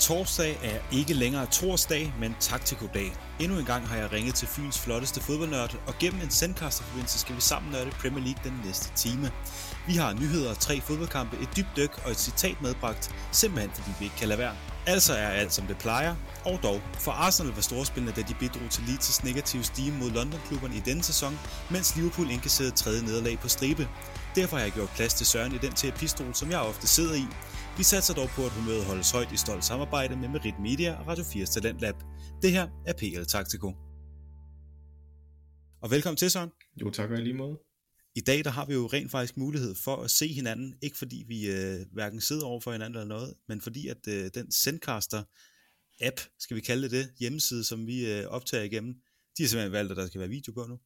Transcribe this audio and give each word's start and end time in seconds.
Torsdag 0.00 0.58
er 0.62 0.96
ikke 0.96 1.14
længere 1.14 1.46
torsdag, 1.46 2.14
men 2.20 2.36
taktikodag. 2.40 3.12
Endnu 3.40 3.58
en 3.58 3.64
gang 3.64 3.88
har 3.88 3.96
jeg 3.96 4.12
ringet 4.12 4.34
til 4.34 4.48
Fyns 4.48 4.78
flotteste 4.78 5.20
fodboldnørd, 5.20 5.76
og 5.86 5.94
gennem 6.00 6.22
en 6.22 6.30
sendkasterforbindelse 6.30 7.18
skal 7.18 7.36
vi 7.36 7.40
sammen 7.40 7.72
nørde 7.72 7.90
Premier 7.90 8.24
League 8.24 8.44
den 8.44 8.60
næste 8.64 8.92
time. 8.96 9.32
Vi 9.86 9.94
har 9.94 10.12
nyheder, 10.12 10.54
tre 10.54 10.80
fodboldkampe, 10.80 11.36
et 11.42 11.56
dybt 11.56 11.68
dyk 11.76 12.00
og 12.04 12.10
et 12.10 12.20
citat 12.20 12.62
medbragt, 12.62 13.14
simpelthen 13.32 13.70
fordi 13.74 13.90
vi 13.98 14.04
ikke 14.04 14.16
kan 14.16 14.28
lade 14.28 14.38
være. 14.38 14.54
Altså 14.86 15.14
er 15.14 15.28
alt 15.28 15.52
som 15.52 15.66
det 15.66 15.78
plejer, 15.78 16.14
og 16.44 16.58
dog. 16.62 16.80
For 16.98 17.12
Arsenal 17.12 17.52
var 17.52 17.62
storspillende, 17.62 18.12
da 18.12 18.28
de 18.28 18.34
bidrog 18.34 18.70
til 18.70 18.82
Leeds' 18.82 19.24
negative 19.24 19.64
stime 19.64 19.98
mod 19.98 20.10
London-klubberne 20.10 20.76
i 20.76 20.80
denne 20.80 21.02
sæson, 21.02 21.38
mens 21.70 21.96
Liverpool 21.96 22.30
indkasserede 22.30 22.72
tredje 22.72 23.02
nederlag 23.02 23.38
på 23.38 23.48
stribe. 23.48 23.88
Derfor 24.34 24.56
har 24.56 24.64
jeg 24.64 24.72
gjort 24.72 24.90
plads 24.90 25.14
til 25.14 25.26
Søren 25.26 25.54
i 25.54 25.58
den 25.58 25.72
terapistol, 25.72 26.34
som 26.34 26.50
jeg 26.50 26.60
ofte 26.60 26.86
sidder 26.86 27.14
i. 27.14 27.26
Vi 27.78 27.84
satser 27.84 28.14
dog 28.14 28.28
på, 28.36 28.42
at 28.46 28.52
humøret 28.52 28.84
holdes 28.84 29.10
højt 29.10 29.32
i 29.32 29.36
stolt 29.36 29.64
samarbejde 29.64 30.16
med 30.16 30.28
Merit 30.28 30.58
Media 30.60 30.92
og 31.00 31.06
Radio 31.06 31.24
4's 31.24 31.52
Talentlab. 31.52 31.94
Det 32.42 32.52
her 32.52 32.68
er 32.86 32.92
PL 32.92 33.24
Taktiko. 33.24 33.68
Og 35.82 35.90
velkommen 35.90 36.16
til, 36.16 36.30
Søren. 36.30 36.50
Jo, 36.80 36.90
tak 36.90 37.10
og 37.10 37.18
lige 37.18 37.34
måde. 37.34 37.58
I 38.14 38.20
dag 38.20 38.44
der 38.44 38.50
har 38.50 38.66
vi 38.66 38.74
jo 38.74 38.86
rent 38.86 39.10
faktisk 39.10 39.36
mulighed 39.36 39.74
for 39.74 39.96
at 39.96 40.10
se 40.10 40.28
hinanden, 40.28 40.74
ikke 40.82 40.98
fordi 40.98 41.24
vi 41.28 41.50
øh, 41.50 41.86
hverken 41.92 42.20
sidder 42.20 42.46
over 42.46 42.60
for 42.60 42.72
hinanden 42.72 42.96
eller 43.00 43.08
noget, 43.08 43.34
men 43.48 43.60
fordi 43.60 43.88
at 43.88 44.08
øh, 44.08 44.30
den 44.34 44.52
Sendcaster 44.52 45.22
app, 46.00 46.20
skal 46.38 46.56
vi 46.56 46.60
kalde 46.60 46.82
det 46.82 46.90
det, 46.90 47.10
hjemmeside, 47.20 47.64
som 47.64 47.86
vi 47.86 48.12
øh, 48.12 48.26
optager 48.26 48.64
igennem, 48.64 48.94
de 49.38 49.42
har 49.42 49.48
simpelthen 49.48 49.72
valgt, 49.72 49.90
at 49.90 49.96
der 49.96 50.06
skal 50.06 50.20
være 50.20 50.28
video 50.28 50.52
på 50.52 50.66
nu. 50.68 50.78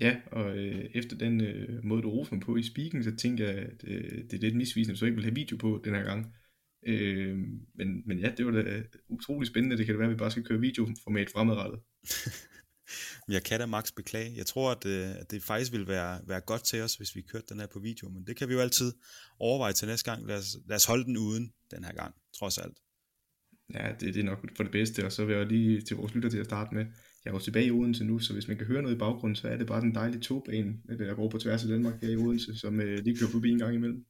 Ja, 0.00 0.16
og 0.32 0.56
øh, 0.56 0.84
efter 0.94 1.16
den 1.16 1.40
øh, 1.40 1.84
måde, 1.84 2.02
du 2.02 2.10
roser 2.10 2.34
mig 2.34 2.42
på 2.42 2.56
i 2.56 2.62
speaking, 2.62 3.04
så 3.04 3.16
tænker 3.16 3.48
jeg, 3.48 3.56
at 3.56 3.84
øh, 3.84 4.24
det 4.30 4.34
er 4.34 4.38
lidt 4.38 4.56
misvisende, 4.56 4.96
så 4.96 5.04
jeg 5.04 5.10
ikke 5.10 5.16
vil 5.16 5.24
have 5.24 5.34
video 5.34 5.56
på 5.56 5.80
den 5.84 5.94
her 5.94 6.02
gang. 6.02 6.34
Øh, 6.86 7.38
men, 7.74 8.02
men 8.06 8.18
ja, 8.18 8.32
det 8.36 8.46
var 8.46 8.52
da 8.52 8.82
utrolig 9.08 9.48
spændende. 9.48 9.76
Det 9.76 9.86
kan 9.86 9.92
det 9.92 9.98
være, 9.98 10.08
at 10.08 10.14
vi 10.14 10.18
bare 10.18 10.30
skal 10.30 10.44
køre 10.44 10.60
videoformat 10.60 11.30
fremadrettet. 11.30 11.80
jeg 13.34 13.42
kan 13.42 13.60
da 13.60 13.66
max 13.66 13.92
beklage. 13.96 14.36
Jeg 14.36 14.46
tror, 14.46 14.70
at, 14.70 14.86
øh, 14.86 15.20
at 15.20 15.30
det 15.30 15.42
faktisk 15.42 15.72
ville 15.72 15.88
være, 15.88 16.20
være 16.26 16.40
godt 16.40 16.64
til 16.64 16.82
os, 16.82 16.94
hvis 16.94 17.16
vi 17.16 17.22
kørte 17.22 17.46
den 17.48 17.60
her 17.60 17.66
på 17.66 17.78
video, 17.78 18.08
men 18.08 18.26
det 18.26 18.36
kan 18.36 18.48
vi 18.48 18.54
jo 18.54 18.60
altid 18.60 18.92
overveje 19.38 19.72
til 19.72 19.88
næste 19.88 20.10
gang. 20.10 20.26
Lad 20.26 20.38
os, 20.38 20.56
lad 20.66 20.76
os 20.76 20.84
holde 20.84 21.04
den 21.04 21.16
uden 21.16 21.52
den 21.70 21.84
her 21.84 21.92
gang, 21.92 22.14
trods 22.38 22.58
alt. 22.58 22.78
Ja, 23.74 23.92
det, 24.00 24.14
det 24.14 24.20
er 24.20 24.24
nok 24.24 24.56
for 24.56 24.62
det 24.62 24.72
bedste, 24.72 25.04
og 25.04 25.12
så 25.12 25.24
vil 25.24 25.36
jeg 25.36 25.46
lige 25.46 25.80
til 25.80 25.96
vores 25.96 26.14
lytter 26.14 26.30
til 26.30 26.38
at 26.38 26.46
starte 26.46 26.74
med, 26.74 26.86
jeg 27.24 27.30
er 27.30 27.34
jo 27.34 27.40
tilbage 27.40 27.66
i 27.66 27.70
Odense 27.70 28.04
nu, 28.04 28.18
så 28.18 28.32
hvis 28.32 28.48
man 28.48 28.56
kan 28.56 28.66
høre 28.66 28.82
noget 28.82 28.94
i 28.94 28.98
baggrunden, 28.98 29.36
så 29.36 29.48
er 29.48 29.56
det 29.56 29.66
bare 29.66 29.80
den 29.80 29.94
dejlige 29.94 30.20
togbane, 30.20 30.74
øh, 30.88 30.98
der 30.98 31.14
går 31.14 31.30
på 31.30 31.38
tværs 31.38 31.62
af 31.62 31.68
Danmark 31.68 32.02
her 32.02 32.10
i 32.10 32.16
Odense, 32.16 32.58
som 32.58 32.80
øh, 32.80 33.04
lige 33.04 33.16
kører 33.16 33.30
forbi 33.30 33.50
en 33.50 33.58
gang 33.58 33.74
imellem. 33.74 34.04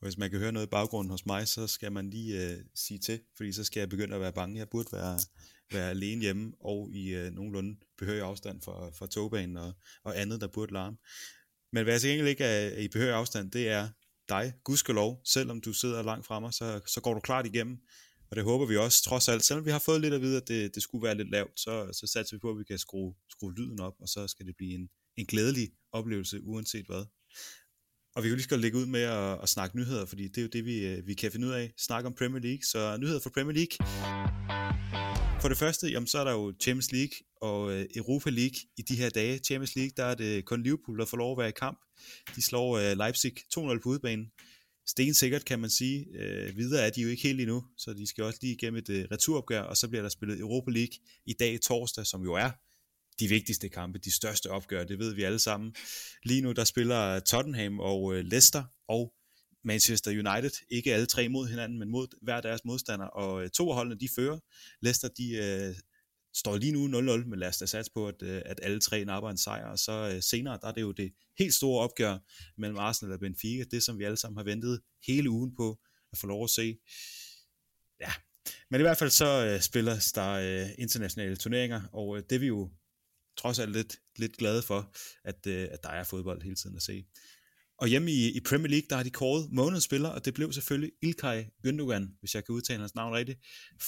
Og 0.00 0.06
hvis 0.06 0.18
man 0.18 0.30
kan 0.30 0.38
høre 0.38 0.52
noget 0.52 0.66
i 0.66 0.70
baggrunden 0.70 1.10
hos 1.10 1.26
mig, 1.26 1.48
så 1.48 1.66
skal 1.66 1.92
man 1.92 2.10
lige 2.10 2.50
øh, 2.50 2.58
sige 2.74 2.98
til, 2.98 3.20
fordi 3.36 3.52
så 3.52 3.64
skal 3.64 3.80
jeg 3.80 3.88
begynde 3.88 4.14
at 4.14 4.20
være 4.20 4.32
bange. 4.32 4.58
Jeg 4.58 4.68
burde 4.68 4.88
være, 4.92 5.18
være 5.72 5.90
alene 5.90 6.22
hjemme 6.22 6.52
og 6.60 6.90
i 6.92 7.14
øh, 7.14 7.32
nogenlunde 7.32 7.76
behørig 7.98 8.22
afstand 8.22 8.60
fra, 8.62 8.90
fra 8.90 9.06
togbanen 9.06 9.56
og, 9.56 9.72
og 10.04 10.20
andet, 10.20 10.40
der 10.40 10.48
burde 10.48 10.72
larme. 10.72 10.96
Men 11.72 11.82
hvad 11.84 11.94
jeg 11.94 12.00
til 12.00 12.10
gengæld 12.10 12.28
ikke 12.28 12.44
er 12.44 12.78
i 12.78 12.88
behørig 12.88 13.14
afstand, 13.14 13.50
det 13.50 13.68
er 13.68 13.88
dig, 14.28 14.52
gudskelov, 14.64 15.20
selvom 15.24 15.60
du 15.60 15.72
sidder 15.72 16.02
langt 16.02 16.26
fra 16.26 16.40
mig, 16.40 16.54
så, 16.54 16.80
så 16.86 17.00
går 17.00 17.14
du 17.14 17.20
klart 17.20 17.46
igennem. 17.46 17.78
Og 18.30 18.36
det 18.36 18.44
håber 18.44 18.66
vi 18.66 18.76
også, 18.76 19.02
trods 19.02 19.28
alt. 19.28 19.44
Selvom 19.44 19.66
vi 19.66 19.70
har 19.70 19.78
fået 19.78 20.00
lidt 20.00 20.14
at 20.14 20.20
vide, 20.20 20.36
at 20.36 20.48
det, 20.48 20.74
det 20.74 20.82
skulle 20.82 21.02
være 21.02 21.14
lidt 21.14 21.30
lavt, 21.30 21.60
så, 21.60 21.90
så 21.92 22.06
satser 22.06 22.36
vi 22.36 22.40
på, 22.40 22.50
at 22.50 22.58
vi 22.58 22.64
kan 22.64 22.78
skrue, 22.78 23.14
skrue 23.30 23.54
lyden 23.54 23.80
op, 23.80 23.94
og 24.00 24.08
så 24.08 24.26
skal 24.28 24.46
det 24.46 24.56
blive 24.56 24.74
en, 24.74 24.88
en 25.16 25.26
glædelig 25.26 25.70
oplevelse, 25.92 26.40
uanset 26.42 26.86
hvad. 26.86 27.04
Og 28.14 28.22
vi 28.22 28.28
kan 28.28 28.36
lige 28.36 28.44
skal 28.44 28.58
lægge 28.58 28.78
ud 28.78 28.86
med 28.86 29.02
at, 29.02 29.42
at 29.42 29.48
snakke 29.48 29.76
nyheder, 29.76 30.06
fordi 30.06 30.28
det 30.28 30.38
er 30.38 30.42
jo 30.42 30.48
det, 30.48 30.64
vi, 30.64 30.86
øh, 30.86 31.06
vi 31.06 31.14
kan 31.14 31.32
finde 31.32 31.46
ud 31.46 31.52
af. 31.52 31.72
Snakke 31.78 32.06
om 32.06 32.14
Premier 32.14 32.42
League. 32.42 32.62
Så 32.64 32.96
nyheder 32.96 33.20
fra 33.20 33.30
Premier 33.30 33.54
League. 33.54 33.74
For 35.40 35.48
det 35.48 35.58
første, 35.58 35.86
jamen, 35.88 36.06
så 36.06 36.18
er 36.18 36.24
der 36.24 36.32
jo 36.32 36.52
Champions 36.60 36.92
League 36.92 37.16
og 37.40 37.72
øh, 37.72 37.86
Europa 37.96 38.30
League 38.30 38.58
i 38.76 38.82
de 38.82 38.96
her 38.96 39.10
dage. 39.10 39.38
Champions 39.38 39.76
League, 39.76 39.92
der 39.96 40.04
er 40.04 40.14
det 40.14 40.44
kun 40.44 40.62
Liverpool, 40.62 40.98
der 40.98 41.04
får 41.04 41.16
lov 41.16 41.32
at 41.32 41.38
være 41.38 41.48
i 41.48 41.58
kamp. 41.60 41.80
De 42.36 42.42
slår 42.42 42.78
øh, 42.78 42.96
Leipzig 42.96 43.32
2-0 43.38 43.82
på 43.82 43.88
udbanen 43.88 44.32
stensikkert, 44.90 45.44
kan 45.44 45.60
man 45.60 45.70
sige. 45.70 46.06
Øh, 46.14 46.56
videre 46.56 46.86
er 46.86 46.90
de 46.90 47.02
jo 47.02 47.08
ikke 47.08 47.22
helt 47.22 47.40
endnu, 47.40 47.64
så 47.76 47.92
de 47.92 48.06
skal 48.06 48.24
også 48.24 48.38
lige 48.42 48.54
igennem 48.54 48.78
et 48.78 48.88
øh, 48.88 49.06
returopgør, 49.12 49.60
og 49.60 49.76
så 49.76 49.88
bliver 49.88 50.02
der 50.02 50.08
spillet 50.08 50.40
Europa 50.40 50.70
League 50.70 50.94
i 51.26 51.32
dag 51.32 51.60
torsdag, 51.60 52.06
som 52.06 52.22
jo 52.22 52.34
er 52.34 52.50
de 53.20 53.28
vigtigste 53.28 53.68
kampe, 53.68 53.98
de 53.98 54.10
største 54.10 54.50
opgør, 54.50 54.84
det 54.84 54.98
ved 54.98 55.14
vi 55.14 55.22
alle 55.22 55.38
sammen. 55.38 55.74
Lige 56.24 56.40
nu 56.40 56.52
der 56.52 56.64
spiller 56.64 57.20
Tottenham 57.20 57.80
og 57.80 58.14
øh, 58.14 58.24
Leicester 58.24 58.64
og 58.88 59.12
Manchester 59.64 60.10
United, 60.10 60.50
ikke 60.70 60.94
alle 60.94 61.06
tre 61.06 61.28
mod 61.28 61.48
hinanden, 61.48 61.78
men 61.78 61.88
mod 61.88 62.06
hver 62.22 62.40
deres 62.40 62.64
modstander, 62.64 63.06
og 63.06 63.44
øh, 63.44 63.50
to 63.50 63.68
af 63.68 63.74
holdene 63.74 64.00
de 64.00 64.08
fører. 64.16 64.38
Leicester 64.82 65.08
de 65.08 65.34
øh, 65.34 65.74
står 66.34 66.56
lige 66.56 66.72
nu 66.72 67.00
0-0, 67.00 67.26
men 67.28 67.38
lad 67.38 67.48
os 67.48 67.58
da 67.58 67.66
satse 67.66 67.92
på, 67.94 68.08
at, 68.08 68.22
øh, 68.22 68.42
at 68.46 68.60
alle 68.62 68.80
tre 68.80 69.04
napper 69.04 69.30
en 69.30 69.38
sejr, 69.38 69.66
og 69.66 69.78
så 69.78 70.12
øh, 70.14 70.22
senere, 70.22 70.58
der 70.62 70.68
er 70.68 70.72
det 70.72 70.80
jo 70.80 70.92
det 70.92 71.12
helt 71.38 71.54
store 71.54 71.84
opgør 71.84 72.18
mellem 72.58 72.78
Arsenal 72.78 73.12
og 73.12 73.20
Benfica, 73.20 73.64
det 73.70 73.82
som 73.82 73.98
vi 73.98 74.04
alle 74.04 74.16
sammen 74.16 74.36
har 74.36 74.44
ventet 74.44 74.80
hele 75.06 75.30
ugen 75.30 75.56
på 75.56 75.80
at 76.12 76.18
få 76.18 76.26
lov 76.26 76.44
at 76.44 76.50
se. 76.50 76.78
Ja, 78.00 78.12
men 78.70 78.80
i 78.80 78.82
hvert 78.82 78.98
fald 78.98 79.10
så 79.10 79.46
øh, 79.46 79.60
spiller 79.60 80.12
der 80.14 80.30
øh, 80.30 80.70
internationale 80.78 81.36
turneringer, 81.36 81.82
og 81.92 82.16
øh, 82.16 82.22
det 82.30 82.36
er 82.36 82.40
vi 82.40 82.46
jo 82.46 82.70
trods 83.36 83.58
alt 83.58 83.72
lidt, 83.72 84.00
lidt 84.16 84.36
glade 84.36 84.62
for, 84.62 84.92
at, 85.24 85.46
øh, 85.46 85.68
at 85.70 85.82
der 85.82 85.88
er 85.88 86.04
fodbold 86.04 86.42
hele 86.42 86.56
tiden 86.56 86.76
at 86.76 86.82
se. 86.82 87.04
Og 87.80 87.88
hjemme 87.88 88.10
i, 88.10 88.36
i 88.36 88.40
Premier 88.40 88.68
League, 88.68 88.86
der 88.90 88.96
har 88.96 89.02
de 89.02 89.10
kåret 89.10 89.52
månedens 89.52 89.84
spiller, 89.84 90.08
og 90.08 90.24
det 90.24 90.34
blev 90.34 90.52
selvfølgelig 90.52 90.92
Ilkay 91.02 91.42
Gündogan, 91.66 92.18
hvis 92.20 92.34
jeg 92.34 92.44
kan 92.44 92.54
udtale 92.54 92.80
hans 92.80 92.94
navn 92.94 93.14
rigtigt, 93.14 93.38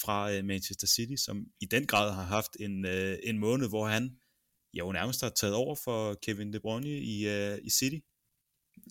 fra 0.03 0.33
øh, 0.33 0.45
Manchester 0.45 0.87
City, 0.87 1.15
som 1.25 1.47
i 1.61 1.65
den 1.65 1.87
grad 1.87 2.15
har 2.15 2.23
haft 2.23 2.57
en, 2.61 2.87
øh, 2.87 3.17
en 3.23 3.39
måned, 3.39 3.69
hvor 3.69 3.87
han 3.87 4.17
jo 4.75 4.93
nærmest 4.93 5.21
har 5.23 5.29
taget 5.29 5.55
over 5.55 5.77
for 5.85 6.15
Kevin 6.23 6.53
De 6.53 6.61
Bruyne 6.61 6.89
i, 6.89 7.29
øh, 7.29 7.59
i 7.63 7.71
City. 7.71 7.97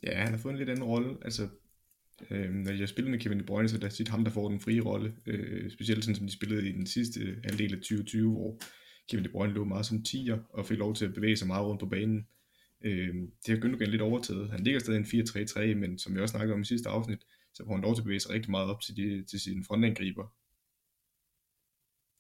Ja, 0.04 0.24
han 0.24 0.32
har 0.34 0.38
fået 0.38 0.52
en 0.52 0.58
lidt 0.58 0.70
anden 0.70 0.84
rolle. 0.84 1.18
Altså, 1.22 1.50
øh, 2.30 2.50
når 2.50 2.72
jeg 2.72 2.90
spiller 2.90 3.12
med 3.12 3.20
Kevin 3.20 3.40
De 3.40 3.44
Bruyne, 3.44 3.70
så 3.70 3.76
er 3.76 3.80
det 3.80 3.94
tit 3.94 4.08
ham, 4.08 4.24
der 4.24 4.32
får 4.32 4.50
den 4.50 4.60
frie 4.60 4.82
rolle. 4.82 5.14
Øh, 5.26 5.72
specielt 5.72 6.04
sådan, 6.04 6.16
som 6.16 6.28
de 6.28 6.34
spillede 6.34 6.70
i 6.70 6.72
den 6.72 6.88
sidste 6.88 7.20
halvdel 7.44 7.74
af 7.74 7.78
2020, 7.78 8.32
hvor 8.32 8.60
Kevin 9.10 9.26
De 9.26 9.30
Bruyne 9.30 9.54
lå 9.54 9.64
meget 9.64 9.86
som 9.86 10.04
tiger 10.04 10.40
og 10.50 10.66
fik 10.66 10.78
lov 10.78 10.96
til 10.96 11.06
at 11.06 11.14
bevæge 11.14 11.38
sig 11.38 11.48
meget 11.48 11.66
rundt 11.66 11.80
på 11.80 11.86
banen. 11.86 12.28
Øh, 12.84 13.16
det 13.46 13.50
har 13.50 13.58
Gündogan 13.58 13.90
lidt 13.90 14.02
overtaget. 14.02 14.52
Han 14.52 14.64
ligger 14.64 14.80
stadig 14.80 14.98
en 14.98 15.06
4-3-3, 15.06 15.76
men 15.76 16.00
som 16.00 16.16
vi 16.16 16.22
også 16.22 16.32
snakkede 16.32 16.54
om 16.54 16.62
i 16.62 16.66
sidste 16.66 16.90
afsnit, 16.90 17.20
så 17.54 17.66
får 17.66 17.74
han 17.74 17.82
lov 17.82 17.96
til 17.96 18.02
at 18.02 18.06
bevæge 18.06 18.20
sig 18.20 18.32
rigtig 18.32 18.52
meget 18.52 18.70
op 18.70 18.82
til, 18.82 18.98
de, 18.98 19.24
til 19.26 19.40
sine 19.40 19.66
frontangriber. 19.66 20.36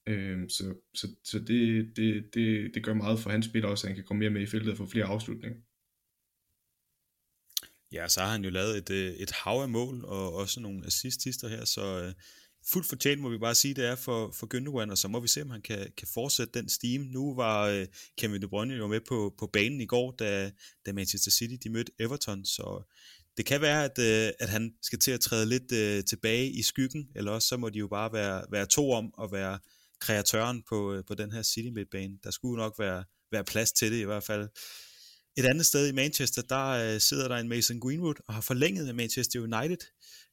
Øh, 0.07 0.49
så 0.49 0.75
så, 0.93 1.07
så 1.23 1.39
det, 1.39 1.91
det, 1.95 2.33
det, 2.33 2.71
det 2.73 2.83
gør 2.83 2.93
meget 2.93 3.19
for 3.19 3.29
hans 3.29 3.45
spil 3.45 3.65
også, 3.65 3.87
at 3.87 3.89
han 3.89 3.95
kan 3.95 4.05
komme 4.05 4.19
mere 4.19 4.29
med 4.29 4.41
i 4.41 4.45
feltet 4.45 4.71
og 4.71 4.77
få 4.77 4.85
flere 4.85 5.05
afslutninger. 5.05 5.59
Ja, 7.91 8.07
så 8.07 8.21
har 8.21 8.31
han 8.31 8.43
jo 8.43 8.49
lavet 8.49 8.77
et, 8.77 8.89
øh, 8.89 9.13
et 9.13 9.31
hav 9.31 9.61
af 9.61 9.69
mål, 9.69 10.05
og 10.05 10.33
også 10.33 10.59
nogle 10.59 10.85
assistister 10.85 11.47
her, 11.47 11.65
så 11.65 12.03
øh, 12.03 12.13
fuldt 12.65 12.87
fortjent, 12.87 13.21
må 13.21 13.29
vi 13.29 13.37
bare 13.37 13.55
sige, 13.55 13.73
det 13.73 13.85
er 13.85 13.95
for, 13.95 14.31
for 14.31 14.47
Gündogan, 14.55 14.91
og 14.91 14.97
så 14.97 15.07
må 15.07 15.19
vi 15.19 15.27
se, 15.27 15.41
om 15.41 15.49
han 15.49 15.61
kan, 15.61 15.91
kan 15.97 16.07
fortsætte 16.13 16.59
den 16.59 16.69
steam. 16.69 17.01
Nu 17.01 17.35
var 17.35 17.67
øh, 17.67 17.87
Kevin 18.17 18.41
De 18.41 18.47
Bruyne 18.47 18.73
jo 18.73 18.87
med 18.87 19.01
på, 19.07 19.33
på 19.37 19.47
banen 19.47 19.81
i 19.81 19.85
går, 19.85 20.15
da, 20.19 20.51
da 20.85 20.93
Manchester 20.93 21.31
City 21.31 21.55
de 21.63 21.69
mødte 21.69 21.91
Everton, 21.99 22.45
så 22.45 22.83
det 23.37 23.45
kan 23.45 23.61
være, 23.61 23.85
at, 23.85 23.99
øh, 23.99 24.33
at 24.39 24.49
han 24.49 24.73
skal 24.81 24.99
til 24.99 25.11
at 25.11 25.19
træde 25.19 25.45
lidt 25.45 25.71
øh, 25.71 26.03
tilbage 26.03 26.49
i 26.49 26.61
skyggen, 26.61 27.07
eller 27.15 27.31
også 27.31 27.47
så 27.47 27.57
må 27.57 27.69
de 27.69 27.79
jo 27.79 27.87
bare 27.87 28.13
være, 28.13 28.45
være 28.51 28.65
to 28.65 28.91
om 28.91 29.13
at 29.23 29.31
være 29.31 29.59
kreatøren 29.99 30.63
på, 30.69 30.93
øh, 30.93 31.03
på 31.07 31.15
den 31.15 31.31
her 31.31 31.43
City 31.43 31.69
midtbane. 31.69 32.17
Der 32.23 32.31
skulle 32.31 32.57
nok 32.57 32.79
være, 32.79 33.03
være 33.31 33.43
plads 33.43 33.71
til 33.71 33.91
det 33.91 33.99
i 33.99 34.03
hvert 34.03 34.23
fald. 34.23 34.49
Et 35.37 35.45
andet 35.45 35.65
sted 35.65 35.89
i 35.89 35.91
Manchester, 35.91 36.41
der 36.41 36.67
øh, 36.67 37.01
sidder 37.01 37.27
der 37.27 37.35
en 37.35 37.49
Mason 37.49 37.79
Greenwood 37.79 38.15
og 38.27 38.33
har 38.33 38.41
forlænget 38.41 38.85
med 38.85 38.93
Manchester 38.93 39.39
United. 39.39 39.87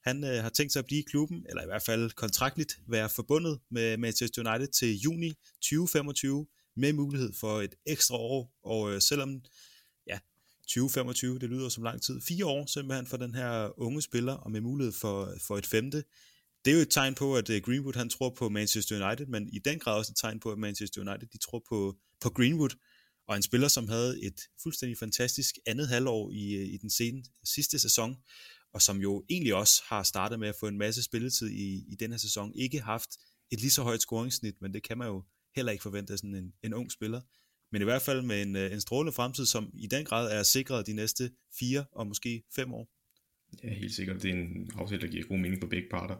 Han 0.05 0.25
øh, 0.25 0.43
har 0.43 0.49
tænkt 0.49 0.73
sig 0.73 0.81
at 0.81 0.87
blive 0.87 1.01
i 1.01 1.05
klubben, 1.11 1.47
eller 1.49 1.63
i 1.63 1.67
hvert 1.67 1.83
fald 1.83 2.11
kontraktligt 2.11 2.79
være 2.89 3.09
forbundet 3.09 3.59
med 3.71 3.97
Manchester 3.97 4.51
United 4.51 4.69
til 4.69 4.99
juni 4.99 5.33
2025, 5.61 6.47
med 6.77 6.93
mulighed 6.93 7.33
for 7.41 7.61
et 7.61 7.75
ekstra 7.87 8.17
år. 8.17 8.53
Og 8.63 8.93
øh, 8.93 9.01
selvom 9.01 9.41
ja, 10.07 10.19
2025, 10.63 11.39
det 11.39 11.51
lyder 11.51 11.69
som 11.69 11.83
lang 11.83 12.03
tid, 12.03 12.21
fire 12.21 12.47
år 12.47 12.67
simpelthen 12.67 13.07
for 13.07 13.17
den 13.17 13.35
her 13.35 13.81
unge 13.81 14.03
spiller, 14.03 14.33
og 14.33 14.51
med 14.51 14.61
mulighed 14.61 14.93
for, 14.93 15.35
for 15.47 15.59
et 15.59 15.67
femte. 15.67 16.05
Det 16.65 16.71
er 16.71 16.75
jo 16.75 16.83
et 16.83 16.91
tegn 16.91 17.15
på, 17.15 17.37
at 17.37 17.51
øh, 17.51 17.63
Greenwood 17.63 17.97
han 17.97 18.09
tror 18.09 18.31
på 18.31 18.49
Manchester 18.49 19.07
United, 19.07 19.27
men 19.27 19.49
i 19.53 19.59
den 19.59 19.79
grad 19.79 19.99
også 19.99 20.13
et 20.13 20.17
tegn 20.17 20.41
på, 20.41 20.53
at 20.53 20.59
Manchester 20.59 21.01
United 21.01 21.29
de 21.29 21.39
tror 21.39 21.63
på, 21.69 21.97
på 22.21 22.31
Greenwood, 22.31 22.71
og 23.29 23.37
en 23.37 23.43
spiller, 23.43 23.69
som 23.69 23.89
havde 23.89 24.23
et 24.23 24.41
fuldstændig 24.63 24.99
fantastisk 24.99 25.55
andet 25.67 25.89
halvår 25.89 26.31
i, 26.31 26.55
øh, 26.55 26.67
i 26.67 26.77
den 26.77 26.91
sene, 26.91 27.25
sidste 27.45 27.79
sæson, 27.79 28.17
og 28.79 28.83
som 28.83 29.01
jo 29.01 29.25
egentlig 29.31 29.55
også 29.55 29.83
har 29.87 30.03
startet 30.03 30.41
med 30.41 30.49
at 30.49 30.55
få 30.61 30.67
en 30.67 30.79
masse 30.79 31.03
spilletid 31.03 31.49
i, 31.51 31.85
i 31.93 31.95
den 32.01 32.11
her 32.11 32.19
sæson, 32.19 32.53
ikke 32.55 32.81
haft 32.81 33.11
et 33.51 33.61
lige 33.61 33.71
så 33.71 33.83
højt 33.83 34.01
scoringssnit, 34.01 34.55
men 34.61 34.75
det 34.75 34.83
kan 34.83 34.99
man 34.99 35.09
jo 35.09 35.25
heller 35.57 35.73
ikke 35.73 35.83
forvente 35.83 36.13
af 36.13 36.19
sådan 36.19 36.35
en, 36.35 36.53
en 36.63 36.75
ung 36.75 36.93
spiller. 36.93 37.21
Men 37.73 37.83
i 37.83 37.85
hvert 37.85 38.03
fald 38.03 38.23
med 38.23 38.43
en, 38.43 38.57
øh, 38.57 38.73
en 38.73 38.81
strålende 38.81 39.13
fremtid, 39.13 39.47
som 39.47 39.71
i 39.75 39.87
den 39.87 40.05
grad 40.05 40.39
er 40.39 40.43
sikret 40.43 40.87
de 40.87 40.93
næste 40.93 41.31
fire 41.59 41.85
og 41.93 42.07
måske 42.07 42.43
fem 42.55 42.73
år. 42.75 42.89
Ja, 43.65 43.75
helt 43.75 43.95
sikkert. 43.95 44.23
Det 44.23 44.31
er 44.31 44.35
en 44.35 44.71
aftale, 44.75 45.01
der 45.01 45.09
giver 45.09 45.25
god 45.25 45.39
mening 45.39 45.61
på 45.61 45.67
begge 45.67 45.89
parter. 45.91 46.17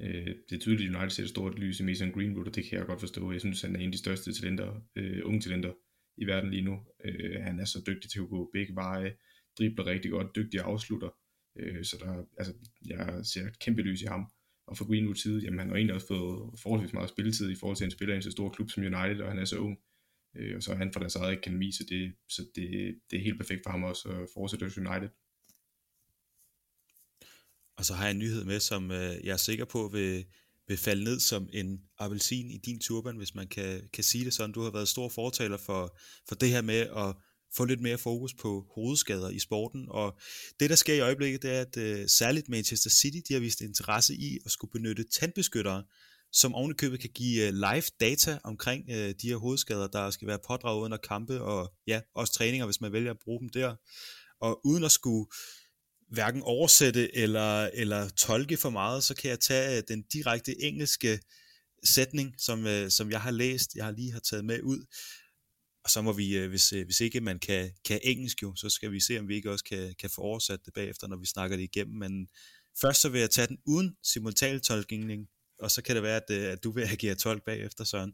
Øh, 0.00 0.26
det 0.48 0.56
er 0.56 0.60
tydeligt, 0.60 0.90
at 0.90 0.96
United 0.96 1.10
sætter 1.10 1.28
stort 1.28 1.58
lys 1.58 1.80
i 1.80 1.82
Mason 1.82 2.12
Greenwood, 2.12 2.46
og 2.46 2.54
det 2.54 2.64
kan 2.64 2.78
jeg 2.78 2.86
godt 2.86 3.00
forstå. 3.00 3.32
Jeg 3.32 3.40
synes, 3.40 3.62
han 3.62 3.76
er 3.76 3.80
en 3.80 3.86
af 3.86 3.92
de 3.92 3.98
største 3.98 4.32
talenter, 4.34 4.80
øh, 4.96 5.20
unge 5.24 5.40
talenter 5.40 5.72
i 6.16 6.24
verden 6.24 6.50
lige 6.50 6.64
nu. 6.64 6.76
Øh, 7.04 7.42
han 7.42 7.60
er 7.60 7.64
så 7.64 7.82
dygtig 7.86 8.10
til 8.10 8.20
at 8.20 8.28
gå 8.28 8.50
begge 8.52 8.74
veje, 8.74 9.12
dribler 9.58 9.86
rigtig 9.86 10.10
godt, 10.10 10.36
dygtig 10.36 10.60
afslutter. 10.60 11.08
Øh, 11.58 11.84
så 11.84 11.96
der, 12.00 12.24
altså, 12.38 12.54
jeg 12.86 13.20
ser 13.22 13.46
et 13.46 13.58
kæmpe 13.58 13.82
lys 13.82 14.02
i 14.02 14.06
ham. 14.06 14.26
Og 14.66 14.78
for 14.78 14.84
Greenwood 14.84 15.14
side, 15.14 15.42
jamen 15.42 15.58
han 15.58 15.68
har 15.68 15.76
egentlig 15.76 15.94
også 15.94 16.06
fået 16.06 16.60
forholdsvis 16.60 16.92
meget 16.92 17.08
spilletid 17.08 17.50
i 17.50 17.54
forhold 17.54 17.76
til 17.76 17.84
en 17.84 17.90
spiller 17.90 18.14
i 18.14 18.16
en 18.16 18.22
så 18.22 18.30
stor 18.30 18.48
klub 18.50 18.70
som 18.70 18.82
United, 18.82 19.20
og 19.20 19.28
han 19.28 19.38
er 19.38 19.44
så 19.44 19.58
ung. 19.58 19.78
Øh, 20.36 20.56
og 20.56 20.62
så 20.62 20.72
er 20.72 20.76
han 20.76 20.92
fra 20.92 21.00
deres 21.00 21.16
eget 21.16 21.38
akademi, 21.38 21.72
så 21.72 21.84
det, 21.88 22.14
så 22.28 22.42
det, 22.54 22.94
det 23.10 23.18
er 23.18 23.22
helt 23.22 23.38
perfekt 23.38 23.60
for 23.64 23.70
ham 23.70 23.84
også 23.84 24.08
at 24.08 24.28
fortsætte 24.34 24.66
hos 24.66 24.78
United. 24.78 25.08
Og 27.76 27.84
så 27.84 27.94
har 27.94 28.04
jeg 28.04 28.10
en 28.10 28.18
nyhed 28.18 28.44
med, 28.44 28.60
som 28.60 28.90
øh, 28.90 29.14
jeg 29.24 29.32
er 29.32 29.36
sikker 29.36 29.64
på 29.64 29.88
vil, 29.88 30.24
vil 30.68 30.76
falde 30.76 31.04
ned 31.04 31.20
som 31.20 31.48
en 31.52 31.82
appelsin 31.98 32.50
i 32.50 32.58
din 32.58 32.80
turban, 32.80 33.16
hvis 33.16 33.34
man 33.34 33.48
kan, 33.48 33.88
kan 33.92 34.04
sige 34.04 34.24
det 34.24 34.34
sådan. 34.34 34.52
Du 34.52 34.60
har 34.60 34.70
været 34.70 34.88
stor 34.88 35.08
fortaler 35.08 35.56
for, 35.56 35.98
for 36.28 36.34
det 36.34 36.48
her 36.48 36.62
med 36.62 36.80
at 36.80 37.16
få 37.56 37.64
lidt 37.64 37.80
mere 37.80 37.98
fokus 37.98 38.34
på 38.34 38.66
hovedskader 38.74 39.28
i 39.28 39.38
sporten, 39.38 39.86
og 39.88 40.18
det 40.60 40.70
der 40.70 40.76
sker 40.76 40.94
i 40.94 41.00
øjeblikket, 41.00 41.42
det 41.42 41.50
er, 41.54 41.60
at 41.60 41.76
øh, 41.76 42.08
særligt 42.08 42.48
Manchester 42.48 42.90
City, 42.90 43.18
de 43.28 43.34
har 43.34 43.40
vist 43.40 43.60
interesse 43.60 44.14
i 44.14 44.38
at 44.44 44.50
skulle 44.50 44.72
benytte 44.72 45.04
tandbeskyttere, 45.04 45.84
som 46.32 46.54
ovenikøbet 46.54 47.00
kan 47.00 47.10
give 47.14 47.46
øh, 47.46 47.54
live 47.54 47.82
data 48.00 48.38
omkring 48.44 48.84
øh, 48.90 49.14
de 49.22 49.28
her 49.28 49.36
hovedskader, 49.36 49.86
der 49.86 50.10
skal 50.10 50.28
være 50.28 50.38
pådraget 50.46 50.80
under 50.80 50.96
kampe, 50.96 51.40
og 51.42 51.72
ja, 51.86 52.00
også 52.14 52.32
træninger, 52.32 52.66
hvis 52.66 52.80
man 52.80 52.92
vælger 52.92 53.10
at 53.10 53.18
bruge 53.24 53.40
dem 53.40 53.48
der. 53.48 53.74
Og 54.40 54.66
uden 54.66 54.84
at 54.84 54.92
skulle 54.92 55.26
hverken 56.10 56.42
oversætte 56.42 57.16
eller, 57.16 57.70
eller 57.74 58.08
tolke 58.08 58.56
for 58.56 58.70
meget, 58.70 59.04
så 59.04 59.14
kan 59.14 59.30
jeg 59.30 59.40
tage 59.40 59.76
øh, 59.76 59.82
den 59.88 60.02
direkte 60.02 60.62
engelske 60.62 61.20
sætning, 61.84 62.34
som, 62.38 62.66
øh, 62.66 62.90
som 62.90 63.10
jeg 63.10 63.20
har 63.20 63.30
læst, 63.30 63.74
jeg 63.74 63.84
har 63.84 63.92
lige 63.92 64.12
har 64.12 64.20
taget 64.20 64.44
med 64.44 64.62
ud. 64.62 64.86
Og 65.86 65.90
så 65.90 66.02
må 66.02 66.12
vi, 66.12 66.36
øh, 66.36 66.48
hvis, 66.48 66.72
øh, 66.72 66.84
hvis 66.84 67.00
ikke 67.00 67.20
man 67.20 67.38
kan, 67.38 67.70
kan 67.84 68.00
engelsk 68.02 68.42
jo, 68.42 68.54
så 68.56 68.68
skal 68.68 68.92
vi 68.92 69.00
se, 69.00 69.18
om 69.18 69.28
vi 69.28 69.34
ikke 69.34 69.50
også 69.50 69.64
kan, 69.64 69.94
kan 69.98 70.10
få 70.10 70.22
oversat 70.22 70.60
det 70.64 70.74
bagefter, 70.74 71.06
når 71.06 71.16
vi 71.16 71.26
snakker 71.26 71.56
det 71.56 71.62
igennem. 71.62 71.96
Men 71.96 72.28
først 72.80 73.00
så 73.00 73.08
vil 73.08 73.20
jeg 73.20 73.30
tage 73.30 73.46
den 73.46 73.58
uden 73.66 73.96
simultantolkning, 74.02 75.28
og 75.58 75.70
så 75.70 75.82
kan 75.82 75.94
det 75.96 76.02
være, 76.02 76.16
at, 76.16 76.30
øh, 76.30 76.52
at 76.52 76.64
du 76.64 76.70
vil 76.70 76.82
agere 76.82 77.14
tolk 77.14 77.44
bagefter, 77.44 77.84
Søren. 77.84 78.12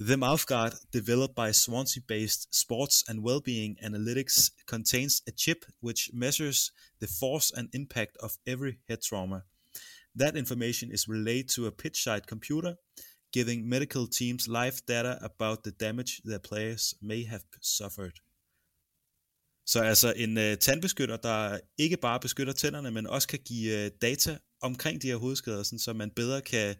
The 0.00 0.16
mouthguard, 0.16 0.74
developed 0.92 1.34
by 1.34 1.52
Swansea-based 1.52 2.42
Sports 2.62 3.04
and 3.08 3.20
Wellbeing 3.20 3.76
Analytics, 3.82 4.50
contains 4.66 5.22
a 5.26 5.30
chip 5.38 5.58
which 5.82 6.10
measures 6.12 6.72
the 7.02 7.08
force 7.20 7.52
and 7.56 7.68
impact 7.74 8.16
of 8.20 8.30
every 8.46 8.74
head 8.88 9.00
trauma. 9.08 9.40
That 10.18 10.36
information 10.36 10.92
is 10.92 11.08
relayed 11.08 11.48
to 11.54 11.66
a 11.66 11.72
pitch-side 11.82 12.26
computer, 12.26 12.74
giving 13.32 13.68
medical 13.68 14.06
teams 14.18 14.46
live 14.46 14.76
data 14.88 15.14
about 15.20 15.58
the 15.64 15.72
damage 15.80 16.12
their 16.24 16.38
players 16.38 16.94
may 17.00 17.24
have 17.26 17.42
suffered. 17.62 18.12
Så 19.66 19.82
altså 19.82 20.12
en 20.16 20.38
øh, 20.38 20.56
tandbeskytter, 20.56 21.16
der 21.16 21.58
ikke 21.78 21.96
bare 21.96 22.20
beskytter 22.20 22.52
tænderne, 22.52 22.90
men 22.90 23.06
også 23.06 23.28
kan 23.28 23.38
give 23.44 23.84
øh, 23.84 23.90
data 24.02 24.38
omkring 24.60 25.02
de 25.02 25.06
her 25.06 25.16
hovedskader, 25.16 25.62
sådan, 25.62 25.78
så 25.78 25.92
man 25.92 26.10
bedre 26.10 26.40
kan 26.40 26.76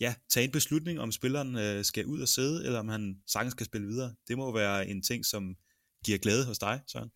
ja, 0.00 0.14
tage 0.30 0.44
en 0.44 0.50
beslutning, 0.50 1.00
om 1.00 1.12
spilleren 1.12 1.56
øh, 1.56 1.84
skal 1.84 2.06
ud 2.06 2.20
og 2.20 2.28
sidde, 2.28 2.64
eller 2.64 2.78
om 2.78 2.88
han 2.88 3.16
sagtens 3.26 3.52
skal 3.52 3.66
spille 3.66 3.86
videre. 3.86 4.14
Det 4.28 4.36
må 4.36 4.54
være 4.54 4.88
en 4.88 5.02
ting, 5.02 5.26
som 5.26 5.56
giver 6.04 6.18
glæde 6.18 6.46
hos 6.46 6.58
dig, 6.58 6.80
Søren. 6.86 7.10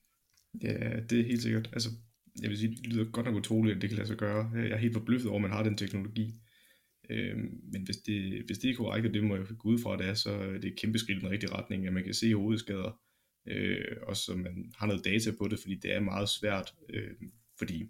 Ja, 0.62 1.00
det 1.11 1.20
er 1.20 1.25
helt 1.25 1.43
sikkert. 1.43 1.70
Altså, 1.73 1.90
jeg 2.40 2.50
vil 2.50 2.58
sige, 2.58 2.76
det 2.76 2.87
lyder 2.87 3.05
godt 3.05 3.26
nok 3.26 3.35
utroligt, 3.35 3.76
at 3.76 3.82
det 3.82 3.90
kan 3.90 3.96
lade 3.96 4.08
sig 4.08 4.17
gøre. 4.17 4.50
Jeg 4.55 4.70
er 4.70 4.76
helt 4.76 4.93
forbløffet 4.93 5.31
over, 5.31 5.38
at 5.38 5.43
man 5.43 5.50
har 5.50 5.62
den 5.62 5.76
teknologi. 5.76 6.35
Øh, 7.10 7.37
men 7.72 7.82
hvis 7.84 7.96
det, 7.96 8.43
hvis 8.46 8.58
det 8.58 8.70
er 8.70 8.75
korrekt, 8.75 9.06
og 9.06 9.14
det 9.14 9.25
må 9.25 9.37
jeg 9.37 9.46
gå 9.58 9.69
ud 9.69 9.78
fra, 9.78 9.96
det 9.96 10.06
er, 10.06 10.14
så 10.14 10.31
er 10.31 10.58
det 10.58 10.64
et 10.64 10.78
kæmpe 10.78 10.99
skridt 10.99 11.19
i 11.19 11.20
den 11.20 11.31
rigtige 11.31 11.52
retning, 11.52 11.87
at 11.87 11.93
man 11.93 12.04
kan 12.04 12.14
se 12.14 12.34
hovedskader, 12.34 13.00
øh, 13.49 13.96
og 14.02 14.16
så 14.16 14.34
man 14.34 14.72
har 14.76 14.87
noget 14.87 15.04
data 15.04 15.31
på 15.38 15.49
det, 15.49 15.58
fordi 15.58 15.75
det 15.75 15.94
er 15.94 16.00
meget 16.00 16.28
svært, 16.28 16.75
øh, 16.88 17.10
fordi 17.58 17.84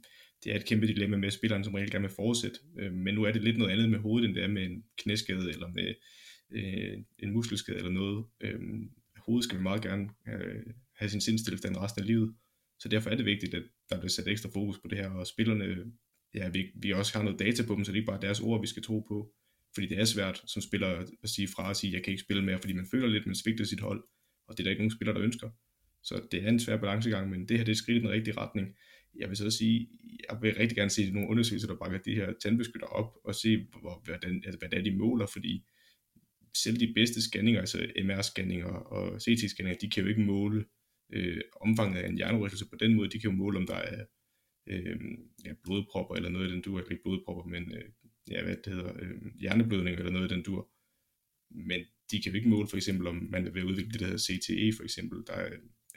det 0.44 0.52
er 0.52 0.56
et 0.56 0.66
kæmpe 0.66 0.86
dilemma 0.86 1.16
med, 1.16 1.26
at 1.26 1.32
spilleren 1.32 1.64
som 1.64 1.74
regel 1.74 1.90
gerne 1.90 2.08
vil 2.08 2.14
fortsætte. 2.16 2.58
Øh, 2.78 2.92
men 2.92 3.14
nu 3.14 3.22
er 3.24 3.32
det 3.32 3.44
lidt 3.44 3.58
noget 3.58 3.72
andet 3.72 3.90
med 3.90 3.98
hovedet, 3.98 4.26
end 4.26 4.34
det 4.34 4.44
er 4.44 4.48
med 4.48 4.62
en 4.62 4.84
knæskade, 4.98 5.50
eller 5.50 5.68
med 5.68 5.94
øh, 6.50 6.98
en 7.18 7.32
muskelskade 7.32 7.78
eller 7.78 7.90
noget. 7.90 8.24
Øh, 8.40 8.60
hovedet 9.16 9.44
skal 9.44 9.58
vi 9.58 9.62
meget 9.62 9.82
gerne 9.82 10.08
øh, 10.28 10.62
have 10.96 11.08
sin 11.08 11.20
sindstilstand 11.20 11.76
resten 11.76 12.02
af 12.02 12.06
livet. 12.06 12.34
Så 12.78 12.88
derfor 12.88 13.10
er 13.10 13.16
det 13.16 13.26
vigtigt, 13.26 13.54
at 13.54 13.62
der 13.90 13.98
bliver 13.98 14.10
sat 14.10 14.28
ekstra 14.28 14.50
fokus 14.54 14.78
på 14.78 14.88
det 14.88 14.98
her, 14.98 15.10
og 15.10 15.26
spillerne, 15.26 15.92
ja, 16.34 16.48
vi, 16.48 16.66
vi 16.74 16.92
også 16.92 17.18
har 17.18 17.24
noget 17.24 17.38
data 17.38 17.62
på 17.66 17.74
dem, 17.74 17.84
så 17.84 17.92
det 17.92 17.96
er 17.96 18.00
ikke 18.00 18.12
bare 18.12 18.20
deres 18.20 18.40
ord, 18.40 18.60
vi 18.60 18.66
skal 18.66 18.82
tro 18.82 19.00
på. 19.00 19.32
Fordi 19.74 19.86
det 19.86 19.98
er 19.98 20.04
svært 20.04 20.42
som 20.46 20.62
spiller 20.62 21.06
at 21.22 21.28
sige 21.28 21.48
fra 21.48 21.68
og 21.68 21.76
sige, 21.76 21.92
jeg 21.92 22.02
kan 22.02 22.10
ikke 22.10 22.22
spille 22.22 22.44
mere, 22.44 22.58
fordi 22.58 22.72
man 22.72 22.86
føler 22.90 23.08
lidt, 23.08 23.26
man 23.26 23.34
svigter 23.34 23.64
sit 23.64 23.80
hold, 23.80 24.04
og 24.48 24.56
det 24.56 24.62
er 24.62 24.64
der 24.64 24.70
ikke 24.70 24.82
nogen 24.82 24.96
spiller, 24.96 25.12
der 25.12 25.22
ønsker. 25.22 25.50
Så 26.02 26.22
det 26.32 26.44
er 26.44 26.48
en 26.48 26.60
svær 26.60 26.76
balancegang, 26.76 27.30
men 27.30 27.48
det 27.48 27.56
her 27.58 27.64
det 27.64 27.72
er 27.72 27.76
skridt 27.76 27.98
i 27.98 28.00
den 28.00 28.10
rigtige 28.10 28.36
retning 28.36 28.68
jeg 29.14 29.28
vil 29.28 29.36
så 29.36 29.50
sige, 29.50 29.88
jeg 30.30 30.38
vil 30.42 30.54
rigtig 30.54 30.76
gerne 30.76 30.90
se 30.90 31.10
nogle 31.10 31.28
undersøgelser, 31.28 31.68
der 31.68 31.76
bakker 31.76 31.98
de 31.98 32.14
her 32.14 32.32
tandbeskytter 32.42 32.86
op, 32.86 33.16
og 33.24 33.34
se, 33.34 33.66
hvor, 33.80 34.02
hvordan, 34.04 34.42
altså, 34.44 34.58
hvad 34.58 34.68
det 34.68 34.78
er, 34.78 34.82
de 34.82 34.96
måler, 34.96 35.26
fordi 35.26 35.64
selv 36.56 36.80
de 36.80 36.92
bedste 36.94 37.22
scanninger, 37.22 37.60
altså 37.60 37.78
MR-scanninger 37.78 38.72
og 38.72 39.16
CT-scanninger, 39.16 39.78
de 39.80 39.90
kan 39.90 40.02
jo 40.02 40.08
ikke 40.08 40.20
måle 40.20 40.64
øh, 41.12 41.40
omfanget 41.60 42.00
af 42.00 42.08
en 42.08 42.16
hjernerystelse 42.16 42.68
på 42.68 42.76
den 42.80 42.94
måde, 42.94 43.10
de 43.10 43.20
kan 43.20 43.30
jo 43.30 43.36
måle, 43.36 43.58
om 43.58 43.66
der 43.66 43.74
er 43.74 44.04
øh, 44.66 45.00
ja, 45.44 45.52
blodpropper 45.64 46.14
eller 46.14 46.28
noget 46.28 46.48
i 46.48 46.52
den 46.52 46.62
dur, 46.62 46.80
ikke 46.90 47.02
blodpropper, 47.02 47.44
men 47.44 47.74
øh, 47.74 47.84
ja, 48.30 48.42
hvad 48.44 48.56
det 48.64 48.72
hedder, 48.72 48.92
øh, 49.02 49.40
hjerneblødning 49.40 49.96
eller 49.98 50.12
noget 50.12 50.30
i 50.30 50.34
den 50.34 50.42
dur. 50.42 50.68
Men 51.50 51.80
de 52.10 52.22
kan 52.22 52.32
jo 52.32 52.36
ikke 52.36 52.48
måle 52.48 52.68
for 52.68 52.76
eksempel, 52.76 53.06
om 53.06 53.28
man 53.30 53.54
vil 53.54 53.64
udvikle 53.64 53.92
det, 53.92 54.00
der 54.00 54.06
hedder 54.06 54.26
CTE 54.28 54.76
for 54.76 54.82
eksempel, 54.82 55.18
der 55.26 55.46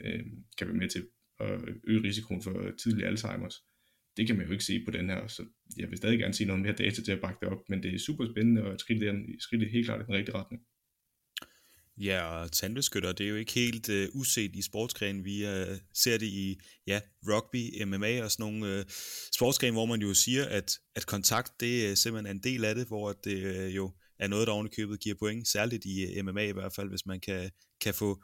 øh, 0.00 0.24
kan 0.58 0.66
være 0.66 0.76
med 0.76 0.88
til 0.88 1.06
at 1.40 1.60
øge 1.84 2.02
risikoen 2.02 2.42
for 2.42 2.70
tidlig 2.78 3.06
Alzheimer's. 3.06 3.72
Det 4.16 4.26
kan 4.26 4.36
man 4.36 4.46
jo 4.46 4.52
ikke 4.52 4.64
se 4.64 4.84
på 4.84 4.90
den 4.90 5.08
her, 5.08 5.26
så 5.26 5.44
jeg 5.76 5.90
vil 5.90 5.98
stadig 5.98 6.18
gerne 6.18 6.34
se 6.34 6.44
noget 6.44 6.62
mere 6.62 6.72
data 6.72 7.02
til 7.02 7.12
at 7.12 7.20
bakke 7.20 7.38
det 7.40 7.48
op, 7.48 7.68
men 7.68 7.82
det 7.82 7.94
er 7.94 7.98
super 7.98 8.26
spændende 8.32 8.64
og 8.64 8.80
skridt, 8.80 9.02
et 9.02 9.36
skridt 9.38 9.70
helt 9.70 9.86
klart 9.86 10.00
i 10.00 10.04
den 10.04 10.14
rigtige 10.14 10.34
retning. 10.34 10.62
Ja, 12.00 12.24
og 12.24 12.52
tandbeskytter, 12.52 13.12
det 13.12 13.24
er 13.24 13.30
jo 13.30 13.36
ikke 13.36 13.52
helt 13.52 13.88
øh, 13.88 14.08
uset 14.14 14.56
i 14.56 14.62
sportsgrenen. 14.62 15.24
Vi 15.24 15.46
øh, 15.46 15.78
ser 15.94 16.18
det 16.18 16.26
i 16.26 16.58
ja, 16.86 17.00
rugby, 17.28 17.84
MMA 17.84 18.24
og 18.24 18.30
sådan 18.30 18.52
nogle 18.52 18.78
øh, 18.78 18.84
sportsgrene, 19.34 19.72
hvor 19.72 19.86
man 19.86 20.00
jo 20.00 20.14
siger, 20.14 20.44
at, 20.44 20.72
at 20.96 21.06
kontakt, 21.06 21.52
det 21.60 21.84
øh, 21.84 21.90
er 21.90 21.94
simpelthen 21.94 22.36
en 22.36 22.42
del 22.42 22.64
af 22.64 22.74
det, 22.74 22.86
hvor 22.86 23.12
det 23.12 23.36
øh, 23.36 23.76
jo 23.76 23.92
er 24.18 24.28
noget, 24.28 24.46
der 24.46 24.52
ovenikøbet 24.52 25.00
giver 25.00 25.16
point, 25.18 25.48
særligt 25.48 25.84
i 25.84 26.02
øh, 26.02 26.24
MMA 26.24 26.42
i 26.42 26.52
hvert 26.52 26.74
fald, 26.74 26.88
hvis 26.88 27.06
man 27.06 27.20
kan, 27.20 27.50
kan 27.80 27.94
få 27.94 28.22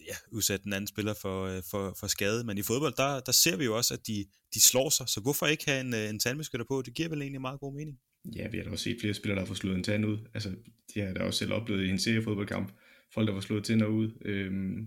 ja, 0.00 0.16
udsat 0.32 0.64
den 0.64 0.72
anden 0.72 0.88
spiller 0.88 1.14
for, 1.14 1.44
øh, 1.44 1.62
for, 1.70 1.96
for 2.00 2.06
skade. 2.06 2.44
Men 2.44 2.58
i 2.58 2.62
fodbold, 2.62 2.94
der, 2.96 3.20
der 3.20 3.32
ser 3.32 3.56
vi 3.56 3.64
jo 3.64 3.76
også, 3.76 3.94
at 3.94 4.06
de, 4.06 4.26
de 4.54 4.60
slår 4.60 4.90
sig. 4.90 5.08
Så 5.08 5.20
hvorfor 5.20 5.46
ikke 5.46 5.64
have 5.66 5.80
en, 5.80 5.94
øh, 5.94 6.08
en 6.08 6.18
tandbeskytter 6.18 6.66
på? 6.68 6.82
Det 6.82 6.94
giver 6.94 7.08
vel 7.08 7.22
egentlig 7.22 7.40
meget 7.40 7.60
god 7.60 7.74
mening. 7.74 7.98
Ja, 8.34 8.48
vi 8.48 8.56
har 8.56 8.64
da 8.64 8.70
også 8.70 8.84
set 8.84 9.00
flere 9.00 9.14
spillere, 9.14 9.34
der 9.36 9.40
har 9.42 9.46
fået 9.46 9.58
slået 9.58 9.76
en 9.76 9.82
tand 9.82 10.06
ud. 10.06 10.18
Altså, 10.34 10.56
det 10.94 11.02
har 11.02 11.12
da 11.14 11.20
også 11.20 11.38
selv 11.38 11.52
oplevet 11.52 11.84
i 11.84 11.88
en 11.88 11.98
seriefodboldkamp, 11.98 12.72
folk, 13.14 13.28
der 13.28 13.34
har 13.34 13.40
slået 13.40 13.64
tænder 13.64 13.86
ud. 13.86 14.10
Øhm, 14.24 14.86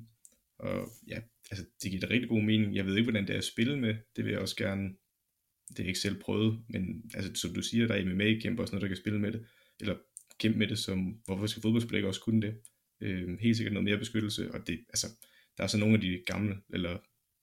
og 0.59 0.91
ja, 1.07 1.21
altså, 1.51 1.65
det 1.83 1.91
giver 1.91 2.01
da 2.01 2.09
rigtig 2.09 2.29
god 2.29 2.41
mening. 2.41 2.75
Jeg 2.75 2.85
ved 2.85 2.97
ikke, 2.97 3.11
hvordan 3.11 3.27
det 3.27 3.33
er 3.33 3.37
at 3.37 3.43
spille 3.43 3.79
med. 3.79 3.95
Det 4.15 4.25
vil 4.25 4.31
jeg 4.31 4.41
også 4.41 4.55
gerne, 4.55 4.89
det 5.69 5.79
er 5.79 5.87
ikke 5.87 5.99
selv 5.99 6.21
prøvet, 6.21 6.63
men 6.69 7.11
altså, 7.13 7.41
som 7.41 7.53
du 7.53 7.61
siger, 7.61 7.87
der 7.87 7.95
er 7.95 8.05
MMA-kæmper 8.05 8.63
også 8.63 8.75
noget, 8.75 8.81
der 8.81 8.87
kan 8.87 8.97
spille 8.97 9.19
med 9.19 9.31
det. 9.31 9.45
Eller 9.79 9.95
kæmpe 10.39 10.59
med 10.59 10.67
det, 10.67 10.79
som, 10.79 11.21
hvorfor 11.25 11.47
skal 11.47 11.61
fodboldspillere 11.61 12.09
også 12.09 12.21
kunne 12.21 12.41
det? 12.41 12.55
Øhm, 13.01 13.37
helt 13.37 13.57
sikkert 13.57 13.73
noget 13.73 13.83
mere 13.83 13.97
beskyttelse, 13.97 14.51
og 14.51 14.67
det, 14.67 14.79
altså, 14.89 15.07
der 15.57 15.63
er 15.63 15.67
så 15.67 15.77
nogle 15.77 15.95
af 15.95 16.01
de 16.01 16.23
gamle, 16.25 16.57
eller 16.73 16.97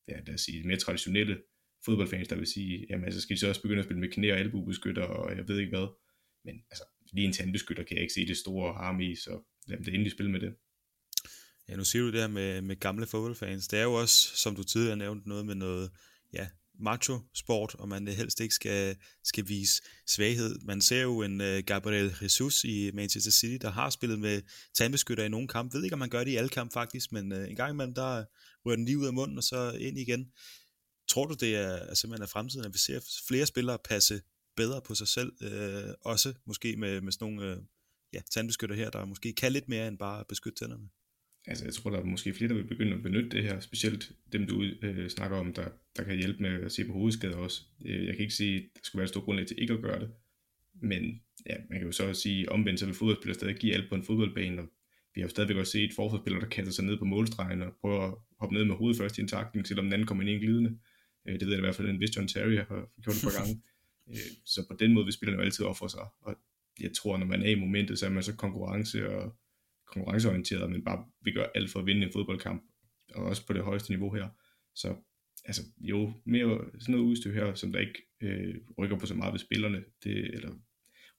ja, 0.09 0.21
lad 0.27 0.35
os 0.35 0.41
sige, 0.41 0.67
mere 0.67 0.77
traditionelle 0.77 1.39
fodboldfans, 1.87 2.29
der 2.29 2.37
vil 2.37 2.47
sige, 2.47 2.87
jamen 2.91 3.05
altså, 3.05 3.21
skal 3.21 3.37
de 3.37 3.41
så 3.41 3.49
også 3.49 3.63
begynde 3.63 3.79
at 3.79 3.85
spille 3.85 4.01
med 4.01 4.09
knæ- 4.09 4.33
og 4.33 4.39
albubeskytter, 4.39 5.03
og 5.03 5.37
jeg 5.37 5.49
ved 5.49 5.59
ikke 5.59 5.77
hvad. 5.77 5.89
Men 6.45 6.55
altså, 6.71 6.85
lige 7.13 7.27
en 7.27 7.33
tandbeskytter 7.33 7.85
kan 7.85 7.97
jeg 7.97 8.03
ikke 8.03 8.15
se 8.15 8.27
det 8.27 8.37
store 8.37 8.75
arm 8.75 9.01
i, 9.01 9.17
så 9.17 9.31
lad 9.67 9.77
dem 9.77 9.85
det 9.85 9.95
endelig 9.95 10.13
spille 10.13 10.33
med 10.33 10.41
det. 10.41 10.55
Ja, 11.69 11.77
nu 11.77 11.85
siger 11.85 12.03
du 12.03 12.13
det 12.13 12.21
her 12.21 12.29
med, 12.29 12.63
med 12.63 12.77
gamle 12.81 13.07
fodboldfans. 13.07 13.69
Det 13.69 13.79
er 13.79 13.83
jo 13.83 13.93
også, 13.93 14.37
som 14.37 14.57
du 14.57 14.63
tidligere 14.63 14.97
nævnte, 14.97 15.29
noget 15.29 15.47
med 15.47 15.55
noget 15.55 15.91
ja, 16.33 16.47
macho-sport, 16.81 17.75
og 17.75 17.89
man 17.89 18.09
helst 18.09 18.41
ikke 18.41 18.55
skal, 18.55 18.97
skal 19.25 19.49
vise 19.49 19.83
svaghed. 20.07 20.59
Man 20.65 20.81
ser 20.81 21.03
jo 21.03 21.23
en 21.23 21.41
uh, 21.41 21.59
Gabriel 21.67 22.15
Jesus 22.23 22.65
i 22.65 22.91
Manchester 22.95 23.31
City, 23.31 23.59
der 23.63 23.71
har 23.71 23.91
spillet 23.91 24.19
med 24.19 24.43
tandbeskytter 24.75 25.25
i 25.25 25.29
nogle 25.29 25.49
kampe. 25.49 25.75
Jeg 25.75 25.79
ved 25.79 25.85
ikke, 25.85 25.95
om 25.95 25.99
man 25.99 26.09
gør 26.09 26.25
det 26.25 26.31
i 26.31 26.37
alle 26.37 26.49
kampe 26.49 26.73
faktisk, 26.73 27.13
men 27.13 27.33
uh, 27.33 27.51
en 27.51 27.57
gang 27.57 27.73
imellem, 27.73 27.95
der 27.95 28.25
rører 28.65 28.77
den 28.77 28.85
lige 28.85 28.99
ud 28.99 29.07
af 29.07 29.13
munden, 29.13 29.39
og 29.39 29.45
så 29.45 29.77
ind 29.81 29.99
igen. 29.99 30.33
Tror 31.09 31.27
du, 31.27 31.35
det 31.41 31.57
er 31.57 31.77
altså, 31.77 32.01
simpelthen 32.01 32.23
er 32.23 32.27
fremtiden, 32.27 32.67
at 32.67 32.73
vi 32.73 32.79
ser 32.79 33.21
flere 33.29 33.47
spillere 33.47 33.79
passe 33.85 34.23
bedre 34.57 34.81
på 34.83 34.95
sig 34.95 35.09
selv, 35.09 35.33
øh, 35.41 35.95
også 36.01 36.35
måske 36.47 36.77
med, 36.77 37.01
med 37.01 37.13
sådan 37.13 37.33
nogle 37.33 37.53
øh, 37.53 37.63
ja, 38.13 38.21
tandbeskytter 38.31 38.77
her, 38.77 38.91
der 38.91 39.05
måske 39.05 39.33
kan 39.33 39.53
lidt 39.53 39.69
mere 39.69 39.89
end 39.89 39.99
bare 39.99 40.25
beskytte 40.29 40.65
tænderne? 40.65 40.89
altså 41.47 41.65
jeg 41.65 41.75
tror, 41.75 41.91
der 41.91 41.99
er 41.99 42.05
måske 42.05 42.35
flere, 42.35 42.49
der 42.49 42.55
vil 42.55 42.67
begynde 42.67 42.97
at 42.97 43.03
benytte 43.03 43.29
det 43.29 43.45
her, 43.45 43.61
specielt 43.61 44.13
dem, 44.33 44.47
du 44.47 44.65
øh, 44.83 45.09
snakker 45.09 45.37
om, 45.37 45.53
der, 45.53 45.69
der 45.97 46.05
kan 46.05 46.17
hjælpe 46.17 46.43
med 46.43 46.65
at 46.65 46.73
se 46.73 46.85
på 46.85 46.93
hovedskader 46.93 47.37
også. 47.37 47.63
Øh, 47.85 48.07
jeg 48.07 48.15
kan 48.15 48.23
ikke 48.23 48.35
sige, 48.35 48.57
at 48.57 48.63
der 48.75 48.81
skulle 48.83 49.01
være 49.01 49.05
et 49.05 49.11
stort 49.11 49.25
grundlag 49.25 49.47
til 49.47 49.63
ikke 49.63 49.75
at 49.75 49.83
gøre 49.83 50.01
det, 50.01 50.11
men 50.83 51.21
ja, 51.47 51.57
man 51.71 51.79
kan 51.79 51.87
jo 51.87 51.93
så 51.93 52.15
sige, 52.15 52.53
omvendt 52.53 52.81
så 52.81 52.87
vil 52.87 52.95
fodboldspillere 52.95 53.35
stadig 53.35 53.57
give 53.57 53.75
alt 53.75 53.89
på 53.89 53.95
en 53.95 54.05
fodboldbane, 54.05 54.63
og 54.63 54.69
vi 55.15 55.21
har 55.21 55.27
jo 55.27 55.31
stadigvæk 55.31 55.57
også 55.57 55.73
set 55.73 55.91
forsvarsspillere, 55.97 56.43
der 56.43 56.49
kaster 56.49 56.73
sig 56.73 56.85
ned 56.85 56.99
på 56.99 57.05
målstregen 57.05 57.63
og 57.63 57.73
prøver 57.81 58.03
at 58.09 58.15
hoppe 58.39 58.55
ned 58.55 58.65
med 58.65 58.75
hovedet 58.75 58.99
først 58.99 59.19
i 59.19 59.21
en 59.21 59.29
takning, 59.29 59.67
selvom 59.67 59.85
den 59.85 59.93
anden 59.93 60.07
kommer 60.07 60.23
ind 60.23 60.31
i 60.31 60.35
en 60.35 60.41
glidende. 60.41 60.79
Øh, 61.29 61.35
det 61.41 61.47
ved 61.47 61.53
jeg 61.55 61.59
i 61.59 61.67
hvert 61.67 61.75
fald, 61.75 61.89
at 61.89 61.95
en 61.95 62.01
vis 62.01 62.17
John 62.17 62.29
Terry 62.29 62.57
har 62.57 62.89
gjort 63.03 63.17
et 63.17 63.23
par 63.23 63.39
gange. 63.39 63.63
Øh, 64.09 64.17
så 64.45 64.67
på 64.71 64.77
den 64.79 64.93
måde 64.93 65.05
vil 65.05 65.13
spillerne 65.13 65.41
jo 65.41 65.45
altid 65.45 65.65
ofre 65.65 65.91
sig, 65.91 66.01
og 66.21 66.37
jeg 66.81 66.93
tror, 66.93 67.17
når 67.17 67.27
man 67.27 67.43
er 67.43 67.51
i 67.51 67.55
momentet, 67.55 67.99
så 67.99 68.07
er 68.07 68.11
man 68.11 68.23
så 68.23 68.37
konkurrence 68.37 69.09
og 69.09 69.37
konkurrenceorienteret, 69.87 70.71
men 70.71 70.85
bare 70.85 71.05
vil 71.23 71.35
gøre 71.35 71.49
alt 71.55 71.71
for 71.71 71.81
at 71.81 71.87
vinde 71.87 72.07
en 72.07 72.13
fodboldkamp, 72.13 72.63
og 73.15 73.25
også 73.25 73.47
på 73.47 73.53
det 73.53 73.63
højeste 73.63 73.91
niveau 73.91 74.15
her. 74.15 74.29
Så 74.75 74.97
altså, 75.45 75.63
jo 75.79 76.13
mere 76.25 76.61
sådan 76.81 76.95
noget 76.95 77.07
udstyr 77.07 77.33
her, 77.33 77.55
som 77.55 77.73
der 77.73 77.81
ikke 77.81 78.03
øh, 78.23 78.55
rykker 78.79 78.99
på 78.99 79.07
så 79.07 79.15
meget 79.15 79.33
ved 79.33 79.41
spillerne, 79.41 79.85
det, 80.05 80.35
eller 80.35 80.51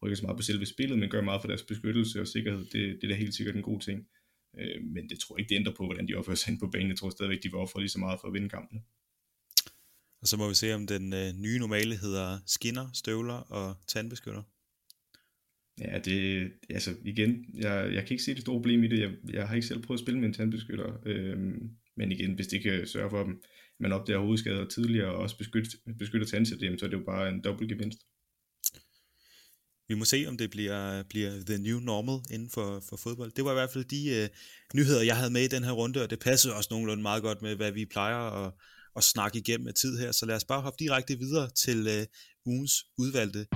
rykker 0.04 0.16
så 0.16 0.26
meget 0.26 0.38
på 0.38 0.44
selve 0.44 0.66
spillet, 0.66 1.00
men 1.00 1.10
gør 1.10 1.22
meget 1.22 1.42
for 1.42 1.48
deres 1.48 1.64
beskyttelse 1.64 2.22
og 2.22 2.28
sikkerhed, 2.28 2.66
det, 2.66 2.74
det 2.74 3.04
er 3.04 3.08
da 3.08 3.16
helt 3.16 3.36
sikkert 3.36 3.56
en 3.56 3.62
god 3.62 3.80
ting. 3.80 4.08
Øh, 4.60 4.84
men 4.84 5.10
det 5.10 5.20
tror 5.20 5.36
jeg 5.36 5.40
ikke, 5.40 5.50
det 5.50 5.56
ændrer 5.56 5.74
på, 5.74 5.86
hvordan 5.86 6.08
de 6.08 6.16
opfører 6.16 6.36
sig 6.36 6.52
ind 6.52 6.60
på 6.60 6.68
banen. 6.68 6.90
Jeg 6.90 6.98
tror 6.98 7.10
stadigvæk, 7.10 7.44
de 7.44 7.50
vil 7.50 7.56
ofre 7.56 7.82
lige 7.82 7.90
så 7.90 8.00
meget 8.00 8.20
for 8.20 8.28
at 8.28 8.34
vinde 8.34 8.50
kampene. 8.50 8.82
Og 10.22 10.28
så 10.28 10.38
må 10.38 10.50
vi 10.50 10.56
se, 10.56 10.74
om 10.74 10.88
den 10.88 11.14
øh, 11.14 11.34
nye 11.34 11.60
normale 11.60 11.96
hedder 11.96 12.40
skinner, 12.46 12.90
støvler 12.94 13.34
og 13.34 13.76
tandbeskytter. 13.88 14.44
Ja, 15.82 16.00
det, 16.00 16.52
altså 16.70 16.96
igen, 17.06 17.46
jeg, 17.54 17.94
jeg 17.94 18.04
kan 18.04 18.12
ikke 18.12 18.24
se 18.24 18.34
det 18.34 18.42
store 18.42 18.56
problem 18.56 18.84
i 18.84 18.88
det. 18.88 19.00
Jeg, 19.00 19.12
jeg 19.34 19.48
har 19.48 19.56
ikke 19.56 19.68
selv 19.68 19.84
prøvet 19.84 20.00
at 20.00 20.04
spille 20.04 20.20
med 20.20 20.28
en 20.28 20.34
tandbeskytter. 20.34 21.02
Øhm, 21.06 21.70
men 21.98 22.12
igen, 22.12 22.34
hvis 22.34 22.48
det 22.48 22.64
kan 22.64 22.88
sørge 22.88 23.10
for, 23.10 23.22
at 23.22 23.28
man 23.80 23.92
opdager 23.92 24.20
hovedskader 24.20 24.68
tidligere 24.68 25.12
og 25.12 25.18
også 25.18 25.38
beskytter, 25.38 25.70
beskytter 26.00 26.28
tandsæt, 26.28 26.60
så 26.80 26.86
er 26.86 26.90
det 26.90 26.98
jo 26.98 27.04
bare 27.06 27.30
en 27.30 27.42
dobbelt 27.42 27.70
gevinst. 27.72 28.00
Vi 29.90 29.96
må 29.96 30.06
se, 30.06 30.26
om 30.28 30.38
det 30.38 30.50
bliver, 30.52 31.04
bliver 31.04 31.32
the 31.46 31.58
new 31.58 31.80
normal 31.80 32.34
inden 32.34 32.50
for, 32.50 32.84
for 32.90 32.98
fodbold. 32.98 33.32
Det 33.32 33.46
var 33.46 33.52
i 33.52 33.54
hvert 33.54 33.74
fald 33.74 33.86
de 33.86 34.10
øh, 34.16 34.30
nyheder, 34.76 35.04
jeg 35.04 35.18
havde 35.18 35.32
med 35.32 35.42
i 35.42 35.48
den 35.48 35.64
her 35.64 35.72
runde, 35.72 36.04
og 36.04 36.10
det 36.10 36.20
passede 36.20 36.56
også 36.56 36.68
nogenlunde 36.72 37.02
meget 37.02 37.24
godt 37.24 37.42
med, 37.42 37.56
hvad 37.56 37.72
vi 37.72 37.86
plejer 37.86 38.46
at, 38.46 38.54
at 38.98 39.04
snakke 39.04 39.38
igennem 39.38 39.66
med 39.66 39.74
tid 39.74 40.00
her. 40.00 40.12
Så 40.12 40.26
lad 40.26 40.36
os 40.36 40.46
bare 40.46 40.62
hoppe 40.62 40.78
direkte 40.80 41.18
videre 41.18 41.50
til 41.50 41.88
øh, 41.88 42.06
ugens 42.46 42.74
udvalgte. 42.98 43.48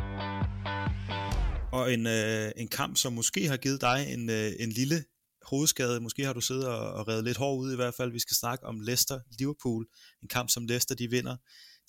Og 1.72 1.94
en, 1.94 2.08
øh, 2.08 2.52
en 2.58 2.68
kamp, 2.68 2.98
som 2.98 3.14
måske 3.14 3.48
har 3.48 3.58
givet 3.58 3.82
dig 3.82 4.06
en, 4.14 4.30
øh, 4.30 4.52
en 4.60 4.72
lille 4.72 5.04
hovedskade. 5.42 6.00
Måske 6.00 6.26
har 6.26 6.34
du 6.34 6.42
siddet 6.42 6.68
og, 6.68 6.94
og 6.94 7.08
reddet 7.08 7.24
lidt 7.24 7.38
hård 7.38 7.60
ud 7.60 7.74
i 7.74 7.76
hvert 7.76 7.94
fald. 7.94 8.12
Vi 8.12 8.20
skal 8.20 8.36
snakke 8.36 8.66
om 8.66 8.80
Leicester-Liverpool. 8.80 9.84
En 10.22 10.28
kamp, 10.30 10.50
som 10.50 10.66
Leicester 10.66 10.96
de 10.96 11.10
vinder 11.10 11.38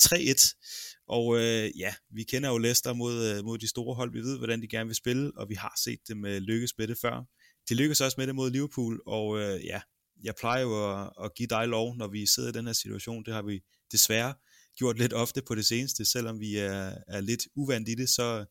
3-1. 0.02 1.04
Og 1.08 1.38
øh, 1.38 1.78
ja, 1.78 1.94
vi 2.10 2.24
kender 2.24 2.48
jo 2.50 2.58
Leicester 2.58 2.92
mod, 2.92 3.24
øh, 3.24 3.44
mod 3.44 3.58
de 3.58 3.68
store 3.68 3.94
hold. 3.94 4.12
Vi 4.12 4.20
ved, 4.20 4.38
hvordan 4.38 4.62
de 4.62 4.68
gerne 4.68 4.86
vil 4.86 4.96
spille, 4.96 5.32
og 5.36 5.48
vi 5.48 5.54
har 5.54 5.74
set 5.84 5.98
dem 6.08 6.24
øh, 6.24 6.36
lykkes 6.36 6.78
med 6.78 6.88
det 6.88 6.98
før. 6.98 7.24
De 7.68 7.74
lykkes 7.74 8.00
også 8.00 8.14
med 8.18 8.26
det 8.26 8.34
mod 8.34 8.50
Liverpool, 8.50 9.02
og 9.06 9.38
øh, 9.38 9.64
ja, 9.64 9.80
jeg 10.22 10.34
plejer 10.40 10.62
jo 10.62 11.00
at, 11.00 11.10
at 11.24 11.34
give 11.34 11.46
dig 11.46 11.68
lov, 11.68 11.96
når 11.96 12.08
vi 12.08 12.26
sidder 12.26 12.48
i 12.48 12.52
den 12.52 12.66
her 12.66 12.72
situation. 12.72 13.24
Det 13.24 13.34
har 13.34 13.42
vi 13.42 13.60
desværre 13.92 14.34
gjort 14.78 14.98
lidt 14.98 15.12
ofte 15.12 15.42
på 15.42 15.54
det 15.54 15.64
seneste, 15.64 16.04
selvom 16.04 16.40
vi 16.40 16.56
er, 16.56 16.94
er 17.08 17.20
lidt 17.20 17.48
uvant 17.56 17.88
i 17.88 17.94
det, 17.94 18.08
så 18.08 18.44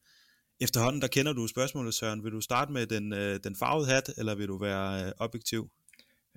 efterhånden, 0.61 1.01
der 1.01 1.07
kender 1.07 1.33
du 1.33 1.47
spørgsmålet, 1.47 1.93
Søren. 1.93 2.23
Vil 2.23 2.31
du 2.31 2.41
starte 2.41 2.71
med 2.71 2.87
den, 2.87 3.13
øh, 3.13 3.39
den 3.43 3.55
farvede 3.55 3.87
hat, 3.87 4.13
eller 4.17 4.35
vil 4.35 4.47
du 4.47 4.57
være 4.57 5.05
øh, 5.05 5.11
objektiv? 5.17 5.69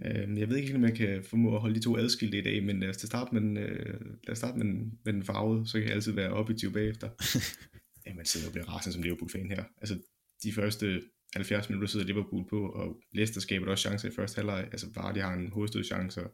Øh, 0.04 0.38
jeg 0.38 0.48
ved 0.48 0.56
ikke, 0.56 0.74
om 0.74 0.84
jeg 0.84 0.94
kan 0.94 1.24
formå 1.30 1.54
at 1.54 1.60
holde 1.60 1.74
de 1.74 1.80
to 1.80 1.96
adskilte 1.96 2.38
i 2.38 2.42
dag, 2.42 2.64
men 2.64 2.80
lad 2.80 2.88
os 2.88 2.96
starte 2.96 3.34
med 3.34 3.40
den, 3.40 3.56
øh, 3.56 4.00
lad 4.00 4.32
os 4.32 4.38
starte 4.38 4.58
med 4.58 4.66
den, 4.66 4.98
med 5.04 5.12
den 5.12 5.24
farvede, 5.24 5.68
så 5.68 5.72
kan 5.72 5.88
jeg 5.88 5.94
altid 5.94 6.12
være 6.12 6.32
objektiv 6.32 6.72
bagefter. 6.72 7.08
ja, 8.06 8.14
man 8.14 8.24
sidder 8.24 8.46
og 8.46 8.52
bliver 8.52 8.68
rasende 8.68 8.92
som 8.92 9.02
Liverpool-fan 9.02 9.50
her. 9.50 9.64
Altså, 9.80 9.98
de 10.42 10.52
første 10.52 11.02
70 11.34 11.68
minutter 11.68 11.88
sidder 11.88 12.06
Liverpool 12.06 12.48
på, 12.50 12.68
og 12.68 13.00
Leicester 13.12 13.40
skaber 13.40 13.70
også 13.70 13.88
chancer 13.88 14.08
i 14.08 14.14
første 14.14 14.36
halvleg. 14.36 14.68
Altså, 14.72 14.86
Vardy 14.94 15.18
har 15.18 15.34
en 15.34 15.52
hovedstødchance, 15.52 16.24
og 16.24 16.30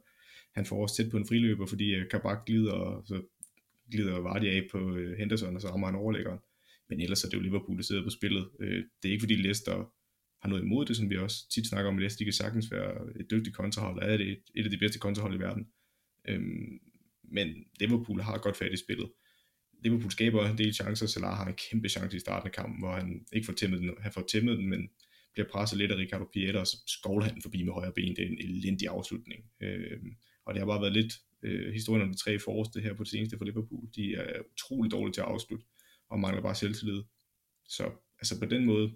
han 0.55 0.67
får 0.67 0.83
også 0.83 0.97
tæt 0.97 1.11
på 1.11 1.17
en 1.17 1.27
friløber, 1.27 1.67
fordi 1.67 1.95
øh, 1.95 2.09
Kabak 2.11 2.47
glider, 2.47 2.73
og 2.73 3.07
så 3.07 3.23
glider 3.93 4.21
Vardy 4.21 4.45
af 4.45 4.69
på 4.73 4.97
øh, 4.97 5.19
Henderson, 5.19 5.57
og 5.57 5.63
så 5.63 5.69
rammer 5.69 5.87
han 5.87 5.97
overlæggeren. 5.97 6.39
Men 6.89 7.01
ellers 7.01 7.25
er 7.25 7.29
det 7.29 7.37
jo 7.37 7.43
Liverpool, 7.43 7.77
der 7.77 7.83
sidder 7.83 8.05
på 8.05 8.11
spillet. 8.11 8.51
Øh, 8.61 8.85
det 9.03 9.09
er 9.09 9.13
ikke 9.13 9.23
fordi 9.23 9.35
Leicester 9.35 9.93
har 10.43 10.49
noget 10.49 10.63
imod 10.63 10.87
det, 10.87 10.97
som 10.97 11.11
vi 11.11 11.17
også 11.17 11.51
tit 11.55 11.67
snakker 11.67 11.89
om, 11.89 11.97
at 11.97 12.01
Leicester 12.01 12.25
kan 12.25 12.33
sagtens 12.33 12.73
være 12.73 13.21
et 13.21 13.31
dygtigt 13.31 13.57
kontrahold, 13.57 14.03
er 14.03 14.17
det 14.17 14.29
et, 14.29 14.43
et 14.55 14.65
af 14.65 14.71
de 14.71 14.79
bedste 14.79 14.99
kontrahold 14.99 15.35
i 15.35 15.39
verden. 15.39 15.67
Øhm, 16.29 16.79
men 17.23 17.65
Liverpool 17.81 18.21
har 18.21 18.39
godt 18.39 18.57
fat 18.57 18.73
i 18.73 18.77
spillet. 18.77 19.11
Liverpool 19.85 20.11
skaber 20.11 20.49
en 20.49 20.59
del 20.59 20.75
chancer, 20.75 21.07
Salah 21.07 21.37
har 21.37 21.47
en 21.47 21.55
kæmpe 21.71 21.89
chance 21.89 22.17
i 22.17 22.21
starten 22.21 22.47
af 22.47 22.53
kampen, 22.53 22.81
hvor 22.81 22.93
han 22.93 23.27
ikke 23.33 23.47
får 23.47 23.53
tæmmet 23.53 23.81
den, 23.81 23.91
han 24.01 24.13
får 24.13 24.25
tæmmet 24.33 24.59
den, 24.59 24.69
men 24.69 24.91
bliver 25.33 25.49
presset 25.49 25.79
lidt 25.79 25.93
af 25.93 25.97
Ricardo 25.97 26.25
Pieta, 26.33 26.59
og 26.59 26.67
så 26.67 26.77
skovler 26.87 27.27
han 27.27 27.43
forbi 27.43 27.63
med 27.63 27.73
højre 27.73 27.93
ben. 27.93 28.17
Det 28.17 28.23
er 28.25 28.29
en 28.29 28.39
elendig 28.41 28.89
afslutning. 28.89 29.45
Øhm, 29.63 30.17
og 30.47 30.55
det 30.55 30.61
har 30.61 30.67
bare 30.67 30.81
været 30.81 30.93
lidt 30.93 31.13
øh, 31.43 31.73
historien 31.73 32.03
om 32.03 32.13
de 32.13 32.19
tre 32.19 32.39
forreste 32.39 32.81
her 32.81 32.95
på 32.95 33.03
det 33.03 33.11
seneste 33.11 33.39
for 33.39 33.45
Liverpool. 33.45 33.89
De 33.97 34.15
er 34.15 34.41
utrolig 34.53 34.93
dårlige 34.93 35.13
til 35.13 35.21
at 35.21 35.27
afslutte, 35.27 35.65
og 36.11 36.21
mangler 36.21 36.43
bare 36.43 36.55
selvtillid. 36.55 37.03
Så 37.69 37.85
altså 38.19 38.39
på 38.39 38.47
den 38.47 38.65
måde, 38.65 38.93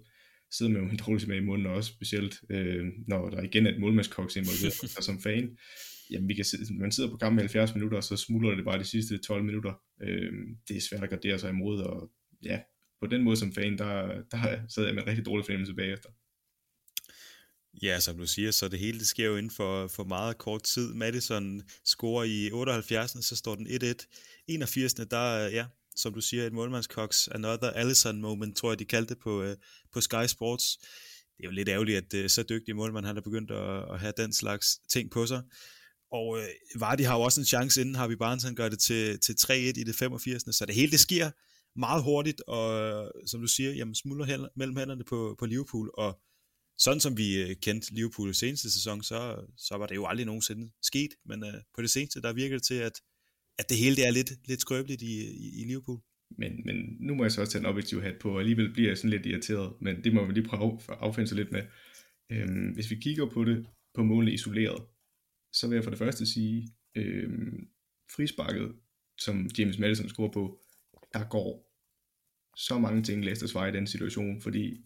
sidder 0.51 0.71
man 0.71 0.83
jo 0.83 0.89
en 0.89 0.97
dårlig 0.97 1.21
smag 1.21 1.37
i 1.37 1.41
munden 1.41 1.67
også, 1.67 1.93
specielt 1.93 2.41
øh, 2.49 2.85
når 3.07 3.29
der 3.29 3.41
igen 3.41 3.67
er 3.67 3.71
et 3.71 3.79
målmandskoks 3.79 4.35
involveret, 4.35 4.95
og 4.97 5.03
som 5.03 5.21
fan, 5.21 5.57
jamen 6.11 6.29
vi 6.29 6.33
kan 6.33 6.45
sidde, 6.45 6.79
man 6.79 6.91
sidder 6.91 7.09
på 7.09 7.17
kampen 7.17 7.39
i 7.39 7.41
70 7.41 7.75
minutter, 7.75 7.97
og 7.97 8.03
så 8.03 8.15
smuldrer 8.17 8.55
det 8.55 8.65
bare 8.65 8.79
de 8.79 8.83
sidste 8.83 9.17
12 9.17 9.43
minutter. 9.43 9.73
Øh, 10.01 10.33
det 10.67 10.77
er 10.77 10.81
svært 10.81 11.03
at 11.03 11.09
gardere 11.09 11.39
sig 11.39 11.49
imod, 11.49 11.81
og 11.81 12.11
ja, 12.43 12.59
på 13.01 13.07
den 13.07 13.23
måde 13.23 13.37
som 13.37 13.53
fan, 13.53 13.77
der, 13.77 14.21
der 14.31 14.67
sad 14.69 14.85
jeg 14.85 14.95
med 14.95 15.03
en 15.03 15.07
rigtig 15.07 15.25
dårlig 15.25 15.45
fornemmelse 15.45 15.73
bagefter. 15.73 16.09
Ja, 17.81 17.99
som 17.99 18.17
du 18.17 18.27
siger, 18.27 18.51
så 18.51 18.67
det 18.67 18.79
hele 18.79 18.99
det 18.99 19.07
sker 19.07 19.25
jo 19.25 19.35
inden 19.37 19.51
for, 19.51 19.87
for 19.87 20.03
meget 20.03 20.37
kort 20.37 20.63
tid. 20.63 20.93
Madison 20.93 21.61
scorer 21.85 22.23
i 22.23 22.51
78, 22.51 23.25
så 23.25 23.35
står 23.35 23.55
den 23.55 23.67
1-1. 23.67 24.43
81. 24.47 24.93
der, 24.93 25.47
ja, 25.47 25.65
som 25.95 26.13
du 26.13 26.21
siger, 26.21 26.47
et 26.47 26.53
målmandskoks, 26.53 27.27
another 27.27 27.69
Allison 27.69 28.21
moment, 28.21 28.57
tror 28.57 28.71
jeg, 28.71 28.79
de 28.79 28.85
kaldte 28.85 29.13
det 29.13 29.21
på, 29.23 29.43
øh, 29.43 29.57
på 29.93 30.01
Sky 30.01 30.25
Sports. 30.27 30.77
Det 31.37 31.43
er 31.43 31.47
jo 31.47 31.51
lidt 31.51 31.69
ærgerligt, 31.69 31.97
at 31.97 32.13
øh, 32.13 32.29
så 32.29 32.43
dygtig 32.43 32.75
målmand 32.75 33.05
han 33.05 33.17
er 33.17 33.21
begyndt 33.21 33.51
at, 33.51 33.93
at 33.93 33.99
have 33.99 34.13
den 34.17 34.33
slags 34.33 34.79
ting 34.89 35.11
på 35.11 35.25
sig. 35.25 35.41
Og 36.15 36.37
øh, 36.39 36.81
Vardy 36.81 37.01
har 37.01 37.15
jo 37.17 37.21
også 37.21 37.41
en 37.41 37.45
chance 37.45 37.81
inden, 37.81 37.95
har 37.95 38.07
vi 38.07 38.15
Barnes, 38.15 38.43
han 38.43 38.55
gør 38.55 38.69
det 38.69 38.79
til, 38.79 39.19
til 39.19 39.33
3-1 39.33 39.53
i 39.53 39.83
det 39.83 39.95
85. 39.95 40.55
Så 40.57 40.65
det 40.65 40.75
hele 40.75 40.91
det 40.91 40.99
sker 40.99 41.27
meget 41.85 42.03
hurtigt, 42.03 42.41
og 42.47 42.65
øh, 42.73 43.11
som 43.27 43.41
du 43.41 43.47
siger, 43.47 43.71
jamen 43.71 43.95
smuldrer 43.95 44.47
mellem 44.55 44.77
hænderne 44.77 45.03
på, 45.03 45.35
på 45.39 45.45
Liverpool, 45.45 45.91
og 45.97 46.19
sådan 46.77 46.99
som 46.99 47.17
vi 47.17 47.41
øh, 47.41 47.55
kendte 47.55 47.93
Liverpool 47.93 48.29
i 48.29 48.33
seneste 48.33 48.71
sæson, 48.71 49.03
så, 49.03 49.19
så 49.57 49.77
var 49.77 49.87
det 49.87 49.95
jo 49.95 50.05
aldrig 50.05 50.25
nogensinde 50.25 50.71
sket, 50.83 51.11
men 51.25 51.43
øh, 51.43 51.53
på 51.75 51.81
det 51.81 51.89
seneste, 51.89 52.21
der 52.21 52.33
virker 52.33 52.55
det 52.55 52.65
til, 52.65 52.79
at 52.89 52.93
at 53.59 53.69
det 53.69 53.77
hele 53.77 53.95
det 53.95 54.07
er 54.07 54.11
lidt, 54.11 54.31
lidt 54.47 54.61
skrøbeligt 54.61 55.01
i, 55.01 55.13
i, 55.45 55.61
i 55.61 55.63
Liverpool. 55.67 55.99
Men, 56.37 56.51
men 56.65 56.75
nu 56.99 57.15
må 57.15 57.23
jeg 57.23 57.31
så 57.31 57.41
også 57.41 57.53
tage 57.53 57.59
en 57.59 57.65
objektiv 57.65 58.01
hat 58.01 58.15
på, 58.21 58.29
og 58.33 58.39
alligevel 58.39 58.73
bliver 58.73 58.89
jeg 58.89 58.97
sådan 58.97 59.09
lidt 59.09 59.25
irriteret, 59.25 59.73
men 59.81 60.03
det 60.03 60.13
må 60.13 60.25
vi 60.25 60.33
lige 60.33 60.47
prøve 60.47 60.79
at 60.89 60.97
affinde 60.99 61.27
sig 61.27 61.37
lidt 61.37 61.51
med. 61.51 61.63
Øhm, 62.31 62.73
hvis 62.73 62.91
vi 62.91 62.95
kigger 62.95 63.25
på 63.29 63.43
det 63.43 63.65
på 63.95 64.03
målene 64.03 64.33
isoleret, 64.33 64.81
så 65.59 65.67
vil 65.67 65.75
jeg 65.75 65.83
for 65.83 65.91
det 65.91 65.99
første 65.99 66.25
sige, 66.25 66.69
øh, 66.95 67.29
frisparket, 68.15 68.75
som 69.17 69.49
James 69.57 69.79
Madison 69.79 70.09
scorer 70.09 70.31
på, 70.31 70.59
der 71.13 71.29
går 71.29 71.49
så 72.57 72.79
mange 72.79 73.03
ting 73.03 73.25
Leicesters 73.25 73.55
vej 73.55 73.67
i 73.67 73.71
den 73.71 73.87
situation, 73.87 74.41
fordi 74.41 74.85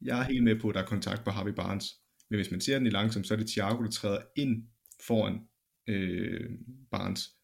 jeg 0.00 0.20
er 0.20 0.24
helt 0.24 0.44
med 0.44 0.60
på, 0.60 0.68
at 0.68 0.74
der 0.74 0.82
er 0.82 0.86
kontakt 0.86 1.24
på 1.24 1.30
Harvey 1.30 1.52
Barnes, 1.52 1.86
men 2.30 2.38
hvis 2.38 2.50
man 2.50 2.60
ser 2.60 2.78
den 2.78 2.86
i 2.86 2.90
langsomt, 2.90 3.26
så 3.26 3.34
er 3.34 3.38
det 3.38 3.48
Thiago, 3.48 3.82
der 3.82 3.90
træder 3.90 4.22
ind 4.36 4.68
foran 5.06 5.40
øh, 5.88 6.50
Barnes, 6.90 7.36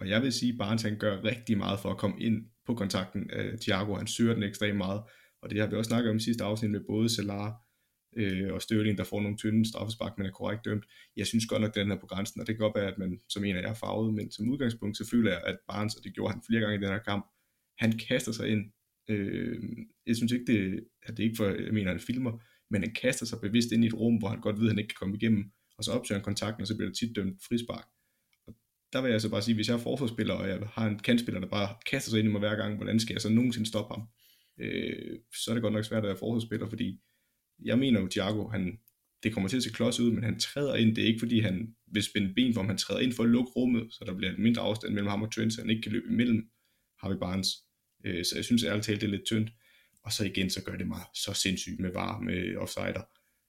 og 0.00 0.08
jeg 0.08 0.22
vil 0.22 0.32
sige, 0.32 0.52
at 0.52 0.58
Barnes 0.58 0.82
han 0.82 0.98
gør 0.98 1.24
rigtig 1.24 1.58
meget 1.58 1.80
for 1.80 1.90
at 1.90 1.98
komme 1.98 2.20
ind 2.20 2.46
på 2.66 2.74
kontakten 2.74 3.30
af 3.30 3.58
Thiago. 3.60 3.94
Han 3.94 4.06
søger 4.06 4.34
den 4.34 4.42
ekstremt 4.42 4.76
meget. 4.76 5.02
Og 5.42 5.50
det 5.50 5.60
har 5.60 5.66
vi 5.66 5.76
også 5.76 5.88
snakket 5.88 6.10
om 6.10 6.16
i 6.16 6.20
sidste 6.20 6.44
afsnit 6.44 6.70
med 6.70 6.80
både 6.88 7.14
Salah 7.14 7.52
øh, 8.18 8.54
og 8.54 8.62
Sterling, 8.62 8.98
der 8.98 9.04
får 9.04 9.20
nogle 9.20 9.36
tynde 9.36 9.68
straffespark, 9.68 10.18
men 10.18 10.26
er 10.26 10.30
korrekt 10.30 10.64
dømt. 10.64 10.84
Jeg 11.16 11.26
synes 11.26 11.46
godt 11.46 11.62
nok, 11.62 11.68
at 11.68 11.74
den 11.74 11.90
er 11.90 12.00
på 12.00 12.06
grænsen, 12.06 12.40
og 12.40 12.46
det 12.46 12.54
kan 12.54 12.64
godt 12.66 12.76
være, 12.76 12.92
at 12.92 12.98
man 12.98 13.20
som 13.28 13.44
en 13.44 13.56
af 13.56 13.62
jer 13.62 13.68
er 13.68 13.74
farvet, 13.74 14.14
men 14.14 14.30
som 14.30 14.48
udgangspunkt, 14.48 14.96
så 14.96 15.08
føler 15.10 15.30
jeg, 15.30 15.42
at 15.46 15.56
Barnes, 15.68 15.94
og 15.94 16.04
det 16.04 16.14
gjorde 16.14 16.32
han 16.32 16.42
flere 16.48 16.60
gange 16.60 16.76
i 16.76 16.80
den 16.80 16.88
her 16.88 16.98
kamp, 16.98 17.26
han 17.78 17.92
kaster 18.08 18.32
sig 18.32 18.48
ind. 18.48 18.64
Øh, 19.10 19.62
jeg 20.06 20.16
synes 20.16 20.32
ikke, 20.32 20.52
det, 20.52 20.84
at 21.02 21.16
det 21.16 21.22
er 21.22 21.28
ikke 21.28 21.36
for, 21.36 21.46
jeg 21.46 21.74
mener, 21.74 21.90
han 21.90 22.00
filmer, 22.00 22.32
men 22.70 22.82
han 22.82 22.94
kaster 22.94 23.26
sig 23.26 23.38
bevidst 23.42 23.72
ind 23.72 23.84
i 23.84 23.86
et 23.86 23.94
rum, 23.94 24.16
hvor 24.16 24.28
han 24.28 24.40
godt 24.40 24.56
ved, 24.56 24.66
at 24.66 24.70
han 24.70 24.78
ikke 24.78 24.88
kan 24.88 25.00
komme 25.00 25.16
igennem, 25.16 25.44
og 25.78 25.84
så 25.84 25.92
opsøger 25.92 26.18
han 26.18 26.24
kontakten, 26.24 26.62
og 26.62 26.68
så 26.68 26.76
bliver 26.76 26.88
der 26.88 26.94
tit 26.94 27.16
dømt 27.16 27.38
frispark 27.48 27.86
der 28.92 29.02
vil 29.02 29.10
jeg 29.10 29.20
så 29.20 29.30
bare 29.30 29.42
sige, 29.42 29.54
hvis 29.54 29.68
jeg 29.68 29.74
er 29.74 29.78
forsvarsspiller, 29.78 30.34
og 30.34 30.48
jeg 30.48 30.58
har 30.72 30.86
en 30.86 30.98
kantspiller, 30.98 31.40
der 31.40 31.48
bare 31.48 31.68
kaster 31.90 32.10
sig 32.10 32.18
ind 32.18 32.28
i 32.28 32.32
mig 32.32 32.38
hver 32.38 32.56
gang, 32.56 32.76
hvordan 32.76 33.00
skal 33.00 33.14
jeg 33.14 33.20
så 33.20 33.28
nogensinde 33.28 33.68
stoppe 33.68 33.94
ham? 33.94 34.08
Øh, 34.60 35.18
så 35.34 35.50
er 35.50 35.54
det 35.54 35.62
godt 35.62 35.74
nok 35.74 35.84
svært 35.84 36.04
at 36.04 36.08
være 36.08 36.16
forsvarsspiller, 36.16 36.68
fordi 36.68 37.00
jeg 37.64 37.78
mener 37.78 38.00
jo, 38.00 38.08
Thiago, 38.08 38.48
han, 38.48 38.78
det 39.22 39.32
kommer 39.32 39.48
til 39.48 39.56
at 39.56 39.62
se 39.62 39.72
klods 39.72 40.00
ud, 40.00 40.12
men 40.12 40.24
han 40.24 40.38
træder 40.38 40.74
ind, 40.74 40.96
det 40.96 41.02
er 41.02 41.08
ikke 41.08 41.18
fordi 41.18 41.40
han 41.40 41.74
vil 41.92 42.02
spænde 42.02 42.34
ben 42.34 42.54
for 42.54 42.60
ham, 42.60 42.68
han 42.68 42.78
træder 42.78 43.00
ind 43.00 43.12
for 43.12 43.22
at 43.22 43.28
lukke 43.28 43.50
rummet, 43.50 43.86
så 43.92 44.04
der 44.06 44.14
bliver 44.14 44.32
en 44.32 44.42
mindre 44.42 44.62
afstand 44.62 44.94
mellem 44.94 45.08
ham 45.08 45.22
og 45.22 45.32
Trent, 45.32 45.52
så 45.52 45.60
han 45.60 45.70
ikke 45.70 45.82
kan 45.82 45.92
løbe 45.92 46.06
imellem 46.10 46.50
Harvey 47.00 47.18
Barnes. 47.18 47.48
Øh, 48.04 48.24
så 48.24 48.32
jeg 48.34 48.44
synes 48.44 48.64
ærligt 48.64 48.86
talt, 48.86 49.00
det 49.00 49.06
er 49.06 49.10
lidt 49.10 49.26
tyndt. 49.26 49.50
og 50.02 50.12
så 50.12 50.24
igen, 50.24 50.50
så 50.50 50.64
gør 50.64 50.76
det 50.76 50.88
mig 50.88 51.00
så 51.14 51.32
sindssygt 51.32 51.80
med 51.80 51.92
var 51.92 52.20
med 52.20 52.56
offsider. 52.56 53.02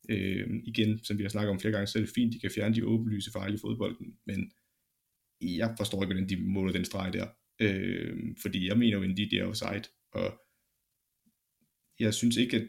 Øh, 0.10 0.48
igen, 0.64 1.04
som 1.04 1.18
vi 1.18 1.24
har 1.24 1.30
snakket 1.30 1.52
om 1.52 1.60
flere 1.60 1.72
gange, 1.72 1.88
så 1.88 2.00
er 2.00 2.04
det 2.04 2.12
fint, 2.16 2.34
de 2.34 2.40
kan 2.40 2.52
fjerne 2.56 2.76
de 2.76 2.86
åbenlyse 2.86 3.32
fejl 3.32 3.54
i 3.54 3.58
fodbolden, 3.62 4.18
men 4.26 4.52
jeg 5.42 5.76
forstår 5.78 6.04
ikke, 6.04 6.14
hvordan 6.14 6.30
de 6.30 6.42
måler 6.42 6.74
den 6.74 6.86
streg 6.86 7.14
der. 7.14 7.28
Øh, 7.62 8.18
fordi 8.42 8.68
jeg 8.68 8.78
mener 8.78 8.98
jo, 8.98 9.04
at 9.04 9.18
de 9.18 9.38
er 9.38 9.46
offside, 9.46 9.84
og 10.12 10.42
jeg 12.00 12.14
synes 12.14 12.38
ikke, 12.38 12.58
at, 12.58 12.68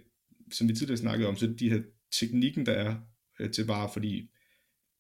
som 0.53 0.69
vi 0.69 0.75
tidligere 0.75 0.97
snakkede 0.97 1.29
om, 1.29 1.37
så 1.37 1.47
de 1.47 1.71
her 1.71 1.83
teknikken, 2.21 2.67
der 2.67 2.73
er 2.73 2.97
øh, 3.41 3.51
til 3.51 3.67
bare, 3.67 3.91
fordi 3.93 4.31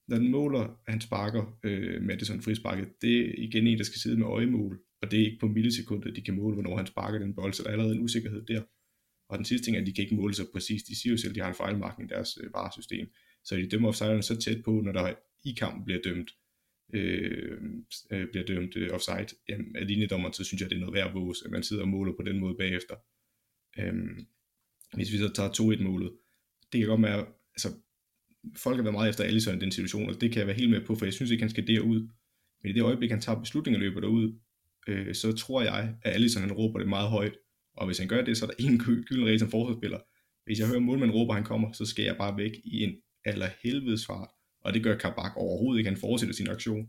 når 0.09 0.19
den 0.19 0.31
måler, 0.31 0.61
at 0.61 0.93
han 0.93 1.01
sparker 1.01 1.59
øh, 1.65 2.03
Madison 2.03 2.43
frisparket, 2.43 2.89
det 3.03 3.21
er 3.21 3.33
igen 3.39 3.67
en, 3.67 3.79
der 3.79 3.85
skal 3.85 4.01
sidde 4.01 4.17
med 4.17 4.27
øjemål, 4.27 4.81
og 5.03 5.11
det 5.11 5.21
er 5.21 5.25
ikke 5.25 5.39
på 5.41 5.49
millisekunder, 5.49 6.11
de 6.11 6.23
kan 6.23 6.35
måle, 6.35 6.55
hvornår 6.55 6.77
han 6.77 6.87
sparker 6.87 7.19
den 7.19 7.35
bold, 7.35 7.53
så 7.53 7.63
der 7.63 7.69
er 7.69 7.73
allerede 7.73 7.95
en 7.95 8.03
usikkerhed 8.03 8.47
der. 8.47 8.63
Og 9.29 9.39
den 9.39 9.45
sidste 9.45 9.67
ting 9.67 9.77
er, 9.77 9.81
at 9.81 9.87
de 9.87 9.93
kan 9.93 10.05
ikke 10.05 10.17
måle 10.17 10.35
sig 10.35 10.47
præcis. 10.53 10.83
De 10.83 11.01
siger 11.01 11.11
jo 11.13 11.17
selv, 11.17 11.31
at 11.31 11.35
de 11.35 11.41
har 11.41 11.49
en 11.49 11.55
fejlmarkning 11.55 12.11
i 12.11 12.15
deres 12.15 12.39
øh, 12.43 12.55
varesystem. 12.55 13.09
Så 13.45 13.57
de 13.57 13.69
dømmer 13.69 13.89
offside 13.89 14.23
så 14.23 14.37
tæt 14.41 14.63
på, 14.65 14.81
når 14.81 14.93
der 14.93 15.15
i 15.45 15.53
kampen 15.53 15.85
bliver 15.85 16.01
dømt, 16.05 16.31
øh, 16.95 17.61
øh, 18.11 18.29
bliver 18.31 18.47
dømt 18.47 18.77
øh, 18.77 18.91
offside 18.93 19.27
jamen, 19.49 19.77
af 19.77 19.87
linjedommeren, 19.87 20.33
så 20.33 20.45
synes 20.45 20.61
jeg, 20.61 20.71
det 20.71 20.77
er 20.77 20.81
noget 20.81 20.95
værd 20.95 21.13
vås, 21.13 21.43
at 21.45 21.51
man 21.51 21.63
sidder 21.63 21.83
og 21.83 21.89
måler 21.89 22.13
på 22.17 22.23
den 22.23 22.39
måde 22.39 22.55
bagefter. 22.59 22.95
Øh, 23.79 23.95
hvis 24.95 25.13
vi 25.13 25.19
så 25.19 25.29
tager 25.29 25.77
2-1 25.79 25.83
målet, 25.83 26.13
det 26.73 26.81
kan 26.81 26.89
godt 26.89 27.03
være, 27.03 27.27
altså 27.55 27.69
folk 28.57 28.77
har 28.77 28.83
været 28.83 28.95
meget 28.95 29.09
efter 29.09 29.25
Allison 29.25 29.57
i 29.57 29.61
den 29.61 29.73
situation, 29.73 30.09
og 30.09 30.21
det 30.21 30.33
kan 30.33 30.39
jeg 30.39 30.47
være 30.47 30.57
helt 30.57 30.71
med 30.71 30.87
på, 30.87 30.95
for 30.95 31.07
jeg 31.07 31.13
synes 31.13 31.31
ikke, 31.31 31.43
han 31.43 31.51
skal 31.51 31.67
derud. 31.67 32.09
Men 32.63 32.71
i 32.71 32.73
det 32.73 32.83
øjeblik, 32.83 33.11
han 33.11 33.21
tager 33.21 33.41
beslutningen 33.41 33.83
og 33.83 33.89
løber 33.89 34.01
derud, 34.01 34.39
øh, 34.89 35.15
så 35.15 35.33
tror 35.33 35.63
jeg, 35.63 35.95
at 36.03 36.15
Allison 36.15 36.43
han 36.43 36.53
råber 36.53 36.79
det 36.79 36.89
meget 36.89 37.09
højt, 37.09 37.37
og 37.77 37.87
hvis 37.87 37.99
han 37.99 38.09
gør 38.09 38.25
det, 38.25 38.37
så 38.37 38.45
er 38.47 38.51
der 38.51 38.65
en 38.65 38.79
gylden 38.79 39.27
regel 39.27 39.39
som 39.39 39.51
forsvarsspiller. 39.51 39.99
Hvis 40.45 40.59
jeg 40.59 40.69
hører 40.69 40.81
målmanden 40.81 41.17
råber, 41.17 41.35
han 41.35 41.45
kommer, 41.45 41.73
så 41.73 41.87
skal 41.87 42.05
jeg 42.05 42.17
bare 42.17 42.37
væk 42.37 42.53
i 42.65 42.83
en 42.83 42.95
allerhelvedes 43.25 44.07
fart. 44.07 44.29
Og 44.61 44.75
det 44.75 44.83
gør 44.83 44.97
Kabak 44.99 45.33
overhovedet 45.37 45.79
ikke. 45.79 45.91
Han 45.91 46.01
fortsætter 46.01 46.35
sin 46.35 46.49
aktion. 46.49 46.89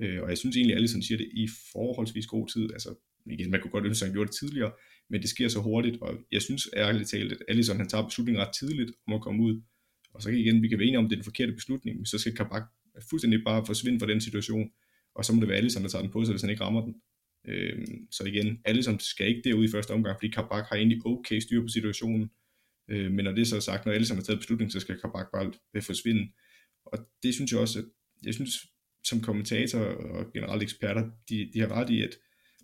Øh, 0.00 0.22
og 0.22 0.28
jeg 0.28 0.38
synes 0.38 0.56
egentlig, 0.56 0.74
at 0.74 0.78
Allison 0.78 1.02
siger 1.02 1.18
det 1.18 1.28
i 1.34 1.48
forholdsvis 1.72 2.26
god 2.26 2.48
tid. 2.48 2.72
Altså, 2.72 2.94
igen, 3.26 3.50
man 3.50 3.60
kunne 3.60 3.70
godt 3.70 3.84
ønske, 3.84 4.04
at 4.04 4.08
han 4.08 4.14
gjorde 4.14 4.28
det 4.28 4.36
tidligere, 4.36 4.72
men 5.10 5.20
det 5.22 5.30
sker 5.30 5.48
så 5.48 5.60
hurtigt, 5.60 5.96
og 6.00 6.18
jeg 6.32 6.42
synes 6.42 6.68
ærligt 6.76 7.08
talt, 7.08 7.32
at 7.32 7.38
Allison 7.48 7.76
han 7.76 7.88
tager 7.88 8.04
beslutningen 8.04 8.42
ret 8.42 8.54
tidligt 8.58 8.92
om 9.06 9.14
at 9.14 9.20
komme 9.20 9.42
ud. 9.42 9.62
Og 10.14 10.22
så 10.22 10.30
kan 10.30 10.38
igen, 10.38 10.62
vi 10.62 10.68
kan 10.68 10.78
være 10.78 10.86
enige 10.86 10.98
om, 10.98 11.04
at 11.04 11.10
det 11.10 11.16
er 11.16 11.20
den 11.20 11.24
forkerte 11.24 11.52
beslutning, 11.52 11.96
men 11.96 12.06
så 12.06 12.18
skal 12.18 12.36
Kabak 12.36 12.62
fuldstændig 13.10 13.44
bare 13.44 13.66
forsvinde 13.66 14.00
fra 14.00 14.06
den 14.06 14.20
situation, 14.20 14.70
og 15.14 15.24
så 15.24 15.32
må 15.32 15.40
det 15.40 15.48
være 15.48 15.56
Allison, 15.56 15.82
der 15.82 15.88
tager 15.88 16.02
den 16.02 16.10
på 16.10 16.24
sig, 16.24 16.32
hvis 16.32 16.42
han 16.42 16.50
ikke 16.50 16.64
rammer 16.64 16.84
den. 16.84 16.94
Øh, 17.48 17.86
så 18.10 18.24
igen, 18.24 18.60
Allison 18.64 19.00
skal 19.00 19.28
ikke 19.28 19.42
derud 19.44 19.64
i 19.64 19.70
første 19.70 19.90
omgang, 19.90 20.16
fordi 20.16 20.30
Kabak 20.30 20.64
har 20.68 20.76
egentlig 20.76 21.06
okay 21.06 21.38
styr 21.38 21.60
på 21.60 21.68
situationen. 21.68 22.30
Øh, 22.90 23.12
men 23.12 23.24
når 23.24 23.32
det 23.32 23.46
så 23.46 23.56
er 23.56 23.60
sagt, 23.60 23.86
når 23.86 23.92
Allison 23.92 24.16
har 24.16 24.24
taget 24.24 24.40
beslutningen, 24.40 24.70
så 24.70 24.80
skal 24.80 25.00
Kabak 25.00 25.26
bare 25.32 25.52
øh, 25.74 25.82
forsvinde. 25.82 26.32
Og 26.86 26.98
det 27.22 27.34
synes 27.34 27.52
jeg 27.52 27.60
også, 27.60 27.78
at 27.78 27.84
jeg 28.22 28.34
synes 28.34 28.66
som 29.04 29.20
kommentator 29.20 29.80
og 29.80 30.32
generelt 30.32 30.62
eksperter, 30.62 31.10
de, 31.28 31.50
de 31.54 31.60
har 31.60 31.72
ret 31.72 31.90
i, 31.90 32.02
at 32.02 32.16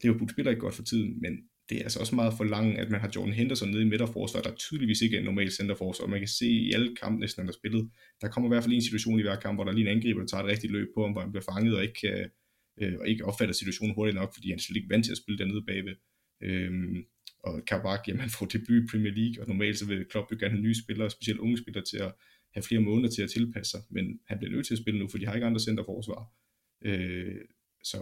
Liverpool 0.03 0.31
spiller 0.31 0.51
ikke 0.51 0.61
godt 0.61 0.75
for 0.75 0.83
tiden, 0.83 1.21
men 1.21 1.39
det 1.71 1.79
er 1.79 1.83
altså 1.83 2.01
også 2.01 2.15
meget 2.15 2.35
for 2.37 2.45
langt, 2.45 2.79
at 2.79 2.91
man 2.91 3.01
har 3.01 3.11
Jordan 3.17 3.33
Henderson 3.33 3.71
nede 3.71 3.83
i 3.83 3.85
midterforsvaret, 3.85 4.45
der 4.45 4.55
tydeligvis 4.55 5.01
ikke 5.01 5.17
er 5.17 5.21
en 5.21 5.25
normal 5.25 5.51
centerforsvar. 5.51 6.07
Man 6.07 6.19
kan 6.21 6.29
se 6.29 6.47
i 6.47 6.73
alle 6.73 6.97
kampe 6.97 7.21
næsten, 7.21 7.41
han 7.41 7.47
har 7.47 7.53
spillet, 7.53 7.91
der 8.21 8.29
kommer 8.29 8.49
i 8.49 8.53
hvert 8.53 8.65
fald 8.65 8.75
en 8.75 8.83
situation 8.83 9.19
i 9.19 9.23
hver 9.23 9.41
kamp, 9.41 9.57
hvor 9.57 9.65
der 9.65 9.73
lige 9.73 9.91
en 9.91 9.97
angriber, 9.97 10.21
der 10.21 10.27
tager 10.27 10.45
et 10.45 10.51
rigtigt 10.51 10.73
løb 10.73 10.89
på 10.97 11.03
ham, 11.03 11.13
hvor 11.13 11.21
han 11.21 11.33
bliver 11.33 11.45
fanget 11.53 11.77
og 11.77 11.83
ikke 11.83 12.01
kan, 12.01 12.31
øh, 12.81 12.99
og 13.01 13.09
ikke 13.09 13.25
opfatter 13.25 13.55
situationen 13.55 13.95
hurtigt 13.95 14.19
nok, 14.21 14.35
fordi 14.35 14.51
han 14.51 14.59
slet 14.59 14.77
ikke 14.77 14.91
vant 14.91 15.05
til 15.05 15.13
at 15.13 15.19
spille 15.19 15.39
dernede 15.39 15.63
bagved. 15.67 15.97
Øhm, 16.43 17.05
og 17.45 17.65
Kabak, 17.67 18.09
jamen 18.09 18.21
han 18.21 18.31
får 18.31 18.47
debut 18.47 18.83
i 18.83 18.87
Premier 18.91 19.13
League, 19.13 19.43
og 19.43 19.49
normalt 19.49 19.79
så 19.79 19.87
vil 19.87 20.07
Klopp 20.11 20.33
jo 20.33 20.37
gerne 20.41 20.55
have 20.55 20.63
nye 20.63 20.83
spillere, 20.83 21.11
specielt 21.11 21.41
unge 21.41 21.59
spillere 21.59 21.85
til 21.85 21.97
at 21.97 22.13
have 22.55 22.63
flere 22.63 22.81
måneder 22.81 23.11
til 23.11 23.23
at 23.23 23.31
tilpasse 23.31 23.71
sig, 23.71 23.83
men 23.91 24.05
han 24.27 24.39
bliver 24.39 24.53
nødt 24.53 24.67
til 24.67 24.75
at 24.75 24.81
spille 24.83 25.01
nu, 25.01 25.09
for 25.09 25.19
de 25.19 25.27
har 25.27 25.35
ikke 25.35 25.47
andre 25.47 25.61
centerforsvar. 25.61 26.21
Øh, 26.85 27.41
så 27.85 27.99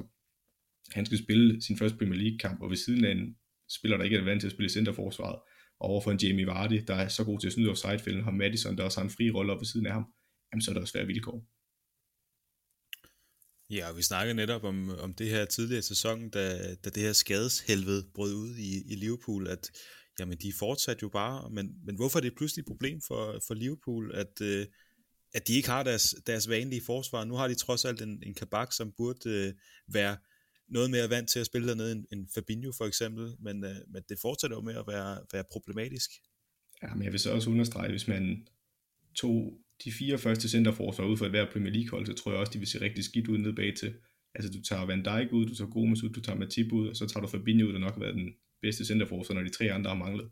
han 0.90 1.06
skal 1.06 1.18
spille 1.18 1.62
sin 1.62 1.76
første 1.76 1.98
Premier 1.98 2.20
League 2.22 2.38
kamp, 2.38 2.62
og 2.62 2.70
ved 2.70 2.76
siden 2.76 3.04
af 3.04 3.12
en 3.12 3.36
spiller, 3.70 3.96
der 3.96 4.04
ikke 4.04 4.16
er 4.16 4.24
vant 4.24 4.40
til 4.40 4.48
at 4.48 4.52
spille 4.52 4.70
centerforsvaret, 4.70 5.38
og 5.80 5.88
overfor 5.88 6.10
en 6.10 6.18
Jamie 6.18 6.46
Vardy, 6.46 6.84
der 6.86 6.94
er 6.94 7.08
så 7.08 7.24
god 7.24 7.40
til 7.40 7.46
at 7.46 7.52
snyde 7.52 7.70
offside-fælden, 7.70 8.24
har 8.24 8.30
Madison, 8.30 8.76
der 8.76 8.84
også 8.84 9.00
har 9.00 9.04
en 9.04 9.10
fri 9.10 9.30
rolle 9.30 9.52
op 9.52 9.60
ved 9.60 9.66
siden 9.66 9.86
af 9.86 9.92
ham, 9.92 10.04
jamen 10.52 10.62
så 10.62 10.70
er 10.70 10.72
der 10.72 10.80
også 10.80 10.92
svære 10.92 11.06
vilkår. 11.06 11.46
Ja, 13.70 13.90
og 13.90 13.96
vi 13.96 14.02
snakkede 14.02 14.34
netop 14.34 14.64
om, 14.64 14.90
om 14.98 15.14
det 15.14 15.30
her 15.30 15.44
tidligere 15.44 15.82
sæson, 15.82 16.30
da, 16.30 16.74
da 16.74 16.90
det 16.90 17.02
her 17.02 17.12
skadeshelvede 17.12 18.06
brød 18.14 18.34
ud 18.34 18.56
i, 18.56 18.92
i 18.92 18.94
Liverpool, 18.94 19.46
at 19.48 19.70
jamen, 20.20 20.38
de 20.38 20.52
fortsatte 20.58 21.02
jo 21.02 21.08
bare, 21.08 21.50
men, 21.50 21.66
men 21.84 21.96
hvorfor 21.96 22.18
er 22.18 22.20
det 22.20 22.36
pludselig 22.36 22.62
et 22.62 22.66
problem 22.66 23.00
for, 23.06 23.40
for 23.46 23.54
Liverpool, 23.54 24.10
at, 24.14 24.40
øh, 24.42 24.66
at 25.34 25.48
de 25.48 25.54
ikke 25.54 25.68
har 25.68 25.82
deres, 25.82 26.14
deres 26.26 26.48
vanlige 26.48 26.82
forsvar? 26.86 27.24
Nu 27.24 27.34
har 27.34 27.48
de 27.48 27.54
trods 27.54 27.84
alt 27.84 28.02
en, 28.02 28.22
en 28.26 28.34
kabak, 28.34 28.72
som 28.72 28.92
burde 28.96 29.30
øh, 29.30 29.54
være 29.92 30.16
noget 30.68 30.90
mere 30.90 31.10
vant 31.10 31.28
til 31.28 31.40
at 31.40 31.46
spille 31.46 31.68
dernede 31.68 31.92
end, 31.92 32.04
end 32.12 32.28
Fabinho 32.34 32.72
for 32.72 32.84
eksempel, 32.84 33.36
men, 33.40 33.64
øh, 33.64 33.76
men 33.88 34.02
det 34.08 34.18
fortsætter 34.22 34.56
jo 34.56 34.60
med 34.60 34.74
at 34.74 34.84
være, 34.86 35.20
være 35.32 35.44
problematisk. 35.52 36.10
Ja, 36.82 36.94
men 36.94 37.04
jeg 37.04 37.12
vil 37.12 37.20
så 37.20 37.32
også 37.32 37.50
understrege, 37.50 37.90
hvis 37.90 38.08
man 38.08 38.46
tog 39.14 39.58
de 39.84 39.92
fire 39.92 40.18
første 40.18 40.48
centerforsvar 40.48 41.04
ud 41.04 41.16
for 41.16 41.24
et 41.24 41.30
hver 41.30 41.50
Premier 41.52 41.72
League 41.72 41.90
hold, 41.90 42.06
så 42.06 42.12
tror 42.14 42.30
jeg 42.30 42.40
også, 42.40 42.52
de 42.52 42.58
vil 42.58 42.68
se 42.68 42.80
rigtig 42.80 43.04
skidt 43.04 43.28
ud 43.28 43.38
ned 43.38 43.52
bag 43.52 43.74
til. 43.76 43.94
Altså 44.34 44.52
du 44.52 44.62
tager 44.62 44.86
Van 44.86 45.04
Dijk 45.04 45.32
ud, 45.32 45.46
du 45.46 45.54
tager 45.54 45.70
Gomes 45.70 46.02
ud, 46.02 46.10
du 46.10 46.20
tager 46.20 46.38
Matip 46.38 46.72
ud, 46.72 46.88
og 46.88 46.96
så 46.96 47.06
tager 47.06 47.20
du 47.20 47.28
Fabinho 47.28 47.66
ud, 47.66 47.72
der 47.72 47.78
nok 47.78 47.92
har 47.92 48.00
været 48.00 48.14
den 48.14 48.34
bedste 48.62 48.84
centerforsvar, 48.84 49.34
når 49.34 49.42
de 49.42 49.48
tre 49.48 49.72
andre 49.72 49.90
har 49.90 49.96
manglet. 49.96 50.30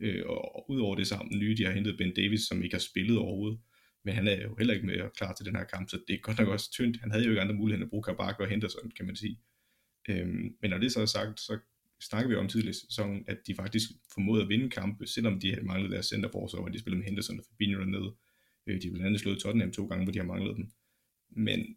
Øh, 0.00 0.22
og, 0.26 0.70
udover 0.70 0.96
det 0.96 1.06
så 1.06 1.14
har 1.14 1.22
den 1.22 1.38
nye, 1.38 1.56
de 1.56 1.64
har 1.64 1.72
hentet 1.72 1.98
Ben 1.98 2.14
Davis, 2.14 2.40
som 2.40 2.62
ikke 2.62 2.74
har 2.74 2.80
spillet 2.80 3.18
overhovedet. 3.18 3.58
Men 4.04 4.14
han 4.14 4.28
er 4.28 4.42
jo 4.42 4.56
heller 4.58 4.74
ikke 4.74 4.86
med 4.86 5.10
klar 5.16 5.34
til 5.34 5.46
den 5.46 5.56
her 5.56 5.64
kamp, 5.64 5.90
så 5.90 5.98
det 6.08 6.14
er 6.14 6.18
godt 6.18 6.38
nok 6.38 6.48
også 6.48 6.70
tyndt. 6.70 7.00
Han 7.00 7.10
havde 7.10 7.24
jo 7.24 7.30
ikke 7.30 7.40
andre 7.40 7.54
muligheder 7.54 7.84
at 7.84 7.90
bruge 7.90 8.02
Kabak 8.02 8.40
og 8.40 8.48
Henderson, 8.48 8.90
kan 8.96 9.06
man 9.06 9.16
sige. 9.16 9.38
Øhm, 10.08 10.56
men 10.62 10.70
når 10.70 10.78
det 10.78 10.92
så 10.92 11.00
er 11.00 11.06
sagt, 11.06 11.40
så 11.40 11.58
snakker 12.00 12.28
vi 12.28 12.34
om 12.34 12.48
tidligere 12.48 12.74
sæson, 12.74 13.24
at 13.26 13.38
de 13.46 13.54
faktisk 13.54 13.90
formåede 14.14 14.42
at 14.42 14.48
vinde 14.48 14.70
kampe, 14.70 15.06
selvom 15.06 15.40
de 15.40 15.50
havde 15.50 15.66
manglet 15.66 15.90
deres 15.90 16.06
centerforsvar, 16.06 16.60
og 16.60 16.72
de 16.72 16.78
spillede 16.78 16.98
med 16.98 17.06
Henderson 17.06 17.38
og 17.38 17.44
Fabinho 17.50 17.80
dernede. 17.80 18.14
Øh, 18.66 18.82
de 18.82 18.86
har 18.86 18.92
blandt 18.92 19.06
andet 19.06 19.20
slået 19.20 19.38
Tottenham 19.38 19.72
to 19.72 19.86
gange, 19.86 20.04
hvor 20.04 20.12
de 20.12 20.18
har 20.18 20.26
manglet 20.26 20.56
dem. 20.56 20.70
Men 21.30 21.76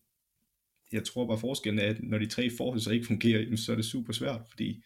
jeg 0.92 1.04
tror 1.04 1.28
bare 1.28 1.40
forskellen 1.40 1.80
er, 1.80 1.90
at 1.90 2.04
når 2.04 2.18
de 2.18 2.26
tre 2.26 2.50
forsvar 2.58 2.94
ikke 2.94 3.06
fungerer, 3.06 3.56
så 3.56 3.72
er 3.72 3.76
det 3.76 3.86
super 3.86 4.14
svært, 4.14 4.42
fordi 4.50 4.84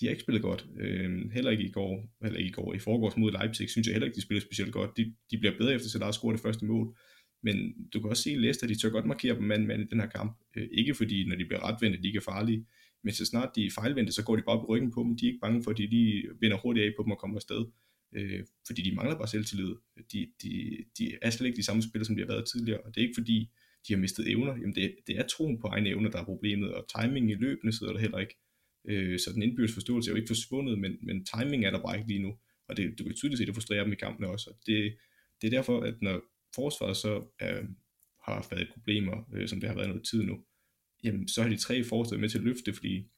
de 0.00 0.06
har 0.06 0.10
ikke 0.10 0.22
spillet 0.22 0.42
godt. 0.42 0.66
Øh, 0.78 1.30
heller 1.32 1.50
ikke 1.50 1.64
i 1.64 1.70
går, 1.70 2.08
heller 2.22 2.38
ikke 2.38 2.48
i 2.48 2.52
går. 2.52 2.74
I 2.74 2.78
forgårs 2.78 3.16
mod 3.16 3.32
Leipzig, 3.32 3.70
synes 3.70 3.86
jeg 3.86 3.94
heller 3.94 4.06
ikke, 4.06 4.16
de 4.16 4.22
spillede 4.22 4.46
specielt 4.46 4.72
godt. 4.72 4.96
De, 4.96 5.14
de 5.30 5.38
bliver 5.38 5.58
bedre 5.58 5.74
efter, 5.74 5.88
så 5.88 5.98
der 5.98 6.10
scoret 6.10 6.34
det 6.34 6.42
første 6.42 6.64
mål. 6.64 6.96
Men 7.42 7.74
du 7.94 8.00
kan 8.00 8.10
også 8.10 8.22
se, 8.22 8.30
at 8.30 8.38
Leicester, 8.38 8.66
de 8.66 8.74
tør 8.74 8.88
godt 8.88 9.06
markere 9.06 9.34
dem 9.34 9.42
mand 9.42 9.66
mand 9.66 9.82
i 9.82 9.86
den 9.90 10.00
her 10.00 10.08
kamp. 10.08 10.38
Øh, 10.56 10.68
ikke 10.72 10.94
fordi, 10.94 11.28
når 11.28 11.36
de 11.36 11.44
bliver 11.44 11.68
retvendte, 11.68 12.02
de 12.02 12.06
ikke 12.06 12.16
er 12.16 12.30
farlige, 12.32 12.66
men 13.04 13.14
så 13.14 13.26
snart 13.26 13.50
de 13.56 13.66
er 13.66 13.70
fejlvendte, 13.70 14.12
så 14.12 14.24
går 14.24 14.36
de 14.36 14.42
bare 14.42 14.60
på 14.60 14.66
ryggen 14.68 14.90
på 14.90 15.02
dem. 15.02 15.16
De 15.16 15.26
er 15.26 15.30
ikke 15.30 15.40
bange 15.40 15.62
for, 15.62 15.70
at 15.70 15.78
de 15.78 15.86
lige 15.86 16.28
vinder 16.40 16.56
hurtigt 16.56 16.86
af 16.86 16.92
på 16.96 17.02
dem 17.02 17.10
og 17.10 17.18
kommer 17.18 17.36
afsted 17.36 17.64
øh, 18.12 18.44
fordi 18.66 18.82
de 18.82 18.94
mangler 18.94 19.16
bare 19.16 19.28
selvtillid. 19.28 19.74
De, 20.12 20.28
de, 20.42 20.76
de 20.98 21.18
er 21.22 21.30
slet 21.30 21.46
ikke 21.46 21.56
de 21.56 21.64
samme 21.64 21.82
spillere, 21.82 22.04
som 22.04 22.16
de 22.16 22.22
har 22.22 22.26
været 22.26 22.48
tidligere, 22.48 22.80
og 22.80 22.94
det 22.94 23.00
er 23.00 23.06
ikke 23.06 23.20
fordi, 23.20 23.50
de 23.88 23.92
har 23.92 24.00
mistet 24.00 24.30
evner. 24.30 24.56
Jamen 24.56 24.74
det, 24.74 24.94
det 25.06 25.18
er 25.18 25.26
troen 25.26 25.58
på 25.60 25.66
egne 25.66 25.88
evner, 25.88 26.10
der 26.10 26.18
er 26.18 26.24
problemet, 26.24 26.74
og 26.74 26.86
timing 27.00 27.30
i 27.30 27.34
løbende 27.34 27.78
sidder 27.78 27.92
der 27.92 28.00
heller 28.00 28.18
ikke. 28.18 28.38
Øh, 28.88 29.18
så 29.18 29.30
den 29.34 29.42
indbyrdes 29.42 29.74
forståelse 29.74 30.10
er 30.10 30.12
jo 30.12 30.16
ikke 30.16 30.28
forsvundet, 30.28 30.78
men, 30.78 30.96
men 31.02 31.26
timing 31.26 31.64
er 31.64 31.70
der 31.70 31.82
bare 31.82 31.96
ikke 31.96 32.08
lige 32.08 32.22
nu. 32.22 32.34
Og 32.68 32.76
det, 32.76 32.98
du 32.98 33.04
kan 33.04 33.14
tydeligt 33.14 33.38
se, 33.38 33.42
at 33.42 33.46
det 33.46 33.54
frustrerer 33.54 33.84
dem 33.84 33.92
i 33.92 33.96
kampene 33.96 34.28
også. 34.28 34.50
Og 34.50 34.56
det, 34.66 34.96
det 35.40 35.46
er 35.46 35.50
derfor, 35.50 35.80
at 35.80 35.94
når 36.02 36.22
forsvaret 36.54 36.96
så 36.96 37.14
øh, 37.42 37.64
har 38.24 38.46
været 38.50 38.68
problemer, 38.72 39.16
øh, 39.34 39.48
som 39.48 39.60
det 39.60 39.68
har 39.68 39.76
været 39.76 39.88
noget 39.88 40.06
tid 40.10 40.22
nu, 40.22 40.44
jamen 41.04 41.28
så 41.28 41.42
har 41.42 41.48
de 41.48 41.56
tre 41.56 41.84
forsvaret 41.84 42.20
med 42.20 42.28
til 42.28 42.38
at 42.38 42.44
løfte, 42.44 42.72
fordi 42.72 43.08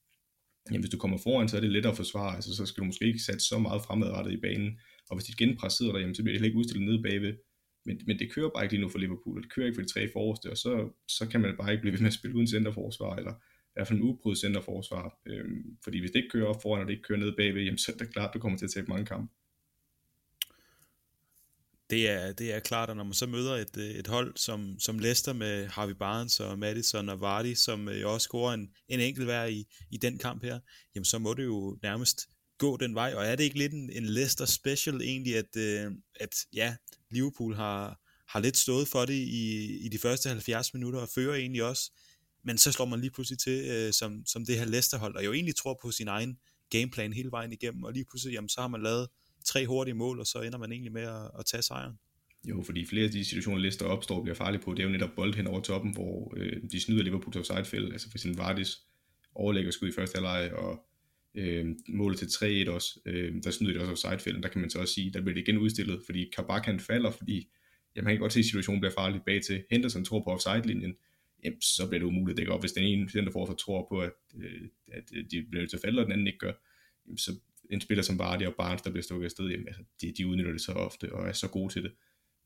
jamen, 0.71 0.81
hvis 0.81 0.91
du 0.91 0.99
kommer 0.99 1.19
foran, 1.19 1.49
så 1.49 1.57
er 1.57 1.61
det 1.61 1.71
lettere 1.71 1.91
at 1.91 1.97
forsvare, 1.97 2.35
altså, 2.35 2.57
så 2.57 2.67
skal 2.67 2.81
du 2.81 2.85
måske 2.85 3.07
ikke 3.07 3.19
sætte 3.19 3.41
så 3.41 3.59
meget 3.59 3.83
fremadrettet 3.83 4.33
i 4.33 4.41
banen, 4.41 4.81
og 5.11 5.17
hvis 5.17 5.27
dit 5.27 5.37
genpres 5.37 5.73
sidder 5.73 5.93
der, 5.93 6.01
jamen, 6.01 6.15
så 6.15 6.23
bliver 6.23 6.33
det 6.33 6.41
heller 6.41 6.49
ikke 6.49 6.59
udstillet 6.59 6.89
nede 6.89 7.03
bagved, 7.03 7.35
men, 7.87 8.01
men 8.07 8.19
det 8.19 8.33
kører 8.33 8.51
bare 8.55 8.65
ikke 8.65 8.75
lige 8.75 8.83
nu 8.83 8.89
for 8.89 8.99
Liverpool, 8.99 9.37
og 9.37 9.43
det 9.43 9.53
kører 9.53 9.67
ikke 9.67 9.77
for 9.77 9.83
de 9.83 9.93
tre 9.93 10.13
forreste, 10.13 10.51
og 10.51 10.57
så, 10.57 10.91
så 11.09 11.29
kan 11.29 11.41
man 11.41 11.57
bare 11.57 11.73
ikke 11.73 11.81
blive 11.81 11.93
ved 11.93 12.01
med 12.01 12.07
at 12.07 12.19
spille 12.21 12.37
uden 12.37 12.49
centerforsvar, 12.49 13.17
eller 13.17 13.33
i 13.33 13.75
hvert 13.75 13.89
fald 13.89 13.99
en 13.99 14.05
uprøvet 14.05 14.39
centerforsvar, 14.39 15.19
øhm, 15.27 15.77
fordi 15.85 16.01
hvis 16.01 16.11
det 16.11 16.17
ikke 16.17 16.31
kører 16.31 16.47
op 16.47 16.63
foran, 16.63 16.81
og 16.81 16.87
det 16.87 16.93
ikke 16.93 17.03
kører 17.09 17.19
ned 17.19 17.37
bagved, 17.37 17.63
jamen, 17.63 17.79
så 17.79 17.93
er 17.93 17.97
det 17.97 18.13
klart, 18.13 18.29
at 18.29 18.35
du 18.35 18.39
kommer 18.39 18.59
til 18.59 18.65
at 18.65 18.71
tabe 18.71 18.89
mange 18.89 19.07
kampe 19.07 19.33
det 21.95 22.11
er, 22.11 22.33
det 22.33 22.55
er 22.55 22.61
klart, 22.61 22.91
at 22.91 22.97
når 22.97 23.05
man 23.05 23.15
så 23.15 23.27
møder 23.27 23.57
et, 23.57 23.77
øh, 23.77 23.91
et 23.91 24.07
hold 24.07 24.37
som, 24.37 24.77
som 24.81 24.99
Leicester 24.99 25.33
med 25.33 25.67
Harvey 25.67 25.93
Barnes 25.93 26.41
og 26.41 26.59
Madison 26.59 27.09
og 27.09 27.21
Vardy, 27.21 27.55
som 27.55 27.89
øh, 27.89 28.01
jo 28.01 28.13
også 28.15 28.25
scorer 28.25 28.55
en, 28.55 28.69
en 28.89 29.01
enkelt 29.01 29.27
hver 29.27 29.45
i, 29.45 29.65
i 29.91 29.97
den 29.97 30.19
kamp 30.19 30.43
her, 30.43 30.61
jamen 30.95 31.05
så 31.05 31.19
må 31.19 31.35
det 31.35 31.45
jo 31.45 31.79
nærmest 31.83 32.29
gå 32.59 32.77
den 32.77 32.95
vej, 32.95 33.15
og 33.15 33.25
er 33.25 33.37
det 33.37 33.45
ikke 33.45 33.59
lidt 33.59 33.73
en, 33.73 33.91
en 33.91 34.07
Leicester 34.07 34.45
special 34.45 35.03
egentlig, 35.03 35.37
at, 35.37 35.57
øh, 35.57 35.93
at 36.21 36.37
ja, 36.53 36.77
Liverpool 37.11 37.55
har, 37.55 38.01
har 38.29 38.41
lidt 38.41 38.57
stået 38.57 38.89
for 38.89 39.05
det 39.05 39.15
i, 39.15 39.77
i 39.87 39.89
de 39.89 39.99
første 39.99 40.29
70 40.29 40.75
minutter, 40.75 41.01
og 41.01 41.09
fører 41.15 41.35
egentlig 41.35 41.63
også, 41.63 41.93
men 42.45 42.59
så 42.59 42.73
slår 42.73 42.85
man 42.85 43.01
lige 43.01 43.11
pludselig 43.11 43.39
til 43.39 43.65
øh, 43.71 43.93
som, 43.93 44.27
som 44.27 44.47
det 44.47 44.59
her 44.59 44.65
Leicester-hold, 44.65 45.17
og 45.17 45.25
jo 45.25 45.33
egentlig 45.33 45.57
tror 45.57 45.79
på 45.83 45.91
sin 45.91 46.09
egen 46.09 46.37
gameplan 46.71 47.13
hele 47.13 47.31
vejen 47.31 47.53
igennem, 47.53 47.83
og 47.83 47.93
lige 47.93 48.05
pludselig, 48.11 48.35
jamen 48.35 48.49
så 48.49 48.61
har 48.61 48.69
man 48.69 48.83
lavet 48.83 49.09
tre 49.45 49.67
hurtige 49.67 49.95
mål, 49.95 50.21
og 50.21 50.27
så 50.27 50.43
ender 50.43 50.59
man 50.59 50.73
egentlig 50.73 50.93
med 50.93 51.03
at, 51.03 51.31
at 51.39 51.47
tage 51.47 51.63
sejren. 51.63 51.93
Jo, 52.49 52.63
fordi 52.63 52.87
flere 52.87 53.05
af 53.05 53.11
de 53.11 53.25
situationer, 53.25 53.59
Leicester 53.59 53.87
opstår 53.87 54.23
bliver 54.23 54.35
farlige 54.35 54.63
på, 54.63 54.71
det 54.75 54.79
er 54.79 54.85
jo 54.85 54.91
netop 54.91 55.11
bold 55.17 55.35
hen 55.35 55.47
over 55.47 55.61
toppen, 55.61 55.93
hvor 55.93 56.35
øh, 56.37 56.63
de 56.73 56.81
snyder 56.81 57.03
Liverpool 57.03 57.33
til 57.33 57.39
offside 57.41 57.93
altså 57.93 58.11
for 58.11 58.19
eksempel 58.19 58.39
Vardis 58.39 58.79
overlægger 59.35 59.71
skud 59.71 59.89
i 59.89 59.93
første 59.93 60.17
halvleg, 60.17 60.53
og 60.53 60.87
øh, 61.35 61.67
målet 61.89 62.19
til 62.19 62.27
3-1 62.67 62.71
også, 62.71 63.01
øh, 63.07 63.35
der 63.45 63.51
snyder 63.51 63.73
de 63.73 63.81
også 63.81 64.09
offside 64.11 64.43
der 64.43 64.49
kan 64.49 64.61
man 64.61 64.71
så 64.71 64.79
også 64.79 64.95
sige, 64.95 65.13
der 65.13 65.21
bliver 65.21 65.35
det 65.35 65.49
igen 65.49 65.59
udstillet, 65.59 66.03
fordi 66.07 66.31
Kabak 66.37 66.67
han 66.67 66.81
falder, 66.81 67.11
fordi 67.11 67.49
jamen, 67.97 68.07
han 68.07 68.15
kan 68.15 68.21
godt 68.21 68.33
se, 68.33 68.39
at 68.39 68.45
situationen 68.45 68.81
bliver 68.81 68.95
farlig 68.95 69.21
bag 69.27 69.43
til. 69.43 69.65
Henderson 69.71 70.05
tror 70.05 70.25
på 70.25 70.31
offside-linjen, 70.31 70.95
jamen, 71.45 71.61
så 71.61 71.89
bliver 71.89 71.99
det 71.99 72.07
umuligt 72.07 72.35
at 72.35 72.37
dække 72.37 72.53
op. 72.53 72.63
Hvis 72.63 72.73
den 72.73 72.85
ene 72.85 73.11
centerforsvar 73.11 73.55
tror 73.55 73.87
på, 73.91 74.01
at, 74.01 74.13
øh, 74.43 74.69
at 74.93 75.05
øh, 75.15 75.25
de 75.31 75.43
bliver 75.51 75.63
nødt 75.63 75.71
til 75.71 75.77
at 75.77 75.83
falde, 75.85 76.01
og 76.01 76.05
den 76.05 76.13
anden 76.13 76.27
ikke 76.27 76.39
gør, 76.39 76.53
jamen, 77.07 77.19
så 77.19 77.33
en 77.71 77.81
spiller 77.81 78.03
som 78.03 78.19
Vardy 78.19 78.43
og 78.43 78.55
Barnes, 78.55 78.83
der 78.83 78.91
bliver 78.91 79.03
stukket 79.03 79.25
afsted, 79.25 79.49
jamen, 79.49 79.69
altså, 79.69 79.83
de, 80.01 80.13
de 80.19 80.27
udnytter 80.27 80.53
det 80.53 80.61
så 80.61 80.73
ofte, 80.73 81.13
og 81.13 81.29
er 81.29 81.33
så 81.33 81.49
gode 81.49 81.73
til 81.73 81.83
det. 81.83 81.93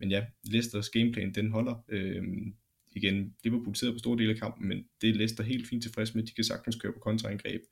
Men 0.00 0.10
ja, 0.10 0.26
Leicesters 0.44 0.90
gameplan, 0.90 1.34
den 1.34 1.50
holder. 1.50 1.84
Øhm, 1.88 2.54
igen, 2.92 3.34
Liverpool 3.44 3.76
sidder 3.76 3.94
på 3.94 3.98
store 3.98 4.18
dele 4.18 4.32
af 4.32 4.38
kampen, 4.38 4.68
men 4.68 4.84
det 5.00 5.10
er 5.10 5.14
Leicester 5.14 5.44
helt 5.44 5.68
fint 5.68 5.82
tilfreds 5.82 6.14
med. 6.14 6.22
De 6.22 6.32
kan 6.32 6.44
sagtens 6.44 6.76
køre 6.76 6.92
på 6.92 6.98
kontraangreb. 6.98 7.62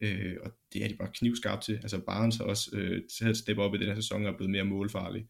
Øh, 0.00 0.36
og 0.42 0.52
det 0.72 0.84
er 0.84 0.88
de 0.88 0.94
bare 0.94 1.10
knivskarpt 1.14 1.62
til. 1.62 1.74
Altså 1.74 2.00
Barnes 2.00 2.36
har 2.36 2.44
også 2.44 2.70
øh, 2.72 3.02
taget 3.18 3.30
et 3.30 3.36
step 3.36 3.58
op 3.58 3.74
i 3.74 3.78
den 3.78 3.86
her 3.86 3.94
sæson 3.94 4.26
og 4.26 4.32
er 4.32 4.36
blevet 4.36 4.50
mere 4.50 4.64
målfarlig. 4.64 5.26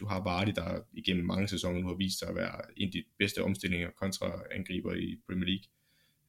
Du 0.00 0.06
har 0.06 0.24
Vardy, 0.24 0.52
der 0.56 0.80
igennem 0.92 1.26
mange 1.26 1.48
sæsoner 1.48 1.80
nu 1.80 1.86
har 1.86 1.94
vist 1.94 2.18
sig 2.18 2.28
at 2.28 2.34
være 2.34 2.60
en 2.76 2.88
af 2.88 2.92
de 2.92 3.04
bedste 3.18 3.42
omstillinger 3.42 3.86
og 3.88 3.94
kontraangriber 3.94 4.94
i 4.94 5.16
Premier 5.26 5.46
League. 5.46 5.64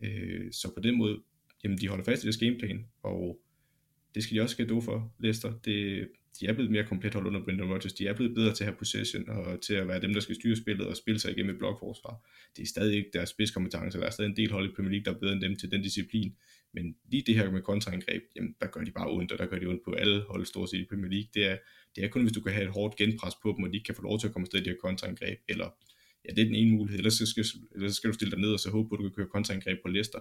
Øh, 0.01 0.51
så 0.51 0.73
på 0.73 0.79
den 0.79 0.97
måde, 0.97 1.21
jamen 1.63 1.77
de 1.77 1.87
holder 1.87 2.03
fast 2.03 2.23
i 2.23 2.25
deres 2.25 2.37
gameplan, 2.37 2.85
og 3.03 3.39
det 4.15 4.23
skal 4.23 4.37
de 4.37 4.41
også 4.41 4.55
have 4.59 4.81
for, 4.81 5.13
Leicester. 5.19 5.53
Det, 5.65 6.07
de 6.39 6.47
er 6.47 6.53
blevet 6.53 6.71
mere 6.71 6.83
komplet 6.83 7.13
hold 7.13 7.27
under 7.27 7.43
Brendan 7.43 7.71
Rodgers. 7.71 7.93
De 7.93 8.07
er 8.07 8.13
blevet 8.13 8.35
bedre 8.35 8.53
til 8.53 8.63
at 8.63 8.67
have 8.67 8.77
possession 8.77 9.29
og 9.29 9.61
til 9.61 9.73
at 9.73 9.87
være 9.87 10.01
dem, 10.01 10.13
der 10.13 10.19
skal 10.19 10.35
styre 10.35 10.55
spillet 10.55 10.87
og 10.87 10.97
spille 10.97 11.19
sig 11.19 11.31
igennem 11.31 11.53
et 11.53 11.57
blokforsvar. 11.57 12.29
Det 12.57 12.63
er 12.63 12.67
stadig 12.67 12.97
ikke 12.97 13.09
deres 13.13 13.29
spidskompetence. 13.29 13.99
Der 13.99 14.05
er 14.05 14.09
stadig 14.09 14.29
en 14.29 14.37
del 14.37 14.51
hold 14.51 14.69
i 14.69 14.73
Premier 14.75 14.91
League, 14.91 15.05
der 15.05 15.11
er 15.11 15.19
bedre 15.19 15.33
end 15.33 15.41
dem 15.41 15.55
til 15.55 15.71
den 15.71 15.81
disciplin. 15.81 16.35
Men 16.73 16.95
lige 17.11 17.23
det 17.27 17.35
her 17.35 17.51
med 17.51 17.61
kontraangreb, 17.61 18.23
jamen, 18.35 18.55
der 18.61 18.67
gør 18.67 18.81
de 18.81 18.91
bare 18.91 19.11
ondt, 19.11 19.31
og 19.31 19.37
der 19.37 19.45
gør 19.45 19.59
de 19.59 19.65
ondt 19.65 19.83
på 19.85 19.91
alle 19.91 20.21
hold 20.29 20.45
stort 20.45 20.69
set 20.69 20.79
i 20.79 20.85
Premier 20.89 21.11
League. 21.11 21.29
Det 21.33 21.45
er, 21.51 21.57
det 21.95 22.03
er 22.03 22.07
kun, 22.07 22.21
hvis 22.21 22.33
du 22.33 22.41
kan 22.41 22.53
have 22.53 22.65
et 22.65 22.71
hårdt 22.71 22.95
genpres 22.95 23.33
på 23.41 23.53
dem, 23.57 23.63
og 23.63 23.69
de 23.69 23.75
ikke 23.75 23.85
kan 23.85 23.95
få 23.95 24.01
lov 24.01 24.19
til 24.19 24.27
at 24.27 24.33
komme 24.33 24.43
afsted 24.43 24.59
i 24.59 24.63
de 24.63 24.69
her 24.69 24.77
kontraangreb. 24.81 25.39
Eller, 25.49 25.69
ja, 26.25 26.29
det 26.35 26.41
er 26.41 26.45
den 26.45 26.55
ene 26.55 26.71
mulighed. 26.71 26.99
Ellers 26.99 27.13
så 27.13 27.25
skal, 27.25 27.45
ellers 27.75 27.95
skal 27.95 28.09
du 28.09 28.13
stille 28.13 28.31
dig 28.31 28.39
ned 28.39 28.53
og 28.53 28.59
så 28.59 28.69
håbe 28.69 28.89
på, 28.89 28.95
at 28.95 28.99
du 28.99 29.03
kan 29.03 29.15
køre 29.15 29.27
kontraangreb 29.27 29.79
på 29.81 29.87
Leicester. 29.87 30.19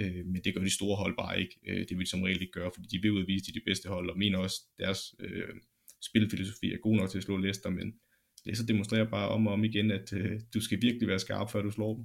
Øh, 0.00 0.26
men 0.26 0.40
det 0.44 0.54
gør 0.54 0.60
de 0.60 0.70
store 0.70 0.96
hold 0.96 1.16
bare 1.16 1.40
ikke. 1.40 1.54
Øh, 1.68 1.88
det 1.88 1.98
vil 1.98 2.06
de 2.06 2.10
som 2.10 2.22
regel 2.22 2.42
ikke 2.42 2.52
gøre, 2.52 2.70
fordi 2.74 2.88
de 2.88 3.02
vil 3.02 3.12
udvise 3.12 3.46
de, 3.46 3.52
de 3.52 3.64
bedste 3.66 3.88
hold, 3.88 4.10
og 4.10 4.18
mener 4.18 4.38
også, 4.38 4.60
deres 4.78 5.14
øh, 5.20 5.54
spilfilosofi 6.02 6.72
er 6.72 6.78
god 6.82 6.96
nok 6.96 7.10
til 7.10 7.18
at 7.18 7.24
slå 7.24 7.36
Leicester, 7.36 7.70
men 7.70 7.94
Leicester 8.44 8.66
demonstrerer 8.66 9.10
bare 9.10 9.28
om 9.28 9.46
og 9.46 9.52
om 9.52 9.64
igen, 9.64 9.90
at 9.90 10.12
øh, 10.12 10.40
du 10.54 10.60
skal 10.60 10.82
virkelig 10.82 11.08
være 11.08 11.18
skarp, 11.18 11.50
før 11.50 11.62
du 11.62 11.70
slår 11.70 11.96
dem. 11.96 12.04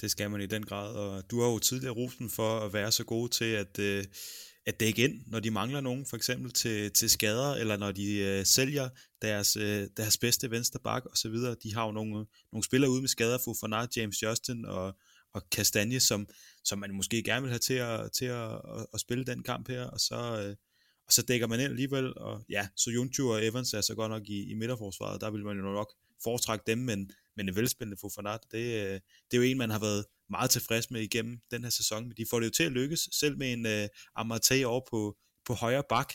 Det 0.00 0.10
skal 0.10 0.30
man 0.30 0.40
i 0.40 0.46
den 0.46 0.66
grad, 0.66 0.94
og 0.94 1.30
du 1.30 1.40
har 1.40 1.48
jo 1.48 1.58
tidligere 1.58 1.94
rosen 1.94 2.30
for 2.30 2.60
at 2.60 2.72
være 2.72 2.92
så 2.92 3.04
god 3.04 3.28
til 3.28 3.44
at, 3.44 3.78
øh, 3.78 4.04
at 4.66 4.80
dække 4.80 5.04
ind, 5.04 5.22
når 5.26 5.40
de 5.40 5.50
mangler 5.50 5.80
nogen, 5.80 6.06
for 6.06 6.16
eksempel 6.16 6.52
til, 6.52 6.92
til 6.92 7.10
skader, 7.10 7.54
eller 7.54 7.76
når 7.76 7.92
de 7.92 8.18
øh, 8.18 8.44
sælger 8.44 8.88
deres, 9.22 9.56
øh, 9.56 9.88
deres 9.96 10.18
bedste 10.18 10.50
venstre 10.50 10.80
bak 10.84 11.06
og 11.06 11.16
så 11.16 11.28
videre. 11.28 11.56
De 11.62 11.74
har 11.74 11.86
jo 11.86 11.92
nogle, 11.92 12.26
nogle 12.52 12.64
spillere 12.64 12.90
ude 12.90 13.00
med 13.00 13.08
skader, 13.08 13.38
Fofana, 13.44 13.86
James 13.96 14.22
Justin 14.22 14.64
og, 14.64 14.98
og 15.34 15.50
Kastanje, 15.50 16.00
som, 16.00 16.26
som 16.64 16.78
man 16.78 16.94
måske 16.94 17.22
gerne 17.22 17.42
vil 17.42 17.50
have 17.50 17.58
til 17.58 17.74
at, 17.74 18.12
til 18.12 18.24
at, 18.24 18.52
at, 18.52 18.86
at 18.94 19.00
spille 19.00 19.24
den 19.24 19.42
kamp 19.42 19.68
her, 19.68 19.84
og 19.84 20.00
så, 20.00 20.44
øh, 20.44 20.56
og 21.06 21.12
så 21.12 21.22
dækker 21.22 21.46
man 21.46 21.60
ind 21.60 21.68
alligevel, 21.68 22.18
og 22.18 22.44
ja, 22.48 22.68
så 22.76 22.90
Junju 22.90 23.32
og 23.32 23.46
Evans 23.46 23.74
er 23.74 23.80
så 23.80 23.94
godt 23.94 24.10
nok 24.10 24.22
i, 24.28 24.50
i 24.50 24.54
midterforsvaret, 24.54 25.20
der 25.20 25.30
vil 25.30 25.44
man 25.44 25.56
jo 25.56 25.62
nok 25.62 25.92
foretrække 26.22 26.64
dem, 26.66 26.78
men, 26.78 27.10
men 27.36 27.48
en 27.48 27.56
velspillende 27.56 27.96
Fofanat, 28.00 28.40
det, 28.52 28.58
øh, 28.58 29.00
det 29.30 29.32
er 29.32 29.36
jo 29.36 29.42
en, 29.42 29.58
man 29.58 29.70
har 29.70 29.78
været 29.78 30.04
meget 30.30 30.50
tilfreds 30.50 30.90
med 30.90 31.00
igennem 31.00 31.38
den 31.50 31.62
her 31.62 31.70
sæson, 31.70 32.08
men 32.08 32.16
de 32.16 32.26
får 32.30 32.40
det 32.40 32.46
jo 32.46 32.50
til 32.50 32.64
at 32.64 32.72
lykkes, 32.72 33.08
selv 33.12 33.38
med 33.38 33.52
en 33.52 33.66
øh, 33.66 33.88
Amartey 34.16 34.64
over 34.64 34.80
på, 34.90 35.16
på 35.46 35.54
højre 35.54 35.82
bak, 35.88 36.12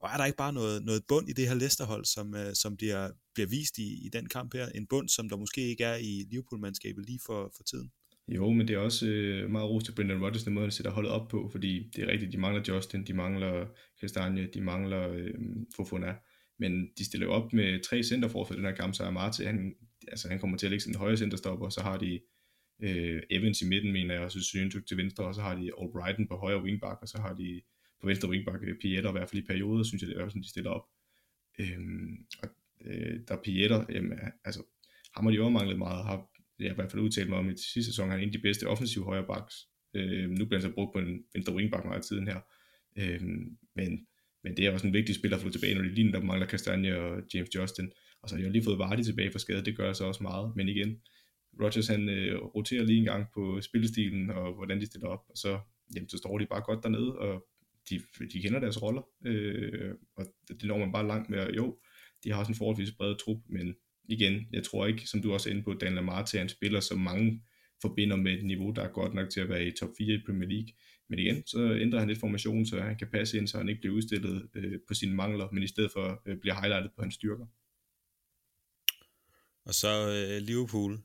og 0.00 0.10
er 0.10 0.16
der 0.16 0.24
ikke 0.24 0.36
bare 0.36 0.52
noget, 0.52 0.84
noget 0.84 1.02
bund 1.08 1.28
i 1.28 1.32
det 1.32 1.48
her 1.48 1.54
Leicester-hold, 1.54 2.04
som, 2.04 2.34
øh, 2.34 2.54
som 2.54 2.76
bliver, 2.76 3.10
bliver 3.34 3.48
vist 3.48 3.78
i, 3.78 4.06
i 4.06 4.08
den 4.08 4.28
kamp 4.28 4.54
her? 4.54 4.68
En 4.68 4.86
bund, 4.86 5.08
som 5.08 5.28
der 5.28 5.36
måske 5.36 5.60
ikke 5.60 5.84
er 5.84 5.96
i 5.96 6.26
Liverpool-mandskabet 6.30 7.06
lige 7.06 7.20
for, 7.26 7.52
for 7.56 7.62
tiden? 7.62 7.90
Jo, 8.28 8.52
men 8.52 8.68
det 8.68 8.74
er 8.74 8.78
også 8.78 9.06
øh, 9.06 9.50
meget 9.50 9.70
ros 9.70 9.84
til 9.84 9.92
Brendan 9.92 10.22
Rodgers, 10.22 10.44
den 10.44 10.54
måde, 10.54 10.64
han 10.64 10.70
sætter 10.70 10.92
holdet 10.92 11.12
op 11.12 11.28
på, 11.28 11.48
fordi 11.52 11.90
det 11.96 12.04
er 12.04 12.12
rigtigt, 12.12 12.32
de 12.32 12.38
mangler 12.38 12.62
Justin, 12.68 13.06
de 13.06 13.12
mangler 13.12 13.66
Kastanje, 14.00 14.48
de 14.54 14.60
mangler 14.60 15.08
øh, 15.08 15.34
Fofona, 15.76 16.14
men 16.58 16.90
de 16.98 17.04
stiller 17.04 17.26
op 17.26 17.52
med 17.52 17.82
tre 17.82 18.02
centerforsvar 18.02 18.54
i 18.54 18.58
den 18.58 18.66
her 18.66 18.74
kamp, 18.74 18.94
så 18.94 19.04
er 19.04 19.10
Marte, 19.10 19.46
han, 19.46 19.74
altså, 20.08 20.28
han 20.28 20.38
kommer 20.38 20.56
til 20.56 20.66
at 20.66 20.70
lægge 20.70 20.82
sin 20.82 20.94
højre 20.94 21.16
centerstopper, 21.16 21.66
og 21.66 21.72
så 21.72 21.80
har 21.80 21.98
de 21.98 22.20
øh, 22.82 23.22
Evans 23.30 23.62
i 23.62 23.68
midten, 23.68 23.92
mener 23.92 24.14
jeg, 24.14 24.22
og 24.22 24.32
så 24.32 24.40
Syntuk 24.42 24.86
til 24.86 24.96
venstre, 24.96 25.24
og 25.24 25.34
så 25.34 25.40
har 25.40 25.54
de 25.54 25.70
Albrighton 25.80 26.28
på 26.28 26.36
højre 26.36 26.62
wingback, 26.62 27.02
og 27.02 27.08
så 27.08 27.18
har 27.18 27.34
de 27.34 27.60
på 28.00 28.06
venstre 28.06 28.28
wingback 28.28 28.62
øh, 28.62 28.78
Pieter, 28.80 29.08
i 29.08 29.12
hvert 29.12 29.28
fald 29.30 29.42
i 29.42 29.46
perioder, 29.46 29.84
synes 29.84 30.02
jeg, 30.02 30.10
det 30.10 30.16
er 30.16 30.28
sådan, 30.28 30.42
de 30.42 30.50
stiller 30.50 30.70
op. 30.70 30.86
Øhm, 31.58 32.26
og 32.42 32.48
øh, 32.84 33.20
der 33.28 33.36
Pieter, 33.44 33.84
jamen, 33.90 34.18
altså, 34.44 34.62
ham 35.14 35.24
har 35.24 35.32
de 35.32 35.40
også 35.40 35.50
manglet 35.50 35.78
meget, 35.78 36.04
har 36.04 36.28
jeg 36.58 36.70
i 36.70 36.74
hvert 36.74 36.90
fald 36.90 37.02
udtalt 37.02 37.28
mig 37.28 37.38
om 37.38 37.50
i 37.50 37.56
sidste 37.56 37.84
sæson, 37.84 38.10
han 38.10 38.18
er 38.18 38.22
en 38.22 38.28
af 38.28 38.32
de 38.32 38.38
bedste 38.38 38.66
offensive 38.66 39.04
højre 39.04 39.26
backs. 39.26 39.54
Øh, 39.94 40.30
nu 40.30 40.44
bliver 40.46 40.60
han 40.60 40.70
så 40.70 40.74
brugt 40.74 40.92
på 40.92 40.98
en 40.98 41.24
venstre 41.34 41.54
wingback 41.54 41.84
meget 41.84 42.02
tiden 42.02 42.28
her. 42.28 42.40
Øh, 42.98 43.20
men, 43.76 44.06
men 44.44 44.56
det 44.56 44.66
er 44.66 44.72
også 44.72 44.86
en 44.86 44.92
vigtig 44.92 45.14
spiller 45.14 45.36
at 45.36 45.42
få 45.42 45.50
tilbage, 45.50 45.74
når 45.74 45.82
de 45.82 45.94
ligner, 45.94 46.12
der 46.12 46.26
mangler 46.26 46.46
Kastanje 46.46 46.98
og 46.98 47.22
James 47.34 47.54
Justin. 47.54 47.90
Og 48.22 48.28
så 48.28 48.36
har 48.36 48.42
jeg 48.42 48.52
lige 48.52 48.64
fået 48.64 48.78
Vardy 48.78 49.02
tilbage 49.02 49.30
fra 49.30 49.38
skade, 49.38 49.64
det 49.64 49.76
gør 49.76 49.92
så 49.92 50.04
også 50.04 50.22
meget. 50.22 50.52
Men 50.56 50.68
igen, 50.68 51.00
Rodgers 51.62 51.86
han 51.86 52.08
øh, 52.08 52.38
roterer 52.38 52.84
lige 52.84 52.98
en 52.98 53.04
gang 53.04 53.26
på 53.34 53.60
spillestilen 53.60 54.30
og 54.30 54.54
hvordan 54.54 54.80
de 54.80 54.86
stiller 54.86 55.08
op, 55.08 55.24
og 55.28 55.36
så, 55.36 55.60
jamen, 55.94 56.08
så 56.08 56.18
står 56.18 56.38
de 56.38 56.46
bare 56.46 56.62
godt 56.62 56.82
dernede, 56.82 57.18
og 57.18 57.46
de, 57.90 58.00
de 58.32 58.42
kender 58.42 58.60
deres 58.60 58.82
roller, 58.82 59.02
øh, 59.26 59.94
og 60.16 60.26
det 60.48 60.64
når 60.64 60.78
man 60.78 60.92
bare 60.92 61.06
langt 61.06 61.30
med, 61.30 61.50
jo, 61.56 61.78
de 62.24 62.32
har 62.32 62.38
også 62.38 62.52
en 62.52 62.56
forholdsvis 62.56 62.92
bred 62.92 63.16
trup, 63.16 63.38
men 63.46 63.74
igen, 64.08 64.46
jeg 64.52 64.64
tror 64.64 64.86
ikke, 64.86 65.06
som 65.06 65.22
du 65.22 65.32
også 65.32 65.48
er 65.48 65.52
inde 65.52 65.64
på, 65.64 65.74
Dan 65.74 65.94
Lamar 65.94 66.24
til 66.24 66.40
en 66.40 66.48
spiller, 66.48 66.80
som 66.80 66.98
mange 66.98 67.42
forbinder 67.82 68.16
med 68.16 68.32
et 68.32 68.44
niveau, 68.44 68.70
der 68.70 68.82
er 68.82 68.92
godt 68.92 69.14
nok 69.14 69.30
til 69.30 69.40
at 69.40 69.48
være 69.48 69.66
i 69.66 69.72
top 69.80 69.90
4 69.98 70.14
i 70.14 70.22
Premier 70.26 70.48
League. 70.48 70.68
Men 71.08 71.18
igen, 71.18 71.46
så 71.46 71.74
ændrer 71.80 71.98
han 71.98 72.08
lidt 72.08 72.20
formation, 72.20 72.66
så 72.66 72.80
han 72.80 72.98
kan 72.98 73.08
passe 73.12 73.38
ind, 73.38 73.48
så 73.48 73.58
han 73.58 73.68
ikke 73.68 73.80
bliver 73.80 73.96
udstillet 73.96 74.48
øh, 74.54 74.78
på 74.88 74.94
sine 74.94 75.14
mangler, 75.14 75.48
men 75.52 75.62
i 75.62 75.66
stedet 75.66 75.90
for 75.92 76.22
øh, 76.26 76.36
bliver 76.40 76.54
highlightet 76.54 76.90
på 76.96 77.02
hans 77.02 77.14
styrker. 77.14 77.46
Og 79.64 79.74
så 79.74 79.92
øh, 80.16 80.42
Liverpool. 80.42 80.98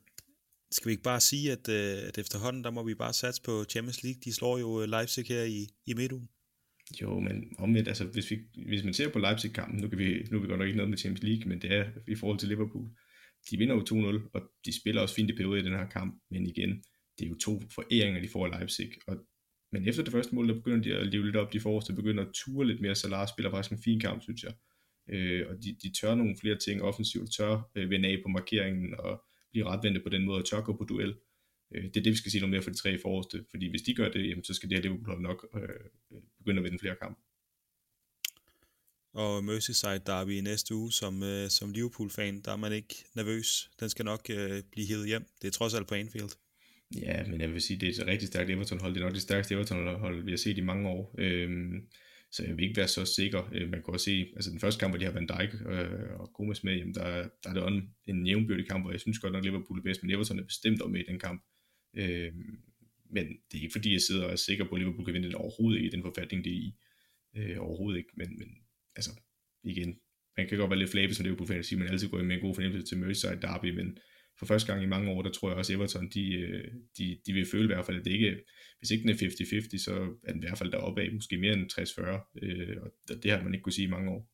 Skal 0.71 0.87
vi 0.87 0.91
ikke 0.91 1.03
bare 1.03 1.21
sige, 1.21 1.51
at, 1.51 1.69
øh, 1.69 2.07
at 2.07 2.17
efterhånden, 2.17 2.63
der 2.63 2.71
må 2.71 2.83
vi 2.83 2.95
bare 2.95 3.13
satse 3.13 3.41
på 3.41 3.63
Champions 3.69 4.03
League. 4.03 4.21
De 4.25 4.33
slår 4.33 4.57
jo 4.57 4.81
øh, 4.81 4.89
Leipzig 4.89 5.25
her 5.25 5.43
i, 5.43 5.67
i 5.85 5.93
midtugen. 5.93 6.29
Jo, 7.01 7.19
men 7.19 7.55
omvendt, 7.57 7.87
altså 7.87 8.05
hvis, 8.05 8.31
vi, 8.31 8.37
hvis 8.67 8.83
man 8.83 8.93
ser 8.93 9.09
på 9.09 9.19
Leipzig-kampen, 9.19 9.81
nu, 9.81 9.87
kan 9.87 9.97
vi, 9.97 10.27
nu 10.31 10.37
er 10.37 10.41
vi 10.41 10.47
godt 10.47 10.59
nok 10.59 10.67
ikke 10.67 10.77
noget 10.77 10.89
med 10.89 10.97
Champions 10.97 11.23
League, 11.23 11.49
men 11.49 11.61
det 11.61 11.71
er 11.71 11.85
i 12.07 12.15
forhold 12.15 12.39
til 12.39 12.49
Liverpool. 12.49 12.89
De 13.51 13.57
vinder 13.57 13.75
jo 13.75 13.81
2-0, 14.21 14.29
og 14.33 14.41
de 14.65 14.79
spiller 14.79 15.01
også 15.01 15.15
fint 15.15 15.29
i 15.29 15.35
periode 15.35 15.59
i 15.59 15.63
den 15.63 15.73
her 15.73 15.89
kamp, 15.89 16.21
men 16.31 16.47
igen, 16.47 16.83
det 17.17 17.25
er 17.25 17.29
jo 17.29 17.35
to 17.35 17.61
foræringer, 17.75 18.21
de 18.21 18.29
får 18.29 18.45
af 18.45 18.59
Leipzig. 18.59 18.91
Og, 19.07 19.17
men 19.71 19.87
efter 19.87 20.03
det 20.03 20.11
første 20.11 20.35
mål, 20.35 20.47
der 20.49 20.53
begynder 20.53 20.81
de 20.81 20.95
at 20.95 21.07
leve 21.07 21.25
lidt 21.25 21.35
op, 21.35 21.53
de 21.53 21.59
forreste 21.59 21.93
begynder 21.93 22.23
at 22.25 22.33
ture 22.33 22.67
lidt 22.67 22.81
mere. 22.81 22.95
så 22.95 23.09
Lars 23.09 23.29
spiller 23.29 23.51
faktisk 23.51 23.71
en 23.71 23.83
fin 23.83 23.99
kamp, 23.99 24.21
synes 24.21 24.43
jeg. 24.43 24.53
Øh, 25.09 25.45
og 25.49 25.55
de, 25.63 25.75
de 25.83 25.93
tør 26.01 26.15
nogle 26.15 26.35
flere 26.41 26.57
ting 26.57 26.81
offensivt, 26.81 27.29
tør 27.37 27.69
øh, 27.75 27.89
vende 27.89 28.09
af 28.09 28.17
på 28.25 28.29
markeringen, 28.29 28.95
og 28.99 29.23
blive 29.51 29.65
retvendte 29.65 30.01
på 30.01 30.09
den 30.09 30.25
måde, 30.25 30.39
og 30.39 30.45
tør 30.45 30.61
gå 30.61 30.77
på 30.77 30.83
duel. 30.83 31.15
Øh, 31.73 31.83
det 31.83 31.97
er 31.97 32.03
det, 32.03 32.11
vi 32.11 32.17
skal 32.17 32.31
sige 32.31 32.41
noget 32.41 32.51
mere 32.51 32.61
for 32.61 32.69
de 32.69 32.77
tre 32.77 32.99
forreste, 33.01 33.45
fordi 33.49 33.69
hvis 33.69 33.81
de 33.81 33.95
gør 33.95 34.09
det, 34.09 34.29
jamen, 34.29 34.43
så 34.43 34.53
skal 34.53 34.69
det 34.69 34.77
her 34.77 34.83
Liverpool 34.83 35.21
nok 35.21 35.47
øh, 35.55 35.69
begynde 36.37 36.59
at 36.59 36.63
vinde 36.63 36.79
flere 36.79 36.95
kampe. 37.01 37.19
Og 39.13 39.43
Merseyside 39.43 40.01
Derby 40.05 40.29
i 40.29 40.41
næste 40.41 40.75
uge, 40.75 40.91
som, 40.91 41.23
øh, 41.23 41.49
som 41.49 41.71
Liverpool-fan, 41.71 42.41
der 42.41 42.51
er 42.51 42.55
man 42.55 42.73
ikke 42.73 42.95
nervøs. 43.15 43.69
Den 43.79 43.89
skal 43.89 44.05
nok 44.05 44.29
øh, 44.29 44.63
blive 44.71 44.87
hævet 44.87 45.07
hjem. 45.07 45.25
Det 45.41 45.47
er 45.47 45.51
trods 45.51 45.73
alt 45.73 45.87
på 45.87 45.95
Anfield. 45.95 46.29
Ja, 47.01 47.23
men 47.27 47.41
jeg 47.41 47.53
vil 47.53 47.61
sige, 47.61 47.79
det 47.79 47.97
er 47.97 48.01
et 48.01 48.07
rigtig 48.07 48.27
stærkt 48.27 48.49
Everton-hold. 48.49 48.93
Det 48.93 49.01
er 49.01 49.05
nok 49.05 49.13
det 49.13 49.21
stærkeste 49.21 49.53
Everton-hold, 49.53 50.23
vi 50.23 50.31
har 50.31 50.37
set 50.37 50.57
i 50.57 50.61
mange 50.61 50.89
år. 50.89 51.15
Øhm, 51.17 51.87
så 52.31 52.43
jeg 52.43 52.57
vil 52.57 52.63
ikke 52.63 52.77
være 52.77 52.87
så 52.87 53.05
sikker. 53.05 53.49
Øh, 53.53 53.69
man 53.69 53.83
kan 53.83 53.93
også 53.93 54.03
se, 54.03 54.31
altså 54.35 54.51
den 54.51 54.59
første 54.59 54.79
kamp, 54.79 54.91
hvor 54.91 54.99
de 54.99 55.05
har 55.05 55.11
Van 55.11 55.27
Dijk 55.27 55.53
øh, 55.69 56.19
og 56.19 56.33
Gomes 56.33 56.63
med, 56.63 56.73
jamen 56.73 56.93
der, 56.93 57.27
der 57.43 57.49
er 57.49 57.53
det 57.53 57.67
en, 57.67 57.95
en 58.05 58.27
jævnbyrdig 58.27 58.67
kamp, 58.67 58.83
hvor 58.83 58.91
jeg 58.91 58.99
synes 58.99 59.19
godt 59.19 59.33
nok, 59.33 59.43
Liverpool 59.43 59.79
er 59.79 59.83
bedst, 59.83 60.03
men 60.03 60.11
Everton 60.11 60.39
er 60.39 60.43
bestemt 60.43 60.81
også 60.81 60.91
med 60.91 61.01
i 61.01 61.11
den 61.11 61.19
kamp. 61.19 61.43
Øh, 61.97 62.33
men 63.09 63.27
det 63.27 63.57
er 63.57 63.61
ikke 63.61 63.71
fordi, 63.71 63.91
jeg 63.93 64.01
sidder 64.01 64.25
og 64.25 64.31
er 64.31 64.35
sikker 64.35 64.65
på, 64.65 64.75
at 64.75 64.81
Liverpool 64.81 65.05
kan 65.05 65.13
vinde 65.13 65.27
den 65.27 65.35
overhovedet 65.35 65.77
ikke 65.77 65.87
i 65.87 65.95
den 65.95 66.01
forfatning, 66.01 66.43
det 66.43 66.51
er 66.51 66.57
i. 66.57 66.75
Øh, 67.37 67.57
overhovedet 67.59 67.97
ikke, 67.97 68.09
men, 68.17 68.39
men 68.39 68.49
altså, 68.95 69.11
igen, 69.63 69.99
man 70.37 70.47
kan 70.47 70.57
godt 70.57 70.69
være 70.69 70.79
lidt 70.79 70.91
flabet 70.91 71.15
som 71.15 71.23
Liverpool-fan 71.23 71.59
og 71.59 71.65
sige, 71.65 71.77
at 71.77 71.83
man 71.83 71.91
altid 71.91 72.09
går 72.09 72.23
med 72.23 72.35
en 72.35 72.41
god 72.41 72.55
fornemmelse 72.55 72.87
til 72.87 72.97
Merseyside 72.97 73.41
Derby, 73.41 73.69
men 73.69 73.97
for 74.39 74.45
første 74.45 74.71
gang 74.71 74.83
i 74.83 74.93
mange 74.93 75.11
år, 75.11 75.21
der 75.21 75.31
tror 75.31 75.49
jeg 75.49 75.57
også, 75.57 75.73
Everton, 75.73 76.09
de, 76.09 76.33
øh, 76.33 76.71
de, 76.97 77.19
de 77.25 77.33
vil 77.33 77.45
føle 77.51 77.63
i 77.63 77.67
hvert 77.67 77.85
fald, 77.85 77.99
at 77.99 78.05
det 78.05 78.11
ikke, 78.11 78.43
hvis 78.79 78.91
ikke 78.91 79.01
den 79.01 79.09
er 79.09 79.13
50-50, 79.13 79.83
så 79.83 79.93
er 80.23 80.31
den 80.31 80.43
i 80.43 80.47
hvert 80.47 80.57
fald 80.57 80.71
deroppe 80.71 81.01
af, 81.01 81.13
måske 81.13 81.37
mere 81.37 81.53
end 81.53 81.71
60-40, 81.71 82.39
øh, 82.41 82.77
og 82.81 83.23
det 83.23 83.31
har 83.31 83.43
man 83.43 83.53
ikke 83.53 83.63
kunne 83.63 83.73
sige 83.73 83.87
i 83.87 83.91
mange 83.91 84.11
år. 84.11 84.29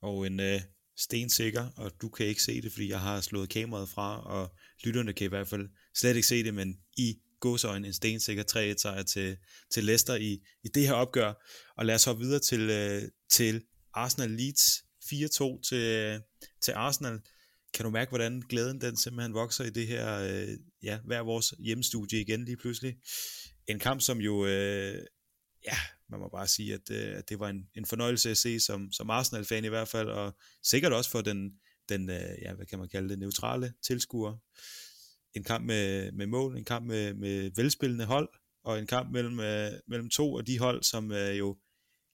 og 0.00 0.26
en 0.26 0.40
øh, 0.40 0.60
stensikker, 0.96 1.68
og 1.76 1.92
du 2.02 2.08
kan 2.08 2.26
ikke 2.26 2.42
se 2.42 2.62
det, 2.62 2.72
fordi 2.72 2.88
jeg 2.88 3.00
har 3.00 3.20
slået 3.20 3.48
kameraet 3.48 3.88
fra, 3.88 4.22
og 4.26 4.54
lytterne 4.84 5.12
kan 5.12 5.24
i 5.24 5.28
hvert 5.28 5.48
fald 5.48 5.68
slet 5.94 6.16
ikke 6.16 6.28
se 6.28 6.44
det, 6.44 6.54
men 6.54 6.76
i 6.96 7.14
godsøjne 7.40 7.86
en 7.86 7.92
stensikker 7.92 8.72
3-1 8.74 8.78
sejr 8.78 9.02
til, 9.02 9.36
til 9.70 9.84
Leicester 9.84 10.14
i, 10.14 10.38
i 10.64 10.68
det 10.68 10.86
her 10.86 10.92
opgør. 10.92 11.32
Og 11.76 11.86
lad 11.86 11.94
os 11.94 12.04
hoppe 12.04 12.22
videre 12.22 12.40
til, 12.40 12.60
øh, 12.60 13.02
til 13.30 13.62
Arsenal 13.94 14.30
Leeds 14.30 14.84
4-2 15.04 15.62
til, 15.68 16.20
til 16.60 16.72
Arsenal. 16.72 17.20
Kan 17.74 17.84
du 17.84 17.90
mærke, 17.90 18.08
hvordan 18.08 18.42
glæden 18.48 18.80
den 18.80 18.96
simpelthen 18.96 19.34
vokser 19.34 19.64
i 19.64 19.70
det 19.70 19.86
her, 19.86 20.18
øh, 20.18 20.48
ja, 20.82 20.98
hver 21.04 21.20
vores 21.20 21.54
hjemmestudie 21.58 22.20
igen 22.20 22.44
lige 22.44 22.56
pludselig? 22.56 22.96
En 23.66 23.78
kamp, 23.78 24.00
som 24.00 24.18
jo, 24.18 24.46
øh, 24.46 24.98
ja, 25.66 25.76
man 26.12 26.20
må 26.20 26.28
bare 26.28 26.48
sige, 26.48 26.74
at, 26.74 26.90
øh, 26.90 27.18
at 27.18 27.28
det 27.28 27.38
var 27.38 27.48
en, 27.48 27.68
en 27.74 27.86
fornøjelse 27.86 28.30
at 28.30 28.38
se 28.38 28.60
som, 28.60 28.92
som 28.92 29.10
Arsenal-fan 29.10 29.64
i 29.64 29.68
hvert 29.68 29.88
fald, 29.88 30.08
og 30.08 30.36
sikkert 30.62 30.92
også 30.92 31.10
for 31.10 31.20
den, 31.20 31.52
den 31.88 32.10
øh, 32.10 32.42
ja, 32.42 32.54
hvad 32.54 32.66
kan 32.66 32.78
man 32.78 32.88
kalde 32.88 33.08
det, 33.08 33.18
neutrale 33.18 33.72
tilskuer. 33.86 34.36
En 35.34 35.44
kamp 35.44 35.66
med, 35.66 36.12
med 36.12 36.26
mål, 36.26 36.56
en 36.56 36.64
kamp 36.64 36.86
med, 36.86 37.14
med 37.14 37.50
velspillende 37.56 38.04
hold, 38.04 38.28
og 38.64 38.78
en 38.78 38.86
kamp 38.86 39.12
mellem, 39.12 39.40
øh, 39.40 39.72
mellem 39.88 40.10
to 40.10 40.38
af 40.38 40.44
de 40.44 40.58
hold, 40.58 40.82
som 40.82 41.12
øh, 41.12 41.38
jo 41.38 41.56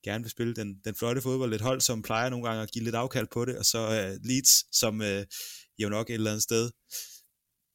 gerne 0.05 0.25
vil 0.25 0.31
spille 0.31 0.55
den, 0.55 0.81
den 0.85 0.95
flotte 0.95 1.21
fodbold. 1.21 1.55
Et 1.55 1.61
hold, 1.61 1.81
som 1.81 2.03
plejer 2.03 2.31
nogle 2.31 2.47
gange 2.49 2.63
at 2.63 2.71
give 2.71 2.85
lidt 2.85 2.95
afkald 2.95 3.27
på 3.33 3.45
det, 3.45 3.59
og 3.59 3.65
så 3.65 3.79
øh, 3.79 4.19
Leeds, 4.25 4.77
som 4.77 5.03
øh, 5.03 5.25
jo 5.79 5.89
nok 5.89 6.11
et 6.11 6.15
eller 6.15 6.31
andet 6.31 6.43
sted 6.43 6.71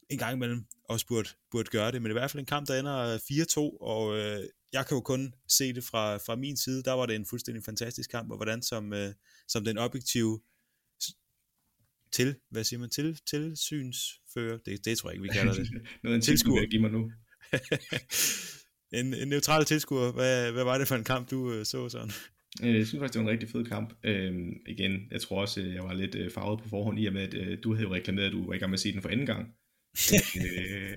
en 0.09 0.19
gang 0.19 0.33
imellem 0.35 0.65
også 0.89 1.07
burde, 1.07 1.29
burde 1.51 1.69
gøre 1.69 1.91
det. 1.91 2.01
Men 2.01 2.11
i 2.11 2.13
hvert 2.13 2.31
fald 2.31 2.39
en 2.39 2.45
kamp, 2.45 2.67
der 2.67 2.79
ender 2.79 2.97
øh, 2.99 3.15
4-2, 3.15 3.77
og 3.81 4.17
øh, 4.17 4.43
jeg 4.73 4.87
kan 4.87 4.95
jo 4.95 5.01
kun 5.01 5.33
se 5.47 5.73
det 5.73 5.83
fra, 5.83 6.17
fra 6.17 6.35
min 6.35 6.57
side. 6.57 6.83
Der 6.83 6.93
var 6.93 7.05
det 7.05 7.15
en 7.15 7.25
fuldstændig 7.25 7.63
fantastisk 7.63 8.09
kamp, 8.09 8.31
og 8.31 8.37
hvordan 8.37 8.61
som, 8.61 8.91
uh, 8.91 8.97
som 9.47 9.65
den 9.65 9.77
objektive 9.77 10.39
til, 12.11 12.35
hvad 12.49 12.63
siger 12.63 12.79
man, 12.79 12.89
til, 12.89 13.19
tilsynsfører, 13.29 14.57
det, 14.65 14.85
det 14.85 14.97
tror 14.97 15.09
jeg 15.09 15.15
ikke, 15.15 15.23
vi 15.23 15.29
kalder 15.33 15.53
det. 15.53 15.69
Noget 16.03 16.15
en 16.15 16.21
tilskuer, 16.21 16.65
give 16.65 16.81
mig 16.81 16.91
nu. 16.91 17.11
en, 18.99 19.13
en 19.13 19.27
neutral 19.27 19.65
tilskuer, 19.65 20.11
hvad, 20.11 20.51
hvad 20.51 20.63
var 20.63 20.77
det 20.77 20.87
for 20.87 20.95
en 20.95 21.03
kamp, 21.03 21.31
du 21.31 21.53
øh, 21.53 21.65
så 21.65 21.89
sådan? 21.89 22.11
Øh, 22.63 22.75
jeg 22.75 22.87
synes 22.87 23.01
faktisk, 23.01 23.13
det 23.13 23.19
var 23.19 23.27
en 23.27 23.33
rigtig 23.33 23.49
fed 23.49 23.65
kamp. 23.65 23.93
Øhm, 24.03 24.53
igen, 24.67 25.07
jeg 25.11 25.21
tror 25.21 25.41
også, 25.41 25.61
jeg 25.61 25.83
var 25.83 25.93
lidt 25.93 26.15
øh, 26.15 26.31
farvet 26.31 26.61
på 26.61 26.69
forhånd 26.69 26.99
i 26.99 27.05
og 27.05 27.13
med, 27.13 27.21
at 27.21 27.33
øh, 27.33 27.57
du 27.63 27.73
havde 27.73 27.87
jo 27.87 27.93
reklameret, 27.93 28.25
at 28.25 28.31
du 28.31 28.47
var 28.47 28.53
i 28.53 28.57
gang 28.57 28.69
med 28.69 28.77
at 28.77 28.81
se 28.81 28.93
den 28.93 29.01
for 29.01 29.09
anden 29.09 29.25
gang. 29.25 29.53
Øh, 30.37 30.95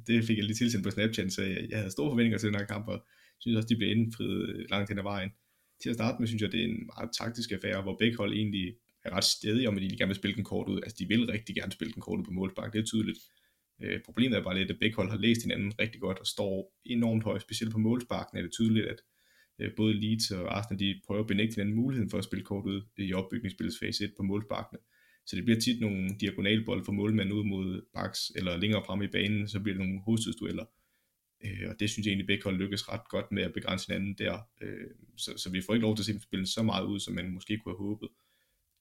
det 0.06 0.24
fik 0.24 0.36
jeg 0.36 0.44
lige 0.44 0.56
tilsendt 0.56 0.84
på 0.84 0.90
Snapchat, 0.90 1.32
så 1.32 1.42
jeg, 1.42 1.66
jeg 1.70 1.78
havde 1.78 1.90
store 1.90 2.10
forventninger 2.10 2.38
til 2.38 2.48
den 2.48 2.58
her 2.58 2.66
kamp, 2.66 2.88
og 2.88 3.06
synes 3.40 3.56
også, 3.56 3.68
de 3.68 3.76
blev 3.76 3.90
indfriet 3.90 4.48
øh, 4.48 4.64
langt 4.70 4.88
hen 4.90 4.98
ad 4.98 5.02
vejen. 5.02 5.30
Til 5.82 5.90
at 5.90 5.96
starte 5.96 6.16
med, 6.18 6.28
synes 6.28 6.42
jeg, 6.42 6.52
det 6.52 6.60
er 6.60 6.64
en 6.64 6.86
meget 6.96 7.10
taktisk 7.20 7.52
affære, 7.52 7.82
hvor 7.82 7.96
begge 7.98 8.16
hold 8.16 8.32
egentlig 8.34 8.74
er 9.04 9.10
ret 9.16 9.24
stedige 9.24 9.68
om, 9.68 9.76
at 9.76 9.82
de 9.82 9.96
gerne 9.96 10.12
vil 10.12 10.16
spille 10.22 10.36
den 10.36 10.44
kort 10.44 10.68
ud. 10.68 10.80
Altså, 10.82 10.96
de 10.98 11.08
vil 11.08 11.26
rigtig 11.26 11.54
gerne 11.54 11.72
spille 11.72 11.92
den 11.92 12.02
kort 12.02 12.18
ud 12.20 12.24
på 12.24 12.30
målspark, 12.30 12.72
det 12.72 12.78
er 12.78 12.84
tydeligt. 12.84 13.18
Øh, 13.82 14.00
problemet 14.04 14.38
er 14.38 14.42
bare 14.42 14.58
lidt, 14.58 14.70
at 14.70 14.78
begge 14.80 14.96
hold 14.96 15.10
har 15.10 15.18
læst 15.18 15.42
hinanden 15.42 15.72
rigtig 15.80 16.00
godt 16.00 16.18
og 16.18 16.26
står 16.26 16.74
enormt 16.84 17.24
højt, 17.24 17.42
specielt 17.42 17.72
på 17.72 17.78
målsparken 17.78 18.38
er 18.38 18.42
det 18.42 18.52
tydeligt, 18.52 18.86
at 18.86 19.00
øh, 19.60 19.70
både 19.76 19.94
Leeds 20.00 20.30
og 20.30 20.58
Arsenal 20.58 20.80
de 20.80 21.00
prøver 21.06 21.20
at 21.20 21.26
benægte 21.26 21.54
hinanden 21.54 21.76
muligheden 21.76 22.10
for 22.10 22.18
at 22.18 22.24
spille 22.24 22.44
kort 22.44 22.66
ud 22.66 22.82
i 22.98 23.12
opbygningsspillets 23.12 23.78
fase 23.78 24.04
1 24.04 24.12
på 24.16 24.22
målsparkene. 24.22 24.80
Så 25.30 25.36
det 25.36 25.44
bliver 25.44 25.60
tit 25.60 25.80
nogle 25.80 26.08
diagonalbold 26.20 26.84
for 26.84 26.92
målmanden 26.92 27.34
ud 27.34 27.44
mod 27.44 27.82
baks, 27.94 28.32
eller 28.36 28.56
længere 28.56 28.82
frem 28.86 29.02
i 29.02 29.06
banen, 29.06 29.48
så 29.48 29.60
bliver 29.60 29.76
det 29.76 29.86
nogle 29.86 30.02
hovedstødsdueller. 30.04 30.64
Øh, 31.44 31.68
og 31.70 31.80
det 31.80 31.90
synes 31.90 32.06
jeg 32.06 32.10
egentlig, 32.10 32.26
begge 32.26 32.44
hold 32.44 32.56
lykkes 32.56 32.88
ret 32.88 33.08
godt 33.08 33.32
med 33.32 33.42
at 33.42 33.52
begrænse 33.52 33.86
hinanden 33.86 34.14
der. 34.18 34.38
Øh, 34.62 34.90
så, 35.16 35.30
så 35.36 35.50
vi 35.50 35.60
får 35.66 35.74
ikke 35.74 35.86
lov 35.86 35.96
til 35.96 36.02
at 36.02 36.06
se 36.06 36.12
dem 36.12 36.20
spille 36.20 36.46
så 36.46 36.62
meget 36.62 36.86
ud, 36.86 37.00
som 37.00 37.14
man 37.14 37.30
måske 37.30 37.58
kunne 37.58 37.72
have 37.72 37.88
håbet 37.88 38.08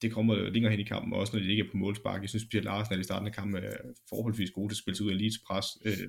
det 0.02 0.12
kommer 0.12 0.50
længere 0.50 0.72
hen 0.72 0.80
i 0.80 0.84
kampen, 0.84 1.14
også 1.14 1.36
når 1.36 1.44
de 1.44 1.52
ikke 1.52 1.64
er 1.64 1.72
på 1.72 1.78
målspark. 1.78 2.22
Jeg 2.22 2.30
synes 2.30 2.46
Pierre 2.46 2.66
Larsen 2.66 2.96
er 2.96 3.00
i 3.00 3.04
starten 3.04 3.28
af 3.28 3.34
kampen 3.34 3.64
er 3.64 3.78
forholdsvis 4.10 4.52
gode 4.52 4.70
til 4.70 4.74
at 4.74 4.78
spille 4.78 4.98
sig 4.98 5.06
ud 5.06 5.12
af 5.12 5.18
Leeds 5.18 5.40
pres, 5.48 5.66
øh, 5.86 6.08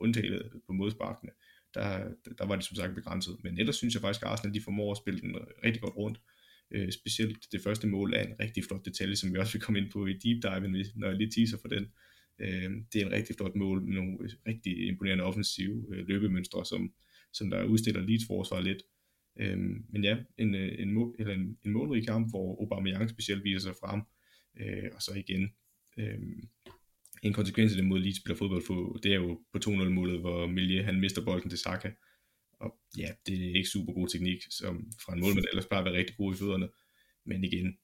undtaget 0.00 0.52
på 0.66 0.72
målsparkene. 0.72 1.32
Der, 1.74 2.08
der 2.38 2.46
var 2.46 2.56
det 2.56 2.64
som 2.64 2.76
sagt 2.76 2.94
begrænset. 2.94 3.36
Men 3.42 3.58
ellers 3.58 3.76
synes 3.76 3.94
jeg 3.94 4.00
faktisk, 4.00 4.22
at 4.22 4.28
Arsenal 4.28 4.54
de 4.54 4.60
formår 4.60 4.90
at 4.90 4.96
spille 4.96 5.20
den 5.20 5.36
rigtig 5.64 5.82
godt 5.82 5.96
rundt. 5.96 6.20
Øh, 6.74 6.92
specielt 6.92 7.52
det 7.52 7.60
første 7.60 7.86
mål 7.86 8.14
er 8.14 8.22
en 8.22 8.34
rigtig 8.40 8.64
flot 8.64 8.84
detalje, 8.84 9.16
som 9.16 9.32
vi 9.32 9.38
også 9.38 9.52
vil 9.52 9.62
komme 9.62 9.80
ind 9.80 9.90
på 9.90 10.06
i 10.06 10.12
deep 10.12 10.42
dive, 10.42 10.84
når 10.94 11.08
jeg 11.08 11.16
lige 11.16 11.30
teaser 11.30 11.58
for 11.58 11.68
den. 11.68 11.86
Øh, 12.38 12.70
det 12.92 13.02
er 13.02 13.06
en 13.06 13.12
rigtig 13.12 13.36
flot 13.36 13.54
mål 13.56 13.82
med 13.82 13.94
nogle 13.94 14.18
øh, 14.20 14.30
rigtig 14.46 14.88
imponerende 14.88 15.24
offensive 15.24 15.86
øh, 15.90 16.08
løbemønstre, 16.08 16.64
som, 16.64 16.92
som 17.32 17.50
der 17.50 17.64
udstiller 17.64 18.00
Leeds 18.00 18.26
forsvar 18.26 18.60
lidt. 18.60 18.82
Øhm, 19.40 19.84
men 19.88 20.04
ja, 20.04 20.16
en, 20.38 20.54
øh, 20.54 20.72
en, 20.78 20.92
mål, 20.92 21.14
eller 21.18 21.34
en, 21.34 21.58
en 21.64 21.72
målrig 21.72 22.06
kamp, 22.06 22.30
hvor 22.30 22.60
Aubameyang 22.60 23.10
specielt 23.10 23.44
viser 23.44 23.60
sig 23.60 23.74
frem, 23.80 24.00
øh, 24.60 24.90
og 24.94 25.02
så 25.02 25.12
igen, 25.14 25.52
øh, 25.98 26.18
en 27.22 27.32
konsekvens 27.32 27.72
af 27.72 27.76
det 27.76 27.86
mod 27.86 28.00
Leeds 28.00 28.16
spiller 28.16 28.36
fodbold, 28.36 28.62
for, 28.66 28.98
det 29.02 29.12
er 29.12 29.16
jo 29.16 29.40
på 29.52 29.58
2-0-målet, 29.64 30.20
hvor 30.20 30.46
Milje 30.46 30.82
han 30.82 31.00
mister 31.00 31.24
bolden 31.24 31.50
til 31.50 31.58
Saka, 31.58 31.90
og 32.62 32.78
ja, 32.98 33.08
det 33.26 33.34
er 33.34 33.56
ikke 33.56 33.68
super 33.68 33.92
god 33.92 34.08
teknik, 34.08 34.42
som 34.50 34.92
fra 35.04 35.14
en 35.14 35.20
målmand 35.20 35.46
ellers 35.52 35.66
bare 35.66 35.84
være 35.84 35.94
rigtig 35.94 36.16
god 36.16 36.34
i 36.34 36.38
fødderne, 36.38 36.68
men 37.26 37.44
igen, 37.44 37.76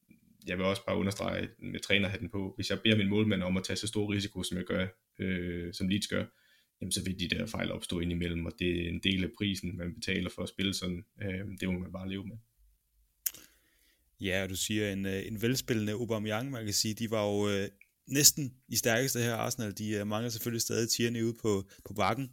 jeg 0.47 0.59
vil 0.59 0.67
også 0.67 0.85
bare 0.87 0.97
understrege 0.97 1.49
med 1.59 1.81
trænerhatten 1.81 2.29
på, 2.31 2.53
hvis 2.57 2.71
jeg 2.71 2.81
beder 2.85 2.97
min 2.97 3.09
målmand 3.09 3.43
om 3.43 3.57
at 3.57 3.65
tage 3.65 3.77
så 3.77 3.87
stor 3.87 4.13
risiko, 4.13 4.43
som 4.43 4.57
jeg 4.59 4.65
gør, 4.65 4.87
øh, 5.19 5.75
som 5.75 5.89
Leeds 5.89 6.09
gør, 6.09 6.25
jamen 6.81 6.93
så 6.93 7.05
vil 7.05 7.21
de 7.21 7.29
der 7.29 7.47
fejl 7.47 7.73
opstå 7.73 8.01
indimellem, 8.01 8.47
og 8.47 8.53
det 8.59 8.85
er 8.85 8.89
en 8.89 9.01
del 9.03 9.25
af 9.25 9.31
prisen, 9.39 9.77
man 9.77 9.95
betaler 9.95 10.31
for 10.31 10.43
at 10.43 10.49
spille 10.49 10.75
sådan. 10.75 11.05
Øh, 11.23 11.45
det 11.61 11.69
må 11.69 11.79
man 11.79 11.93
bare 11.93 12.09
leve 12.09 12.27
med. 12.27 12.37
Ja, 14.21 14.43
og 14.43 14.51
du 14.51 14.57
siger 14.57 14.93
en, 14.93 15.07
øh, 15.07 15.27
en 15.27 15.43
velspillende 15.43 15.93
Aubameyang, 15.93 16.51
man 16.51 16.65
kan 16.65 16.75
sige, 16.75 16.95
de 16.95 17.11
var 17.11 17.25
jo 17.27 17.49
øh, 17.49 17.69
næsten 18.07 18.55
i 18.69 18.77
stærkeste 18.77 19.19
her 19.21 19.35
Arsenal, 19.35 19.79
de 19.79 19.91
øh, 19.91 20.07
mangler 20.07 20.31
selvfølgelig 20.31 20.63
stadig 20.63 20.89
tierne 20.91 21.25
ude 21.25 21.37
på, 21.43 21.69
på 21.85 21.95
bakken, 21.95 22.31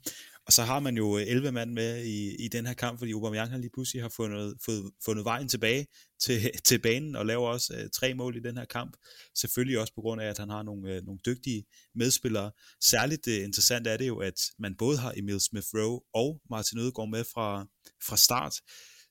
og 0.47 0.53
så 0.53 0.63
har 0.63 0.79
man 0.79 0.97
jo 0.97 1.17
øh, 1.17 1.23
11 1.27 1.51
mand 1.51 1.71
med 1.71 2.05
i, 2.05 2.45
i 2.45 2.47
den 2.47 2.65
her 2.65 2.73
kamp, 2.73 2.99
fordi 2.99 3.12
Aubameyang 3.12 3.51
har 3.51 3.58
lige 3.58 3.69
pludselig 3.73 4.01
har 4.01 4.10
fundet, 4.10 4.58
fået, 4.65 4.91
fundet 5.05 5.25
vejen 5.25 5.47
tilbage 5.47 5.88
til, 6.19 6.51
til 6.67 6.79
banen 6.81 7.15
og 7.15 7.25
laver 7.25 7.47
også 7.47 7.73
øh, 7.77 7.89
tre 7.89 8.13
mål 8.13 8.38
i 8.38 8.39
den 8.39 8.58
her 8.58 8.65
kamp. 8.65 8.97
Selvfølgelig 9.36 9.79
også 9.79 9.93
på 9.93 10.01
grund 10.01 10.21
af, 10.21 10.25
at 10.29 10.38
han 10.38 10.49
har 10.49 10.63
nogle, 10.63 10.93
øh, 10.93 11.01
nogle 11.03 11.19
dygtige 11.25 11.65
medspillere. 11.95 12.51
Særligt 12.84 13.27
øh, 13.27 13.43
interessant 13.43 13.88
er 13.88 13.97
det 13.97 14.08
jo, 14.08 14.17
at 14.17 14.39
man 14.60 14.75
både 14.77 14.97
har 14.97 15.13
Emil 15.17 15.39
Smith-Rowe 15.39 16.10
og 16.13 16.41
Martin 16.49 16.79
Ødegaard 16.79 17.10
med 17.10 17.23
fra, 17.34 17.65
fra 18.08 18.17
start. 18.17 18.55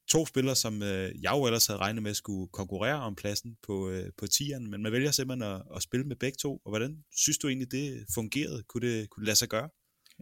To 0.09 0.27
spillere, 0.27 0.57
som 0.57 0.83
øh, 0.83 1.23
jeg 1.23 1.33
jo 1.33 1.45
ellers 1.45 1.67
havde 1.67 1.81
regnet 1.81 2.03
med 2.03 2.15
skulle 2.15 2.49
konkurrere 2.53 3.01
om 3.01 3.15
pladsen 3.15 3.57
på, 3.63 3.91
øh, 3.91 4.11
på 4.19 4.27
tieren, 4.27 4.71
men 4.71 4.83
man 4.83 4.93
vælger 4.93 5.11
simpelthen 5.11 5.53
at, 5.53 5.63
at 5.77 5.83
spille 5.83 6.07
med 6.07 6.17
begge 6.17 6.37
to. 6.37 6.61
Og 6.65 6.71
hvordan 6.71 7.05
synes 7.17 7.39
du 7.39 7.49
egentlig, 7.49 7.73
det 7.73 8.07
fungerede? 8.15 8.63
Kunne 8.69 8.89
det, 8.89 9.11
kunne 9.11 9.21
det 9.21 9.27
lade 9.27 9.37
sig 9.37 9.49
gøre? 9.49 9.69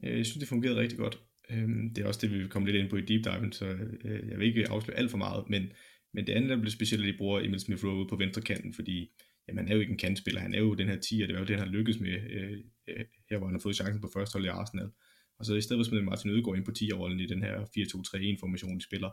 Øh, 0.05 0.17
jeg 0.17 0.27
synes, 0.27 0.38
det 0.38 0.49
fungerede 0.49 0.81
rigtig 0.81 0.99
godt. 0.99 1.21
Øhm, 1.51 1.95
det 1.95 2.03
er 2.03 2.09
også 2.09 2.21
det, 2.23 2.33
vi 2.33 2.38
vil 2.38 2.49
komme 2.49 2.69
lidt 2.69 2.83
ind 2.83 2.91
på 2.91 2.97
i 2.97 3.01
deep 3.01 3.25
dive, 3.25 3.53
så 3.53 3.67
øh, 4.05 4.29
jeg 4.31 4.38
vil 4.38 4.47
ikke 4.47 4.69
afsløre 4.71 4.99
alt 4.99 5.11
for 5.11 5.19
meget, 5.19 5.51
men, 5.51 5.73
men 6.15 6.27
det 6.27 6.33
andet, 6.33 6.51
der 6.51 6.57
blev 6.61 6.71
specielt, 6.71 7.05
at 7.05 7.12
de 7.12 7.19
bruger 7.19 7.41
Emil 7.41 7.61
Smith 7.61 7.85
Rowe 7.85 8.09
på 8.09 8.17
venstre 8.17 8.43
kanten, 8.43 8.75
fordi 8.75 9.11
jamen, 9.49 9.59
han 9.59 9.69
er 9.69 9.75
jo 9.75 9.81
ikke 9.81 9.93
en 9.93 9.99
kantspiller, 9.99 10.41
han 10.41 10.55
er 10.55 10.59
jo 10.59 10.75
den 10.75 10.88
her 10.88 10.97
10, 10.97 11.23
og 11.23 11.29
det 11.29 11.35
var 11.35 11.41
jo 11.41 11.47
det, 11.47 11.57
han 11.57 11.67
har 11.67 11.73
lykkes 11.73 12.01
med, 12.01 12.12
øh, 12.31 12.59
øh, 12.88 13.05
her 13.31 13.38
hvor 13.38 13.47
han 13.47 13.55
har 13.55 13.61
fået 13.61 13.77
chancen 13.77 14.01
på 14.01 14.11
første 14.15 14.33
hold 14.33 14.45
i 14.45 14.49
Arsenal. 14.49 14.91
Og 15.38 15.47
så 15.47 15.55
i 15.55 15.61
stedet 15.61 15.79
for 15.79 15.91
smidt 15.91 16.05
Martin 16.05 16.31
Ødegaard 16.31 16.57
ind 16.57 16.65
på 16.65 16.73
10-rollen 16.79 17.21
i 17.21 17.27
den 17.27 17.43
her 17.43 17.55
4-2-3-1-formation, 17.65 18.79
de 18.79 18.85
spiller. 18.85 19.11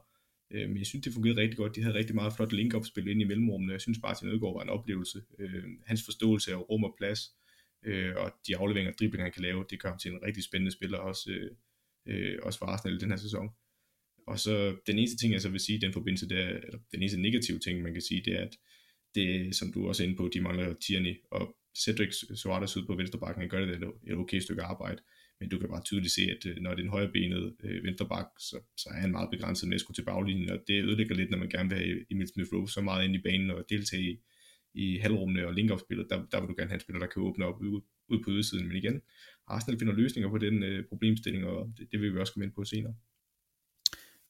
Øh, 0.51 0.69
men 0.69 0.77
jeg 0.77 0.85
synes, 0.85 1.03
det 1.03 1.13
fungerede 1.13 1.41
rigtig 1.41 1.57
godt. 1.57 1.75
De 1.75 1.81
havde 1.81 1.95
rigtig 1.95 2.15
meget 2.15 2.33
flot 2.33 2.53
link-up 2.53 2.85
spil 2.85 3.07
ind 3.07 3.21
i 3.21 3.23
mellemrummene. 3.23 3.73
Jeg 3.73 3.81
synes, 3.81 3.99
Martin 4.01 4.27
Ødegaard 4.27 4.53
var 4.55 4.63
en 4.63 4.69
oplevelse. 4.69 5.21
Hans 5.85 6.05
forståelse 6.05 6.51
af 6.51 6.69
rum 6.69 6.83
og 6.83 6.95
plads, 6.97 7.19
øh, 7.85 8.15
og 8.15 8.31
de 8.47 8.57
afleveringer 8.57 8.91
og 8.91 8.99
driblinger, 8.99 9.25
han 9.25 9.31
kan 9.31 9.41
lave, 9.41 9.65
det 9.69 9.81
gør 9.81 9.89
ham 9.89 9.99
til 9.99 10.11
en 10.11 10.23
rigtig 10.23 10.43
spændende 10.43 10.71
spiller, 10.71 10.97
også, 10.97 11.31
øh, 11.31 11.51
øh 12.07 12.39
også 12.43 12.59
for 12.59 12.65
Arsenal 12.65 12.99
den 12.99 13.09
her 13.09 13.17
sæson. 13.17 13.49
Og 14.27 14.39
så 14.39 14.75
den 14.87 14.97
eneste 14.97 15.17
ting, 15.17 15.33
jeg 15.33 15.41
så 15.41 15.49
vil 15.49 15.59
sige 15.59 15.77
i 15.77 15.81
den 15.81 15.93
forbindelse, 15.93 16.29
det 16.29 16.39
er, 16.39 16.49
eller 16.49 16.79
den 16.91 17.01
eneste 17.01 17.21
negative 17.21 17.59
ting, 17.59 17.81
man 17.81 17.93
kan 17.93 18.01
sige, 18.01 18.21
det 18.25 18.33
er, 18.33 18.41
at 18.41 18.57
det, 19.15 19.55
som 19.55 19.73
du 19.73 19.87
også 19.87 20.03
er 20.03 20.07
inde 20.07 20.17
på, 20.17 20.29
de 20.33 20.41
mangler 20.41 20.73
Tierney, 20.73 21.15
og 21.31 21.55
Cedric 21.77 22.13
Suarez 22.35 22.77
ud 22.77 22.85
på 22.85 22.95
venstrebakken, 22.95 23.41
han 23.41 23.49
gør 23.49 23.65
det 23.65 23.83
et 24.07 24.15
okay 24.15 24.39
stykke 24.39 24.61
arbejde, 24.61 25.01
men 25.39 25.49
du 25.49 25.59
kan 25.59 25.69
bare 25.69 25.83
tydeligt 25.83 26.13
se, 26.13 26.21
at 26.21 26.45
øh, 26.45 26.55
når 26.61 26.69
det 26.69 26.79
er 26.79 26.83
en 26.83 26.89
højrebenet 26.89 27.55
øh, 27.63 27.83
venstreback, 27.83 28.27
så, 28.39 28.57
så 28.77 28.89
er 28.89 28.99
han 28.99 29.11
meget 29.11 29.29
begrænset 29.31 29.69
med 29.69 29.75
at 29.75 29.81
skulle 29.81 29.95
til 29.95 30.05
baglinjen, 30.05 30.49
og 30.49 30.59
det 30.67 30.83
ødelægger 30.83 31.15
lidt, 31.15 31.29
når 31.29 31.37
man 31.37 31.49
gerne 31.49 31.69
vil 31.69 31.77
have 31.77 32.05
Emil 32.11 32.27
Smith-Rowe 32.27 32.67
så 32.67 32.81
meget 32.81 33.05
ind 33.05 33.15
i 33.15 33.21
banen 33.21 33.51
og 33.51 33.65
deltage 33.69 34.03
i, 34.11 34.19
i 34.73 34.97
halvrummene 34.97 35.47
og 35.47 35.53
link 35.53 35.79
spillet 35.79 36.07
der, 36.09 36.25
der 36.31 36.39
vil 36.39 36.49
du 36.49 36.55
gerne 36.57 36.69
have 36.69 36.75
en 36.75 36.79
spiller, 36.79 36.99
der 36.99 37.07
kan 37.07 37.21
åbne 37.21 37.45
op 37.45 37.61
ud, 37.61 37.81
ud 38.07 38.23
på 38.23 38.29
ydersiden. 38.29 38.67
Men 38.67 38.77
igen, 38.77 39.01
Arsenal 39.47 39.79
finder 39.79 39.93
løsninger 39.93 40.29
på 40.29 40.37
den 40.37 40.63
øh, 40.63 40.85
problemstilling, 40.89 41.45
og 41.45 41.73
det, 41.77 41.91
det 41.91 42.01
vil 42.01 42.13
vi 42.13 42.19
også 42.19 42.33
komme 42.33 42.45
ind 42.45 42.53
på 42.53 42.63
senere. 42.63 42.95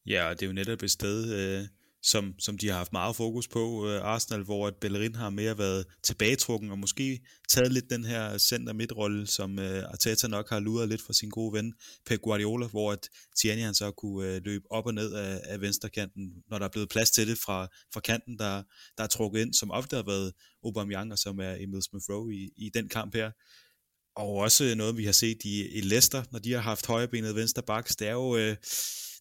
Ja, 0.06 0.30
det 0.34 0.44
er 0.44 0.48
jo 0.48 0.54
netop 0.54 0.84
et 0.84 0.92
sted, 0.92 1.18
øh, 1.40 1.68
som, 2.04 2.34
som 2.40 2.58
de 2.58 2.68
har 2.68 2.78
haft 2.78 2.92
meget 2.92 3.16
fokus 3.16 3.48
på, 3.48 3.88
øh, 3.88 4.02
Arsenal, 4.02 4.44
hvor 4.44 4.68
at 4.68 4.76
Bellerin 4.76 5.16
har 5.16 5.30
mere 5.30 5.58
været 5.58 5.86
tilbagetrukken, 6.04 6.72
og 6.72 6.80
måske 6.80 7.20
taget 7.50 7.74
lidt 7.74 7.90
den 7.90 8.06
her 8.06 8.38
center 8.38 8.74
midtrolle, 8.74 9.28
som 9.28 9.60
øh, 9.60 9.84
Arteta 9.84 10.28
nok 10.28 10.50
har 10.50 10.60
luret 10.60 10.90
lidt 10.90 11.02
fra 11.02 11.14
sin 11.14 11.30
gode 11.30 11.54
ven, 11.54 11.74
Pep 12.06 12.22
Guardiola, 12.22 12.68
hvor 12.68 12.92
at 12.92 13.10
Tierney 13.42 13.64
han 13.64 13.74
så 13.74 13.92
kunne 13.92 14.28
øh, 14.28 14.42
løbe 14.46 14.72
op 14.72 14.86
og 14.86 14.94
ned 14.94 15.14
af, 15.14 15.42
af 15.44 15.62
venstrekanten, 15.62 16.34
når 16.50 16.60
der 16.60 16.66
er 16.66 16.72
blevet 16.72 16.90
plads 16.90 17.12
til 17.12 17.28
det 17.28 17.38
fra, 17.38 17.68
fra 17.94 18.00
kanten, 18.00 18.40
der, 18.40 18.64
der 18.98 19.04
er 19.04 19.08
trukket 19.08 19.42
ind, 19.42 19.54
som 19.54 19.72
ofte 19.72 19.96
har 19.96 20.04
været 20.04 20.34
Aubameyang, 20.66 21.12
og 21.12 21.18
som 21.18 21.40
er 21.40 21.56
Emil 21.60 21.82
Smith-Rowe 21.82 22.32
i, 22.32 22.50
i 22.58 22.70
den 22.74 22.90
kamp 22.90 23.16
her. 23.16 23.32
Og 24.16 24.34
også 24.34 24.76
noget, 24.76 24.98
vi 24.98 25.06
har 25.06 25.12
set 25.12 25.38
i, 25.44 25.68
i 25.68 25.82
Leicester, 25.82 26.24
når 26.32 26.40
de 26.40 26.52
har 26.52 26.60
haft 26.60 26.86
højrebenet 26.86 27.36
venstre 27.36 27.64
baks, 27.64 27.96
det 27.96 28.08
er 28.08 28.12
jo... 28.12 28.38
Øh, 28.38 28.56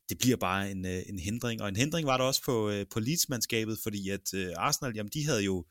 det 0.08 0.18
bliver 0.18 0.36
bare 0.36 0.70
en, 0.70 0.86
øh, 0.86 1.02
en 1.06 1.18
hindring. 1.18 1.62
Og 1.62 1.68
en 1.68 1.76
hindring 1.76 2.06
var 2.06 2.16
der 2.16 2.24
også 2.24 2.42
på, 2.44 2.70
øh, 2.70 2.86
på 2.92 3.00
Leeds-mandskabet, 3.00 3.78
fordi 3.82 4.08
at 4.08 4.34
øh, 4.34 4.52
Arsenal, 4.56 4.92
jamen 4.96 5.10
de 5.14 5.26
havde 5.26 5.42
jo 5.42 5.64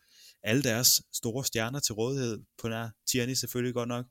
alle 0.43 0.63
deres 0.63 1.01
store 1.13 1.45
stjerner 1.45 1.79
til 1.79 1.93
rådighed, 1.93 2.39
på 2.61 2.67
nær 2.67 2.89
Tierney 3.11 3.33
selvfølgelig 3.33 3.73
godt 3.73 3.89
nok. 3.89 4.05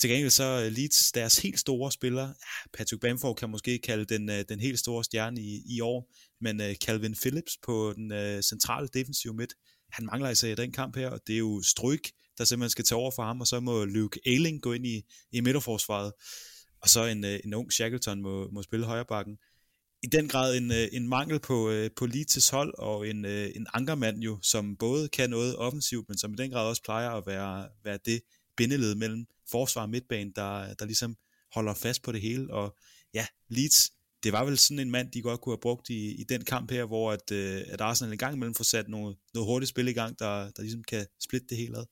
Til 0.00 0.10
gengæld 0.10 0.30
så 0.30 0.62
øh, 0.64 0.72
Leeds, 0.72 1.12
deres 1.12 1.38
helt 1.38 1.58
store 1.58 1.92
spiller, 1.92 2.32
Patrick 2.72 3.00
Bamford 3.00 3.36
kan 3.36 3.50
måske 3.50 3.78
kalde 3.78 4.04
den, 4.04 4.30
øh, 4.30 4.44
den 4.48 4.60
helt 4.60 4.78
store 4.78 5.04
stjerne 5.04 5.40
i, 5.40 5.62
i 5.68 5.80
år, 5.80 6.12
men 6.40 6.60
øh, 6.60 6.74
Calvin 6.74 7.14
Phillips 7.14 7.58
på 7.64 7.92
den 7.96 8.12
uh, 8.12 8.40
centrale 8.40 8.88
defensive 8.94 9.34
midt, 9.34 9.54
han 9.90 10.06
mangler 10.06 10.28
altså 10.28 10.46
i 10.46 10.54
den 10.54 10.72
kamp 10.72 10.96
her, 10.96 11.08
og 11.08 11.20
det 11.26 11.34
er 11.34 11.38
jo 11.38 11.62
Stryk, 11.62 12.10
der 12.38 12.44
simpelthen 12.44 12.70
skal 12.70 12.84
tage 12.84 12.98
over 12.98 13.10
for 13.10 13.22
ham, 13.22 13.40
og 13.40 13.46
så 13.46 13.60
må 13.60 13.84
Luke 13.84 14.20
Ayling 14.26 14.62
gå 14.62 14.72
ind 14.72 14.86
i, 14.86 15.02
i 15.32 15.40
midterforsvaret 15.40 16.12
og 16.80 16.88
så 16.88 17.04
en, 17.04 17.24
øh, 17.24 17.40
en 17.44 17.54
ung 17.54 17.72
Shackleton 17.72 18.22
må, 18.22 18.50
må 18.50 18.62
spille 18.62 18.86
højre 18.86 19.04
bakken. 19.04 19.38
I 20.02 20.06
den 20.06 20.28
grad 20.28 20.56
en, 20.56 20.72
øh, 20.72 20.88
en 20.92 21.08
mangel 21.08 21.40
på, 21.40 21.70
øh, 21.70 21.90
på 21.96 22.06
Leeds 22.06 22.48
hold, 22.48 22.74
og 22.78 23.08
en, 23.08 23.24
en 23.24 23.66
ankermand 23.74 24.20
jo, 24.20 24.38
som 24.42 24.76
både 24.76 25.08
kan 25.08 25.30
noget 25.30 25.56
offensivt, 25.56 26.08
men 26.08 26.18
som 26.18 26.32
i 26.32 26.36
den 26.36 26.50
grad 26.50 26.68
også 26.68 26.82
plejer 26.82 27.10
at 27.10 27.26
være, 27.26 27.68
være 27.84 27.98
det 28.04 28.20
bindeled 28.56 28.94
mellem 28.94 29.26
forsvar 29.50 29.82
og 29.82 29.90
midtbane, 29.90 30.32
der, 30.36 30.74
der 30.74 30.84
ligesom 30.84 31.16
holder 31.54 31.74
fast 31.74 32.02
på 32.02 32.12
det 32.12 32.20
hele. 32.20 32.52
Og 32.52 32.76
ja, 33.14 33.26
Leeds, 33.48 33.90
det 34.22 34.32
var 34.32 34.44
vel 34.44 34.58
sådan 34.58 34.78
en 34.78 34.90
mand, 34.90 35.12
de 35.12 35.22
godt 35.22 35.40
kunne 35.40 35.52
have 35.52 35.60
brugt 35.60 35.88
i, 35.88 36.20
i 36.20 36.24
den 36.24 36.44
kamp 36.44 36.70
her, 36.70 36.84
hvor 36.84 37.12
at, 37.12 37.32
at 37.72 37.80
Arsenal 37.80 38.12
en 38.12 38.18
gang 38.18 38.34
imellem 38.34 38.54
får 38.54 38.64
sat 38.64 38.88
noget, 38.88 39.16
noget 39.34 39.46
hurtigt 39.46 39.70
spil 39.70 39.88
i 39.88 39.92
gang, 39.92 40.18
der, 40.18 40.50
der 40.50 40.62
ligesom 40.62 40.84
kan 40.84 41.06
splitte 41.20 41.46
det 41.46 41.56
hele 41.56 41.78
ad. 41.78 41.84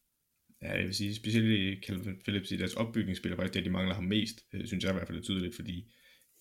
Ja, 0.65 0.73
jeg 0.73 0.85
vil 0.85 0.95
sige, 0.95 1.15
specielt 1.15 1.47
i 1.47 1.81
Calvin 1.87 2.21
Phillips 2.23 2.51
i 2.51 2.57
deres 2.57 2.75
opbygningsspil, 2.75 3.33
er 3.33 3.37
faktisk 3.37 3.55
det, 3.55 3.65
de 3.65 3.71
mangler 3.71 3.95
ham 3.95 4.05
mest, 4.05 4.37
øh, 4.53 4.67
synes 4.67 4.85
jeg 4.85 4.93
i 4.93 4.95
hvert 4.95 5.07
fald 5.07 5.19
er 5.19 5.23
tydeligt, 5.23 5.55
fordi 5.55 5.93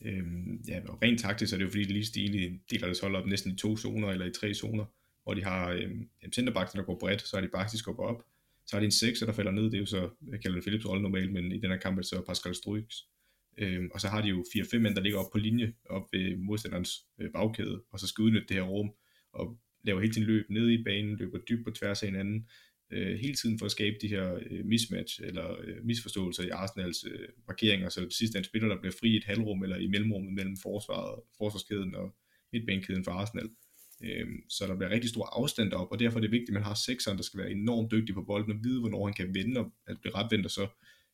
øhm, 0.01 0.61
ja, 0.67 0.79
rent 1.03 1.19
taktisk 1.19 1.53
er 1.53 1.57
det 1.57 1.65
jo 1.65 1.69
fordi, 1.69 1.83
de 1.83 1.93
lige 1.93 2.21
egentlig 2.21 2.59
deler 2.71 2.85
deres 2.85 2.99
hold 2.99 3.15
op 3.15 3.27
næsten 3.27 3.51
i 3.51 3.55
to 3.55 3.77
zoner, 3.77 4.09
eller 4.09 4.25
i 4.25 4.31
tre 4.31 4.53
zoner, 4.53 4.85
hvor 5.23 5.33
de 5.33 5.43
har 5.43 5.69
øhm, 5.71 6.09
centerbakken, 6.33 6.77
der 6.77 6.85
går 6.85 6.99
bredt, 6.99 7.21
så 7.21 7.37
har 7.37 7.41
de 7.41 7.49
faktisk 7.55 7.85
går 7.85 8.05
op, 8.05 8.23
så 8.65 8.75
har 8.75 8.79
de 8.79 8.85
en 8.85 8.91
6, 8.91 9.19
der 9.19 9.33
falder 9.33 9.51
ned, 9.51 9.63
det 9.63 9.73
er 9.73 9.79
jo 9.79 9.85
så 9.85 10.09
øh, 10.33 10.39
Calvin 10.39 10.61
Phillips 10.61 10.85
rolle 10.85 11.01
normalt, 11.01 11.33
men 11.33 11.51
i 11.51 11.59
den 11.59 11.69
her 11.69 11.77
kamp 11.77 11.97
er 11.97 12.01
det 12.01 12.09
så 12.09 12.23
Pascal 12.27 12.55
Struix. 12.55 12.95
Øhm, 13.57 13.89
og 13.93 14.01
så 14.01 14.07
har 14.07 14.21
de 14.21 14.27
jo 14.27 14.45
4-5 14.57 14.77
mænd, 14.77 14.95
der 14.95 15.01
ligger 15.01 15.19
op 15.19 15.31
på 15.31 15.37
linje, 15.37 15.73
op 15.89 16.07
ved 16.11 16.37
modstanderens 16.37 17.05
øh, 17.19 17.31
bagkæde, 17.31 17.81
og 17.91 17.99
så 17.99 18.07
skal 18.07 18.21
udnytte 18.21 18.47
det 18.47 18.55
her 18.55 18.63
rum, 18.63 18.91
og 19.33 19.57
laver 19.83 20.01
hele 20.01 20.13
tiden 20.13 20.27
løb 20.27 20.49
ned 20.49 20.69
i 20.69 20.83
banen, 20.83 21.15
løber 21.15 21.37
dybt 21.37 21.63
på 21.65 21.71
tværs 21.71 22.03
af 22.03 22.09
hinanden, 22.09 22.47
øh, 22.93 23.19
hele 23.19 23.35
tiden 23.35 23.59
for 23.59 23.65
at 23.65 23.71
skabe 23.71 23.95
de 24.01 24.07
her 24.07 24.39
øh, 24.49 24.65
mismatch 24.65 25.21
eller 25.23 25.55
øh, 25.63 25.85
misforståelser 25.85 26.43
i 26.43 26.49
Arsenals 26.49 27.05
øh, 27.11 27.27
markeringer, 27.47 27.89
så 27.89 28.01
det 28.01 28.13
sidste 28.13 28.35
er 28.35 28.39
en 28.39 28.45
spiller, 28.45 28.67
der 28.67 28.79
bliver 28.81 28.93
fri 28.99 29.09
i 29.09 29.17
et 29.17 29.23
halvrum 29.23 29.63
eller 29.63 29.77
i 29.77 29.87
mellemrummet 29.87 30.33
mellem 30.33 30.57
forsvaret, 30.57 31.19
forsvarskæden 31.37 31.95
og 31.95 32.15
midtbanekæden 32.53 33.03
for 33.03 33.11
Arsenal. 33.11 33.49
Øh, 34.03 34.27
så 34.49 34.67
der 34.67 34.75
bliver 34.75 34.89
rigtig 34.89 35.09
stor 35.09 35.25
afstand 35.25 35.73
op, 35.73 35.91
og 35.91 35.99
derfor 35.99 36.17
er 36.17 36.21
det 36.21 36.31
vigtigt, 36.31 36.49
at 36.49 36.53
man 36.53 36.63
har 36.63 36.77
sekseren, 36.85 37.17
der 37.17 37.23
skal 37.23 37.39
være 37.39 37.51
enormt 37.51 37.91
dygtig 37.91 38.15
på 38.15 38.23
bolden 38.23 38.51
og 38.51 38.59
vide, 38.63 38.79
hvornår 38.79 39.05
han 39.05 39.13
kan 39.13 39.35
vende 39.35 39.59
og 39.59 39.71
at 39.87 39.97
blive 40.01 40.15
retvendt 40.15 40.45
og 40.45 40.51
så 40.51 40.67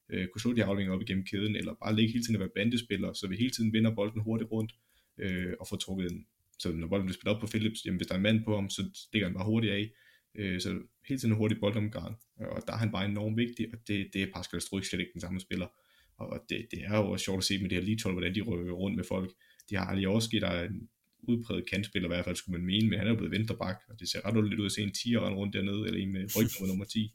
øh, 0.10 0.28
kunne 0.28 0.42
slå 0.42 0.54
de 0.54 0.64
aflinger 0.64 0.94
op 0.94 1.02
igennem 1.02 1.26
kæden, 1.26 1.56
eller 1.56 1.74
bare 1.84 1.96
ligge 1.96 2.12
hele 2.12 2.24
tiden 2.24 2.36
at 2.36 2.40
være 2.40 2.56
bandespiller, 2.56 3.14
så 3.14 3.28
vi 3.28 3.36
hele 3.36 3.50
tiden 3.50 3.74
vinder 3.74 3.96
bolden 3.96 4.22
hurtigt 4.22 4.52
rundt 4.52 4.72
øh, 5.18 5.54
og 5.60 5.68
får 5.68 5.78
trukket 5.78 6.12
den. 6.12 6.26
Så 6.60 6.72
når 6.72 6.88
bolden 6.88 7.06
bliver 7.06 7.18
spillet 7.18 7.36
op 7.36 7.42
på 7.42 7.48
Philips, 7.48 7.86
jamen 7.86 7.98
hvis 7.98 8.08
der 8.08 8.14
er 8.14 8.18
en 8.18 8.24
mand 8.24 8.44
på 8.44 8.56
ham, 8.56 8.70
så 8.70 8.82
stikker 8.94 9.28
han 9.28 9.34
bare 9.34 9.46
hurtigt 9.46 9.74
af, 9.74 9.92
Øh, 10.40 10.62
så 10.62 10.70
hele 11.08 11.20
tiden 11.20 11.34
en 11.34 11.38
hurtig 11.38 11.60
boldomgang, 11.60 12.16
og 12.38 12.62
der 12.68 12.74
er 12.74 12.78
han 12.78 12.92
bare 12.92 13.06
enormt 13.06 13.38
vigtig, 13.38 13.68
og 13.74 13.80
det, 13.88 14.10
det 14.14 14.22
er 14.24 14.28
Pascal 14.34 14.62
Struik 14.62 14.84
slet 14.84 15.00
ikke 15.00 15.14
den 15.14 15.22
samme 15.22 15.40
spiller. 15.40 15.68
Og 16.18 16.46
det, 16.50 16.68
det 16.72 16.80
er 16.84 16.98
jo 16.98 17.12
også 17.12 17.24
sjovt 17.24 17.38
at 17.38 17.44
se 17.44 17.62
med 17.62 17.70
det 17.70 17.78
her 17.78 17.86
Litol, 17.86 18.12
hvordan 18.12 18.36
de 18.36 18.42
rykker 18.42 18.74
rundt 18.74 18.96
med 18.96 19.04
folk. 19.04 19.32
De 19.70 19.76
har 19.76 19.86
Alioski, 19.86 20.40
der 20.40 20.48
er 20.48 20.68
en 20.68 20.90
udpræget 21.24 21.70
kantspiller, 21.70 22.10
i 22.10 22.14
hvert 22.14 22.26
fald 22.26 22.36
skulle 22.36 22.58
man 22.58 22.66
mene, 22.66 22.90
men 22.90 23.00
han 23.00 23.08
er 23.08 23.12
jo 23.12 23.18
blevet 23.18 23.32
venterbak, 23.32 23.78
og 23.90 24.00
det 24.00 24.10
ser 24.10 24.26
ret 24.26 24.50
lidt 24.50 24.60
ud 24.60 24.66
at 24.66 24.72
se 24.72 24.82
en 24.82 24.92
10 24.92 25.18
rundt 25.18 25.54
dernede, 25.54 25.88
eller 25.88 26.00
en 26.02 26.12
med 26.12 26.22
rygnummer 26.36 26.68
nummer 26.68 26.86
10. 26.86 27.14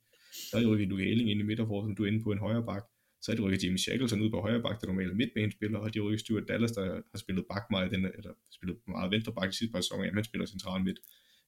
Så 0.51 0.57
er 0.57 0.61
det 0.61 0.69
rykket 0.71 0.89
Luke 0.89 1.11
ind 1.11 1.41
i 1.41 1.43
midterforsvaret, 1.43 1.89
som 1.89 1.97
du 1.97 2.05
er 2.05 2.09
inde 2.09 2.23
på 2.23 2.33
en 2.33 2.39
højre 2.39 2.65
bak. 2.71 2.85
Så 3.23 3.33
er 3.33 3.37
det 3.37 3.45
rykket 3.45 3.65
Jimmy 3.65 3.77
Shackleton 3.77 4.23
ud 4.23 4.31
på 4.31 4.41
højre 4.41 4.63
bak, 4.63 4.81
der 4.81 4.87
normalt 4.87 5.11
er 5.11 5.15
midtbanespiller, 5.15 5.79
og 5.79 5.95
de 5.95 6.01
rykker 6.01 6.19
Stuart 6.19 6.49
Dallas, 6.49 6.73
der 6.73 6.85
har 7.13 7.19
spillet 7.19 7.45
bak 7.53 7.65
meget, 7.71 7.91
den, 7.91 8.05
eller 8.19 8.33
spillet 8.57 8.77
meget 8.89 9.11
venterbak 9.11 9.49
i 9.51 9.53
sidste 9.53 9.73
par 9.73 9.81
sæsoner, 9.81 10.05
jamen 10.05 10.15
han 10.21 10.25
spiller 10.25 10.47
central 10.47 10.85
midt. 10.85 10.99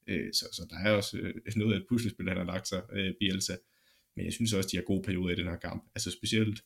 Øh, 0.07 0.33
så, 0.33 0.45
så 0.53 0.67
der 0.71 0.77
er 0.77 0.91
også 0.91 1.19
øh, 1.19 1.35
noget 1.57 1.75
af 1.75 1.79
et 1.79 1.87
puslespil, 1.89 2.29
han 2.29 2.37
har 2.37 2.45
lagt 2.45 2.69
sig, 2.69 2.83
øh, 2.93 3.15
Bielsa. 3.21 3.57
Men 4.17 4.25
jeg 4.25 4.33
synes 4.33 4.53
også, 4.53 4.69
de 4.73 4.77
har 4.77 4.85
gode 4.85 5.03
perioder 5.03 5.35
i 5.35 5.39
den 5.39 5.47
her 5.47 5.57
kamp. 5.57 5.85
Altså 5.95 6.11
specielt, 6.11 6.61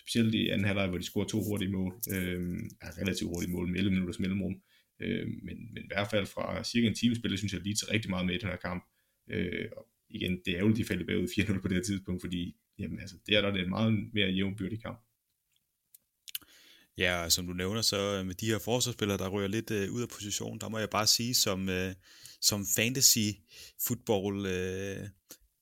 specielt 0.00 0.34
i 0.34 0.48
anden 0.48 0.66
halvleg, 0.66 0.88
hvor 0.88 0.98
de 0.98 1.04
scorer 1.04 1.26
to 1.26 1.42
hurtige 1.42 1.70
mål. 1.70 1.94
Øh, 2.12 2.58
er 2.80 2.98
relativt 3.00 3.30
hurtige 3.30 3.52
mål 3.52 3.68
med 3.68 3.78
11 3.78 3.90
minutters 3.90 4.18
mellemrum. 4.18 4.54
Øh, 5.02 5.26
men, 5.26 5.56
men 5.74 5.82
i 5.84 5.86
hvert 5.86 6.10
fald 6.10 6.26
fra 6.26 6.64
cirka 6.64 6.86
en 6.86 6.94
time 6.94 7.14
spillet, 7.14 7.38
synes 7.38 7.52
jeg 7.52 7.60
lige 7.60 7.74
til 7.74 7.88
rigtig 7.88 8.10
meget 8.10 8.26
med 8.26 8.34
i 8.34 8.38
den 8.38 8.48
her 8.48 8.56
kamp. 8.56 8.84
Øh, 9.30 9.68
og 9.76 9.86
igen, 10.10 10.40
det 10.44 10.56
er 10.56 10.60
jo 10.60 10.72
de 10.72 10.84
faldt 10.84 11.06
bagud 11.06 11.28
4-0 11.28 11.60
på 11.60 11.68
det 11.68 11.76
her 11.76 11.82
tidspunkt, 11.82 12.22
fordi 12.22 12.56
jamen, 12.78 13.00
altså, 13.00 13.16
det 13.26 13.36
er 13.36 13.40
der 13.40 13.50
det 13.50 13.60
er 13.60 13.64
en 13.64 13.70
meget 13.70 13.92
mere 14.12 14.28
jævnbyrdig 14.28 14.82
kamp. 14.82 14.98
Ja, 16.98 17.28
som 17.28 17.46
du 17.46 17.52
nævner, 17.52 17.82
så 17.82 18.18
øh, 18.18 18.26
med 18.26 18.34
de 18.34 18.46
her 18.46 18.58
forsvarsspillere, 18.58 19.18
der 19.18 19.28
ryger 19.28 19.48
lidt 19.48 19.70
øh, 19.70 19.92
ud 19.92 20.02
af 20.02 20.08
position, 20.08 20.58
der 20.58 20.68
må 20.68 20.78
jeg 20.78 20.90
bare 20.90 21.06
sige, 21.06 21.34
som, 21.34 21.68
øh, 21.68 21.94
som 22.44 22.66
fantasy 22.76 23.28
football, 23.86 24.46
øh, 24.46 25.02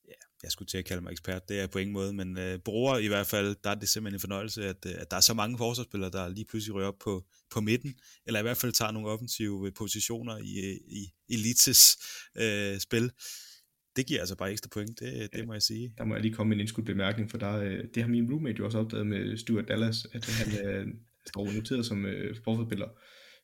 ja, 0.09 0.19
jeg 0.43 0.51
skulle 0.51 0.67
til 0.67 0.79
at 0.79 0.85
kalde 0.85 1.03
mig 1.03 1.11
ekspert, 1.13 1.49
det 1.49 1.61
er 1.61 1.67
på 1.67 1.79
ingen 1.79 1.93
måde, 1.93 2.13
men 2.13 2.39
øh, 2.39 2.59
bruger 2.59 2.99
i 2.99 3.07
hvert 3.07 3.27
fald, 3.27 3.57
der 3.65 3.71
er 3.71 3.75
det 3.75 3.89
simpelthen 3.89 4.17
en 4.17 4.21
fornøjelse, 4.21 4.69
at, 4.69 4.87
øh, 4.87 4.93
at 4.99 5.11
der 5.11 5.17
er 5.17 5.21
så 5.21 5.35
mange 5.35 5.59
forsvarsspillere, 5.59 6.11
der 6.11 6.29
lige 6.29 6.45
pludselig 6.51 6.75
ryger 6.75 6.89
op 6.89 6.99
på, 7.05 7.25
på 7.51 7.61
midten, 7.61 7.95
eller 8.27 8.41
i 8.41 8.43
hvert 8.43 8.57
fald 8.57 8.73
tager 8.73 8.93
nogle 8.93 9.09
offensive 9.09 9.67
øh, 9.67 9.73
positioner 9.79 10.37
i, 10.37 10.53
øh, 10.69 10.77
i 10.99 11.13
Elites 11.29 11.99
øh, 12.37 12.79
spil. 12.79 13.11
Det 13.97 14.07
giver 14.07 14.21
altså 14.21 14.37
bare 14.37 14.53
ekstra 14.53 14.69
point, 14.73 15.01
det, 15.01 15.33
det 15.33 15.47
må 15.47 15.53
jeg 15.53 15.63
sige. 15.63 15.95
Der 15.99 16.05
må 16.05 16.15
jeg 16.15 16.23
lige 16.23 16.35
komme 16.35 16.49
med 16.49 16.57
en 16.57 16.61
indskudt 16.61 16.87
bemærkning, 16.87 17.31
for 17.31 17.39
der, 17.39 17.83
det 17.95 18.03
har 18.03 18.09
min 18.09 18.31
roommate 18.31 18.59
jo 18.59 18.65
også 18.65 18.79
opdaget 18.79 19.07
med 19.07 19.37
Stuart 19.37 19.69
Dallas, 19.69 20.07
at 20.13 20.25
han 20.31 20.49
står 21.31 21.53
noteret 21.53 21.87
som 21.87 22.07
øh, 22.07 22.37
forsvarsspiller 22.45 22.89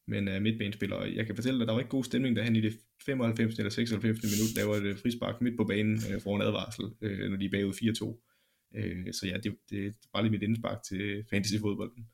men 0.08 0.28
øh, 0.28 0.36
uh, 0.36 0.42
midtbanespiller. 0.42 1.04
Jeg 1.04 1.26
kan 1.26 1.34
fortælle 1.34 1.58
dig, 1.58 1.62
at 1.62 1.68
der 1.68 1.72
var 1.74 1.80
ikke 1.80 1.90
god 1.90 2.04
stemning, 2.04 2.36
da 2.36 2.42
han 2.42 2.56
i 2.56 2.60
det 2.60 2.78
95. 3.06 3.58
eller 3.58 3.70
96. 3.70 4.22
minut 4.22 4.54
laver 4.56 4.76
et 4.76 4.82
øh, 4.82 4.98
frispark 4.98 5.40
midt 5.40 5.56
på 5.56 5.64
banen 5.64 6.00
øh, 6.10 6.20
for 6.22 6.36
en 6.36 6.42
advarsel, 6.42 6.84
øh, 7.02 7.30
når 7.30 7.36
de 7.36 7.44
er 7.44 7.50
bagud 7.50 7.72
4-2. 7.72 8.78
Øh, 8.78 9.14
så 9.14 9.26
ja, 9.26 9.36
det, 9.36 9.56
det 9.70 9.86
er 9.86 9.90
bare 10.12 10.22
lige 10.22 10.32
mit 10.32 10.42
indspark 10.42 10.82
til 10.82 11.24
fantasyfodbolden. 11.30 12.06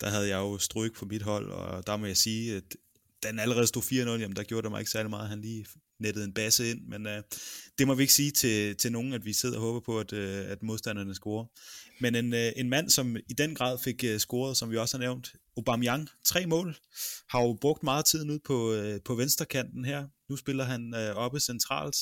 Der 0.00 0.08
havde 0.08 0.28
jeg 0.28 0.38
jo 0.38 0.58
stryk 0.58 0.94
på 0.94 1.04
mit 1.04 1.22
hold, 1.22 1.50
og 1.50 1.86
der 1.86 1.96
må 1.96 2.06
jeg 2.06 2.16
sige, 2.16 2.56
at 2.56 2.76
den 3.22 3.38
allerede 3.38 3.66
stod 3.66 3.82
4-0, 3.82 4.20
jamen 4.20 4.36
der 4.36 4.42
gjorde 4.42 4.62
det 4.62 4.70
mig 4.70 4.80
ikke 4.80 4.90
særlig 4.90 5.10
meget. 5.10 5.28
Han 5.28 5.40
lige 5.40 5.66
nettede 5.98 6.24
en 6.24 6.32
basse 6.32 6.70
ind, 6.70 6.80
men 6.86 7.06
øh, 7.06 7.22
det 7.78 7.86
må 7.86 7.94
vi 7.94 8.02
ikke 8.02 8.12
sige 8.12 8.30
til, 8.30 8.76
til 8.76 8.92
nogen, 8.92 9.12
at 9.12 9.24
vi 9.24 9.32
sidder 9.32 9.56
og 9.56 9.62
håber 9.62 9.80
på, 9.80 10.00
at, 10.00 10.12
øh, 10.12 10.50
at 10.50 10.62
modstanderne 10.62 11.14
scorer. 11.14 11.46
Men 12.00 12.14
en, 12.14 12.34
øh, 12.34 12.52
en 12.56 12.68
mand, 12.68 12.90
som 12.90 13.16
i 13.16 13.32
den 13.38 13.54
grad 13.54 13.78
fik 13.84 14.04
øh, 14.04 14.18
scoret, 14.18 14.56
som 14.56 14.70
vi 14.70 14.76
også 14.76 14.96
har 14.96 15.02
nævnt, 15.02 15.32
Aubameyang, 15.56 16.08
tre 16.24 16.46
mål, 16.46 16.76
har 17.28 17.42
jo 17.42 17.58
brugt 17.60 17.82
meget 17.82 18.04
tid 18.04 18.24
nu 18.24 18.38
på, 18.44 18.72
øh, 18.72 19.00
på 19.04 19.14
venstrekanten 19.14 19.84
her. 19.84 20.08
Nu 20.28 20.36
spiller 20.36 20.64
han 20.64 20.94
øh, 20.94 21.16
oppe 21.16 21.40
centralt. 21.40 21.96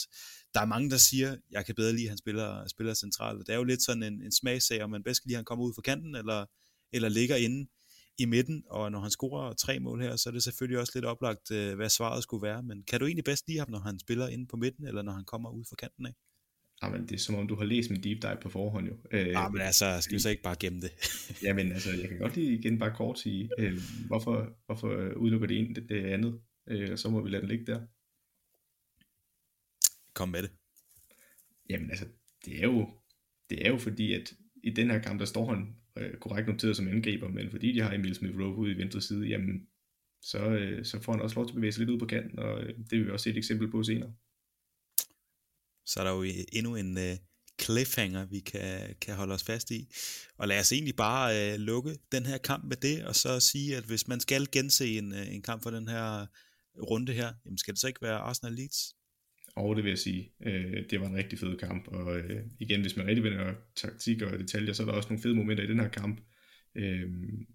Der 0.55 0.61
er 0.61 0.65
mange, 0.65 0.91
der 0.91 0.97
siger, 0.97 1.37
jeg 1.51 1.67
kan 1.67 1.75
bedre 1.75 1.93
lide, 1.93 2.05
at 2.05 2.09
han 2.09 2.19
spiller, 2.19 2.69
spiller 2.69 2.95
centralt. 2.95 3.47
Det 3.47 3.53
er 3.53 3.57
jo 3.57 3.65
lidt 3.65 3.83
sådan 3.83 4.03
en, 4.03 4.23
en 4.23 4.33
smagsag, 4.33 4.83
om 4.83 4.91
man 4.91 5.03
bedst 5.03 5.23
kan 5.23 5.29
lide, 5.29 5.37
at 5.37 5.39
han 5.39 5.45
kommer 5.45 5.65
ud 5.65 5.75
fra 5.75 5.83
kanten, 5.83 6.15
eller, 6.15 6.47
eller 6.93 7.09
ligger 7.09 7.37
inde 7.37 7.71
i 8.19 8.25
midten, 8.25 8.65
og 8.71 8.93
når 8.93 9.01
han 9.01 9.11
scorer 9.11 9.53
tre 9.53 9.81
mål 9.81 10.03
her, 10.03 10.17
så 10.17 10.29
er 10.29 10.33
det 10.33 10.43
selvfølgelig 10.43 10.79
også 10.81 10.93
lidt 10.95 11.05
oplagt, 11.05 11.51
øh, 11.51 11.75
hvad 11.77 11.89
svaret 11.89 12.23
skulle 12.23 12.43
være. 12.43 12.63
Men 12.63 12.83
kan 12.83 13.01
du 13.01 13.07
egentlig 13.07 13.25
bedst 13.25 13.49
lide 13.49 13.59
ham, 13.59 13.71
når 13.71 13.79
han 13.79 13.99
spiller 13.99 14.29
inde 14.29 14.47
på 14.47 14.57
midten, 14.57 14.87
eller 14.87 15.03
når 15.03 15.13
han 15.13 15.25
kommer 15.25 15.51
ud 15.51 15.65
fra 15.69 15.77
kanten 15.77 16.07
af? 16.07 16.15
Jamen, 16.83 17.03
det 17.03 17.13
er 17.13 17.19
som 17.19 17.35
om, 17.35 17.49
du 17.49 17.55
har 17.55 17.65
læst 17.65 17.91
min 17.91 18.03
deep 18.03 18.23
dive 18.23 18.37
på 18.43 18.49
forhånd 18.49 18.87
jo. 18.87 18.97
Øh, 19.11 19.27
ja, 19.27 19.49
men 19.49 19.61
altså, 19.61 19.99
skal 20.01 20.15
vi 20.15 20.21
så 20.21 20.31
ikke 20.31 20.43
bare 20.43 20.57
gemme 20.61 20.81
det? 20.81 20.93
jamen, 21.47 21.73
altså, 21.73 21.91
jeg 21.91 22.09
kan 22.09 22.19
godt 22.19 22.37
lige 22.37 22.59
igen 22.59 22.79
bare 22.79 22.95
kort 22.97 23.19
sige, 23.19 23.51
øh, 23.59 23.79
hvorfor, 24.07 24.57
hvorfor 24.67 25.13
udelukker 25.17 25.47
det 25.47 25.59
ene 25.59 25.75
det, 25.75 25.89
det 25.89 26.05
andet, 26.05 26.41
øh, 26.69 26.99
så 26.99 27.11
må 27.11 27.23
vi 27.23 27.31
lade 27.31 27.41
den 27.41 27.49
ligge 27.49 27.67
der. 27.67 27.81
Kom 30.15 30.29
med 30.29 30.43
det. 30.43 30.51
Jamen, 31.71 31.91
altså, 31.91 32.07
det 32.45 32.59
er 32.59 32.67
jo, 32.67 32.91
det 33.51 33.67
er 33.67 33.71
jo 33.71 33.79
fordi, 33.79 34.15
at 34.15 34.33
i 34.65 34.71
den 34.71 34.91
her 34.91 34.99
kamp, 34.99 35.21
der 35.21 35.27
står 35.27 35.55
han 35.55 35.77
øh, 35.97 36.19
korrekt 36.19 36.49
noteret 36.49 36.77
som 36.77 36.89
angriber, 36.89 37.29
men 37.29 37.51
fordi 37.51 37.73
de 37.73 37.81
har 37.81 37.95
Emil 37.95 38.15
Smith 38.15 38.39
Rowe 38.39 38.57
ude 38.57 38.73
i 38.73 38.77
venstre 38.77 39.01
side, 39.01 39.27
jamen, 39.27 39.67
så, 40.23 40.51
øh, 40.51 40.85
så 40.85 41.01
får 41.01 41.13
han 41.13 41.23
også 41.23 41.37
lov 41.37 41.47
til 41.47 41.53
at 41.53 41.55
bevæge 41.55 41.73
sig 41.73 41.81
lidt 41.81 41.91
ud 41.91 41.99
på 41.99 42.07
kanten, 42.07 42.39
og 42.39 42.63
øh, 42.63 42.77
det 42.79 42.99
vil 42.99 43.07
vi 43.07 43.11
også 43.11 43.25
se 43.25 43.31
et 43.31 43.37
eksempel 43.37 43.71
på 43.71 43.83
senere. 43.83 44.13
Så 45.91 46.01
er 46.01 46.05
der 46.05 46.11
jo 46.11 46.23
øh, 46.23 46.45
endnu 46.53 46.77
en 46.77 46.99
øh, 46.99 47.17
cliffhanger, 47.63 48.27
vi 48.27 48.41
kan, 48.41 48.95
kan 49.01 49.15
holde 49.15 49.35
os 49.35 49.45
fast 49.45 49.71
i. 49.71 49.89
Og 50.39 50.49
lad 50.49 50.61
os 50.61 50.73
egentlig 50.73 50.97
bare 50.97 51.53
øh, 51.53 51.59
lukke 51.59 51.99
den 52.13 52.27
her 52.27 52.39
kamp 52.39 52.65
med 52.65 52.77
det, 52.77 53.05
og 53.05 53.15
så 53.15 53.41
sige, 53.41 53.77
at 53.77 53.85
hvis 53.85 54.09
man 54.09 54.21
skal 54.21 54.47
gense 54.53 54.87
en, 54.99 55.13
øh, 55.13 55.35
en 55.35 55.43
kamp 55.43 55.63
for 55.63 55.71
den 55.71 55.89
her 55.89 56.27
runde 56.91 57.13
her, 57.13 57.33
jamen 57.45 57.59
skal 57.59 57.75
det 57.75 57.81
så 57.81 57.89
ikke 57.89 58.03
være 58.03 58.19
Arsenal 58.19 58.53
Leeds? 58.53 58.95
Og 59.57 59.77
det 59.77 59.85
vil 59.85 59.91
jeg 59.91 59.99
sige, 59.99 60.33
øh, 60.47 60.91
det 60.91 61.01
var 61.01 61.07
en 61.07 61.17
rigtig 61.17 61.39
fed 61.39 61.57
kamp, 61.57 61.89
og 61.89 62.19
øh, 62.19 62.43
igen, 62.61 62.81
hvis 62.81 62.97
man 62.97 63.07
rigtig 63.07 63.25
vender 63.25 63.55
taktik 63.77 64.23
og 64.23 64.39
detaljer, 64.39 64.73
så 64.73 64.83
er 64.83 64.87
der 64.87 64.93
også 64.93 65.09
nogle 65.09 65.23
fede 65.23 65.35
momenter 65.35 65.65
i 65.65 65.67
den 65.67 65.81
her 65.81 65.89
kamp, 65.89 66.21
øh, 66.75 67.11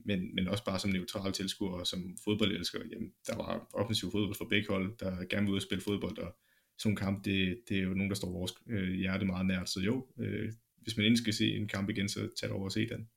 men, 0.05 0.35
men 0.35 0.47
også 0.47 0.63
bare 0.63 0.79
som 0.79 0.91
neutral 0.91 1.31
tilskuer 1.33 1.79
og 1.79 1.87
som 1.87 2.17
fodboldelsker, 2.23 2.79
jamen, 2.91 3.09
der 3.27 3.35
var 3.35 3.69
offensiv 3.73 4.11
fodbold 4.11 4.35
for 4.37 4.47
begge 4.49 4.67
hold, 4.69 4.97
der 4.99 5.25
gerne 5.25 5.45
vil 5.45 5.51
ud 5.51 5.57
og 5.57 5.61
spille 5.61 5.83
fodbold, 5.83 6.17
og 6.17 6.35
sådan 6.77 6.91
en 6.91 6.95
kamp, 6.95 7.25
det, 7.25 7.59
det 7.69 7.77
er 7.77 7.81
jo 7.81 7.93
nogen, 7.93 8.09
der 8.09 8.15
står 8.15 8.31
vores 8.31 8.53
øh, 8.69 8.93
hjerte 8.93 9.25
meget 9.25 9.45
nært, 9.45 9.69
så 9.69 9.79
jo, 9.79 10.07
øh, 10.19 10.53
hvis 10.81 10.97
man 10.97 11.05
endelig 11.05 11.21
skal 11.21 11.33
se 11.33 11.55
en 11.55 11.67
kamp 11.67 11.89
igen, 11.89 12.09
så 12.09 12.29
tag 12.39 12.51
over 12.51 12.65
og 12.65 12.71
se 12.71 12.89
den. 12.89 13.07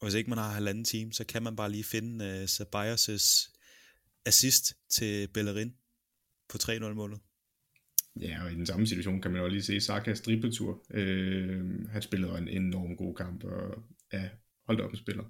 Og 0.00 0.06
hvis 0.06 0.14
ikke 0.14 0.30
man 0.30 0.38
har 0.38 0.52
halvanden 0.52 0.84
time, 0.84 1.12
så 1.12 1.26
kan 1.26 1.42
man 1.42 1.56
bare 1.56 1.70
lige 1.70 1.84
finde 1.84 2.24
uh, 2.24 2.44
Ceballos' 2.44 3.54
assist 4.26 4.74
til 4.88 5.28
Bellerin 5.28 5.74
på 6.48 6.58
3-0-målet. 6.62 7.20
Ja, 8.20 8.44
og 8.44 8.52
i 8.52 8.54
den 8.54 8.66
samme 8.66 8.86
situation 8.86 9.20
kan 9.20 9.30
man 9.30 9.40
også 9.40 9.52
lige 9.52 9.62
se 9.62 9.80
Sakas 9.80 10.20
dribletur. 10.20 10.84
Øh, 10.90 11.88
han 11.88 12.02
spillede 12.02 12.38
en 12.38 12.48
enorm 12.48 12.96
god 12.96 13.14
kamp, 13.14 13.44
og 13.44 13.82
ja, 14.12 14.28
holdt 14.66 14.80
op 14.80 14.90
en 14.90 14.96
spiller. 14.96 15.24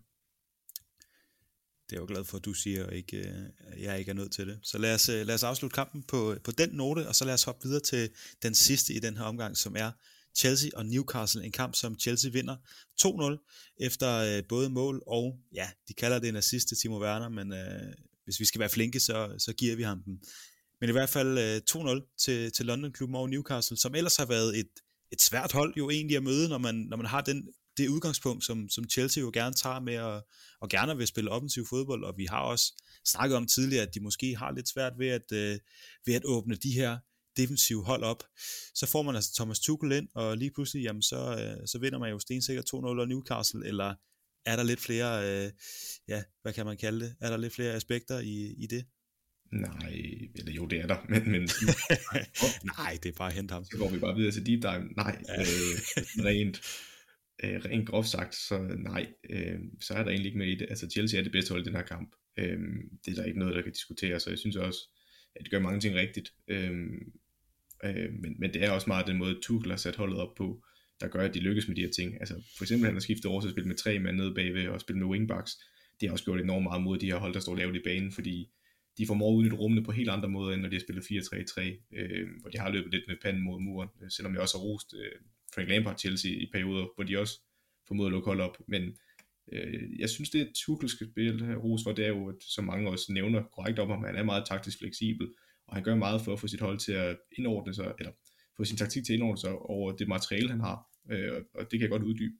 Det 1.90 1.96
er 1.96 2.00
jeg 2.00 2.00
jo 2.00 2.14
glad 2.14 2.24
for, 2.24 2.36
at 2.36 2.44
du 2.44 2.54
siger, 2.54 2.86
og 2.86 2.94
ikke, 2.94 3.16
øh, 3.16 3.82
jeg 3.82 3.98
ikke 3.98 4.10
er 4.10 4.14
nødt 4.14 4.32
til 4.32 4.46
det. 4.46 4.58
Så 4.62 4.78
lad 4.78 4.94
os, 4.94 5.08
øh, 5.08 5.26
lad 5.26 5.34
os 5.34 5.42
afslutte 5.42 5.74
kampen 5.74 6.02
på, 6.02 6.36
på 6.44 6.50
den 6.50 6.70
note, 6.70 7.08
og 7.08 7.14
så 7.14 7.24
lad 7.24 7.34
os 7.34 7.42
hoppe 7.42 7.68
videre 7.68 7.80
til 7.80 8.10
den 8.42 8.54
sidste 8.54 8.94
i 8.94 8.98
den 8.98 9.16
her 9.16 9.24
omgang, 9.24 9.56
som 9.56 9.76
er 9.76 9.90
Chelsea 10.36 10.70
og 10.74 10.86
Newcastle. 10.86 11.44
En 11.44 11.52
kamp, 11.52 11.74
som 11.74 11.98
Chelsea 11.98 12.30
vinder 12.30 12.56
2-0 13.00 13.74
efter 13.80 14.16
øh, 14.16 14.42
både 14.48 14.70
mål 14.70 15.02
og, 15.06 15.38
ja, 15.54 15.70
de 15.88 15.94
kalder 15.94 16.18
det 16.18 16.28
en 16.28 16.36
assist 16.36 16.68
til 16.68 16.76
Timo 16.76 17.00
Werner, 17.02 17.28
men 17.28 17.52
øh, 17.52 17.92
hvis 18.24 18.40
vi 18.40 18.44
skal 18.44 18.58
være 18.58 18.68
flinke, 18.68 19.00
så, 19.00 19.34
så 19.38 19.52
giver 19.52 19.76
vi 19.76 19.82
ham 19.82 20.02
den. 20.02 20.20
Men 20.80 20.88
i 20.88 20.92
hvert 20.92 21.08
fald 21.08 21.38
øh, 21.38 21.60
2-0 21.70 22.16
til, 22.18 22.52
til 22.52 22.66
London-klubben 22.66 23.16
over 23.16 23.28
Newcastle, 23.28 23.76
som 23.76 23.94
ellers 23.94 24.16
har 24.16 24.26
været 24.26 24.58
et, 24.58 24.70
et 25.12 25.22
svært 25.22 25.52
hold 25.52 25.74
jo 25.76 25.90
egentlig 25.90 26.16
at 26.16 26.22
møde, 26.22 26.48
når 26.48 26.58
man, 26.58 26.74
når 26.74 26.96
man 26.96 27.06
har 27.06 27.20
den, 27.20 27.48
det 27.76 27.88
udgangspunkt, 27.88 28.44
som, 28.44 28.68
som 28.68 28.88
Chelsea 28.90 29.20
jo 29.20 29.30
gerne 29.34 29.54
tager 29.54 29.80
med 29.80 29.94
at, 29.94 30.22
og 30.60 30.68
gerne 30.68 30.96
vil 30.96 31.06
spille 31.06 31.30
offensiv 31.30 31.66
fodbold, 31.66 32.04
og 32.04 32.14
vi 32.16 32.24
har 32.24 32.40
også 32.40 32.82
snakket 33.06 33.36
om 33.36 33.46
tidligere, 33.46 33.86
at 33.86 33.94
de 33.94 34.00
måske 34.00 34.36
har 34.36 34.52
lidt 34.52 34.68
svært 34.68 34.92
ved 34.98 35.08
at, 35.08 35.32
øh, 35.32 35.58
ved 36.06 36.14
at 36.14 36.24
åbne 36.24 36.56
de 36.56 36.72
her 36.72 36.98
defensive 37.36 37.84
hold 37.84 38.02
op. 38.02 38.22
Så 38.74 38.86
får 38.86 39.02
man 39.02 39.14
altså 39.14 39.34
Thomas 39.34 39.60
Tuchel 39.60 39.92
ind, 39.92 40.08
og 40.14 40.36
lige 40.36 40.50
pludselig, 40.50 40.82
jamen 40.82 41.02
så, 41.02 41.16
øh, 41.16 41.66
så 41.66 41.78
vinder 41.78 41.98
man 41.98 42.10
jo 42.10 42.18
stensikkert 42.18 42.64
2-0 42.74 43.00
af 43.00 43.08
Newcastle, 43.08 43.66
eller 43.66 43.94
er 44.46 44.56
der 44.56 44.62
lidt 44.62 44.80
flere, 44.80 45.44
øh, 45.44 45.52
ja, 46.08 46.22
hvad 46.42 46.52
kan 46.52 46.66
man 46.66 46.76
kalde 46.76 47.04
det, 47.04 47.14
er 47.20 47.30
der 47.30 47.36
lidt 47.36 47.54
flere 47.54 47.72
aspekter 47.72 48.18
i, 48.18 48.54
i 48.58 48.66
det? 48.66 48.84
Nej, 49.52 49.92
eller 50.34 50.52
jo, 50.52 50.66
det 50.66 50.80
er 50.80 50.86
der, 50.86 50.96
men... 51.08 51.30
men 51.30 51.42
nej, 52.78 52.98
det 53.02 53.08
er 53.08 53.12
bare 53.16 53.28
at 53.28 53.34
hente 53.34 53.52
ham. 53.52 53.64
Så 53.64 53.78
går 53.78 53.90
vi 53.90 53.98
bare 53.98 54.16
videre 54.16 54.32
til 54.32 54.46
deep 54.46 54.62
dive. 54.62 54.88
Nej, 54.96 55.22
ja. 55.28 55.40
øh, 55.40 56.24
rent, 56.24 56.60
øh, 57.42 57.60
rent 57.64 57.88
groft 57.88 58.08
sagt, 58.08 58.34
så 58.34 58.58
nej, 58.78 59.06
øh, 59.30 59.58
så 59.80 59.94
er 59.94 60.02
der 60.02 60.10
egentlig 60.10 60.26
ikke 60.26 60.38
med 60.38 60.46
i 60.46 60.54
det. 60.54 60.66
Altså, 60.70 60.90
Chelsea 60.90 61.18
er 61.18 61.22
det 61.22 61.32
bedste 61.32 61.50
hold 61.50 61.62
i 61.62 61.64
den 61.64 61.76
her 61.76 61.82
kamp. 61.82 62.14
Øh, 62.38 62.58
det 63.04 63.10
er 63.10 63.14
der 63.14 63.24
ikke 63.24 63.38
noget, 63.38 63.54
der 63.54 63.62
kan 63.62 63.72
diskutere, 63.72 64.20
så 64.20 64.30
jeg 64.30 64.38
synes 64.38 64.56
også, 64.56 64.78
at 65.36 65.42
det 65.42 65.50
gør 65.50 65.58
mange 65.58 65.80
ting 65.80 65.94
rigtigt. 65.94 66.34
Øh, 66.48 66.72
øh, 67.84 68.12
men, 68.12 68.36
men 68.38 68.54
det 68.54 68.64
er 68.64 68.70
også 68.70 68.86
meget 68.86 69.06
den 69.06 69.18
måde, 69.18 69.38
Tuchel 69.42 69.70
har 69.70 69.76
sat 69.76 69.96
holdet 69.96 70.18
op 70.18 70.34
på, 70.36 70.64
der 71.00 71.08
gør, 71.08 71.20
at 71.20 71.34
de 71.34 71.40
lykkes 71.40 71.68
med 71.68 71.76
de 71.76 71.80
her 71.80 71.90
ting. 71.90 72.14
Altså, 72.20 72.34
for 72.56 72.64
eksempel, 72.64 72.86
han 72.86 72.94
har 72.94 73.00
skiftet 73.00 73.26
over 73.26 73.40
til 73.40 73.48
at 73.48 73.52
spille 73.54 73.68
med 73.68 73.76
tre 73.76 73.98
mand 73.98 74.16
nede 74.16 74.34
bagved 74.34 74.68
og 74.68 74.80
spille 74.80 74.98
med 74.98 75.08
wingbacks. 75.08 75.52
Det 76.00 76.08
har 76.08 76.12
også 76.12 76.24
gjort 76.24 76.40
enormt 76.40 76.62
meget 76.62 76.82
mod 76.82 76.98
de 76.98 77.06
her 77.06 77.16
hold, 77.16 77.34
der 77.34 77.40
står 77.40 77.56
lavt 77.56 77.76
i 77.76 77.82
banen, 77.84 78.12
fordi 78.12 78.50
de 78.98 79.06
formår 79.06 79.32
at 79.32 79.36
udnytte 79.36 79.56
rummene 79.56 79.84
på 79.84 79.92
helt 79.92 80.10
andre 80.10 80.28
måder, 80.28 80.52
end 80.52 80.62
når 80.62 80.68
de 80.68 80.76
har 80.76 80.80
spillet 80.80 81.04
4-3-3, 81.04 81.98
øh, 81.98 82.28
hvor 82.40 82.50
de 82.50 82.58
har 82.58 82.70
løbet 82.70 82.92
lidt 82.92 83.04
med 83.08 83.16
panden 83.22 83.42
mod 83.42 83.60
muren, 83.60 83.88
øh, 84.02 84.10
selvom 84.10 84.32
jeg 84.32 84.42
også 84.42 84.58
har 84.58 84.64
rost 84.64 84.94
øh, 84.94 85.20
Frank 85.54 85.68
Lampard 85.68 85.98
Chelsea 85.98 86.30
i 86.30 86.48
perioder, 86.52 86.86
hvor 86.94 87.04
de 87.04 87.18
også 87.18 87.40
formåede 87.86 88.08
at 88.08 88.12
lukke 88.12 88.26
hold 88.26 88.40
op, 88.40 88.56
men 88.68 88.82
øh, 89.52 89.98
jeg 89.98 90.10
synes, 90.10 90.30
det 90.30 90.40
er 90.40 90.46
Tuchel 90.54 90.88
skal 90.88 91.10
spille 91.10 91.46
her 91.46 91.56
ros 91.56 91.80
for, 91.84 91.92
det 91.92 92.04
er 92.04 92.08
jo, 92.08 92.28
at, 92.28 92.36
som 92.40 92.64
mange 92.64 92.90
også 92.90 93.12
nævner 93.12 93.42
korrekt 93.42 93.78
om 93.78 93.90
ham, 93.90 94.04
han 94.04 94.16
er 94.16 94.22
meget 94.22 94.44
taktisk 94.46 94.78
fleksibel, 94.78 95.28
og 95.66 95.76
han 95.76 95.84
gør 95.84 95.94
meget 95.94 96.20
for 96.20 96.32
at 96.32 96.40
få 96.40 96.46
sit 96.46 96.60
hold 96.60 96.78
til 96.78 96.92
at 96.92 97.16
indordne 97.38 97.74
sig, 97.74 97.94
eller 97.98 98.12
få 98.56 98.64
sin 98.64 98.76
taktik 98.76 99.04
til 99.04 99.12
at 99.12 99.16
indordne 99.16 99.40
sig 99.40 99.52
over 99.52 99.92
det 99.92 100.08
materiale, 100.08 100.50
han 100.50 100.60
har, 100.60 100.78
øh, 101.10 101.42
og 101.54 101.62
det 101.62 101.70
kan 101.70 101.80
jeg 101.80 101.90
godt 101.90 102.02
uddybe. 102.02 102.34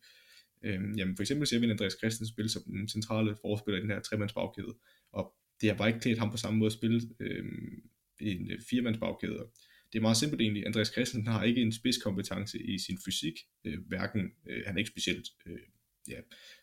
Øh, 0.63 0.81
jamen 0.97 1.17
for 1.17 1.23
eksempel 1.23 1.47
ser 1.47 1.59
vi 1.59 1.71
Andreas 1.71 1.97
Christensen 1.99 2.35
spille 2.35 2.49
som 2.49 2.63
den 2.63 2.89
centrale 2.89 3.37
forspiller 3.41 3.79
i 3.79 3.83
den 3.83 3.91
her 3.91 4.01
tremandsbagkæde, 4.01 4.75
og 5.13 5.35
det 5.61 5.69
har 5.69 5.77
bare 5.77 5.89
ikke 5.89 6.01
klædt 6.01 6.19
ham 6.19 6.31
på 6.31 6.37
samme 6.37 6.59
måde 6.59 6.67
at 6.67 6.73
spille 6.73 7.03
øh, 7.21 7.45
en 8.21 8.51
øh, 8.51 8.61
firemandsbagkæde. 8.71 9.47
Det 9.95 10.01
er 10.01 10.03
meget 10.03 10.17
simpelt 10.17 10.41
egentlig. 10.43 10.67
Andreas 10.67 10.93
Christensen 10.93 11.33
har 11.33 11.45
ikke 11.45 11.63
en 11.63 11.73
spidskompetence 11.73 12.63
i 12.63 12.79
sin 12.79 12.99
fysik. 13.05 13.35
Øh, 13.65 13.79
hverken, 13.89 14.21
øh, 14.47 14.63
han 14.67 14.75
er 14.75 14.79
ikke 14.79 14.91
specielt 14.91 15.27
øh, 15.47 15.59
ja, 16.09 16.21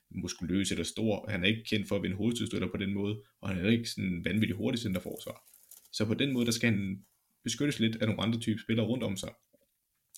muskuløs 0.10 0.72
eller 0.72 0.84
stor. 0.84 1.30
Han 1.30 1.44
er 1.44 1.48
ikke 1.48 1.64
kendt 1.64 1.88
for 1.88 1.96
at 1.96 2.04
vinde 2.04 2.16
hovedstødstøtter 2.16 2.68
på 2.68 2.78
den 2.78 2.94
måde, 2.94 3.24
og 3.42 3.50
han 3.50 3.66
er 3.66 3.70
ikke 3.70 3.90
sådan 3.90 4.26
vanvittig 4.26 4.56
hurtig 4.56 4.82
centerforsvar. 4.82 5.44
Så 5.92 6.06
på 6.06 6.14
den 6.14 6.34
måde, 6.34 6.46
der 6.46 6.52
skal 6.52 6.70
han 6.70 7.06
beskyttes 7.44 7.80
lidt 7.80 7.96
af 7.96 8.08
nogle 8.08 8.22
andre 8.22 8.40
typer 8.40 8.60
spillere 8.60 8.86
rundt 8.86 9.04
om 9.04 9.18
sig. 9.18 9.34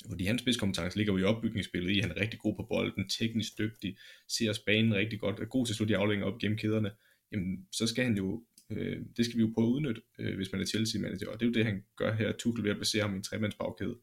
Fordi 0.10 0.26
hans 0.26 0.42
spidskompetence 0.42 0.98
ligger 0.98 1.14
jo 1.14 1.20
i 1.20 1.24
opbygningsspillet 1.24 1.92
i, 1.92 2.00
han 2.00 2.12
er 2.12 2.22
rigtig 2.22 2.40
god 2.40 2.56
på 2.56 2.64
bolden, 2.64 3.10
teknisk 3.10 3.58
dygtig, 3.58 3.98
ser 4.28 4.50
os 4.50 4.60
banen 4.60 4.94
rigtig 4.94 5.20
godt, 5.20 5.40
er 5.40 5.46
god 5.46 5.66
til 5.66 5.74
at 5.74 5.78
slå 5.78 5.86
de 5.86 5.98
aflænger 5.98 6.26
op 6.26 6.40
gennem 6.40 6.58
kæderne, 6.58 6.92
jamen 7.32 7.68
så 7.72 7.88
skal 7.88 8.04
han 8.04 8.18
jo 8.18 8.44
Øh, 8.72 8.98
det 9.18 9.26
skal 9.26 9.38
vi 9.38 9.42
jo 9.42 9.52
prøve 9.54 9.68
at 9.68 9.72
udnytte, 9.72 10.02
øh, 10.20 10.36
hvis 10.36 10.52
man 10.52 10.62
er 10.62 10.66
Chelsea-manager, 10.66 11.30
og 11.30 11.40
det 11.40 11.46
er 11.46 11.50
jo 11.50 11.54
det, 11.54 11.66
han 11.66 11.84
gør 11.98 12.14
her, 12.14 12.32
Tuchel 12.32 12.64
ved 12.64 12.72
at 12.72 12.78
basere 12.78 13.02
ham 13.02 13.14
i 13.14 13.18
en 13.18 13.24
tremandsbagkæde, 13.24 13.96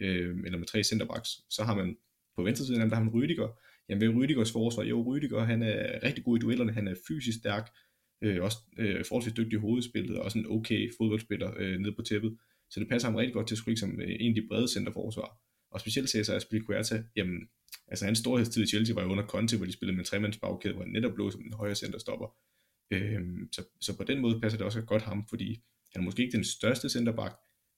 øh, 0.00 0.36
eller 0.44 0.58
med 0.58 0.66
tre 0.66 0.82
centerbacks. 0.82 1.30
Så 1.50 1.62
har 1.64 1.74
man 1.74 1.96
på 2.36 2.42
venstre 2.42 2.66
side, 2.66 2.78
der 2.78 2.94
har 2.94 3.04
man 3.04 3.14
Rydiger. 3.14 3.48
Jamen 3.88 4.08
ved 4.08 4.16
Rydigers 4.16 4.52
forsvar, 4.52 4.84
jo 4.84 5.02
Rydiger, 5.02 5.40
han 5.40 5.62
er 5.62 6.02
rigtig 6.02 6.24
god 6.24 6.38
i 6.38 6.40
duellerne, 6.40 6.72
han 6.72 6.88
er 6.88 6.94
fysisk 7.08 7.38
stærk, 7.38 7.68
øh, 8.22 8.42
også 8.42 8.58
øh, 8.78 9.04
forholdsvis 9.04 9.34
dygtig 9.34 9.56
i 9.56 9.60
hovedspillet, 9.60 10.16
og 10.16 10.24
også 10.24 10.38
en 10.38 10.46
okay 10.48 10.90
fodboldspiller 10.98 11.52
øh, 11.56 11.78
nede 11.78 11.94
på 11.94 12.02
tæppet. 12.02 12.36
Så 12.70 12.80
det 12.80 12.88
passer 12.88 13.08
ham 13.08 13.16
rigtig 13.16 13.34
godt 13.34 13.48
til 13.48 13.54
at 13.54 13.58
skulle 13.58 13.78
som 13.78 14.00
øh, 14.00 14.16
en 14.20 14.36
af 14.36 14.42
de 14.42 14.48
brede 14.48 14.68
centerforsvar. 14.72 15.30
Og 15.70 15.80
specielt 15.80 16.10
Cesar 16.10 16.34
Aspilicueta, 16.34 17.04
jamen, 17.16 17.38
altså 17.88 18.04
hans 18.04 18.18
storhedstid 18.18 18.62
i 18.62 18.66
Chelsea 18.66 18.94
var 18.94 19.02
jo 19.02 19.08
under 19.08 19.26
Conte, 19.26 19.56
hvor 19.56 19.66
de 19.66 19.72
spillede 19.72 19.96
med 19.96 20.04
en 20.04 20.06
tremandsbagkæde, 20.06 20.74
hvor 20.74 20.82
han 20.82 20.92
netop 20.92 21.14
blev 21.14 21.30
som 21.30 21.40
en 21.40 21.52
højre 21.52 21.74
centerstopper. 21.74 22.36
Øh, 22.90 23.20
så, 23.52 23.62
så 23.80 23.96
på 23.96 24.04
den 24.04 24.20
måde 24.20 24.40
passer 24.40 24.58
det 24.58 24.66
også 24.66 24.82
godt 24.82 25.02
ham, 25.02 25.26
fordi 25.28 25.62
han 25.92 26.02
er 26.02 26.04
måske 26.04 26.22
ikke 26.22 26.36
den 26.36 26.44
største 26.44 26.88
centerback, 26.88 27.34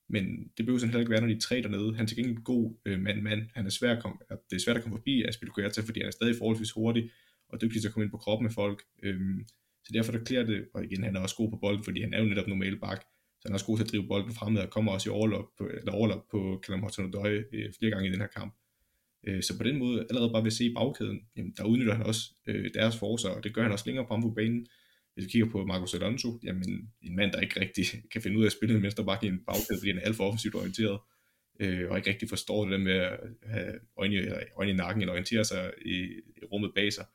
men 0.09 0.25
det 0.57 0.65
behøver 0.65 0.79
sådan 0.79 0.91
heller 0.91 1.01
ikke 1.01 1.11
være, 1.11 1.21
når 1.21 1.29
de 1.29 1.35
er 1.35 1.41
tre 1.41 1.63
dernede. 1.63 1.95
Han 1.95 2.03
er 2.03 2.07
til 2.07 2.17
gengæld 2.17 2.45
god 2.45 2.77
øh, 2.87 3.01
mand-mand. 3.01 3.43
Han 3.55 3.67
er 3.67 3.71
svær 3.71 3.97
at 3.97 4.03
komme, 4.03 4.19
det 4.51 4.57
er 4.57 4.61
svært 4.61 4.77
at 4.77 4.83
komme 4.83 4.99
forbi 4.99 5.23
Aspilicueta, 5.23 5.81
fordi 5.81 6.01
han 6.01 6.07
er 6.07 6.11
stadig 6.11 6.37
forholdsvis 6.37 6.71
hurtig 6.71 7.11
og 7.49 7.61
dygtig 7.61 7.81
til 7.81 7.89
at 7.89 7.95
komme 7.95 8.05
ind 8.05 8.11
på 8.11 8.17
kroppen 8.17 8.45
med 8.45 8.53
folk. 8.53 8.83
Øhm, 9.03 9.47
så 9.85 9.91
derfor 9.95 10.13
der 10.13 10.25
klæder 10.25 10.47
det, 10.47 10.69
og 10.75 10.85
igen, 10.85 11.05
han 11.05 11.17
er 11.17 11.21
også 11.21 11.37
god 11.37 11.51
på 11.51 11.57
bolden, 11.57 11.85
fordi 11.85 12.01
han 12.03 12.15
er 12.15 12.23
jo 12.23 12.29
netop 12.29 12.49
normal 12.49 12.81
bak, 12.81 13.01
så 13.41 13.43
han 13.45 13.53
er 13.53 13.55
også 13.55 13.67
god 13.67 13.77
til 13.77 13.85
at 13.85 13.91
drive 13.91 14.07
bolden 14.09 14.35
fremad 14.35 14.63
og 14.63 14.71
kommer 14.71 14.93
også 14.93 15.11
i 15.11 15.13
overlop 15.13 15.49
på, 15.59 15.65
eller 15.81 15.93
overlop 15.93 16.25
på 16.31 16.63
Callum 16.67 16.83
hudson 16.83 17.27
øh, 17.27 17.73
flere 17.79 17.91
gange 17.91 18.09
i 18.09 18.13
den 18.13 18.21
her 18.21 18.27
kamp. 18.27 18.55
Øh, 19.27 19.43
så 19.43 19.59
på 19.59 19.65
den 19.65 19.79
måde, 19.79 20.07
allerede 20.11 20.33
bare 20.33 20.43
ved 20.43 20.47
at 20.47 20.61
se 20.61 20.75
bagkæden, 20.75 21.21
jamen, 21.37 21.55
der 21.57 21.65
udnytter 21.65 21.95
han 21.95 22.07
også 22.07 22.23
øh, 22.47 22.71
deres 22.75 22.97
forsvar, 22.99 23.31
og 23.31 23.45
det 23.45 23.55
gør 23.55 23.63
han 23.63 23.73
også 23.73 23.87
længere 23.87 24.07
frem 24.09 24.23
på 24.23 24.31
banen, 24.31 24.67
hvis 25.15 25.25
vi 25.25 25.31
kigger 25.31 25.49
på 25.51 25.65
Marcos 25.67 25.95
Alonso, 25.95 26.41
jamen 26.43 26.91
en 27.03 27.17
mand, 27.17 27.33
der 27.33 27.41
ikke 27.41 27.61
rigtig 27.61 27.85
kan 28.13 28.23
finde 28.23 28.39
ud 28.39 28.43
af 28.43 28.47
at 28.47 28.53
spille 28.53 28.77
en 28.77 28.83
venstreback 28.83 29.23
i 29.23 29.27
en 29.27 29.45
bagkæde, 29.47 29.79
fordi 29.79 29.91
han 29.91 29.99
er 29.99 30.03
alt 30.03 30.17
for 30.17 30.25
offensivt 30.25 30.55
orienteret, 30.55 30.99
øh, 31.61 31.91
og 31.91 31.97
ikke 31.97 32.11
rigtig 32.11 32.29
forstår 32.29 32.65
det 32.65 32.73
der 32.73 32.79
med 32.79 32.93
at 32.93 33.19
have 33.45 33.75
øjne, 33.97 34.15
eller 34.15 34.39
øjne 34.57 34.73
i 34.73 34.75
nakken, 34.75 35.03
eller 35.03 35.13
orientere 35.13 35.45
sig 35.45 35.73
i, 35.85 35.97
i 36.37 36.45
rummet 36.53 36.73
bag 36.75 36.93
sig. 36.93 37.07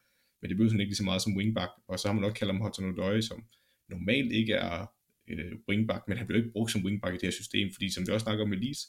Men 0.42 0.50
det 0.50 0.58
bliver 0.58 0.70
sådan 0.70 0.82
ikke 0.82 0.90
lige 0.90 0.98
så 0.98 1.04
meget 1.04 1.22
som 1.22 1.38
wingback, 1.38 1.72
og 1.88 2.00
så 2.00 2.08
har 2.08 2.14
man 2.16 2.24
også 2.24 2.36
kaldt 2.36 2.54
ham 2.54 2.62
Hudson 2.62 3.00
Odoi, 3.00 3.22
som 3.22 3.44
normalt 3.90 4.32
ikke 4.32 4.54
er 4.54 4.92
øh, 5.28 5.52
wingback, 5.70 6.04
men 6.08 6.18
han 6.18 6.28
bliver 6.28 6.40
ikke 6.40 6.52
brugt 6.52 6.72
som 6.72 6.86
wingback 6.86 7.14
i 7.14 7.18
det 7.18 7.24
her 7.24 7.32
system, 7.32 7.72
fordi 7.74 7.94
som 7.94 8.08
vi 8.08 8.12
også 8.12 8.24
snakker 8.24 8.44
om 8.44 8.50
med 8.50 8.58
Leeds, 8.58 8.82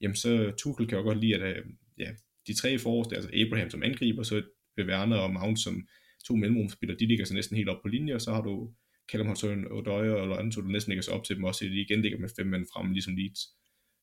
jamen 0.00 0.16
så 0.16 0.52
Tuchel 0.58 0.88
kan 0.88 0.98
jo 0.98 1.04
godt 1.04 1.18
lide, 1.18 1.34
at 1.34 1.56
øh, 1.56 1.64
ja, 1.98 2.10
de 2.46 2.54
tre 2.54 2.78
forreste, 2.78 3.16
altså 3.16 3.30
Abraham 3.34 3.70
som 3.70 3.82
angriber, 3.82 4.22
så 4.22 4.42
Werner 4.78 5.16
og 5.16 5.32
Mount 5.32 5.60
som 5.60 5.88
to 6.26 6.36
mellemrumspillere, 6.36 6.98
de 6.98 7.06
ligger 7.06 7.24
så 7.24 7.34
næsten 7.34 7.56
helt 7.56 7.68
op 7.68 7.82
på 7.82 7.88
linje, 7.88 8.14
og 8.14 8.20
så 8.20 8.32
har 8.32 8.42
du 8.42 8.74
Callum 9.10 9.28
Hudson 9.28 9.72
Odoi 9.72 10.08
og 10.08 10.52
så 10.52 10.60
du 10.60 10.68
næsten 10.68 10.90
ligger 10.90 11.02
så 11.02 11.10
op 11.10 11.24
til 11.24 11.36
dem 11.36 11.44
også, 11.44 11.64
de 11.64 11.80
igen 11.80 12.02
ligger 12.02 12.18
med 12.18 12.28
fem 12.36 12.46
mænd 12.46 12.66
frem, 12.72 12.92
ligesom 12.92 13.16
Leeds. 13.16 13.40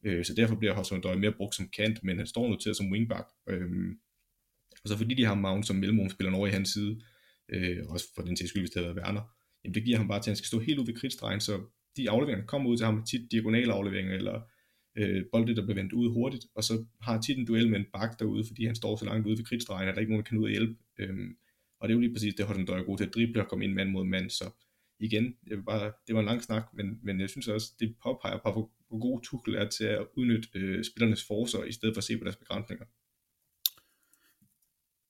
Øh, 0.06 0.26
så 0.26 0.34
derfor 0.34 0.56
bliver 0.56 0.74
Hudson 0.74 0.98
Odoi 0.98 1.18
mere 1.18 1.32
brugt 1.32 1.56
som 1.56 1.70
kant, 1.78 2.04
men 2.04 2.18
han 2.18 2.28
står 2.28 2.50
noteret 2.50 2.78
som 2.78 2.92
wingback. 2.92 3.28
Øh, 3.50 3.70
og 4.84 4.90
så 4.90 4.98
fordi 4.98 5.14
de 5.16 5.26
har 5.26 5.36
Mount 5.36 5.68
som 5.68 5.76
mellemrumspiller 5.76 6.34
over 6.34 6.48
i 6.48 6.52
hans 6.52 6.70
side, 6.70 7.02
øh, 7.50 7.78
også 7.90 8.06
for 8.16 8.22
den 8.22 8.36
tilskyld, 8.36 8.62
hvis 8.62 8.70
det 8.70 8.84
havde 8.84 8.96
været 8.96 9.06
Werner, 9.06 9.22
jamen 9.64 9.74
det 9.74 9.84
giver 9.84 9.98
ham 9.98 10.08
bare 10.08 10.20
til, 10.20 10.30
at 10.30 10.32
han 10.32 10.36
skal 10.36 10.48
stå 10.48 10.60
helt 10.60 10.80
ud 10.80 10.86
ved 10.86 10.96
kridtstregen, 10.96 11.40
så 11.40 11.62
de 11.98 12.10
afleveringer, 12.10 12.46
der 12.46 12.48
kommer 12.48 12.70
ud 12.70 12.78
til 12.78 12.86
ham, 12.86 13.04
tit 13.04 13.32
diagonale 13.32 13.74
afleveringer, 13.74 14.16
eller 14.16 14.42
øh, 14.98 15.26
bolde, 15.32 15.56
der 15.56 15.66
bliver 15.66 15.76
vendt 15.76 15.94
ud 15.94 16.14
hurtigt, 16.14 16.46
og 16.56 16.64
så 16.64 16.86
har 17.02 17.22
tit 17.22 17.38
en 17.38 17.46
duel 17.46 17.70
med 17.70 17.80
en 17.80 17.86
bak 17.94 18.20
derude, 18.20 18.44
fordi 18.48 18.66
han 18.66 18.76
står 18.76 18.96
så 18.96 19.06
langt 19.06 19.28
ude 19.28 19.38
ved 19.38 19.46
kridtstregen, 19.46 19.90
at 19.90 19.96
der 19.96 20.02
ikke 20.02 20.12
nogen, 20.12 20.24
der 20.24 20.30
kan 20.30 20.38
ud 20.38 20.44
og 20.44 20.50
hjælpe. 20.50 20.76
Øhm, 21.00 21.36
og 21.80 21.90
det 21.90 21.94
er 21.94 21.96
jo 21.96 22.02
lige 22.02 22.14
præcis 22.14 22.34
det, 22.36 22.46
Hudson 22.46 22.66
Døj 22.66 22.80
er 22.80 22.84
god 22.84 22.98
til 22.98 23.06
at 23.06 23.14
drible 23.14 23.42
og 23.42 23.48
komme 23.50 23.66
ind 23.66 23.74
mand 23.74 23.90
mod 23.90 24.06
mand, 24.06 24.30
så 24.30 24.50
igen, 25.00 25.36
jeg 25.48 25.58
vil 25.58 25.64
bare, 25.64 25.92
det 26.08 26.16
var 26.16 26.20
en 26.20 26.26
lang 26.26 26.44
snak, 26.44 26.64
men, 26.74 27.00
men 27.04 27.22
jeg 27.22 27.30
synes 27.30 27.48
også, 27.48 27.74
det 27.80 27.96
påpeger 28.04 28.38
bare, 28.44 28.54
hvor, 28.54 28.72
hvor 28.90 29.00
god 29.00 29.22
Tuchel 29.24 29.56
er 29.56 29.70
til 29.70 29.84
at 29.84 30.08
udnytte 30.18 30.50
øh, 30.56 30.84
spillernes 30.86 31.24
forser, 31.28 31.64
i 31.64 31.72
stedet 31.72 31.96
for 31.96 32.00
at 32.00 32.04
se 32.04 32.18
på 32.18 32.24
deres 32.24 32.36
begrænsninger. 32.36 32.86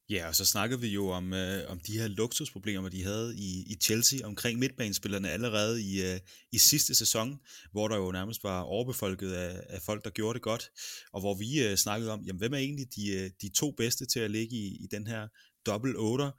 Ja, 0.10 0.28
og 0.28 0.36
så 0.36 0.46
snakkede 0.46 0.82
vi 0.82 0.88
jo 0.88 1.10
om, 1.10 1.34
øh, 1.34 1.72
om 1.72 1.80
de 1.80 2.00
her 2.00 2.08
luksusproblemer, 2.08 2.90
de 2.90 3.04
havde 3.04 3.36
i, 3.38 3.64
i 3.68 3.76
Chelsea 3.76 4.28
omkring 4.28 4.60
midtbanespillerne 4.60 5.30
allerede 5.30 5.84
i, 5.84 6.04
øh, 6.04 6.20
i 6.52 6.58
sidste 6.58 6.96
sæson, 6.96 7.40
hvor 7.72 7.88
der 7.88 7.98
jo 7.98 8.12
nærmest 8.12 8.44
var 8.44 8.62
overbefolket 8.62 9.32
af, 9.32 9.62
af 9.70 9.82
folk, 9.82 10.04
der 10.04 10.10
gjorde 10.10 10.34
det 10.34 10.42
godt, 10.42 10.70
og 11.14 11.20
hvor 11.22 11.34
vi 11.34 11.64
øh, 11.64 11.76
snakkede 11.76 12.12
om, 12.12 12.22
jamen, 12.24 12.40
hvem 12.40 12.54
er 12.54 12.58
egentlig 12.58 12.96
de, 12.96 13.10
øh, 13.10 13.30
de 13.42 13.50
to 13.50 13.72
bedste 13.72 14.06
til 14.06 14.20
at 14.20 14.32
ligge 14.32 14.56
i, 14.56 14.84
i 14.84 14.88
den 14.92 15.08
her 15.08 15.28
dobbelt 15.66 15.96
8 15.98 16.32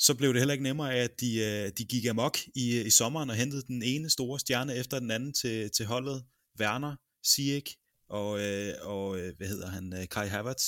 så 0.00 0.14
blev 0.14 0.32
det 0.32 0.40
heller 0.40 0.52
ikke 0.52 0.64
nemmere 0.64 0.94
af, 0.94 1.04
at 1.04 1.20
de, 1.20 1.38
øh, 1.38 1.72
de 1.78 1.84
gik 1.84 2.06
amok 2.06 2.38
i, 2.54 2.78
øh, 2.78 2.86
i 2.86 2.90
sommeren 2.90 3.30
og 3.30 3.36
hentede 3.36 3.62
den 3.62 3.82
ene 3.82 4.10
store 4.10 4.40
stjerne 4.40 4.76
efter 4.76 4.98
den 4.98 5.10
anden 5.10 5.32
til, 5.32 5.70
til 5.70 5.86
holdet. 5.86 6.24
Werner, 6.60 6.96
Sieg 7.24 7.64
og, 8.08 8.40
øh, 8.40 8.74
og 8.80 9.18
hvad 9.36 9.48
hedder 9.48 9.68
han, 9.68 10.06
Kai 10.10 10.28
Havertz 10.28 10.64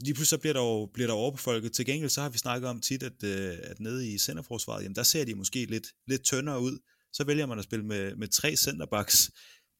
lige 0.00 0.14
pludselig 0.14 0.26
så 0.26 0.38
bliver 0.38 0.52
der 0.52 0.60
jo 0.60 0.90
bliver 0.94 1.06
der 1.06 1.14
overbefolket. 1.14 1.72
Til 1.72 1.86
gengæld 1.86 2.10
så 2.10 2.22
har 2.22 2.28
vi 2.28 2.38
snakket 2.38 2.68
om 2.68 2.80
tit, 2.80 3.02
at, 3.02 3.24
at 3.62 3.80
nede 3.80 4.12
i 4.12 4.18
centerforsvaret, 4.18 4.82
jamen 4.82 4.94
der 4.94 5.02
ser 5.02 5.24
de 5.24 5.34
måske 5.34 5.64
lidt, 5.64 5.86
lidt 6.06 6.24
tyndere 6.24 6.60
ud. 6.60 6.78
Så 7.12 7.24
vælger 7.24 7.46
man 7.46 7.58
at 7.58 7.64
spille 7.64 7.84
med, 7.84 8.16
med 8.16 8.28
tre 8.28 8.56
centerbacks. 8.56 9.30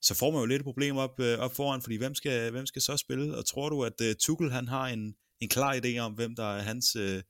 Så 0.03 0.14
får 0.14 0.31
man 0.31 0.41
jo 0.41 0.47
lidt 0.47 0.61
et 0.61 0.64
problem 0.64 0.97
op, 0.97 1.20
op 1.20 1.57
foran, 1.57 1.83
fordi 1.83 1.97
hvem 1.97 2.14
skal, 2.14 2.51
hvem 2.51 2.66
skal 2.66 2.83
så 2.83 2.97
spille? 2.97 3.37
Og 3.37 3.47
tror 3.47 3.68
du, 3.68 3.85
at 3.85 4.16
Tuchel 4.20 4.51
han 4.51 4.68
har 4.68 4.89
en, 4.89 5.14
en 5.45 5.49
klar 5.49 5.73
idé 5.75 5.99
om, 5.99 6.13
hvem 6.13 6.37
der 6.37 6.49
er 6.57 6.63
hans 6.63 6.97
øh, 6.97 7.23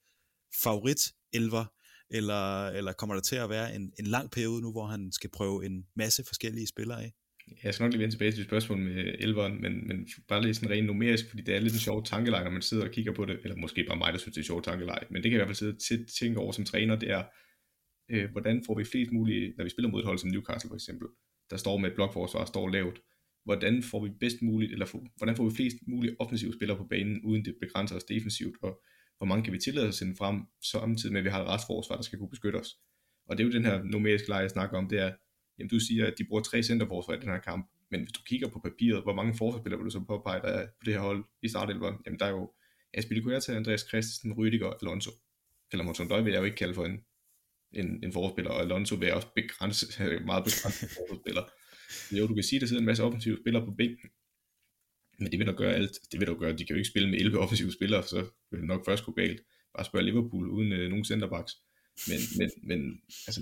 favorit 0.65 1.03
elver? 1.33 1.65
Eller, 2.11 2.69
eller 2.69 2.93
kommer 2.93 3.15
der 3.15 3.23
til 3.23 3.37
at 3.37 3.51
være 3.51 3.75
en, 3.75 3.93
en 3.99 4.07
lang 4.07 4.31
periode 4.31 4.63
nu, 4.63 4.73
hvor 4.73 4.87
han 4.87 5.13
skal 5.13 5.31
prøve 5.31 5.67
en 5.67 5.87
masse 5.97 6.25
forskellige 6.27 6.67
spillere 6.67 7.03
af? 7.03 7.13
Jeg 7.65 7.75
skal 7.75 7.85
nok 7.85 7.93
lige 7.93 8.01
vende 8.01 8.15
tilbage 8.15 8.33
til 8.33 8.45
spørgsmålet 8.45 8.85
med 8.85 9.15
elveren, 9.19 9.63
men, 9.63 9.89
men 9.89 10.09
bare 10.29 10.43
lige 10.43 10.55
sådan 10.55 10.71
rent 10.71 10.87
numerisk, 10.87 11.29
fordi 11.29 11.43
det 11.43 11.55
er 11.55 11.61
lidt 11.61 11.73
en 11.73 11.79
sjov 11.79 12.05
tankeleg, 12.05 12.45
når 12.45 12.51
man 12.51 12.63
sidder 12.63 12.85
og 12.85 12.91
kigger 12.91 13.13
på 13.15 13.25
det, 13.25 13.39
eller 13.45 13.57
måske 13.57 13.85
bare 13.89 13.99
mig, 13.99 14.13
der 14.13 14.19
synes, 14.19 14.35
det 14.35 14.41
er 14.41 14.45
en 14.45 14.47
sjov 14.47 14.63
tankeleg, 14.63 14.99
men 15.11 15.23
det 15.23 15.31
kan 15.31 15.33
jeg 15.33 15.37
i 15.37 15.45
hvert 15.45 15.57
fald 15.57 15.81
sidde 15.81 16.03
og 16.05 16.09
tænke 16.21 16.41
over 16.41 16.53
som 16.53 16.65
træner, 16.65 16.97
det 16.97 17.11
er, 17.11 17.25
øh, 18.11 18.31
hvordan 18.31 18.63
får 18.67 18.79
vi 18.79 18.85
flest 18.85 19.13
mulige, 19.13 19.55
når 19.57 19.65
vi 19.65 19.71
spiller 19.71 19.91
mod 19.91 20.01
et 20.01 20.07
hold 20.07 20.19
som 20.19 20.31
Newcastle 20.31 20.69
for 20.69 20.75
eksempel, 20.75 21.09
der 21.51 21.57
står 21.57 21.77
med 21.77 21.89
et 21.89 21.95
blokforsvar, 21.95 22.45
står 22.45 22.69
lavt, 22.69 23.01
hvordan 23.45 23.83
får 23.83 24.05
vi 24.05 24.11
bedst 24.21 24.43
muligt, 24.43 24.73
eller 24.73 24.87
for, 24.87 25.03
hvordan 25.17 25.37
får 25.37 25.49
vi 25.49 25.55
flest 25.57 25.77
mulige 25.87 26.17
offensive 26.19 26.53
spillere 26.53 26.79
på 26.79 26.85
banen, 26.85 27.21
uden 27.25 27.45
det 27.45 27.55
begrænser 27.61 27.97
os 27.97 28.05
defensivt, 28.05 28.57
og 28.63 28.83
hvor 29.19 29.27
mange 29.27 29.45
kan 29.45 29.53
vi 29.53 29.59
tillade 29.59 29.89
os 29.89 29.95
at 29.95 29.99
sende 29.99 30.17
frem, 30.17 30.43
samtidig 30.63 31.13
med, 31.13 31.21
at 31.21 31.25
vi 31.25 31.31
har 31.31 31.43
et 31.43 31.49
retsforsvar, 31.49 31.97
der 31.97 32.03
skal 32.03 32.19
kunne 32.19 32.31
beskytte 32.31 32.57
os. 32.57 32.79
Og 33.27 33.39
det 33.39 33.45
er 33.45 33.49
jo 33.49 33.53
den 33.53 33.65
her 33.65 33.83
numeriske 33.83 34.29
leje, 34.29 34.43
jeg 34.43 34.51
snakker 34.51 34.79
om, 34.79 34.89
det 34.89 34.99
er, 34.99 35.13
jamen 35.59 35.71
du 35.71 35.81
siger, 35.81 36.07
at 36.07 36.15
de 36.19 36.25
bruger 36.25 36.43
tre 36.43 36.63
centerforsvar 36.63 37.15
i 37.15 37.21
den 37.21 37.29
her 37.29 37.39
kamp, 37.39 37.71
men 37.91 38.01
hvis 38.01 38.13
du 38.13 38.21
kigger 38.23 38.49
på 38.49 38.59
papiret, 38.59 39.03
hvor 39.03 39.15
mange 39.15 39.35
forsvarsspillere 39.35 39.79
vil 39.79 39.85
du 39.85 39.91
så 39.91 40.01
påpege, 40.01 40.41
der 40.41 40.49
er 40.49 40.67
på 40.67 40.85
det 40.85 40.93
her 40.95 41.01
hold 41.01 41.25
i 41.43 41.49
startelveren? 41.49 41.97
Jamen 42.07 42.19
der 42.19 42.27
er 42.27 42.31
jo 42.31 42.53
Aspilicueta, 42.95 43.53
Andreas 43.53 43.85
Christensen, 43.89 44.33
Rydiger 44.33 44.67
og 44.67 44.79
Alonso. 44.83 45.11
Eller 45.73 45.85
Monson 45.85 46.09
Døj 46.09 46.21
vil 46.21 46.33
jeg 46.33 46.41
jo 46.41 46.45
ikke 46.45 46.57
kalde 46.57 46.75
for 46.75 46.85
en, 46.85 47.05
en, 47.73 48.05
en 48.05 48.13
forspiller, 48.13 48.51
og 48.51 48.61
Alonso 48.61 48.95
vil 48.95 49.07
jeg 49.07 49.15
også 49.15 49.29
begrænse, 49.35 49.87
meget 50.31 50.45
begrænset 50.45 50.91
forspiller. 51.09 51.43
Jo, 52.13 52.27
du 52.27 52.35
kan 52.35 52.43
sige, 52.43 52.57
at 52.57 52.61
der 52.61 52.67
sidder 52.67 52.81
en 52.81 52.87
masse 52.87 53.03
offensive 53.03 53.39
spillere 53.41 53.65
på 53.65 53.75
bænken, 53.79 54.09
men 55.19 55.31
det 55.31 55.39
vil 55.39 55.47
der 55.47 55.53
gøre 55.53 55.75
alt. 55.75 55.93
Det 56.13 56.21
vil 56.21 56.29
der 56.29 56.35
gøre, 56.35 56.53
de 56.53 56.65
kan 56.65 56.75
jo 56.75 56.77
ikke 56.77 56.89
spille 56.89 57.11
med 57.11 57.19
11 57.19 57.39
offensive 57.39 57.73
spillere, 57.73 58.03
så 58.03 58.27
vil 58.51 58.61
det 58.61 58.69
nok 58.69 58.85
først 58.85 59.05
gå 59.05 59.13
galt. 59.13 59.41
Bare 59.77 59.85
spørge 59.85 60.05
Liverpool 60.05 60.49
uden 60.49 60.73
øh, 60.73 60.89
nogen 60.89 61.05
centerbacks. 61.05 61.53
Men, 62.09 62.19
men, 62.39 62.51
men 62.63 63.01
altså, 63.27 63.41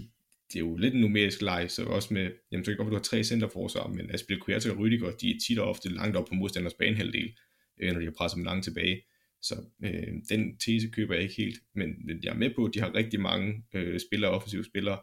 det 0.48 0.57
er 0.57 0.61
jo 0.61 0.76
lidt 0.76 0.94
en 0.94 1.00
numerisk 1.00 1.42
leg, 1.42 1.70
så 1.70 1.84
også 1.84 2.14
med, 2.14 2.30
jamen 2.53 2.64
så 2.64 2.70
kan 2.70 2.76
godt 2.76 2.88
du 2.88 2.94
har 2.94 3.03
tre 3.03 3.24
centerforsvar, 3.24 3.86
men 3.86 4.11
Aspilicueta 4.11 4.70
og 4.70 4.78
Rydiger, 4.78 5.11
de 5.11 5.30
er 5.30 5.40
tit 5.46 5.59
og 5.59 5.68
ofte 5.68 5.88
langt 5.88 6.16
op 6.16 6.26
på 6.28 6.34
modstanders 6.34 6.74
banehalvdel, 6.74 7.36
øh, 7.80 7.92
når 7.92 8.00
de 8.00 8.07
har 8.07 8.12
presset 8.12 8.36
dem 8.36 8.44
langt 8.44 8.64
tilbage. 8.64 9.03
Så 9.42 9.55
øh, 9.84 10.09
den 10.28 10.59
tese 10.59 10.88
køber 10.88 11.14
jeg 11.14 11.22
ikke 11.22 11.34
helt, 11.34 11.59
men, 11.74 12.07
men 12.07 12.20
jeg 12.22 12.30
er 12.30 12.38
med 12.38 12.50
på, 12.55 12.64
at 12.64 12.74
de 12.74 12.80
har 12.80 12.94
rigtig 12.94 13.20
mange 13.20 13.64
øh, 13.74 14.00
spillere, 14.00 14.30
offensive 14.30 14.64
spillere, 14.64 14.98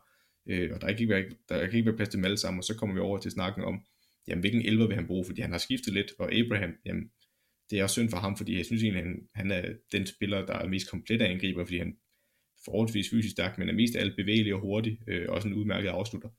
øh, 0.49 0.71
og 0.73 0.81
der, 0.81 0.87
kan 0.87 0.99
ikke 0.99 1.13
være, 1.13 1.25
der 1.49 1.67
kan 1.67 1.77
ikke 1.77 1.85
være 1.85 1.95
plads 1.95 2.09
til 2.09 2.17
dem 2.17 2.25
alle 2.25 2.37
sammen, 2.37 2.59
og 2.59 2.63
så 2.63 2.75
kommer 2.75 2.95
vi 2.95 3.01
over 3.01 3.17
til 3.17 3.31
snakken 3.31 3.63
om, 3.63 3.85
jamen 4.27 4.39
hvilken 4.39 4.61
elver 4.61 4.87
vil 4.87 4.95
han 4.95 5.07
bruge, 5.07 5.25
fordi 5.25 5.41
han 5.41 5.51
har 5.51 5.57
skiftet 5.57 5.93
lidt, 5.93 6.11
og 6.19 6.33
Abraham, 6.33 6.73
jamen 6.85 7.11
det 7.69 7.79
er 7.79 7.83
også 7.83 7.93
synd 7.93 8.09
for 8.09 8.17
ham, 8.17 8.37
fordi 8.37 8.57
jeg 8.57 8.65
synes 8.65 8.83
egentlig, 8.83 9.03
han, 9.03 9.27
han 9.35 9.51
er 9.51 9.73
den 9.91 10.05
spiller, 10.05 10.45
der 10.45 10.53
er 10.53 10.67
mest 10.67 10.89
komplet 10.89 11.21
af 11.21 11.31
angriber, 11.31 11.65
fordi 11.65 11.77
han 11.77 11.97
forholdsvis 12.65 13.09
fysisk 13.09 13.31
stærk, 13.31 13.57
men 13.57 13.69
er 13.69 13.73
mest 13.73 13.95
af 13.95 14.01
alt 14.01 14.15
bevægelig 14.15 14.53
og 14.53 14.59
hurtig, 14.59 14.99
øh, 15.07 15.25
også 15.29 15.47
en 15.47 15.53
udmærket 15.53 15.89
afslutter, 15.89 16.29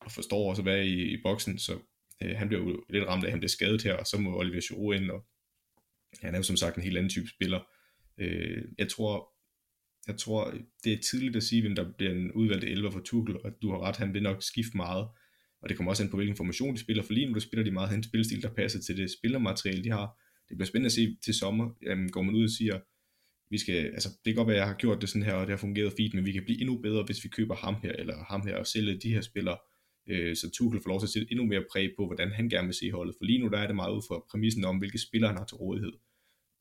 og 0.00 0.12
forstår 0.12 0.50
også 0.50 0.62
at 0.62 0.66
være 0.66 0.86
i, 0.86 1.14
i 1.14 1.22
boksen, 1.22 1.58
så 1.58 1.78
øh, 2.22 2.36
han 2.36 2.48
bliver 2.48 2.62
jo 2.62 2.84
lidt 2.90 3.04
ramt 3.04 3.24
af, 3.24 3.26
at 3.26 3.32
han 3.32 3.40
bliver 3.40 3.48
skadet 3.48 3.82
her, 3.82 3.94
og 3.94 4.06
så 4.06 4.18
må 4.20 4.38
Oliver 4.38 4.60
Giroud 4.68 4.94
ind, 4.94 5.10
og 5.10 5.26
han 6.20 6.34
er 6.34 6.38
jo 6.38 6.42
som 6.42 6.56
sagt 6.56 6.76
en 6.76 6.82
helt 6.82 6.96
anden 6.96 7.10
type 7.10 7.28
spiller. 7.28 7.60
Øh, 8.18 8.64
jeg 8.78 8.88
tror, 8.88 9.35
jeg 10.06 10.16
tror, 10.18 10.54
det 10.84 10.92
er 10.92 10.98
tidligt 10.98 11.36
at 11.36 11.42
sige, 11.42 11.62
hvem 11.62 11.74
der 11.74 11.92
bliver 11.98 12.12
en 12.12 12.32
udvalgt 12.32 12.64
11 12.64 12.92
for 12.92 13.00
Tuchel, 13.00 13.36
og 13.44 13.52
du 13.62 13.70
har 13.70 13.78
ret, 13.78 13.96
han 13.96 14.14
vil 14.14 14.22
nok 14.22 14.42
skifte 14.42 14.76
meget, 14.76 15.08
og 15.62 15.68
det 15.68 15.76
kommer 15.76 15.90
også 15.90 16.02
ind 16.02 16.10
på, 16.10 16.16
hvilken 16.16 16.36
formation 16.36 16.74
de 16.74 16.80
spiller, 16.80 17.02
for 17.02 17.12
lige 17.12 17.26
nu 17.26 17.34
der 17.34 17.40
spiller 17.40 17.64
de 17.64 17.70
meget 17.70 17.88
hans 17.88 18.06
spilstil, 18.06 18.42
der 18.42 18.54
passer 18.54 18.80
til 18.80 18.96
det 18.96 19.10
spillermateriale, 19.10 19.84
de 19.84 19.90
har. 19.90 20.06
Det 20.48 20.56
bliver 20.56 20.66
spændende 20.66 20.86
at 20.86 20.92
se 20.92 21.16
til 21.24 21.34
sommer, 21.34 21.70
jamen, 21.82 22.10
går 22.10 22.22
man 22.22 22.34
ud 22.34 22.44
og 22.44 22.50
siger, 22.50 22.80
vi 23.50 23.58
skal, 23.58 23.74
altså 23.74 24.08
det 24.08 24.24
kan 24.24 24.34
godt 24.34 24.48
være, 24.48 24.56
at 24.56 24.60
jeg 24.60 24.68
har 24.68 24.74
gjort 24.74 25.00
det 25.00 25.08
sådan 25.08 25.22
her, 25.22 25.32
og 25.32 25.46
det 25.46 25.50
har 25.50 25.56
fungeret 25.56 25.92
fint, 25.96 26.14
men 26.14 26.26
vi 26.26 26.32
kan 26.32 26.44
blive 26.44 26.60
endnu 26.60 26.78
bedre, 26.78 27.02
hvis 27.02 27.24
vi 27.24 27.28
køber 27.28 27.54
ham 27.54 27.74
her, 27.82 27.92
eller 27.92 28.14
ham 28.30 28.46
her, 28.46 28.56
og 28.56 28.66
sælge 28.66 29.00
de 29.02 29.14
her 29.14 29.20
spillere, 29.20 29.58
øh, 30.08 30.36
så 30.36 30.50
Tuchel 30.50 30.82
får 30.82 30.90
lov 30.90 31.00
til 31.00 31.06
at 31.06 31.10
sætte 31.10 31.28
endnu 31.30 31.46
mere 31.46 31.64
præg 31.72 31.90
på, 31.96 32.06
hvordan 32.06 32.32
han 32.32 32.48
gerne 32.48 32.66
vil 32.66 32.74
se 32.74 32.90
holdet. 32.90 33.14
For 33.18 33.24
lige 33.24 33.38
nu 33.38 33.48
der 33.48 33.58
er 33.58 33.66
det 33.66 33.76
meget 33.76 33.94
ud 33.96 34.02
fra 34.08 34.24
præmissen 34.30 34.64
om, 34.64 34.78
hvilke 34.78 34.98
spillere 34.98 35.28
han 35.30 35.38
har 35.38 35.46
til 35.46 35.56
rådighed. 35.56 35.92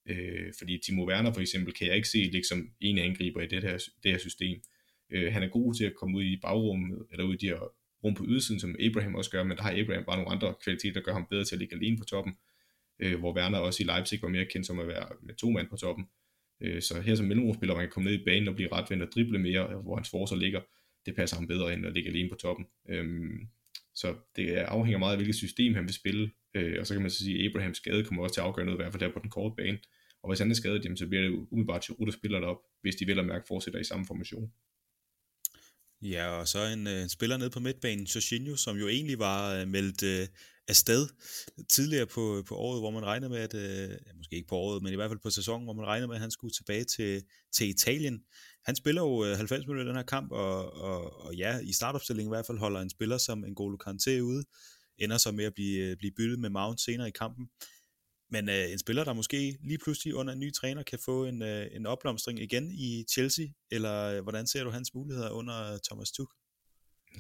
Øh, 0.06 0.54
fordi 0.58 0.78
Timo 0.86 1.08
Werner 1.08 1.34
for 1.34 1.42
eksempel, 1.42 1.74
kan 1.74 1.88
jeg 1.88 1.96
ikke 1.96 2.10
se 2.10 2.18
ligesom 2.18 2.70
en 2.80 2.98
angriber 2.98 3.42
i 3.42 3.48
det 3.48 3.64
her, 3.64 3.78
det 4.04 4.12
her 4.12 4.18
system. 4.18 4.62
Øh, 5.10 5.34
han 5.34 5.44
er 5.44 5.48
god 5.48 5.74
til 5.74 5.86
at 5.86 5.96
komme 5.96 6.18
ud 6.18 6.24
i 6.24 6.40
bagrummet, 6.42 7.06
eller 7.12 7.26
ud 7.26 7.34
i 7.34 7.38
de 7.38 7.48
her 7.48 7.74
rum 8.04 8.14
på 8.14 8.26
ydersiden, 8.28 8.60
som 8.60 8.76
Abraham 8.80 9.16
også 9.16 9.32
gør, 9.32 9.44
men 9.44 9.58
der 9.58 9.64
har 9.64 9.72
Abraham 9.72 10.06
bare 10.06 10.18
nogle 10.18 10.32
andre 10.32 10.54
kvaliteter, 10.64 10.94
der 10.94 11.02
gør 11.02 11.14
ham 11.14 11.28
bedre 11.30 11.44
til 11.44 11.56
at 11.56 11.60
ligge 11.60 11.76
alene 11.76 11.98
på 11.98 12.06
toppen. 12.06 12.34
Øh, 13.00 13.20
hvor 13.20 13.36
Werner 13.36 13.58
også 13.58 13.84
i 13.84 13.86
Leipzig 13.86 14.22
var 14.22 14.30
mere 14.30 14.46
kendt 14.46 14.68
som 14.68 14.80
at 14.80 14.88
være 14.88 15.08
med 15.22 15.36
to 15.36 15.50
mand 15.50 15.68
på 15.68 15.76
toppen. 15.78 16.06
Øh, 16.62 16.82
så 16.82 17.02
her 17.02 17.16
som 17.16 17.26
mellemrumspiller, 17.26 17.76
man 17.76 17.84
kan 17.84 17.92
komme 17.92 18.12
ned 18.12 18.20
i 18.20 18.24
banen 18.24 18.48
og 18.48 18.56
blive 18.56 18.72
retvendt 18.72 19.04
og 19.04 19.10
drible 19.16 19.40
mere, 19.40 19.82
hvor 19.82 19.96
hans 19.96 20.10
forsvar 20.10 20.38
ligger. 20.38 20.62
Det 21.06 21.16
passer 21.16 21.38
ham 21.38 21.48
bedre 21.48 21.74
end 21.74 21.86
at 21.86 21.94
ligge 21.94 22.10
alene 22.10 22.30
på 22.30 22.36
toppen. 22.36 22.66
Øh, 22.90 23.32
så 23.96 24.16
det 24.36 24.50
afhænger 24.50 25.00
meget 25.00 25.12
af, 25.12 25.18
hvilket 25.18 25.36
system 25.36 25.74
han 25.74 25.84
vil 25.84 25.94
spille. 25.94 26.32
Øh, 26.54 26.78
og 26.80 26.88
så 26.88 26.94
kan 26.94 27.02
man 27.02 27.12
så 27.12 27.20
sige, 27.24 27.40
at 27.40 27.50
Abrahams 27.50 27.78
skade 27.78 28.04
kommer 28.04 28.24
også 28.24 28.34
til 28.34 28.42
at 28.42 28.48
afgøre 28.48 28.66
noget, 28.66 28.80
i 28.80 28.82
hvert 28.82 28.94
fald 28.94 29.04
der 29.04 29.14
på 29.14 29.20
den 29.20 29.30
korte 29.30 29.56
bane. 29.56 29.80
Og 30.26 30.32
hvis 30.32 30.40
han 30.40 30.52
er 30.52 30.56
skadet, 30.56 30.84
jamen, 30.84 30.98
så 30.98 31.08
bliver 31.08 31.24
det 31.24 31.32
umiddelbart 31.52 31.82
til 31.82 31.96
der 32.00 32.12
spiller 32.12 32.48
op, 32.48 32.58
hvis 32.82 32.96
de 32.96 33.08
vel 33.08 33.20
at 33.20 33.26
mærke 33.26 33.46
fortsætter 33.48 33.80
i 33.80 33.84
samme 33.84 34.06
formation. 34.06 34.52
Ja, 36.02 36.28
og 36.28 36.48
så 36.48 36.60
en, 36.66 36.88
øh, 36.88 37.02
en 37.04 37.10
spiller 37.10 37.38
nede 37.38 37.50
på 37.50 37.60
midtbanen, 37.60 38.06
Jorginho, 38.06 38.56
som 38.56 38.78
jo 38.78 38.88
egentlig 38.88 39.20
var 39.20 39.54
øh, 39.56 39.68
meldt 39.68 40.04
øh, 40.04 40.28
afsted 40.68 41.08
tidligere 41.70 42.06
på, 42.06 42.44
på 42.48 42.56
året, 42.56 42.82
hvor 42.82 42.92
man 42.92 43.06
regnede 43.06 43.30
med, 43.30 43.40
at, 43.40 43.54
øh, 43.54 43.98
måske 44.18 44.36
ikke 44.36 44.48
på 44.48 44.56
året, 44.56 44.84
men 44.84 44.94
i 44.94 44.96
hvert 44.96 45.10
fald 45.10 45.20
på 45.20 45.30
sæsonen, 45.30 45.64
hvor 45.66 45.74
man 45.74 45.86
regnede 45.86 46.08
med, 46.08 46.16
at 46.16 46.22
han 46.22 46.32
skulle 46.32 46.54
tilbage 46.54 46.84
til, 46.84 47.24
til 47.56 47.70
Italien. 47.70 48.20
Han 48.66 48.76
spiller 48.76 49.02
jo 49.02 49.26
øh, 49.26 49.38
90 49.38 49.68
minutter 49.68 49.86
i 49.86 49.88
den 49.88 49.96
her 49.96 50.04
kamp, 50.04 50.32
og, 50.32 50.74
og, 50.74 51.26
og 51.26 51.36
ja, 51.36 51.60
i 51.60 51.74
startopstillingen 51.74 52.32
i 52.32 52.36
hvert 52.36 52.46
fald 52.46 52.58
holder 52.58 52.82
en 52.82 52.90
spiller 52.90 53.18
som 53.18 53.44
N'Golo 53.44 53.78
Kanté 53.88 54.20
ude, 54.20 54.44
ender 54.98 55.18
så 55.18 55.32
med 55.32 55.46
at 55.46 55.54
blive, 55.54 55.96
blive 55.96 56.12
byttet 56.18 56.40
med 56.40 56.50
Mount 56.50 56.82
senere 56.82 57.08
i 57.08 57.12
kampen. 57.12 57.50
Men 58.32 58.50
øh, 58.50 58.72
en 58.72 58.80
spiller, 58.80 59.04
der 59.04 59.14
måske 59.14 59.58
lige 59.64 59.78
pludselig 59.84 60.16
under 60.16 60.34
en 60.34 60.40
ny 60.40 60.54
træner 60.54 60.84
kan 60.84 61.00
få 61.06 61.26
en, 61.26 61.42
øh, 61.42 61.68
en 61.72 61.86
opblomstring 61.86 62.40
igen 62.42 62.72
i 62.72 63.06
Chelsea, 63.14 63.46
eller 63.72 64.04
øh, 64.04 64.24
hvordan 64.24 64.48
ser 64.48 64.64
du 64.64 64.70
hans 64.70 64.94
muligheder 64.94 65.30
under 65.30 65.74
øh, 65.74 65.80
Thomas 65.90 66.12
Tuchel? 66.12 66.38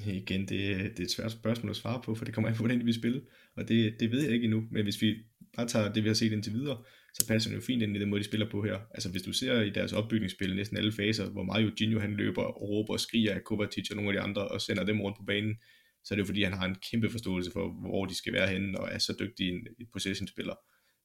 Igen, 0.05 0.41
det, 0.41 0.49
det 0.49 0.99
er 0.99 1.03
et 1.03 1.11
svært 1.11 1.31
spørgsmål 1.31 1.69
at 1.69 1.75
svare 1.75 2.01
på, 2.05 2.15
for 2.15 2.25
det 2.25 2.33
kommer 2.33 2.49
an 2.49 2.55
på, 2.55 2.63
hvordan 2.63 2.85
vi 2.85 2.93
spiller, 2.93 3.21
og 3.55 3.67
det, 3.67 3.95
det 3.99 4.11
ved 4.11 4.21
jeg 4.23 4.31
ikke 4.31 4.43
endnu, 4.43 4.63
men 4.71 4.83
hvis 4.83 5.01
vi 5.01 5.15
bare 5.55 5.67
tager 5.67 5.93
det, 5.93 6.03
vi 6.03 6.09
har 6.09 6.13
set 6.13 6.31
indtil 6.31 6.53
videre, 6.53 6.83
så 7.13 7.27
passer 7.27 7.49
det 7.49 7.55
jo 7.55 7.61
fint 7.61 7.83
ind 7.83 7.95
i 7.95 7.99
den 7.99 8.09
måde, 8.09 8.21
de 8.21 8.25
spiller 8.25 8.49
på 8.49 8.63
her. 8.63 8.79
Altså 8.93 9.11
hvis 9.11 9.21
du 9.21 9.33
ser 9.33 9.61
i 9.61 9.69
deres 9.69 9.93
opbygningsspil 9.93 10.55
næsten 10.55 10.77
alle 10.77 10.91
faser, 10.91 11.29
hvor 11.29 11.43
Mario 11.43 11.71
Gino 11.77 11.99
han 11.99 12.13
løber 12.13 12.43
og 12.43 12.61
råber 12.61 12.93
og 12.93 12.99
skriger 12.99 13.33
af 13.33 13.43
Kovacic 13.43 13.89
og 13.91 13.95
nogle 13.95 14.09
af 14.09 14.13
de 14.13 14.19
andre, 14.19 14.47
og 14.47 14.61
sender 14.61 14.83
dem 14.83 15.01
rundt 15.01 15.17
på 15.17 15.23
banen, 15.23 15.55
så 16.03 16.13
er 16.13 16.15
det 16.15 16.21
jo 16.21 16.25
fordi, 16.25 16.43
han 16.43 16.53
har 16.53 16.65
en 16.65 16.75
kæmpe 16.91 17.09
forståelse 17.09 17.51
for, 17.51 17.89
hvor 17.89 18.05
de 18.05 18.15
skal 18.15 18.33
være 18.33 18.47
henne, 18.47 18.79
og 18.79 18.89
er 18.91 18.97
så 18.97 19.15
dygtig 19.19 19.49
en, 19.49 19.67
en 19.79 19.87
possession-spiller 19.93 20.55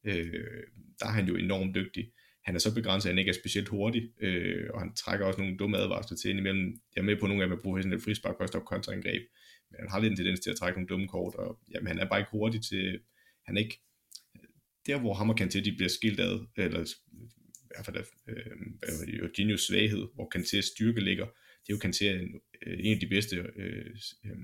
øh, 0.05 0.63
der 1.01 1.07
er 1.07 1.11
han 1.11 1.29
jo 1.29 1.37
enormt 1.37 1.75
dygtig. 1.75 2.13
han 2.45 2.55
er 2.55 2.59
så 2.59 2.75
begrænset, 2.75 3.09
at 3.09 3.13
han 3.13 3.19
ikke 3.19 3.29
er 3.29 3.41
specielt 3.43 3.69
hurtig, 3.69 4.03
øh, 4.21 4.71
og 4.75 4.81
han 4.81 4.95
trækker 4.95 5.27
også 5.27 5.41
nogle 5.41 5.57
dumme 5.57 5.79
advarsler 5.79 6.17
til 6.17 6.31
indimellem. 6.31 6.81
Jeg 6.95 7.01
er 7.01 7.05
med 7.05 7.17
på, 7.17 7.27
nogle 7.27 7.43
af 7.43 7.49
dem 7.49 7.59
er 7.59 7.63
professionelle 7.63 8.05
frispark 8.05 8.41
og 8.41 8.49
stoppe 8.49 8.67
kontraangreb, 8.67 9.23
men 9.71 9.81
han 9.81 9.91
har 9.91 10.01
lidt 10.01 10.11
en 10.11 10.17
tendens 10.17 10.41
til 10.41 10.51
at 10.51 10.57
trække 10.57 10.79
nogle 10.79 10.89
dumme 10.89 11.09
kort, 11.09 11.35
og 11.35 11.59
jamen, 11.75 11.87
han 11.87 11.99
er 11.99 12.09
bare 12.09 12.21
ikke 12.21 12.31
hurtig 12.31 12.61
til, 12.63 13.01
han 13.47 13.57
er 13.57 13.61
ikke, 13.61 13.81
der 14.87 15.01
hvor 15.01 15.15
ham 15.15 15.31
og 15.31 15.41
Kanté, 15.41 15.65
de 15.65 15.73
bliver 15.73 15.89
skilt 15.89 16.21
ad, 16.21 16.47
eller 16.57 16.81
i 16.81 17.75
hvert 17.75 17.87
fald 17.87 18.05
øh, 18.29 19.19
Jorginhos 19.19 19.61
svaghed, 19.61 20.05
hvor 20.15 20.33
Kantés 20.37 20.73
styrke 20.75 21.01
ligger, 21.01 21.27
det 21.67 21.73
er 21.73 21.77
jo 21.77 21.89
Kanté 21.89 22.05
en, 22.05 22.41
en 22.85 22.95
af 22.95 23.01
de 23.01 23.07
bedste 23.07 23.37
øh, 23.37 23.97
øh, 24.25 24.39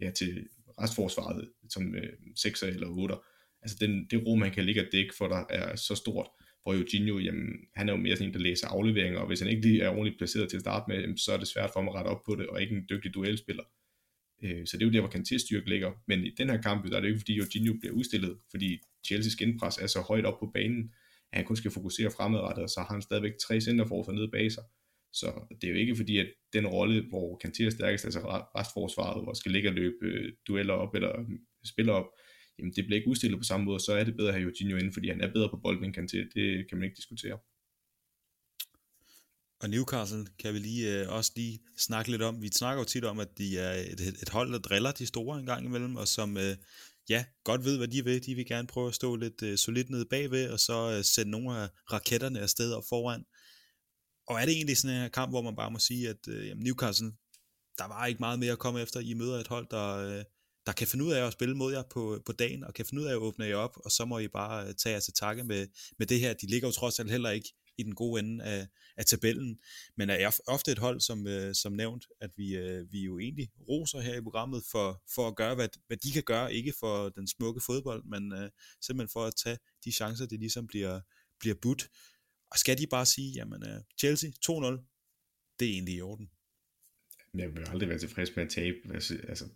ja, 0.00 0.10
til 0.10 0.48
restforsvaret, 0.80 1.52
som 1.68 1.94
øh, 1.94 2.12
6'er 2.38 2.66
eller 2.66 2.88
8'er. 2.88 3.37
Altså 3.62 3.76
den, 3.80 4.06
det 4.10 4.26
rum, 4.26 4.38
man 4.38 4.50
kan 4.50 4.64
ligge 4.64 4.80
og 4.80 4.88
dække 4.92 5.14
for 5.18 5.28
dig, 5.28 5.44
er 5.50 5.76
så 5.76 5.94
stort, 5.94 6.26
hvor 6.62 6.74
Eugenio, 6.74 7.18
jamen, 7.18 7.48
han 7.74 7.88
er 7.88 7.92
jo 7.92 7.98
mere 7.98 8.16
sådan 8.16 8.28
en, 8.28 8.34
der 8.34 8.40
læser 8.40 8.68
afleveringer, 8.68 9.20
og 9.20 9.26
hvis 9.26 9.40
han 9.40 9.48
ikke 9.48 9.62
lige 9.62 9.82
er 9.82 9.88
ordentligt 9.88 10.18
placeret 10.18 10.48
til 10.48 10.56
at 10.56 10.60
starte 10.60 10.84
med, 10.88 11.16
så 11.16 11.32
er 11.32 11.36
det 11.36 11.48
svært 11.48 11.70
for 11.72 11.80
ham 11.80 11.88
at 11.88 11.94
rette 11.94 12.08
op 12.08 12.22
på 12.26 12.34
det, 12.34 12.46
og 12.46 12.62
ikke 12.62 12.76
en 12.76 12.86
dygtig 12.90 13.14
duelspiller. 13.14 13.64
Øh, 14.42 14.66
så 14.66 14.76
det 14.76 14.82
er 14.82 14.86
jo 14.86 14.92
der, 14.92 15.00
hvor 15.00 15.14
Kantés 15.16 15.38
styrke 15.38 15.68
ligger. 15.68 15.92
Men 16.06 16.24
i 16.24 16.30
den 16.38 16.50
her 16.50 16.62
kamp, 16.62 16.90
der 16.90 16.96
er 16.96 17.00
det 17.00 17.08
jo 17.08 17.12
ikke, 17.12 17.20
fordi 17.20 17.38
Eugenio 17.38 17.74
bliver 17.80 17.94
udstillet, 17.94 18.38
fordi 18.50 18.78
Chelsea's 19.06 19.36
genpres 19.38 19.78
er 19.78 19.86
så 19.86 20.00
højt 20.00 20.24
op 20.24 20.38
på 20.40 20.50
banen, 20.54 20.92
at 21.32 21.36
han 21.38 21.44
kun 21.44 21.56
skal 21.56 21.70
fokusere 21.70 22.10
fremadrettet, 22.10 22.62
og 22.64 22.70
så 22.70 22.80
har 22.80 22.94
han 22.94 23.02
stadigvæk 23.02 23.32
tre 23.46 23.60
centerforsvar 23.60 24.12
nede 24.12 24.30
bag 24.30 24.52
sig. 24.52 24.64
Så 25.12 25.56
det 25.60 25.64
er 25.64 25.72
jo 25.72 25.78
ikke 25.78 25.96
fordi, 25.96 26.18
at 26.18 26.28
den 26.52 26.66
rolle, 26.66 27.08
hvor 27.08 27.40
Kanté 27.44 27.66
er 27.66 27.70
stærkest, 27.70 28.04
altså 28.04 28.20
restforsvaret, 28.56 29.24
hvor 29.24 29.32
skal 29.32 29.52
ligge 29.52 29.68
og 29.68 29.74
løbe 29.74 29.96
øh, 30.02 30.32
dueller 30.48 30.74
op, 30.74 30.94
eller 30.94 31.18
mm, 31.18 31.38
spiller 31.64 31.92
op, 31.92 32.06
jamen 32.58 32.72
det 32.76 32.84
bliver 32.84 32.96
ikke 32.96 33.10
udstillet 33.10 33.38
på 33.38 33.44
samme 33.44 33.64
måde, 33.64 33.80
så 33.80 33.92
er 33.92 34.04
det 34.04 34.16
bedre 34.16 34.28
at 34.28 34.34
have 34.34 34.44
Jorginho 34.44 34.76
inde, 34.76 34.92
fordi 34.92 35.08
han 35.08 35.20
er 35.20 35.32
bedre 35.32 35.48
på 35.50 35.56
bolden 35.56 35.84
end 35.84 35.96
Kanté, 35.98 36.18
det 36.34 36.68
kan 36.68 36.78
man 36.78 36.84
ikke 36.84 36.96
diskutere. 36.96 37.38
Og 39.60 39.70
Newcastle 39.70 40.26
kan 40.38 40.54
vi 40.54 40.58
lige 40.58 41.00
øh, 41.00 41.12
også 41.12 41.32
lige 41.36 41.60
snakke 41.76 42.10
lidt 42.10 42.22
om. 42.22 42.42
Vi 42.42 42.48
snakker 42.48 42.80
jo 42.80 42.84
tit 42.84 43.04
om, 43.04 43.18
at 43.18 43.38
de 43.38 43.58
er 43.58 43.72
et, 43.72 44.00
et 44.22 44.28
hold, 44.28 44.52
der 44.52 44.58
driller 44.58 44.92
de 44.92 45.06
store 45.06 45.38
en 45.38 45.46
gang 45.46 45.64
imellem, 45.64 45.96
og 45.96 46.08
som 46.08 46.36
øh, 46.36 46.56
ja, 47.08 47.24
godt 47.44 47.64
ved, 47.64 47.76
hvad 47.76 47.88
de 47.88 48.04
vil. 48.04 48.26
De 48.26 48.34
vil 48.34 48.46
gerne 48.46 48.68
prøve 48.68 48.88
at 48.88 48.94
stå 48.94 49.16
lidt 49.16 49.42
øh, 49.42 49.58
solidt 49.58 49.90
nede 49.90 50.06
bagved, 50.10 50.50
og 50.50 50.60
så 50.60 50.96
øh, 50.96 51.04
sende 51.04 51.30
nogle 51.30 51.58
af 51.58 51.68
raketterne 51.92 52.40
afsted 52.40 52.72
og 52.72 52.84
foran. 52.88 53.24
Og 54.26 54.40
er 54.40 54.44
det 54.44 54.54
egentlig 54.54 54.76
sådan 54.76 55.04
en 55.04 55.10
kamp, 55.10 55.32
hvor 55.32 55.42
man 55.42 55.56
bare 55.56 55.70
må 55.70 55.78
sige, 55.78 56.08
at 56.08 56.28
øh, 56.28 56.48
jamen 56.48 56.64
Newcastle, 56.64 57.12
der 57.78 57.88
var 57.88 58.06
ikke 58.06 58.20
meget 58.20 58.38
mere 58.38 58.52
at 58.52 58.58
komme 58.58 58.80
efter. 58.80 59.00
I 59.00 59.14
møder 59.14 59.38
et 59.38 59.48
hold, 59.48 59.66
der, 59.70 59.96
øh, 59.96 60.24
der 60.68 60.74
kan 60.74 60.86
finde 60.86 61.04
ud 61.04 61.12
af 61.12 61.26
at 61.26 61.32
spille 61.32 61.54
mod 61.54 61.72
jer 61.72 61.82
på, 61.90 62.22
på 62.26 62.32
dagen, 62.32 62.64
og 62.64 62.74
kan 62.74 62.86
finde 62.86 63.02
ud 63.02 63.06
af 63.06 63.10
at 63.12 63.16
åbne 63.16 63.44
jer 63.44 63.56
op, 63.56 63.76
og 63.84 63.90
så 63.90 64.04
må 64.04 64.18
I 64.18 64.28
bare 64.28 64.68
øh, 64.68 64.74
tage 64.74 64.92
jer 64.92 65.00
til 65.00 65.12
takke 65.12 65.44
med, 65.44 65.66
med 65.98 66.06
det 66.06 66.20
her. 66.20 66.34
De 66.34 66.46
ligger 66.46 66.68
jo 66.68 66.72
trods 66.72 67.00
alt 67.00 67.10
heller 67.10 67.30
ikke 67.30 67.54
i 67.78 67.82
den 67.82 67.94
gode 67.94 68.20
ende 68.20 68.44
af, 68.44 68.66
af 68.96 69.04
tabellen, 69.04 69.58
men 69.96 70.10
er 70.10 70.40
ofte 70.46 70.72
et 70.72 70.78
hold, 70.78 71.00
som, 71.00 71.26
øh, 71.26 71.54
som 71.54 71.72
nævnt, 71.72 72.06
at 72.20 72.30
vi, 72.36 72.56
øh, 72.56 72.92
vi 72.92 73.00
jo 73.00 73.18
egentlig 73.18 73.48
roser 73.68 74.00
her 74.00 74.14
i 74.14 74.20
programmet 74.20 74.62
for, 74.70 75.02
for 75.14 75.28
at 75.28 75.36
gøre, 75.36 75.54
hvad, 75.54 75.68
hvad 75.86 75.96
de 75.96 76.12
kan 76.12 76.22
gøre, 76.22 76.54
ikke 76.54 76.72
for 76.80 77.08
den 77.08 77.28
smukke 77.28 77.60
fodbold, 77.60 78.04
men 78.04 78.32
øh, 78.32 78.50
simpelthen 78.82 79.12
for 79.12 79.24
at 79.24 79.34
tage 79.44 79.58
de 79.84 79.92
chancer, 79.92 80.26
det 80.26 80.38
ligesom 80.40 80.66
bliver, 80.66 81.00
bliver 81.40 81.56
budt. 81.62 81.88
Og 82.50 82.58
skal 82.58 82.78
de 82.78 82.86
bare 82.86 83.06
sige, 83.06 83.32
jamen 83.32 83.62
uh, 83.62 83.82
Chelsea 83.98 84.30
2-0, 84.30 84.34
det 85.58 85.68
er 85.68 85.72
egentlig 85.72 85.94
i 85.94 86.00
orden. 86.00 86.30
Jeg 87.34 87.54
vil 87.54 87.68
aldrig 87.68 87.88
være 87.88 87.98
tilfreds 87.98 88.36
med 88.36 88.44
at 88.44 88.50
tabe. 88.50 88.76
Altså, 88.94 89.18
altså 89.28 89.48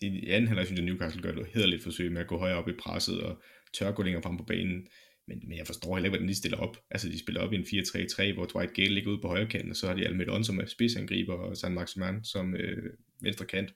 i 0.00 0.30
anden 0.30 0.48
halvleg 0.48 0.66
synes 0.66 0.80
jeg, 0.80 0.86
Newcastle 0.86 1.22
gør 1.22 1.32
det 1.32 1.46
hederligt 1.54 1.82
forsøg 1.82 2.12
med 2.12 2.20
at 2.20 2.26
gå 2.26 2.38
højere 2.38 2.56
op 2.56 2.68
i 2.68 2.72
presset 2.72 3.20
og 3.20 3.42
tør 3.74 3.92
gå 3.92 4.02
længere 4.02 4.22
frem 4.22 4.36
på 4.36 4.44
banen. 4.44 4.86
Men, 5.28 5.42
men 5.48 5.58
jeg 5.58 5.66
forstår 5.66 5.96
heller 5.96 6.06
ikke, 6.06 6.16
hvordan 6.16 6.28
de 6.28 6.34
stiller 6.34 6.58
op. 6.58 6.76
Altså, 6.90 7.08
de 7.08 7.18
spiller 7.18 7.40
op 7.40 7.52
i 7.52 7.56
en 7.56 7.62
4-3-3, 7.62 8.34
hvor 8.34 8.46
Dwight 8.46 8.74
Gale 8.74 8.94
ligger 8.94 9.10
ude 9.10 9.20
på 9.20 9.28
højre 9.28 9.48
kant, 9.48 9.70
og 9.70 9.76
så 9.76 9.86
har 9.86 9.94
de 9.94 10.06
Almedon 10.06 10.44
som 10.44 10.58
er 10.58 10.66
spidsangriber, 10.66 11.34
og 11.34 11.56
San 11.56 11.74
Maximan 11.74 12.24
som 12.24 12.54
øh, 12.54 12.92
venstre 13.22 13.46
kant. 13.46 13.70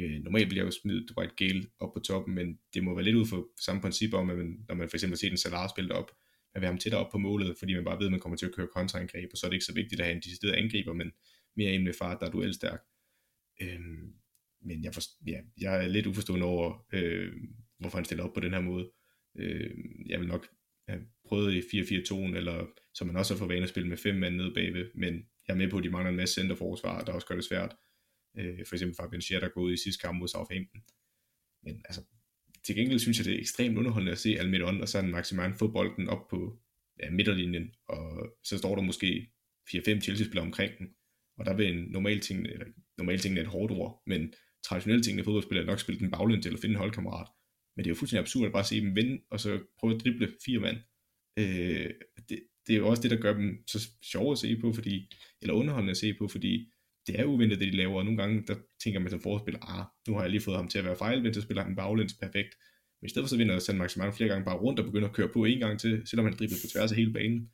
Øh, 0.00 0.20
normalt 0.24 0.48
bliver 0.48 0.64
jeg 0.64 0.66
jo 0.66 0.80
smidt 0.82 1.10
Dwight 1.16 1.36
Gale 1.36 1.64
op 1.80 1.92
på 1.94 2.00
toppen, 2.00 2.34
men 2.34 2.58
det 2.74 2.84
må 2.84 2.94
være 2.94 3.04
lidt 3.04 3.16
ud 3.16 3.26
for 3.26 3.48
samme 3.64 3.82
princip 3.82 4.14
om, 4.14 4.30
at 4.30 4.36
man, 4.38 4.58
når 4.68 4.74
man 4.74 4.88
for 4.88 4.96
eksempel 4.96 5.18
ser 5.18 5.28
den 5.28 5.38
Salah 5.38 5.68
spille 5.68 5.94
op, 5.94 6.10
at 6.54 6.60
være 6.60 6.70
ham 6.70 6.78
tættere 6.78 7.04
op 7.04 7.12
på 7.12 7.18
målet, 7.18 7.56
fordi 7.58 7.74
man 7.74 7.84
bare 7.84 7.98
ved, 7.98 8.06
at 8.06 8.10
man 8.10 8.20
kommer 8.20 8.36
til 8.36 8.46
at 8.46 8.54
køre 8.54 8.68
kontraangreb, 8.76 9.28
og 9.32 9.38
så 9.38 9.46
er 9.46 9.50
det 9.50 9.54
ikke 9.54 9.64
så 9.64 9.74
vigtigt 9.74 10.00
at 10.00 10.06
have 10.06 10.16
en 10.16 10.22
decideret 10.22 10.52
angriber, 10.52 10.92
men 10.92 11.12
mere 11.56 11.72
en 11.72 11.84
med 11.84 11.92
far, 11.92 12.18
der 12.18 12.26
er 12.26 12.30
duelstærk. 12.30 12.80
Øhm, 13.62 14.12
men 14.64 14.84
jeg, 14.84 14.94
for, 14.94 15.02
ja, 15.26 15.40
jeg 15.60 15.84
er 15.84 15.88
lidt 15.88 16.06
uforstående 16.06 16.46
over, 16.46 16.86
øh, 16.92 17.32
hvorfor 17.78 17.98
han 17.98 18.04
stiller 18.04 18.24
op 18.24 18.34
på 18.34 18.40
den 18.40 18.52
her 18.52 18.60
måde. 18.60 18.90
Øh, 19.38 19.70
jeg 20.06 20.20
vil 20.20 20.28
nok 20.28 20.48
have 20.88 21.00
prøvet 21.24 21.54
i 21.54 21.80
4-4-2'en, 21.80 22.36
eller 22.36 22.66
som 22.94 23.06
man 23.06 23.16
også 23.16 23.34
har 23.34 23.38
fået 23.38 23.48
vane 23.48 23.62
at 23.62 23.68
spille 23.68 23.88
med 23.88 23.96
fem 23.96 24.14
mand 24.14 24.36
nede 24.36 24.54
bagved, 24.54 24.90
men 24.94 25.14
jeg 25.48 25.54
er 25.54 25.58
med 25.58 25.70
på, 25.70 25.78
at 25.78 25.84
de 25.84 25.90
mangler 25.90 26.10
en 26.10 26.16
masse 26.16 26.34
centerforsvar, 26.34 27.04
der 27.04 27.12
også 27.12 27.26
gør 27.26 27.34
det 27.34 27.44
svært. 27.44 27.76
Øh, 28.38 28.66
for 28.68 28.74
eksempel 28.74 28.96
Fabian 28.96 29.22
Scher, 29.22 29.40
der 29.40 29.48
går 29.48 29.60
ud 29.60 29.72
i 29.72 29.76
sidste 29.76 30.00
kamp 30.00 30.18
mod 30.18 30.28
Southampton. 30.28 30.82
Men 31.62 31.82
altså, 31.84 32.02
til 32.64 32.74
gengæld 32.74 32.98
synes 32.98 33.18
jeg, 33.18 33.24
det 33.24 33.34
er 33.34 33.38
ekstremt 33.38 33.78
underholdende 33.78 34.12
at 34.12 34.18
se 34.18 34.38
Almidon 34.38 34.80
og 34.80 34.88
sådan 34.88 35.10
Maximan 35.10 35.54
få 35.54 35.72
bolden 35.72 36.08
op 36.08 36.28
på 36.30 36.58
ja, 37.02 37.10
midterlinjen, 37.10 37.74
og 37.88 38.36
så 38.44 38.58
står 38.58 38.74
der 38.74 38.82
måske 38.82 39.32
4-5 39.70 40.00
Chelsea-spillere 40.00 40.46
omkring 40.46 40.78
den, 40.78 40.88
og 41.38 41.44
der 41.44 41.54
vil 41.54 41.76
en 41.76 41.84
normal 41.90 42.20
ting, 42.20 42.46
eller 42.46 42.66
normal 42.98 43.18
ting 43.18 43.38
er 43.38 43.42
et 43.42 43.48
hårdt 43.48 43.72
ord, 43.72 44.02
men 44.06 44.34
traditionelle 44.64 45.02
ting 45.02 45.18
i 45.18 45.22
fodboldspillere 45.22 45.66
nok 45.66 45.80
spille 45.80 46.00
den 46.00 46.10
baglæns 46.10 46.46
eller 46.46 46.60
finde 46.60 46.72
en 46.72 46.78
holdkammerat. 46.78 47.28
Men 47.76 47.84
det 47.84 47.90
er 47.90 47.94
jo 47.94 47.98
fuldstændig 47.98 48.20
absurd 48.22 48.46
at 48.46 48.52
bare 48.52 48.64
se 48.64 48.80
dem 48.80 48.96
vinde, 48.96 49.22
og 49.30 49.40
så 49.40 49.60
prøve 49.78 49.94
at 49.94 50.00
drible 50.00 50.32
fire 50.44 50.60
mand. 50.60 50.76
Øh, 51.38 51.90
det, 52.28 52.38
det 52.66 52.72
er 52.74 52.78
jo 52.78 52.88
også 52.88 53.02
det, 53.02 53.10
der 53.10 53.16
gør 53.16 53.34
dem 53.34 53.64
så 53.66 53.88
sjove 54.02 54.32
at 54.32 54.38
se 54.38 54.56
på, 54.56 54.72
fordi, 54.72 55.10
eller 55.42 55.54
underholdende 55.54 55.90
at 55.90 55.96
se 55.96 56.14
på, 56.14 56.28
fordi 56.28 56.68
det 57.06 57.20
er 57.20 57.24
uventet, 57.24 57.60
det 57.60 57.72
de 57.72 57.76
laver, 57.76 57.98
og 57.98 58.04
nogle 58.04 58.22
gange, 58.22 58.42
der 58.46 58.54
tænker 58.82 59.00
man 59.00 59.10
som 59.10 59.20
forspiller, 59.20 59.60
ah, 59.78 59.84
nu 60.08 60.14
har 60.14 60.22
jeg 60.22 60.30
lige 60.30 60.40
fået 60.40 60.56
ham 60.56 60.68
til 60.68 60.78
at 60.78 60.84
være 60.84 60.96
fejlvendt, 60.96 61.36
så 61.36 61.42
spiller 61.42 61.62
han 61.62 61.76
baglæns 61.76 62.14
perfekt. 62.14 62.54
Men 63.00 63.06
i 63.06 63.08
stedet 63.08 63.24
for 63.24 63.28
så 63.28 63.36
vinder 63.36 63.58
San 63.58 63.78
Maximang 63.78 64.14
flere 64.14 64.28
gange 64.28 64.44
bare 64.44 64.56
rundt 64.56 64.80
og 64.80 64.86
begynder 64.86 65.08
at 65.08 65.14
køre 65.14 65.28
på 65.28 65.44
en 65.44 65.58
gang 65.58 65.80
til, 65.80 66.02
selvom 66.06 66.26
han 66.26 66.36
dribler 66.36 66.56
på 66.64 66.68
tværs 66.72 66.90
af 66.90 66.96
hele 66.96 67.12
banen. 67.12 67.50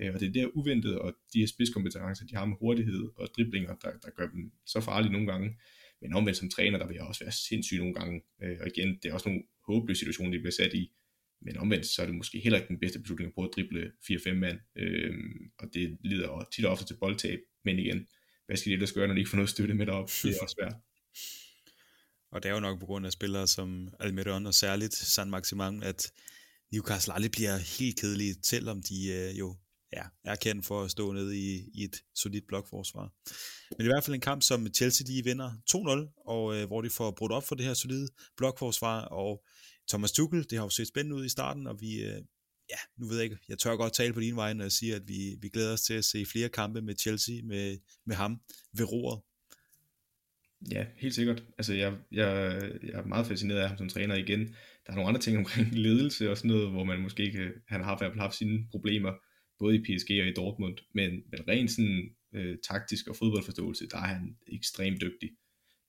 Øh, 0.00 0.14
og 0.14 0.20
det 0.20 0.28
er 0.28 0.32
der 0.32 0.46
uventet, 0.54 0.98
og 0.98 1.14
de 1.32 1.38
her 1.38 1.46
spidskompetencer, 1.46 2.26
de 2.26 2.36
har 2.36 2.44
med 2.44 2.56
hurtighed 2.60 3.02
og 3.16 3.28
driblinger, 3.36 3.74
der, 3.74 3.90
der 4.04 4.10
gør 4.16 4.26
dem 4.26 4.52
så 4.66 4.80
farlige 4.80 5.12
nogle 5.12 5.26
gange. 5.26 5.48
Men 6.02 6.14
omvendt 6.14 6.38
som 6.38 6.50
træner, 6.50 6.78
der 6.78 6.86
vil 6.86 6.94
jeg 6.94 7.04
også 7.04 7.24
være 7.24 7.32
sindssyg 7.32 7.78
nogle 7.78 7.94
gange. 7.94 8.22
Øh, 8.42 8.56
og 8.60 8.66
igen, 8.74 8.98
det 9.02 9.08
er 9.08 9.14
også 9.14 9.28
nogle 9.28 9.42
håbløse 9.66 9.98
situationer, 9.98 10.32
de 10.32 10.38
bliver 10.38 10.52
sat 10.52 10.74
i. 10.74 10.92
Men 11.44 11.56
omvendt, 11.56 11.86
så 11.86 12.02
er 12.02 12.06
det 12.06 12.14
måske 12.14 12.40
heller 12.40 12.58
ikke 12.58 12.68
den 12.68 12.80
bedste 12.80 12.98
beslutning 12.98 13.28
at 13.28 13.34
prøve 13.34 13.48
at 13.48 13.54
drible 13.56 13.92
4-5 14.10 14.34
mand. 14.34 14.58
Øh, 14.76 15.14
og 15.58 15.74
det 15.74 15.98
lider 16.04 16.48
tit 16.52 16.64
og 16.64 16.72
ofte 16.72 16.86
til 16.86 16.96
boldtab. 17.00 17.38
Men 17.64 17.78
igen, 17.78 18.06
hvad 18.46 18.56
skal 18.56 18.70
de 18.70 18.74
ellers 18.74 18.92
gøre, 18.92 19.06
når 19.06 19.14
de 19.14 19.20
ikke 19.20 19.30
får 19.30 19.36
noget 19.36 19.50
støtte 19.50 19.74
med 19.74 19.86
derop? 19.86 20.08
Det 20.22 20.30
er 20.30 20.42
også 20.42 20.56
svært. 20.58 20.74
Og 22.32 22.42
det 22.42 22.48
er 22.48 22.54
jo 22.54 22.60
nok 22.60 22.80
på 22.80 22.86
grund 22.86 23.06
af 23.06 23.12
spillere 23.12 23.46
som 23.46 23.88
Almiron 24.00 24.46
og 24.46 24.54
særligt 24.54 24.94
San 24.94 25.30
Maximan, 25.30 25.82
at 25.82 26.12
Newcastle 26.72 27.14
aldrig 27.14 27.30
bliver 27.30 27.56
helt 27.78 28.00
kedelige, 28.00 28.34
selvom 28.42 28.82
de 28.82 29.08
øh, 29.08 29.38
jo 29.38 29.56
ja, 29.92 30.02
er 30.24 30.36
kendt 30.36 30.66
for 30.66 30.82
at 30.82 30.90
stå 30.90 31.12
nede 31.12 31.38
i, 31.38 31.70
i 31.74 31.84
et 31.84 31.96
solidt 32.14 32.46
blokforsvar. 32.46 33.12
Men 33.78 33.86
i 33.86 33.88
hvert 33.88 34.04
fald 34.04 34.14
en 34.14 34.20
kamp, 34.20 34.42
som 34.42 34.66
Chelsea 34.74 35.06
de 35.06 35.24
vinder 35.24 35.50
2-0, 35.70 36.22
og 36.26 36.56
øh, 36.56 36.66
hvor 36.66 36.82
de 36.82 36.90
får 36.90 37.10
brudt 37.10 37.32
op 37.32 37.44
for 37.44 37.54
det 37.54 37.66
her 37.66 37.74
solide 37.74 38.08
blokforsvar, 38.36 39.00
og 39.00 39.44
Thomas 39.88 40.12
Tuchel, 40.12 40.50
det 40.50 40.58
har 40.58 40.64
jo 40.64 40.70
set 40.70 40.88
spændende 40.88 41.16
ud 41.16 41.24
i 41.24 41.28
starten, 41.28 41.66
og 41.66 41.80
vi, 41.80 42.02
øh, 42.02 42.22
ja, 42.70 42.78
nu 42.98 43.06
ved 43.06 43.16
jeg 43.16 43.24
ikke, 43.24 43.38
jeg 43.48 43.58
tør 43.58 43.76
godt 43.76 43.92
tale 43.92 44.14
på 44.14 44.20
din 44.20 44.36
vej, 44.36 44.52
når 44.52 44.64
jeg 44.64 44.72
siger, 44.72 44.96
at 44.96 45.02
vi, 45.06 45.36
vi 45.40 45.48
glæder 45.48 45.72
os 45.72 45.82
til 45.82 45.94
at 45.94 46.04
se 46.04 46.26
flere 46.32 46.48
kampe 46.48 46.82
med 46.82 46.94
Chelsea, 46.98 47.34
med, 47.44 47.78
med 48.06 48.16
ham 48.16 48.40
ved 48.72 48.92
roret. 48.92 49.20
Ja, 50.70 50.86
helt 50.96 51.14
sikkert. 51.14 51.44
Altså, 51.58 51.74
jeg, 51.74 51.92
jeg, 52.12 52.28
jeg 52.82 52.92
er 52.92 53.06
meget 53.06 53.26
fascineret 53.26 53.58
af 53.58 53.68
ham 53.68 53.78
som 53.78 53.88
træner 53.88 54.14
igen. 54.14 54.40
Der 54.86 54.92
er 54.92 54.94
nogle 54.94 55.08
andre 55.08 55.20
ting 55.20 55.38
omkring 55.38 55.74
ledelse 55.86 56.30
og 56.30 56.36
sådan 56.36 56.50
noget, 56.50 56.70
hvor 56.70 56.84
man 56.84 57.00
måske 57.00 57.22
ikke, 57.22 57.50
han 57.68 57.84
har 57.84 57.96
i 57.96 57.98
hvert 57.98 58.12
fald 58.12 58.20
haft 58.20 58.34
sine 58.34 58.66
problemer, 58.70 59.12
både 59.62 59.76
i 59.76 59.82
PSG 59.84 60.10
og 60.10 60.28
i 60.28 60.32
Dortmund, 60.32 60.76
men, 60.92 61.10
men 61.10 61.48
rent 61.48 61.70
sådan 61.70 62.14
øh, 62.34 62.56
taktisk 62.68 63.08
og 63.08 63.16
fodboldforståelse, 63.16 63.88
der 63.88 63.96
er 63.96 64.10
han 64.14 64.36
ekstremt 64.46 65.00
dygtig. 65.00 65.30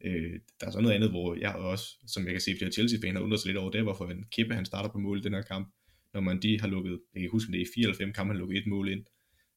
Øh, 0.06 0.40
der 0.60 0.68
er 0.68 0.72
så 0.72 0.82
noget 0.82 0.96
andet, 0.96 1.10
hvor 1.10 1.36
jeg 1.36 1.56
også, 1.56 1.86
som 2.08 2.24
jeg 2.24 2.32
kan 2.32 2.42
se 2.42 2.56
flere 2.58 2.72
Chelsea-faner, 2.72 3.20
undrer 3.20 3.38
sig 3.38 3.48
lidt 3.48 3.58
over 3.58 3.72
det, 3.72 3.84
hvorfor 3.84 4.10
en 4.10 4.26
kæppe 4.32 4.56
han 4.56 4.66
starter 4.66 4.90
på 4.90 5.00
mål 5.00 5.20
i 5.20 5.22
den 5.22 5.34
her 5.34 5.42
kamp 5.42 5.68
når 6.14 6.22
man 6.22 6.42
de 6.42 6.60
har 6.60 6.68
lukket, 6.68 7.00
jeg 7.14 7.22
kan 7.22 7.32
huske, 7.32 7.52
det 7.52 7.62
er 7.62 7.66
i 7.66 7.74
4 7.76 7.84
eller 7.84 7.98
5 7.98 8.14
kampe, 8.14 8.34
han 8.34 8.40
lukket 8.40 8.58
et 8.58 8.68
mål 8.68 8.90
ind. 8.90 9.06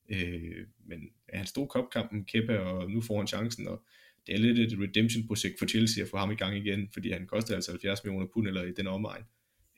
Øh, 0.09 0.67
men 0.87 1.01
ja, 1.33 1.37
han 1.37 1.47
stod 1.47 1.67
kopkampen, 1.67 2.25
kæppe, 2.25 2.61
og 2.61 2.91
nu 2.91 3.01
får 3.01 3.19
han 3.19 3.27
chancen, 3.27 3.69
og 3.69 3.83
det 4.27 4.35
er 4.35 4.39
lidt 4.39 4.59
et 4.59 4.79
redemption-projekt 4.81 5.59
for 5.59 5.67
Chelsea 5.67 6.05
at 6.05 6.11
få 6.11 6.17
ham 6.17 6.31
i 6.31 6.35
gang 6.35 6.57
igen, 6.57 6.89
fordi 6.93 7.11
han 7.11 7.27
koster 7.27 7.55
altså 7.55 7.71
70 7.71 8.05
millioner 8.05 8.27
pund 8.35 8.49
eller 8.49 8.63
i 8.63 8.73
den 8.73 8.87
omegn. 8.87 9.23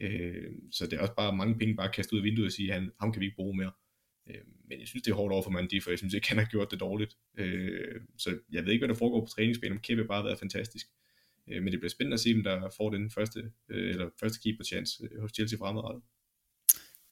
Øh, 0.01 0.53
så 0.71 0.87
det 0.87 0.93
er 0.93 1.01
også 1.01 1.15
bare 1.15 1.37
mange 1.37 1.59
penge 1.59 1.77
bare 1.77 1.93
kastet 1.93 2.13
ud 2.13 2.19
af 2.19 2.25
vinduet 2.25 2.47
og 2.47 2.53
sige, 2.53 2.69
at 2.69 2.81
han, 2.81 2.91
ham 3.01 3.13
kan 3.13 3.21
vi 3.21 3.27
ikke 3.27 3.37
bruge 3.37 3.57
mere. 3.57 3.73
Øh, 4.29 4.41
men 4.69 4.81
jeg 4.81 4.89
synes, 4.89 5.03
det 5.03 5.11
er 5.11 5.15
hårdt 5.15 5.33
over 5.33 5.43
for 5.43 5.51
Mandi, 5.51 5.81
for 5.81 5.91
jeg 5.91 5.99
synes 5.99 6.15
ikke, 6.15 6.29
han 6.29 6.39
har 6.39 6.45
gjort 6.45 6.71
det 6.71 6.81
dårligt. 6.81 7.17
Øh, 7.39 8.01
så 8.19 8.39
jeg 8.53 8.65
ved 8.65 8.73
ikke, 8.73 8.87
hvad 8.87 8.95
der 8.95 8.99
foregår 8.99 9.21
på 9.21 9.31
træningsbanen, 9.31 9.77
om 9.77 9.83
Kæppe 9.83 10.05
bare 10.05 10.17
har 10.17 10.25
været 10.25 10.39
fantastisk. 10.39 10.87
Øh, 11.49 11.63
men 11.63 11.73
det 11.73 11.81
bliver 11.81 11.91
spændende 11.91 12.15
at 12.15 12.21
se, 12.21 12.33
om 12.37 12.43
der 12.43 12.71
får 12.77 12.91
den 12.91 13.11
første, 13.11 13.53
øh, 13.69 13.91
eller 13.91 14.11
første 14.21 14.39
keeper 14.43 14.65
chance 14.65 15.09
øh, 15.13 15.21
hos 15.21 15.31
Chelsea 15.35 15.59
fremadrettet. 15.59 16.03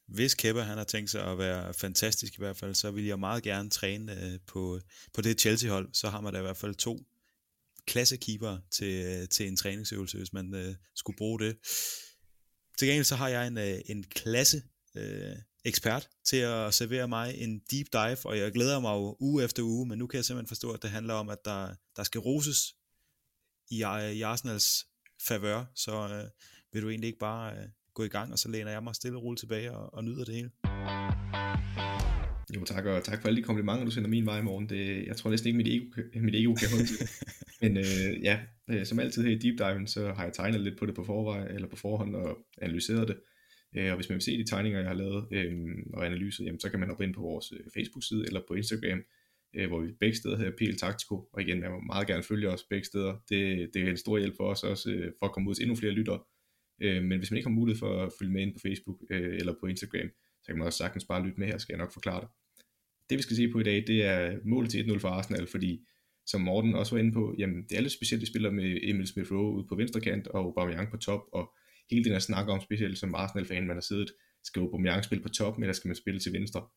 hvis 0.07 0.35
Kæppe 0.35 0.61
han 0.61 0.77
har 0.77 0.83
tænkt 0.83 1.09
sig 1.09 1.31
at 1.31 1.37
være 1.37 1.73
fantastisk 1.73 2.33
i 2.33 2.41
hvert 2.41 2.57
fald, 2.57 2.75
så 2.75 2.91
vil 2.91 3.05
jeg 3.05 3.19
meget 3.19 3.43
gerne 3.43 3.69
træne 3.69 4.25
øh, 4.25 4.39
på, 4.47 4.79
på 5.13 5.21
det 5.21 5.41
Chelsea-hold. 5.41 5.89
Så 5.93 6.09
har 6.09 6.21
man 6.21 6.33
da 6.33 6.39
i 6.39 6.41
hvert 6.41 6.57
fald 6.57 6.75
to 6.75 7.05
klassekeeper 7.87 8.57
til, 8.71 9.05
øh, 9.05 9.27
til 9.29 9.47
en 9.47 9.55
træningsøvelse, 9.55 10.17
hvis 10.17 10.33
man 10.33 10.55
øh, 10.55 10.75
skulle 10.95 11.17
bruge 11.17 11.39
det. 11.39 11.57
Til 12.77 12.87
gengæld 12.87 13.05
så 13.05 13.15
har 13.15 13.27
jeg 13.27 13.47
en, 13.47 13.57
øh, 13.57 13.79
en 13.85 14.03
klasse 14.03 14.61
øh, 14.97 15.35
ekspert 15.65 16.09
til 16.25 16.37
at 16.37 16.73
servere 16.73 17.07
mig 17.07 17.35
en 17.37 17.61
deep 17.71 17.87
dive, 17.93 18.17
og 18.25 18.37
jeg 18.37 18.51
glæder 18.51 18.79
mig 18.79 18.93
jo 18.93 19.17
uge 19.19 19.43
efter 19.43 19.63
uge, 19.63 19.87
men 19.87 19.99
nu 19.99 20.07
kan 20.07 20.17
jeg 20.17 20.25
simpelthen 20.25 20.47
forstå, 20.47 20.71
at 20.71 20.81
det 20.81 20.89
handler 20.89 21.13
om, 21.13 21.29
at 21.29 21.45
der, 21.45 21.75
der 21.95 22.03
skal 22.03 22.21
roses 22.21 22.75
i, 23.71 23.77
i 24.13 24.21
Arsenals 24.21 24.85
favør, 25.27 25.65
så 25.75 25.91
øh, 25.91 26.29
vil 26.73 26.81
du 26.81 26.89
egentlig 26.89 27.07
ikke 27.07 27.19
bare 27.19 27.53
øh, 27.57 27.67
gå 27.93 28.03
i 28.03 28.07
gang, 28.07 28.31
og 28.31 28.39
så 28.39 28.49
læner 28.49 28.71
jeg 28.71 28.83
mig 28.83 28.95
stille 28.95 29.17
og 29.17 29.23
roligt 29.23 29.39
tilbage 29.39 29.71
og, 29.71 29.93
og 29.93 30.03
nyder 30.03 30.25
det 30.25 30.35
hele. 30.35 30.51
Jo 32.55 32.65
tak, 32.65 32.85
og 32.85 33.03
tak 33.03 33.21
for 33.21 33.27
alle 33.27 33.41
de 33.41 33.45
komplimenter, 33.45 33.85
du 33.85 33.91
sender 33.91 34.09
min 34.09 34.25
vej 34.25 34.39
i 34.39 34.43
morgen. 34.43 34.69
Det, 34.69 35.07
jeg 35.07 35.17
tror 35.17 35.29
næsten 35.29 35.47
ikke, 35.47 35.57
mit 35.57 35.67
ego, 35.67 35.85
mit 36.21 36.35
ego 36.35 36.53
kan 36.53 36.69
holde 36.69 36.85
til 36.85 37.09
Men 37.61 37.77
øh, 37.77 38.23
ja, 38.23 38.39
øh, 38.69 38.85
som 38.85 38.99
altid 38.99 39.23
her 39.23 39.31
i 39.31 39.37
Deep 39.37 39.57
Dive, 39.57 39.87
så 39.87 40.13
har 40.13 40.23
jeg 40.23 40.33
tegnet 40.33 40.61
lidt 40.61 40.79
på 40.79 40.85
det 40.85 40.95
på, 40.95 41.03
forvej, 41.03 41.47
eller 41.47 41.67
på 41.67 41.75
forhånd 41.75 42.15
og 42.15 42.37
analyseret 42.61 43.07
det. 43.07 43.17
Øh, 43.75 43.89
og 43.91 43.95
hvis 43.95 44.09
man 44.09 44.15
vil 44.15 44.21
se 44.21 44.37
de 44.37 44.43
tegninger, 44.43 44.79
jeg 44.79 44.87
har 44.87 44.95
lavet 44.95 45.27
øh, 45.31 45.55
og 45.93 46.05
analyser, 46.05 46.43
jamen, 46.43 46.59
så 46.59 46.69
kan 46.69 46.79
man 46.79 46.89
hoppe 46.89 47.03
ind 47.03 47.13
på 47.13 47.21
vores 47.21 47.51
øh, 47.51 47.59
Facebook-side 47.73 48.25
eller 48.27 48.41
på 48.47 48.53
Instagram, 48.53 49.03
øh, 49.55 49.67
hvor 49.67 49.81
vi 49.81 49.91
begge 49.99 50.17
steder 50.17 50.37
hedder 50.37 50.51
PL 50.57 50.77
Taktiko. 50.77 51.29
Og 51.33 51.41
igen, 51.41 51.59
man 51.59 51.71
må 51.71 51.79
meget 51.79 52.07
gerne 52.07 52.23
følge 52.23 52.49
os 52.49 52.63
begge 52.63 52.85
steder. 52.85 53.13
Det, 53.29 53.69
det 53.73 53.81
er 53.81 53.89
en 53.89 53.97
stor 53.97 54.17
hjælp 54.17 54.35
for 54.37 54.43
os 54.43 54.63
også, 54.63 54.91
øh, 54.91 55.11
for 55.19 55.25
at 55.25 55.31
komme 55.31 55.49
ud 55.49 55.55
til 55.55 55.63
endnu 55.63 55.75
flere 55.75 55.93
lyttere. 55.93 56.19
Øh, 56.81 57.03
men 57.03 57.17
hvis 57.17 57.31
man 57.31 57.37
ikke 57.37 57.49
har 57.49 57.55
mulighed 57.55 57.79
for 57.79 58.03
at 58.03 58.11
følge 58.19 58.33
med 58.33 58.41
ind 58.41 58.53
på 58.53 58.59
Facebook 58.59 58.97
øh, 59.09 59.35
eller 59.35 59.53
på 59.59 59.65
Instagram, 59.67 60.09
så 60.43 60.47
kan 60.47 60.57
man 60.57 60.65
også 60.65 60.77
sagtens 60.77 61.05
bare 61.05 61.25
lytte 61.25 61.39
med 61.39 61.47
her, 61.47 61.57
skal 61.57 61.73
jeg 61.73 61.79
nok 61.79 61.93
forklare 61.93 62.21
det. 62.21 62.29
Det 63.09 63.17
vi 63.17 63.21
skal 63.21 63.35
se 63.35 63.51
på 63.51 63.59
i 63.59 63.63
dag, 63.63 63.83
det 63.87 64.03
er 64.03 64.37
målet 64.45 64.71
til 64.71 64.83
1-0 64.83 64.99
for 64.99 65.07
Arsenal, 65.07 65.47
fordi 65.47 65.85
som 66.25 66.41
Morten 66.41 66.75
også 66.75 66.95
var 66.95 66.99
inde 66.99 67.11
på, 67.11 67.35
jamen 67.37 67.63
det 67.69 67.77
er 67.77 67.81
lidt 67.81 67.93
specielt, 67.93 68.21
de 68.21 68.27
spiller 68.27 68.51
med 68.51 68.79
Emil 68.83 69.07
Smith 69.07 69.31
Rowe 69.31 69.55
ude 69.55 69.67
på 69.67 69.75
venstre 69.75 70.01
kant 70.01 70.27
og 70.27 70.39
Aubameyang 70.39 70.91
på 70.91 70.97
top, 70.97 71.21
og 71.31 71.53
hele 71.91 72.03
den 72.03 72.11
her 72.11 72.19
snak 72.19 72.47
om, 72.47 72.61
specielt 72.61 72.97
som 72.97 73.15
Arsenal-fan, 73.15 73.67
man 73.67 73.75
har 73.75 73.81
siddet, 73.81 74.11
skal 74.43 74.59
Aubameyang 74.59 75.03
spille 75.03 75.23
på 75.23 75.29
top, 75.29 75.57
eller 75.57 75.73
skal 75.73 75.87
man 75.87 75.95
spille 75.95 76.19
til 76.19 76.33
venstre? 76.33 76.67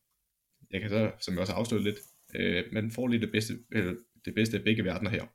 Jeg 0.70 0.80
kan 0.80 0.90
så, 0.90 1.12
som 1.20 1.34
jeg 1.34 1.40
også 1.40 1.52
afsløret 1.52 1.84
lidt, 1.84 1.98
øh, 2.34 2.64
man 2.72 2.90
får 2.90 3.08
lidt 3.08 3.22
det 3.22 3.32
bedste, 3.32 3.58
eller 3.72 3.94
det 4.24 4.34
bedste 4.34 4.58
af 4.58 4.64
begge 4.64 4.84
verdener 4.84 5.10
her. 5.10 5.26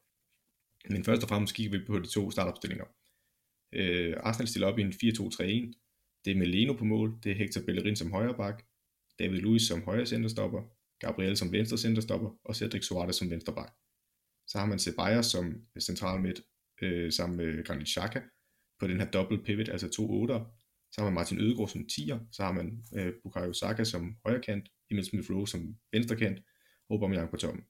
Men 0.89 1.03
først 1.03 1.23
og 1.23 1.29
fremmest 1.29 1.55
kigger 1.55 1.79
vi 1.79 1.85
på 1.85 1.99
de 1.99 2.07
to 2.07 2.31
startopstillinger. 2.31 2.85
Øh, 3.73 4.13
Arsenal 4.17 4.47
stiller 4.47 4.67
op 4.67 4.79
i 4.79 4.81
en 4.81 4.93
4-2-3-1. 4.93 6.21
Det 6.25 6.31
er 6.31 6.35
Meleno 6.35 6.73
på 6.73 6.85
mål, 6.85 7.17
det 7.23 7.31
er 7.31 7.35
Hector 7.35 7.61
Bellerin 7.61 7.95
som 7.95 8.11
højre 8.11 8.35
bak, 8.37 8.63
David 9.19 9.39
Luiz 9.39 9.61
som 9.67 9.83
højre 9.83 10.05
centerstopper, 10.05 10.61
Gabriel 10.99 11.37
som 11.37 11.51
venstre 11.51 11.77
centerstopper 11.77 12.29
og 12.43 12.55
Cedric 12.55 12.85
Suarez 12.85 13.15
som 13.15 13.29
venstre 13.29 13.53
bak. 13.53 13.71
Så 14.47 14.59
har 14.59 14.65
man 14.65 14.79
Ceballos 14.79 15.25
som 15.25 15.65
central 15.79 16.21
midt 16.21 16.41
øh, 16.81 17.11
sammen 17.11 17.37
med 17.37 17.65
Granit 17.65 17.87
Xhaka 17.87 18.21
på 18.79 18.87
den 18.87 18.99
her 18.99 19.11
double 19.11 19.43
pivot, 19.43 19.69
altså 19.69 19.89
to 19.89 20.11
otter. 20.21 20.45
Så 20.91 21.01
har 21.01 21.05
man 21.05 21.13
Martin 21.13 21.39
Ødegaard 21.39 21.69
som 21.69 21.85
10'er, 21.91 22.19
så 22.31 22.43
har 22.43 22.51
man 22.51 22.83
øh, 22.97 23.13
Bukayo 23.23 23.53
Saka 23.53 23.83
som 23.83 24.15
højrekant, 24.25 24.69
Emil 24.91 25.05
Smith 25.05 25.31
Rowe 25.31 25.47
som 25.47 25.75
venstrekant, 25.91 26.39
og 26.89 26.93
Aubameyang 26.95 27.29
på 27.29 27.37
toppen. 27.37 27.63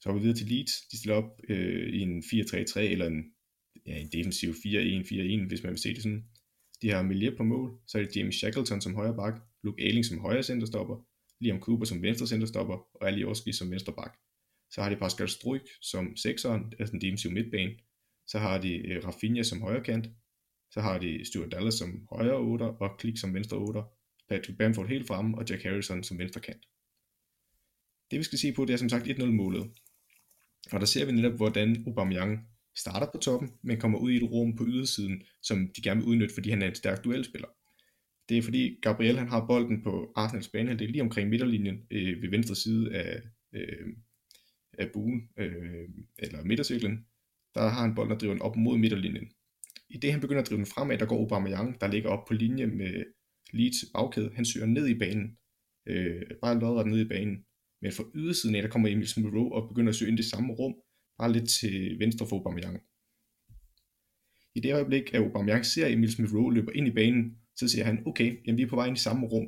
Så 0.00 0.08
har 0.08 0.12
vi 0.14 0.20
videre 0.20 0.36
til 0.36 0.46
Leeds. 0.46 0.72
De 0.90 0.98
stiller 0.98 1.16
op 1.16 1.40
øh, 1.48 1.88
i 1.94 2.00
en 2.00 2.18
4-3-3 2.18 2.80
eller 2.80 3.06
en, 3.06 3.24
ja, 3.86 3.98
en 3.98 4.12
defensiv 4.12 4.50
4-1-4-1, 4.50 5.48
hvis 5.48 5.62
man 5.62 5.72
vil 5.72 5.78
se 5.78 5.94
det 5.94 6.02
sådan. 6.02 6.24
De 6.82 6.90
har 6.90 7.02
Melier 7.02 7.36
på 7.36 7.42
mål, 7.42 7.78
så 7.86 7.98
er 7.98 8.02
det 8.02 8.16
James 8.16 8.34
Shackleton 8.34 8.80
som 8.80 8.94
højre 8.94 9.16
bak, 9.16 9.34
Luke 9.64 9.82
Ayling 9.82 10.04
som 10.04 10.18
højre 10.18 10.42
centerstopper, 10.42 10.96
Liam 11.40 11.60
Cooper 11.60 11.84
som 11.84 12.02
venstre 12.02 12.26
centerstopper, 12.26 12.74
og 12.94 13.08
Ali 13.08 13.24
Oski 13.24 13.52
som 13.52 13.70
venstre 13.70 13.92
bak. 13.92 14.12
Så 14.70 14.82
har 14.82 14.90
de 14.90 14.96
Pascal 14.96 15.28
Struik 15.28 15.62
som 15.80 16.16
sekseren, 16.16 16.72
altså 16.78 16.92
den 16.92 17.00
defensive 17.00 17.32
midtbane. 17.32 17.72
Så 18.26 18.38
har 18.38 18.58
de 18.58 18.86
øh, 18.86 19.04
Rafinha 19.04 19.42
som 19.42 19.60
højrekant. 19.60 20.08
Så 20.70 20.80
har 20.80 20.98
de 20.98 21.24
Stuart 21.24 21.52
Dallas 21.52 21.74
som 21.74 22.06
højre 22.10 22.36
otter, 22.36 22.66
og 22.66 22.98
Klik 22.98 23.18
som 23.18 23.34
venstre 23.34 23.56
otter. 23.56 23.82
Patrick 24.28 24.58
Bamford 24.58 24.88
helt 24.88 25.06
fremme, 25.06 25.38
og 25.38 25.44
Jack 25.50 25.62
Harrison 25.62 26.02
som 26.02 26.18
venstre 26.18 26.40
kant. 26.40 26.66
Det 28.10 28.18
vi 28.18 28.24
skal 28.24 28.38
se 28.38 28.52
på, 28.52 28.64
det 28.64 28.72
er 28.72 28.76
som 28.76 28.88
sagt 28.88 29.06
1-0 29.06 29.24
målet. 29.24 29.70
Og 30.72 30.80
der 30.80 30.86
ser 30.86 31.04
vi 31.04 31.12
netop, 31.12 31.32
hvordan 31.32 31.84
Aubameyang 31.86 32.48
starter 32.76 33.06
på 33.12 33.18
toppen, 33.18 33.50
men 33.62 33.80
kommer 33.80 33.98
ud 33.98 34.10
i 34.10 34.16
et 34.16 34.22
rum 34.22 34.56
på 34.56 34.64
ydersiden, 34.66 35.22
som 35.42 35.68
de 35.76 35.82
gerne 35.82 36.00
vil 36.00 36.08
udnytte, 36.08 36.34
fordi 36.34 36.50
han 36.50 36.62
er 36.62 36.68
en 36.68 36.74
stærk 36.74 37.04
duelspiller. 37.04 37.48
Det 38.28 38.38
er 38.38 38.42
fordi 38.42 38.78
Gabriel 38.82 39.18
han 39.18 39.28
har 39.28 39.46
bolden 39.46 39.82
på 39.82 40.12
Arsenals 40.16 40.48
bane, 40.48 40.78
det 40.78 40.82
er 40.82 40.88
lige 40.88 41.02
omkring 41.02 41.28
midterlinjen 41.28 41.86
øh, 41.90 42.22
ved 42.22 42.30
venstre 42.30 42.54
side 42.54 42.94
af, 42.94 43.22
øh, 43.52 43.86
af 44.78 44.90
buen, 44.92 45.28
øh, 45.38 45.88
eller 46.18 46.44
midtercirklen. 46.44 47.06
Der 47.54 47.60
har 47.60 47.82
han 47.82 47.94
bolden 47.94 48.12
og 48.12 48.20
driver 48.20 48.34
den 48.34 48.42
op 48.42 48.56
mod 48.56 48.78
midterlinjen. 48.78 49.28
I 49.90 49.96
det 49.98 50.12
han 50.12 50.20
begynder 50.20 50.42
at 50.42 50.48
drive 50.48 50.58
den 50.58 50.66
fremad, 50.66 50.98
der 50.98 51.06
går 51.06 51.18
Aubameyang, 51.18 51.80
der 51.80 51.86
ligger 51.86 52.10
op 52.10 52.24
på 52.28 52.34
linje 52.34 52.66
med 52.66 53.04
Leeds 53.52 53.84
bagkæde. 53.94 54.30
Han 54.34 54.44
søger 54.44 54.66
ned 54.66 54.86
i 54.88 54.98
banen, 54.98 55.36
øh, 55.88 56.22
bare 56.42 56.60
lodret 56.60 56.86
ned 56.86 57.00
i 57.00 57.08
banen. 57.08 57.44
Men 57.82 57.92
fra 57.92 58.04
ydersiden 58.14 58.54
af, 58.54 58.62
der 58.62 58.68
kommer 58.68 58.88
Emil 58.88 59.08
Smith 59.08 59.34
Rowe 59.34 59.52
og 59.54 59.68
begynder 59.68 59.90
at 59.90 59.96
søge 59.96 60.10
ind 60.10 60.18
i 60.18 60.22
det 60.22 60.30
samme 60.30 60.52
rum, 60.52 60.74
bare 61.18 61.32
lidt 61.32 61.48
til 61.48 61.98
venstre 61.98 62.26
for 62.26 62.36
Aubameyang. 62.36 62.80
I 64.54 64.60
det 64.60 64.74
øjeblik, 64.74 65.14
at 65.14 65.20
Aubameyang 65.20 65.66
ser 65.66 65.86
Emil 65.86 66.12
Smith 66.12 66.34
Rowe 66.34 66.54
løber 66.54 66.72
ind 66.72 66.86
i 66.86 66.90
banen, 66.90 67.36
så 67.56 67.68
siger 67.68 67.84
han, 67.84 68.02
okay, 68.06 68.46
jamen 68.46 68.58
vi 68.58 68.62
er 68.62 68.68
på 68.68 68.76
vej 68.76 68.86
ind 68.86 68.96
i 68.96 69.00
samme 69.00 69.26
rum. 69.26 69.46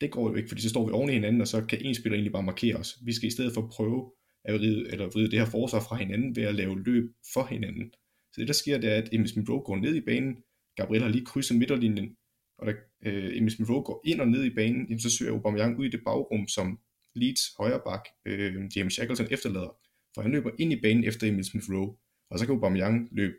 Det 0.00 0.10
går 0.10 0.30
jo 0.30 0.34
ikke, 0.34 0.48
fordi 0.48 0.62
så 0.62 0.68
står 0.68 0.86
vi 0.86 0.92
oven 0.92 1.10
i 1.10 1.12
hinanden, 1.12 1.40
og 1.40 1.48
så 1.48 1.64
kan 1.66 1.78
en 1.82 1.94
spiller 1.94 2.14
egentlig 2.14 2.32
bare 2.32 2.42
markere 2.42 2.76
os. 2.76 2.98
Vi 3.04 3.12
skal 3.12 3.26
i 3.26 3.30
stedet 3.30 3.54
for 3.54 3.68
prøve 3.72 4.12
at 4.44 4.54
vride, 4.54 4.92
eller 4.92 5.06
vride 5.06 5.30
det 5.30 5.38
her 5.38 5.46
forsvar 5.46 5.80
fra 5.80 5.96
hinanden 5.96 6.36
ved 6.36 6.42
at 6.42 6.54
lave 6.54 6.82
løb 6.82 7.04
for 7.34 7.44
hinanden. 7.44 7.92
Så 8.32 8.40
det 8.40 8.48
der 8.48 8.54
sker, 8.54 8.78
det 8.78 8.92
er, 8.92 8.96
at 8.96 9.08
Emil 9.12 9.28
Smith 9.28 9.46
går 9.46 9.76
ned 9.76 9.94
i 9.94 10.00
banen, 10.00 10.36
Gabriel 10.76 11.02
har 11.02 11.10
lige 11.10 11.24
krydset 11.24 11.58
midterlinjen, 11.58 12.16
og 12.58 12.66
da 12.66 12.72
øh, 13.06 13.36
Emil 13.36 13.50
Smith 13.50 13.68
går 13.68 14.02
ind 14.04 14.20
og 14.20 14.28
ned 14.28 14.44
i 14.44 14.54
banen, 14.54 14.86
jamen, 14.86 15.00
så 15.00 15.10
søger 15.10 15.32
Aubameyang 15.32 15.78
ud 15.78 15.84
i 15.84 15.88
det 15.88 16.04
bagrum, 16.04 16.48
som 16.48 16.78
Leeds 17.14 17.40
højre 17.58 17.80
bak, 17.86 18.04
øh, 18.26 18.54
James 18.76 18.92
Shackleton 18.92 19.26
efterlader. 19.30 19.76
For 20.14 20.22
han 20.22 20.30
løber 20.30 20.50
ind 20.58 20.72
i 20.72 20.80
banen 20.80 21.04
efter 21.04 21.26
Emil 21.26 21.44
Smith 21.44 21.70
Rowe, 21.70 21.96
og 22.30 22.38
så 22.38 22.46
kan 22.46 22.54
Aubameyang 22.54 23.08
løbe 23.12 23.34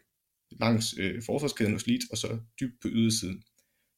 langs 0.51 0.95
øh, 0.99 1.22
forsvarskæden 1.26 1.74
hos 1.74 1.88
Leeds, 1.88 2.10
og 2.12 2.18
så 2.18 2.39
dybt 2.60 2.82
på 2.82 2.88
ydersiden. 2.91 3.43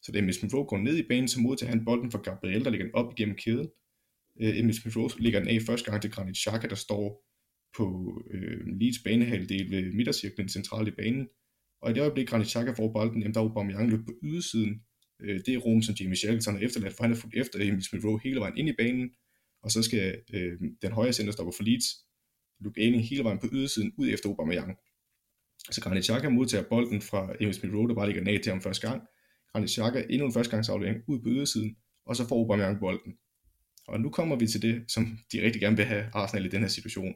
Så 0.01 0.11
det 0.11 0.19
er 0.19 0.23
Emil 0.23 0.33
Smith 0.33 0.55
Rowe 0.55 0.65
går 0.65 0.77
ned 0.77 0.97
i 0.97 1.07
banen, 1.07 1.27
så 1.27 1.39
modtager 1.39 1.69
han 1.69 1.85
bolden 1.85 2.11
fra 2.11 2.21
Gabriel, 2.21 2.63
der 2.63 2.69
ligger 2.69 2.85
den 2.85 2.95
op 2.95 3.13
igennem 3.17 3.35
kæden. 3.35 3.69
Øh, 4.41 4.59
Emil 4.59 4.73
Smith 4.73 4.97
Rowe 4.97 5.09
ligger 5.19 5.39
den 5.39 5.49
af 5.49 5.61
første 5.61 5.91
gang 5.91 6.01
til 6.01 6.11
Granit 6.11 6.37
Xhaka, 6.37 6.67
der 6.67 6.75
står 6.75 7.23
på 7.77 7.87
øh, 8.31 8.67
Leeds 8.79 8.99
banehalvdel 9.03 9.71
ved 9.71 9.93
midtercirklen 9.93 10.49
centralt 10.49 10.87
i 10.87 10.91
banen. 10.91 11.27
Og 11.81 11.91
i 11.91 11.93
det 11.93 12.01
øjeblik, 12.01 12.27
Granit 12.27 12.47
Xhaka 12.47 12.71
får 12.71 12.91
bolden, 12.93 13.21
jamen 13.21 13.33
der 13.33 13.39
er 13.39 13.43
Aubameyang 13.43 13.89
løb 13.89 14.05
på 14.05 14.13
ydersiden. 14.23 14.81
Øh, 15.21 15.39
det 15.45 15.53
er 15.53 15.57
rum, 15.57 15.81
som 15.81 15.95
Jamie 15.99 16.15
Shackleton 16.15 16.53
har 16.53 16.61
efterladt, 16.61 16.93
for 16.93 17.03
han 17.03 17.11
har 17.11 17.19
fulgt 17.19 17.35
efter 17.35 17.59
Emil 17.61 17.83
Smith 17.83 18.05
Rowe 18.05 18.19
hele 18.23 18.39
vejen 18.39 18.57
ind 18.57 18.69
i 18.69 18.73
banen. 18.77 19.09
Og 19.63 19.71
så 19.71 19.83
skal 19.83 20.21
øh, 20.33 20.59
den 20.81 20.91
højre 20.91 21.13
centerstopper 21.13 21.53
for 21.57 21.63
Leeds, 21.63 21.85
Luke 22.59 22.81
Aning 22.81 23.07
hele 23.09 23.23
vejen 23.23 23.39
på 23.39 23.47
ydersiden 23.51 23.93
ud 23.97 24.09
efter 24.09 24.29
Aubameyang. 24.29 24.77
Så 25.71 25.81
Granit 25.81 26.05
Xhaka 26.05 26.29
modtager 26.29 26.63
bolden 26.69 27.01
fra 27.01 27.33
Emil 27.39 27.53
Smith 27.53 27.75
Rowe, 27.75 27.87
der 27.87 27.95
bare 27.95 28.07
ligger 28.07 28.23
ned 28.23 28.39
til 28.39 28.51
ham 28.51 28.61
første 28.61 28.87
gang. 28.87 29.01
Granit 29.51 29.69
Xhaka 29.69 30.05
endnu 30.09 30.25
en 30.25 30.33
første 30.33 30.51
gangs 30.51 30.69
aflevering 30.69 31.03
ud 31.07 31.19
på 31.19 31.29
ydersiden, 31.29 31.77
og 32.05 32.15
så 32.15 32.27
får 32.27 32.35
Aubameyang 32.35 32.79
bolden. 32.79 33.13
Og 33.87 34.01
nu 34.01 34.09
kommer 34.09 34.35
vi 34.35 34.47
til 34.47 34.61
det, 34.61 34.83
som 34.87 35.17
de 35.31 35.41
rigtig 35.41 35.61
gerne 35.61 35.77
vil 35.77 35.85
have 35.85 36.05
Arsenal 36.13 36.45
i 36.45 36.49
den 36.49 36.61
her 36.61 36.67
situation. 36.67 37.13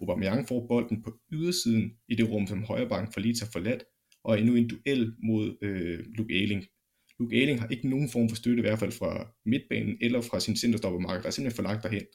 Aubameyang 0.00 0.48
får 0.48 0.66
bolden 0.66 1.02
på 1.02 1.18
ydersiden 1.32 1.92
i 2.08 2.14
det 2.14 2.30
rum, 2.30 2.46
som 2.46 2.64
højrebank 2.64 3.12
for 3.12 3.20
Leeds 3.20 3.40
har 3.40 3.48
forladt, 3.52 3.84
og 4.24 4.34
er 4.34 4.38
endnu 4.38 4.54
en 4.54 4.68
duel 4.68 5.14
mod 5.22 5.56
øh, 5.62 5.98
Luke 6.16 6.34
Ayling. 6.34 6.64
Luke 7.18 7.36
Ayling 7.36 7.60
har 7.60 7.68
ikke 7.68 7.88
nogen 7.88 8.08
form 8.08 8.28
for 8.28 8.36
støtte, 8.36 8.60
i 8.60 8.66
hvert 8.66 8.78
fald 8.78 8.92
fra 8.92 9.34
midtbanen 9.46 9.96
eller 10.00 10.20
fra 10.20 10.40
sin 10.40 10.56
centerstoppermarked, 10.56 11.22
der 11.22 11.26
er 11.26 11.30
simpelthen 11.30 11.56
for 11.56 11.62
langt 11.62 11.82
derhen. 11.82 12.06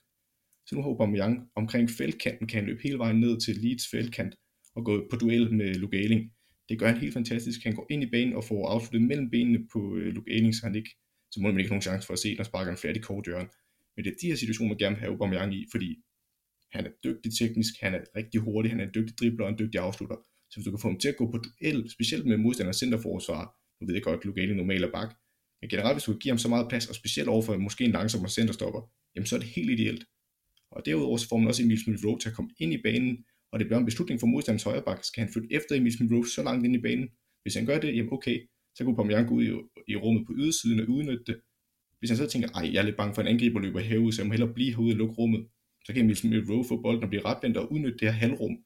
Så 0.68 0.76
nu 0.76 0.82
har 0.82 0.89
Aubameyang 0.89 1.50
omkring 1.56 1.89
feltkanten, 1.89 2.48
kan 2.48 2.60
han 2.60 2.66
løbe 2.66 2.82
hele 2.84 2.98
vejen 2.98 3.20
ned 3.20 3.39
til 3.41 3.56
Leeds 3.58 3.88
feltkant 3.91 4.36
og 4.76 4.86
gå 4.86 5.08
på 5.12 5.16
duel 5.16 5.54
med 5.54 5.74
Luke 5.74 5.98
Ayling. 5.98 6.32
Det 6.70 6.80
gør 6.80 6.88
han 6.88 6.98
helt 6.98 7.14
fantastisk. 7.14 7.64
Han 7.64 7.76
går 7.76 7.88
ind 7.89 8.04
i 8.04 8.10
banen 8.12 8.34
og 8.34 8.43
får 8.43 8.70
afsluttet 8.70 9.08
mellem 9.08 9.30
benene 9.30 9.68
på 9.74 9.98
øh, 9.98 10.14
Luke 10.14 10.32
Ayling, 10.32 10.56
så 10.56 10.62
han 10.64 10.76
ikke, 10.76 10.89
så 11.32 11.39
må 11.41 11.48
man 11.48 11.60
ikke 11.60 11.70
have 11.70 11.76
nogen 11.76 11.82
chance 11.82 12.08
for 12.08 12.14
at 12.14 12.20
se, 12.20 12.36
når 12.36 12.43
sparker 12.43 12.72
en 12.72 12.78
færdig 12.78 13.04
kort 13.04 13.26
døren. 13.26 13.48
Men 13.96 14.06
det 14.06 14.12
er 14.12 14.18
de 14.22 14.28
her 14.28 14.36
situationer, 14.36 14.70
man 14.70 14.78
gerne 14.78 14.96
vil 14.96 15.04
have 15.04 15.12
Aubameyang 15.12 15.54
i, 15.60 15.62
fordi 15.72 15.89
han 16.76 16.86
er 16.86 16.91
dygtig 17.04 17.32
teknisk, 17.39 17.74
han 17.82 17.93
er 17.93 18.02
rigtig 18.16 18.41
hurtig, 18.41 18.72
han 18.72 18.80
er 18.80 18.88
en 18.88 18.96
dygtig 18.96 19.18
dribler 19.20 19.46
og 19.46 19.52
en 19.52 19.60
dygtig 19.60 19.80
afslutter. 19.88 20.18
Så 20.50 20.54
hvis 20.56 20.66
du 20.66 20.72
kan 20.72 20.82
få 20.82 20.88
ham 20.88 21.00
til 21.00 21.10
at 21.10 21.18
gå 21.22 21.32
på 21.32 21.38
duel, 21.46 21.89
specielt 21.89 22.26
med 22.26 22.38
modstanders 22.38 22.78
centerforsvar, 22.78 23.43
nu 23.78 23.88
ved 23.88 23.93
jeg 23.96 24.04
godt, 24.04 24.20
at 24.20 24.26
Luke 24.26 24.41
Ayling 24.41 24.58
normalt 24.58 24.84
er 24.84 24.91
bak, 24.91 25.12
men 25.62 25.70
generelt 25.70 25.96
hvis 25.96 26.04
du 26.04 26.12
kan 26.12 26.20
give 26.20 26.32
ham 26.32 26.38
så 26.38 26.50
meget 26.50 26.70
plads, 26.70 26.89
og 26.89 26.96
specielt 26.96 27.30
overfor 27.30 27.58
måske 27.58 27.84
en 27.86 27.91
langsommere 27.91 28.32
centerstopper, 28.38 28.82
jamen 29.16 29.28
så 29.28 29.36
er 29.36 29.39
det 29.39 29.50
helt 29.50 29.70
ideelt. 29.70 30.04
Og 30.72 30.86
derudover 30.86 31.18
så 31.18 31.28
får 31.28 31.38
man 31.38 31.48
også 31.48 31.64
Emil 31.64 31.84
Smith 31.84 32.06
Rowe 32.06 32.20
til 32.20 32.30
at 32.30 32.36
komme 32.36 32.52
ind 32.60 32.74
i 32.74 32.82
banen, 32.88 33.26
og 33.52 33.60
det 33.60 33.68
bliver 33.68 33.80
en 33.80 33.86
beslutning 33.86 34.20
for 34.20 34.28
modstanders 34.28 34.64
højreback. 34.64 35.04
Skal 35.04 35.24
han 35.24 35.34
flytte 35.34 35.54
efter 35.54 35.76
Emil 35.76 35.93
Smith 35.98 36.14
Rowe 36.14 36.28
så 36.28 36.43
langt 36.43 36.66
ind 36.66 36.76
i 36.76 36.82
banen? 36.88 37.10
Hvis 37.43 37.56
han 37.56 37.66
gør 37.66 37.80
det, 37.80 37.96
jamen 37.96 38.14
okay, 38.14 38.38
så 38.76 38.84
kunne 38.84 38.96
Pomian 38.96 39.28
gå 39.28 39.34
ud 39.36 39.43
i, 39.43 39.52
i 39.91 39.96
rummet 39.96 40.24
på 40.28 40.34
ydersiden 40.38 40.80
og 40.80 40.89
udnytte 40.89 41.24
det 41.28 41.41
hvis 42.00 42.10
han 42.10 42.18
så 42.18 42.28
tænker, 42.28 42.50
ej, 42.50 42.74
jeg 42.74 42.80
er 42.80 42.86
lidt 42.86 42.98
bange 42.98 43.16
for 43.16 43.22
en 43.22 43.28
angriber 43.28 43.60
løber 43.60 43.80
herud, 43.80 44.12
så 44.12 44.22
jeg 44.22 44.28
må 44.28 44.34
hellere 44.34 44.54
blive 44.54 44.72
herude 44.72 44.93
og 44.93 44.98
lukke 44.98 45.14
rummet, 45.14 45.48
så 45.86 45.93
kan 45.93 46.04
Emil 46.04 46.16
Smith 46.16 46.50
Rowe 46.50 46.66
få 46.68 46.82
bolden 46.82 47.04
og 47.04 47.10
blive 47.10 47.26
retvendt 47.26 47.58
og 47.58 47.72
udnytte 47.72 47.98
det 47.98 48.08
her 48.08 48.12
halvrum 48.12 48.58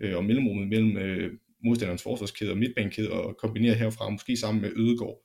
øh, 0.00 0.16
og 0.16 0.24
mellemrummet 0.24 0.68
mellem 0.68 0.96
øh, 0.96 1.38
modstanderens 1.64 2.02
forsvarskæde 2.02 2.50
og 2.50 2.58
midtbanekæde 2.58 3.10
og 3.10 3.36
kombinere 3.36 3.74
herfra, 3.74 4.10
måske 4.10 4.36
sammen 4.36 4.62
med 4.62 4.72
Ødegård. 4.76 5.24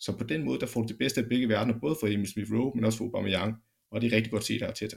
Så 0.00 0.18
på 0.18 0.24
den 0.24 0.44
måde, 0.44 0.60
der 0.60 0.66
får 0.66 0.82
du 0.82 0.88
det 0.88 0.98
bedste 0.98 1.20
af 1.20 1.28
begge 1.28 1.48
verdener, 1.48 1.78
både 1.80 1.96
for 2.00 2.06
Emil 2.06 2.28
Smith 2.28 2.52
Rowe, 2.52 2.72
men 2.74 2.84
også 2.84 2.98
for 2.98 3.04
Aubameyang, 3.04 3.54
og 3.90 4.00
det 4.00 4.12
er 4.12 4.16
rigtig 4.16 4.32
godt 4.32 4.44
set 4.44 4.62
af 4.62 4.68
Arteta. 4.68 4.96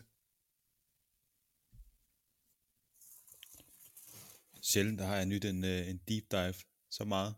Sjældent 4.62 5.00
der 5.00 5.06
har 5.06 5.16
jeg 5.16 5.26
nyt 5.26 5.46
en, 5.46 5.66
øh, 5.66 5.90
en 5.90 6.00
deep 6.08 6.24
dive 6.32 6.54
så 6.90 7.04
meget. 7.06 7.34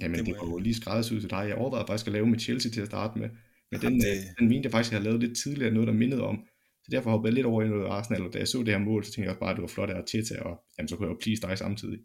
Jamen, 0.00 0.18
det, 0.18 0.26
det 0.26 0.36
var 0.36 0.46
jo 0.46 0.58
lige 0.58 0.74
skræddersyet 0.74 1.20
til 1.20 1.30
dig. 1.30 1.44
Jeg 1.48 1.56
overvejede 1.56 1.86
faktisk 1.86 2.06
at 2.06 2.12
lave 2.12 2.26
med 2.26 2.40
Chelsea 2.40 2.72
til 2.72 2.80
at 2.80 2.86
starte 2.86 3.18
med. 3.18 3.30
Men 3.72 3.80
den, 3.80 3.94
det... 4.00 4.02
det- 4.02 4.34
den 4.38 4.48
mente 4.48 4.64
jeg 4.66 4.72
faktisk, 4.72 4.92
jeg 4.92 4.98
havde 5.00 5.08
lavet 5.10 5.20
lidt 5.24 5.36
tidligere, 5.38 5.74
noget 5.74 5.86
der 5.88 5.94
mindede 5.94 6.22
om. 6.22 6.36
Så 6.84 6.88
derfor 6.90 7.10
hoppede 7.10 7.28
jeg 7.30 7.34
lidt 7.34 7.46
over 7.46 7.62
i 7.62 7.68
noget 7.68 7.86
Arsenal, 7.86 8.22
og 8.26 8.32
da 8.32 8.38
jeg 8.38 8.48
så 8.48 8.58
det 8.58 8.68
her 8.68 8.78
mål, 8.78 9.04
så 9.04 9.10
tænkte 9.10 9.22
jeg 9.22 9.30
også 9.30 9.40
bare, 9.40 9.50
at 9.50 9.56
det 9.56 9.62
var 9.62 9.68
flot 9.68 9.90
af 9.90 9.96
Arteta, 10.02 10.34
og 10.48 10.54
jamen, 10.78 10.88
så 10.88 10.96
kunne 10.96 11.06
jeg 11.08 11.14
jo 11.14 11.18
please 11.22 11.42
dig 11.42 11.58
samtidig. 11.58 11.98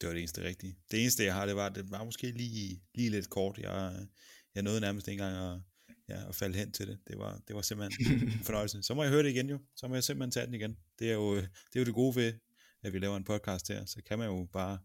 Det 0.00 0.06
var 0.06 0.12
det 0.12 0.20
eneste 0.20 0.44
rigtige. 0.44 0.76
Det 0.90 1.00
eneste, 1.00 1.24
jeg 1.24 1.34
har, 1.34 1.46
det 1.46 1.56
var, 1.56 1.66
at 1.66 1.74
det 1.74 1.90
var 1.90 2.04
måske 2.04 2.26
lige, 2.30 2.80
lige 2.94 3.10
lidt 3.10 3.30
kort. 3.30 3.58
Jeg, 3.58 4.06
jeg 4.54 4.62
nåede 4.62 4.80
nærmest 4.80 5.08
ikke 5.08 5.22
engang 5.22 5.36
at, 5.54 5.60
ja, 6.08 6.28
at 6.28 6.34
falde 6.34 6.58
hen 6.58 6.72
til 6.72 6.86
det. 6.86 6.98
Det 7.08 7.18
var, 7.18 7.40
det 7.48 7.56
var 7.56 7.62
simpelthen 7.62 8.22
en 8.22 8.30
fornøjelse. 8.48 8.82
Så 8.82 8.94
må 8.94 9.02
jeg 9.02 9.12
høre 9.12 9.22
det 9.22 9.30
igen 9.30 9.50
jo. 9.50 9.58
Så 9.76 9.88
må 9.88 9.94
jeg 9.94 10.04
simpelthen 10.04 10.30
tage 10.30 10.46
den 10.46 10.54
igen. 10.54 10.76
Det 10.98 11.08
er 11.10 11.14
jo 11.14 11.36
det, 11.36 11.74
er 11.76 11.80
jo 11.80 11.84
det 11.84 11.94
gode 11.94 12.16
ved, 12.16 12.32
at 12.82 12.92
vi 12.92 12.98
laver 12.98 13.16
en 13.16 13.24
podcast 13.24 13.68
her. 13.68 13.84
Så 13.84 14.02
kan 14.08 14.18
man 14.18 14.28
jo 14.28 14.48
bare 14.52 14.78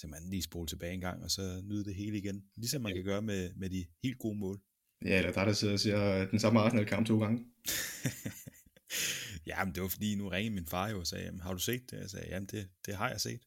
simpelthen 0.00 0.30
lige 0.30 0.42
spole 0.42 0.66
tilbage 0.68 0.94
en 0.94 1.00
gang, 1.00 1.22
og 1.22 1.30
så 1.30 1.62
nyde 1.64 1.84
det 1.84 1.94
hele 1.94 2.18
igen. 2.18 2.42
Ligesom 2.56 2.82
man 2.82 2.94
kan 2.94 3.04
gøre 3.04 3.22
med, 3.22 3.50
med 3.56 3.70
de 3.70 3.84
helt 4.02 4.18
gode 4.18 4.38
mål. 4.38 4.60
Ja, 5.04 5.18
eller 5.18 5.32
der, 5.32 5.44
der 5.44 5.52
sidder 5.52 5.74
og 5.74 5.80
siger 5.80 6.20
øh, 6.20 6.30
den 6.30 6.40
samme 6.40 6.60
Arsenal-kamp 6.60 7.06
to 7.06 7.18
gange. 7.18 7.44
ja, 9.46 9.64
men 9.64 9.74
det 9.74 9.82
var 9.82 9.88
fordi, 9.88 10.14
nu 10.14 10.28
ringede 10.28 10.54
min 10.54 10.66
far 10.66 10.90
jo 10.90 11.00
og 11.00 11.06
sagde, 11.06 11.24
jamen, 11.24 11.40
har 11.40 11.52
du 11.52 11.58
set 11.58 11.90
det? 11.90 11.96
Jeg 11.96 12.10
sagde, 12.10 12.28
jamen 12.28 12.46
det, 12.46 12.68
det 12.86 12.96
har 12.96 13.10
jeg 13.10 13.20
set. 13.20 13.40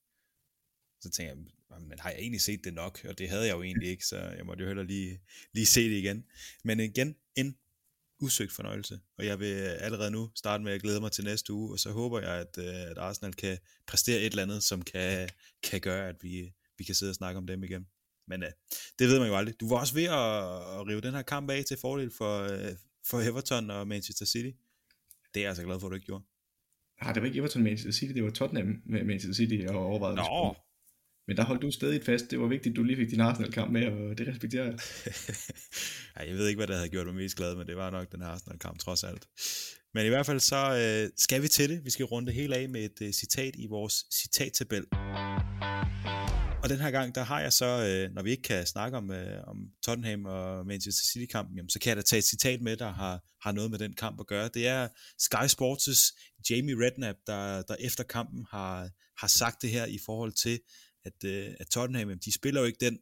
Så 1.02 1.10
tænkte 1.10 1.52
jeg, 1.70 1.82
men 1.82 2.00
har 2.00 2.10
jeg 2.10 2.20
egentlig 2.20 2.42
set 2.42 2.64
det 2.64 2.74
nok? 2.74 3.06
Og 3.10 3.18
det 3.18 3.30
havde 3.30 3.46
jeg 3.46 3.56
jo 3.56 3.64
egentlig 3.64 3.90
ikke, 3.90 4.06
så 4.06 4.18
jeg 4.18 4.46
måtte 4.46 4.62
jo 4.62 4.68
heller 4.68 4.84
lige, 4.84 5.20
lige 5.54 5.66
se 5.66 5.90
det 5.90 5.98
igen. 5.98 6.26
Men 6.64 6.80
igen, 6.80 7.16
en 7.36 7.58
usøgt 8.20 8.52
fornøjelse, 8.52 9.00
og 9.18 9.26
jeg 9.26 9.40
vil 9.40 9.54
allerede 9.56 10.12
nu 10.12 10.32
starte 10.36 10.64
med 10.64 10.74
at 10.74 10.82
glæde 10.82 11.00
mig 11.00 11.12
til 11.12 11.24
næste 11.24 11.54
uge, 11.54 11.74
og 11.74 11.80
så 11.80 11.92
håber 11.92 12.20
jeg, 12.20 12.32
at, 12.32 12.58
øh, 12.58 12.92
at 12.92 12.98
Arsenal 12.98 13.34
kan 13.34 13.58
præstere 13.88 14.20
et 14.20 14.26
eller 14.26 14.44
andet, 14.44 14.64
som 14.64 14.82
kan, 14.82 15.30
kan 15.64 15.82
gøre, 15.82 16.10
at 16.10 16.24
vi, 16.24 16.54
vi 16.78 16.84
kan 16.84 16.96
sidde 16.96 17.10
og 17.10 17.16
snakke 17.16 17.38
om 17.38 17.48
dem 17.48 17.64
igen. 17.64 17.88
Men 18.28 18.44
uh, 18.44 18.50
det 19.00 19.08
ved 19.08 19.20
man 19.20 19.28
jo 19.28 19.36
aldrig. 19.36 19.60
Du 19.60 19.70
var 19.70 19.80
også 19.80 19.94
ved 19.94 20.04
at, 20.04 20.80
at 20.80 20.88
rive 20.88 21.02
den 21.02 21.14
her 21.14 21.22
kamp 21.22 21.50
af 21.50 21.66
til 21.66 21.78
fordel 21.82 22.12
for, 22.18 22.44
uh, 22.44 22.76
for 23.10 23.22
Everton 23.22 23.70
og 23.70 23.88
Manchester 23.88 24.26
City. 24.26 24.52
Det 25.34 25.40
er 25.40 25.42
jeg 25.42 25.50
altså 25.50 25.64
glad 25.64 25.80
for, 25.80 25.88
at 25.88 25.92
du 25.92 25.96
ikke 25.96 26.06
gjorde. 26.06 26.24
Nej, 27.02 27.14
det 27.14 27.22
var 27.22 27.28
ikke 27.28 27.40
Everton 27.40 27.64
Manchester 27.64 27.92
City, 27.92 28.14
det 28.14 28.24
var 28.24 28.30
Tottenham 28.30 28.82
med 28.86 29.04
Manchester 29.04 29.34
City 29.34 29.66
og 29.70 29.86
overvejede. 29.86 30.16
Nå. 30.16 30.56
Men 31.28 31.38
der 31.38 31.44
holdt 31.44 31.62
du 31.62 31.72
stadig 31.72 32.04
fast. 32.04 32.32
Det 32.32 32.40
var 32.40 32.48
vigtigt, 32.48 32.74
at 32.74 32.76
du 32.76 32.84
lige 32.84 32.98
fik 32.98 33.10
din 33.10 33.22
Arsenal-kamp 33.22 33.72
med, 33.72 33.86
og 33.86 34.18
det 34.18 34.28
respekterer 34.28 34.66
jeg. 34.66 34.74
Ej, 36.16 36.28
jeg 36.28 36.38
ved 36.38 36.48
ikke, 36.48 36.60
hvad 36.60 36.68
der 36.68 36.76
havde 36.76 36.90
gjort 36.90 37.06
mig 37.06 37.16
mest 37.16 37.38
glad, 37.38 37.56
men 37.56 37.68
det 37.68 37.76
var 37.78 37.90
nok 37.90 38.12
den 38.12 38.22
her 38.22 38.28
Arsenal-kamp 38.28 38.80
trods 38.80 39.04
alt. 39.04 39.28
Men 39.94 40.06
i 40.06 40.10
hvert 40.10 40.26
fald 40.26 40.40
så 40.40 40.62
øh, 41.06 41.10
skal 41.18 41.42
vi 41.42 41.48
til 41.48 41.70
det. 41.70 41.86
Vi 41.86 41.90
skal 41.90 42.06
runde 42.06 42.26
det 42.28 42.36
hele 42.36 42.56
af 42.56 42.70
med 42.70 42.86
et 42.86 43.02
øh, 43.02 43.12
citat 43.14 43.56
i 43.56 43.68
vores 43.68 44.06
citattabel. 44.14 44.86
Og 46.64 46.70
den 46.70 46.80
her 46.80 46.92
gang, 46.92 47.16
der 47.16 47.24
har 47.24 47.42
jeg 47.42 47.54
så, 47.54 47.66
øh, 47.66 48.14
når 48.14 48.24
vi 48.24 48.32
ikke 48.32 48.44
kan 48.44 48.66
snakke 48.66 48.98
om, 48.98 49.12
øh, 49.12 49.44
om 49.48 49.58
Tottenham 49.86 50.26
og 50.26 50.66
Manchester 50.66 51.06
City-kampen, 51.06 51.58
jamen, 51.58 51.70
så 51.70 51.80
kan 51.80 51.90
jeg 51.90 51.98
da 51.98 52.02
tage 52.02 52.18
et 52.18 52.26
citat 52.26 52.62
med, 52.62 52.78
der 52.78 52.92
har, 52.92 53.24
har 53.42 53.52
noget 53.52 53.72
med 53.72 53.80
den 53.80 53.94
kamp 53.94 54.20
at 54.20 54.28
gøre. 54.28 54.50
Det 54.54 54.68
er 54.68 54.88
Sky 55.20 55.46
Sports' 55.56 56.14
Jamie 56.50 56.86
Redknapp, 56.86 57.18
der, 57.28 57.62
der 57.62 57.76
efter 57.80 58.04
kampen 58.04 58.46
har, 58.50 58.90
har 59.20 59.28
sagt 59.28 59.62
det 59.62 59.70
her 59.70 59.86
i 59.86 60.00
forhold 60.06 60.32
til, 60.32 60.60
at, 61.06 61.24
øh, 61.26 61.54
at 61.60 61.68
Tottenham, 61.68 62.10
jamen, 62.10 62.22
de 62.26 62.34
spiller 62.34 62.62
jo 62.62 62.68
ikke 62.68 62.86
den 62.86 63.00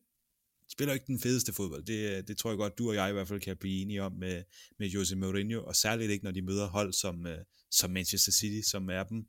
de 0.68 0.72
spiller 0.72 0.94
jo 0.94 0.96
ikke 0.96 1.08
den 1.08 1.20
fedeste 1.20 1.54
fodbold. 1.54 1.84
Det, 1.86 2.18
øh, 2.18 2.24
det 2.28 2.38
tror 2.38 2.50
jeg 2.50 2.58
godt, 2.58 2.78
du 2.78 2.90
og 2.90 2.96
jeg 2.96 3.10
i 3.10 3.14
hvert 3.14 3.28
fald 3.28 3.42
kan 3.42 3.58
blive 3.58 3.82
enige 3.82 4.04
om 4.04 4.12
med, 4.12 4.44
med 4.80 4.88
Jose 4.88 5.16
Mourinho, 5.16 5.64
og 5.64 5.76
særligt 5.76 6.12
ikke, 6.12 6.24
når 6.24 6.32
de 6.32 6.42
møder 6.42 6.68
hold 6.68 6.94
som, 6.94 7.28
øh, 7.28 7.38
som 7.72 7.92
Manchester 7.92 8.32
City, 8.32 8.70
som 8.70 8.90
er 8.90 9.04
dem 9.04 9.26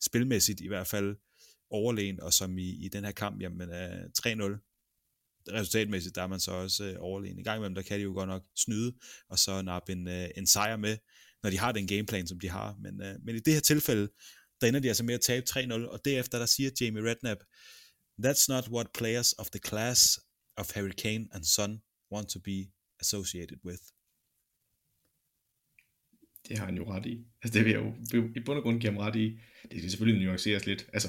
spilmæssigt 0.00 0.60
i 0.60 0.68
hvert 0.68 0.86
fald 0.86 1.16
overlegen, 1.70 2.20
og 2.20 2.32
som 2.32 2.58
i, 2.58 2.84
i 2.84 2.88
den 2.88 3.04
her 3.04 3.12
kamp, 3.12 3.42
jamen 3.42 3.68
øh, 3.68 3.76
er 3.76 4.58
3-0. 4.58 4.64
Resultatmæssigt, 5.52 6.14
der 6.14 6.22
er 6.22 6.26
man 6.26 6.40
så 6.40 6.50
også 6.50 6.84
øh, 6.84 6.96
overlegen. 6.98 7.38
I 7.38 7.42
gang 7.42 7.58
imellem, 7.58 7.74
der 7.74 7.82
kan 7.82 7.98
de 7.98 8.02
jo 8.02 8.12
godt 8.12 8.28
nok 8.28 8.42
snyde, 8.56 8.92
og 9.28 9.38
så 9.38 9.62
nappe 9.62 9.92
en, 9.92 10.08
øh, 10.08 10.28
en 10.36 10.46
sejr 10.46 10.76
med, 10.76 10.96
når 11.42 11.50
de 11.50 11.58
har 11.58 11.72
den 11.72 11.86
gameplan, 11.86 12.26
som 12.26 12.40
de 12.40 12.48
har. 12.48 12.76
Men, 12.82 13.02
øh, 13.02 13.14
men 13.24 13.36
i 13.36 13.38
det 13.40 13.54
her 13.54 13.60
tilfælde, 13.60 14.08
der 14.60 14.66
ender 14.66 14.80
de 14.80 14.88
altså 14.88 15.04
med 15.04 15.14
at 15.14 15.20
tabe 15.20 15.46
3-0, 15.50 15.72
og 15.72 16.00
derefter 16.04 16.38
der 16.38 16.46
siger 16.46 16.70
Jamie 16.80 17.10
Redknapp, 17.10 17.40
That's 18.26 18.48
not 18.48 18.68
what 18.68 18.92
players 18.92 19.32
of 19.38 19.50
the 19.50 19.60
class 19.60 20.18
of 20.56 20.74
Harry 20.74 20.94
Kane 21.02 21.28
and 21.32 21.44
Son 21.44 21.82
want 22.10 22.28
to 22.28 22.40
be 22.40 22.72
associated 23.00 23.58
with. 23.64 23.82
Det 26.48 26.58
har 26.58 26.64
han 26.64 26.76
jo 26.76 26.92
ret 26.92 27.06
i. 27.06 27.26
Altså 27.42 27.58
det 27.58 27.64
vil 27.64 27.72
jeg 27.72 27.82
jo 28.14 28.32
i 28.36 28.40
bund 28.46 28.58
og 28.58 28.62
grund 28.62 28.80
give 28.80 28.92
ham 28.92 29.00
ret 29.00 29.16
i. 29.16 29.40
Det 29.62 29.78
skal 29.78 29.90
selvfølgelig 29.90 30.24
nuanceres 30.26 30.66
lidt. 30.66 30.90
Altså, 30.92 31.08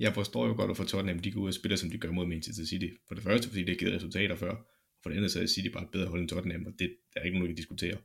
jeg 0.00 0.14
forstår 0.14 0.46
jo 0.46 0.54
godt, 0.54 0.70
at 0.70 0.76
for 0.76 0.84
Tottenham 0.84 1.18
de 1.18 1.32
går 1.32 1.40
ud 1.40 1.48
og 1.48 1.54
spiller, 1.54 1.76
som 1.76 1.90
de 1.90 1.98
gør 1.98 2.10
mod 2.10 2.26
Manchester 2.26 2.64
City. 2.64 2.88
For 3.08 3.14
det 3.14 3.24
første, 3.24 3.48
fordi 3.48 3.60
det 3.60 3.68
har 3.68 3.76
givet 3.76 3.94
resultater 3.94 4.36
før. 4.36 4.50
Og 4.50 4.66
for 5.02 5.10
det 5.10 5.16
andet, 5.16 5.30
så 5.30 5.42
er 5.42 5.46
City 5.46 5.68
bare 5.68 5.82
et 5.82 5.90
bedre 5.90 6.06
hold 6.06 6.20
end 6.20 6.28
Tottenham, 6.28 6.66
og 6.66 6.72
det 6.78 6.96
der 7.14 7.20
er 7.20 7.24
ikke 7.24 7.38
nogen, 7.38 7.48
vi 7.48 7.52
kan 7.52 7.56
diskutere. 7.56 7.96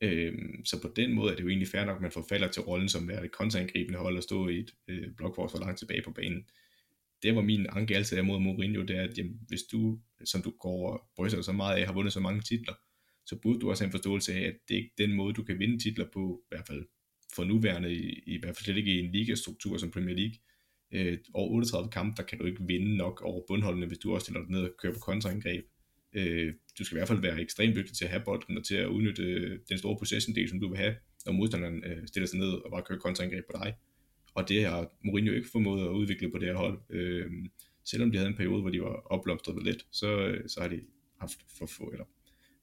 Øhm, 0.00 0.64
så 0.64 0.82
på 0.82 0.92
den 0.96 1.12
måde 1.12 1.32
er 1.32 1.36
det 1.36 1.42
jo 1.42 1.48
egentlig 1.48 1.68
fair 1.68 1.84
nok, 1.84 1.96
at 1.96 2.02
man 2.02 2.10
forfalder 2.10 2.48
til 2.48 2.62
rollen 2.62 2.88
som 2.88 3.08
være 3.08 3.24
et 3.24 3.32
kontraangribende 3.32 3.98
hold 3.98 4.16
og 4.16 4.22
stå 4.22 4.48
i 4.48 4.58
et 4.58 4.70
øh, 4.88 5.14
blokforsvar 5.16 5.60
langt 5.60 5.78
tilbage 5.78 6.02
på 6.02 6.10
banen. 6.10 6.44
Det 7.22 7.36
var 7.36 7.42
min 7.42 7.66
anke 7.70 7.96
altid 7.96 8.22
mod 8.22 8.40
Mourinho, 8.40 8.82
det 8.82 8.96
er, 8.96 9.02
at 9.02 9.18
jamen, 9.18 9.40
hvis 9.48 9.62
du, 9.62 10.00
som 10.24 10.42
du 10.42 10.52
går 10.60 10.92
og 10.92 11.02
bryster 11.16 11.42
så 11.42 11.52
meget 11.52 11.76
af, 11.76 11.86
har 11.86 11.92
vundet 11.92 12.12
så 12.12 12.20
mange 12.20 12.40
titler, 12.40 12.74
så 13.26 13.36
burde 13.42 13.60
du 13.60 13.70
også 13.70 13.84
have 13.84 13.88
en 13.88 13.92
forståelse 13.92 14.34
af, 14.34 14.40
at 14.40 14.54
det 14.68 14.74
er 14.74 14.78
ikke 14.78 14.94
den 14.98 15.12
måde, 15.12 15.34
du 15.34 15.42
kan 15.42 15.58
vinde 15.58 15.78
titler 15.78 16.06
på, 16.12 16.42
i 16.44 16.48
hvert 16.54 16.66
fald 16.66 16.86
for 17.34 17.44
nuværende, 17.44 17.94
i, 17.94 18.22
i 18.26 18.38
hvert 18.38 18.56
fald 18.56 18.64
slet 18.64 18.76
ikke 18.76 18.92
i 18.92 18.98
en 18.98 19.12
ligastruktur 19.12 19.76
som 19.76 19.90
Premier 19.90 20.16
League. 20.16 20.34
Øh, 20.92 21.18
over 21.34 21.50
38 21.50 21.90
kampe, 21.90 22.16
der 22.16 22.22
kan 22.22 22.38
du 22.38 22.44
ikke 22.44 22.66
vinde 22.66 22.96
nok 22.96 23.22
over 23.22 23.42
bundholdene, 23.48 23.86
hvis 23.86 23.98
du 23.98 24.14
også 24.14 24.24
stiller 24.24 24.40
dig 24.40 24.50
ned 24.50 24.62
og 24.62 24.70
kører 24.78 24.92
på 24.92 24.98
kontraangreb. 24.98 25.64
Øh, 26.12 26.54
du 26.78 26.84
skal 26.84 26.96
i 26.96 26.98
hvert 26.98 27.08
fald 27.08 27.20
være 27.20 27.40
ekstremt 27.40 27.76
dygtig 27.76 27.96
til 27.96 28.04
at 28.04 28.10
have 28.10 28.22
bolden 28.24 28.58
og 28.58 28.64
til 28.64 28.74
at 28.74 28.86
udnytte 28.86 29.22
øh, 29.22 29.58
den 29.68 29.78
store 29.78 29.96
possession-del, 29.98 30.48
som 30.48 30.60
du 30.60 30.68
vil 30.68 30.78
have, 30.78 30.94
når 31.26 31.32
modstanderen 31.32 31.84
øh, 31.84 32.06
stiller 32.06 32.26
sig 32.26 32.38
ned 32.38 32.52
og 32.52 32.70
bare 32.70 32.82
kører 32.82 32.98
kontraangreb 32.98 33.44
på 33.52 33.58
dig. 33.64 33.74
Og 34.34 34.48
det 34.48 34.64
har 34.64 34.90
Mourinho 35.04 35.32
ikke 35.32 35.48
formået 35.52 35.84
at 35.84 35.90
udvikle 35.90 36.30
på 36.30 36.38
det 36.38 36.48
her 36.48 36.56
hold. 36.56 36.78
Øh, 36.90 37.30
selvom 37.84 38.10
de 38.10 38.18
havde 38.18 38.28
en 38.28 38.36
periode, 38.36 38.60
hvor 38.60 38.70
de 38.70 38.82
var 38.82 39.02
opblomstret 39.06 39.64
lidt, 39.64 39.86
så, 39.90 40.26
øh, 40.26 40.48
så 40.48 40.60
har 40.60 40.68
de 40.68 40.80
haft 41.20 41.38
for 41.58 41.66
få, 41.66 41.84
eller 41.84 42.04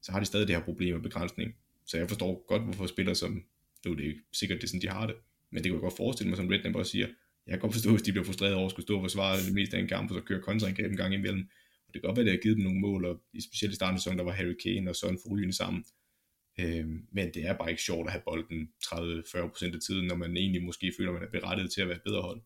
så 0.02 0.12
har 0.12 0.20
de 0.20 0.26
stadig 0.26 0.48
det 0.48 0.56
her 0.56 0.64
problem 0.64 0.94
med 0.94 1.02
begrænsning. 1.02 1.54
Så 1.86 1.98
jeg 1.98 2.08
forstår 2.08 2.44
godt, 2.48 2.62
hvorfor 2.62 2.86
spillere 2.86 3.14
som, 3.14 3.44
nu 3.84 3.92
er 3.92 3.96
det 3.96 4.04
ikke 4.04 4.20
sikkert, 4.32 4.56
det 4.56 4.64
er 4.64 4.68
sådan, 4.68 4.80
de 4.80 4.88
har 4.88 5.06
det, 5.06 5.16
men 5.50 5.56
det 5.56 5.64
kan 5.64 5.72
jeg 5.72 5.80
godt 5.80 5.96
forestille 5.96 6.28
mig, 6.28 6.36
som 6.36 6.48
Redknapp 6.48 6.76
også 6.76 6.92
siger, 6.92 7.08
jeg 7.46 7.52
kan 7.52 7.60
godt 7.60 7.72
forstå, 7.72 7.90
hvis 7.90 8.02
de 8.02 8.12
bliver 8.12 8.24
frustreret 8.24 8.54
over 8.54 8.64
at 8.64 8.70
skulle 8.70 8.86
stå 8.86 8.96
og 8.96 9.02
forsvare 9.02 9.42
det 9.46 9.54
meste 9.54 9.76
af 9.76 9.80
en 9.80 9.88
kamp, 9.88 10.10
og 10.10 10.14
så 10.14 10.20
køre 10.20 10.40
kontraangreb 10.40 10.90
en 10.90 10.96
gang 10.96 11.14
imellem. 11.14 11.44
Og 11.86 11.94
det 11.94 12.00
kan 12.00 12.08
godt 12.08 12.16
være, 12.16 12.24
at 12.24 12.26
det 12.26 12.38
har 12.38 12.42
givet 12.42 12.56
dem 12.56 12.64
nogle 12.64 12.80
mål, 12.80 13.04
og 13.04 13.20
i 13.32 13.40
specielt 13.40 13.72
i 13.72 13.74
starten 13.74 13.94
af 13.94 14.00
sæsonen, 14.00 14.18
der 14.18 14.24
var 14.24 14.32
Harry 14.32 14.56
Kane 14.62 14.90
og 14.90 14.96
Son 14.96 15.18
forrygende 15.22 15.56
sammen. 15.56 15.84
Øh, 16.60 16.86
men 17.12 17.34
det 17.34 17.46
er 17.46 17.56
bare 17.58 17.70
ikke 17.70 17.82
sjovt 17.82 18.06
at 18.06 18.12
have 18.12 18.22
bolden 18.24 18.68
30-40% 18.84 19.74
af 19.74 19.80
tiden, 19.86 20.06
når 20.06 20.16
man 20.16 20.36
egentlig 20.36 20.62
måske 20.62 20.92
føler, 20.98 21.12
man 21.12 21.22
er 21.22 21.30
berettiget 21.40 21.72
til 21.72 21.80
at 21.80 21.88
være 21.88 21.96
et 21.96 22.02
bedre 22.02 22.22
hold. 22.22 22.40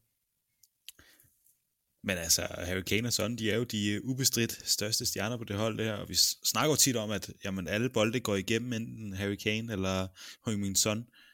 Men 2.09 2.17
altså, 2.19 2.43
Harry 2.69 2.83
Kane 2.83 3.09
og 3.09 3.13
Son, 3.13 3.37
de 3.37 3.51
er 3.51 3.57
jo 3.57 3.65
de 3.65 3.91
øh, 3.91 4.01
ubestridt 4.05 4.53
største 4.69 5.07
stjerner 5.07 5.37
på 5.37 5.45
det 5.45 5.57
hold 5.57 5.79
der, 5.79 5.93
og 5.93 6.09
vi 6.09 6.15
snakker 6.45 6.71
jo 6.71 6.77
tit 6.77 6.97
om, 6.97 7.11
at 7.11 7.31
jamen, 7.45 7.69
alle 7.69 7.91
bolde 7.91 8.21
går 8.21 8.37
igennem 8.37 8.73
enten 8.73 9.13
Harry 9.13 9.35
Kane 9.35 9.73
eller 9.73 10.07
Højmin 10.45 10.77
Son. 10.77 10.99
Øh, 10.99 11.26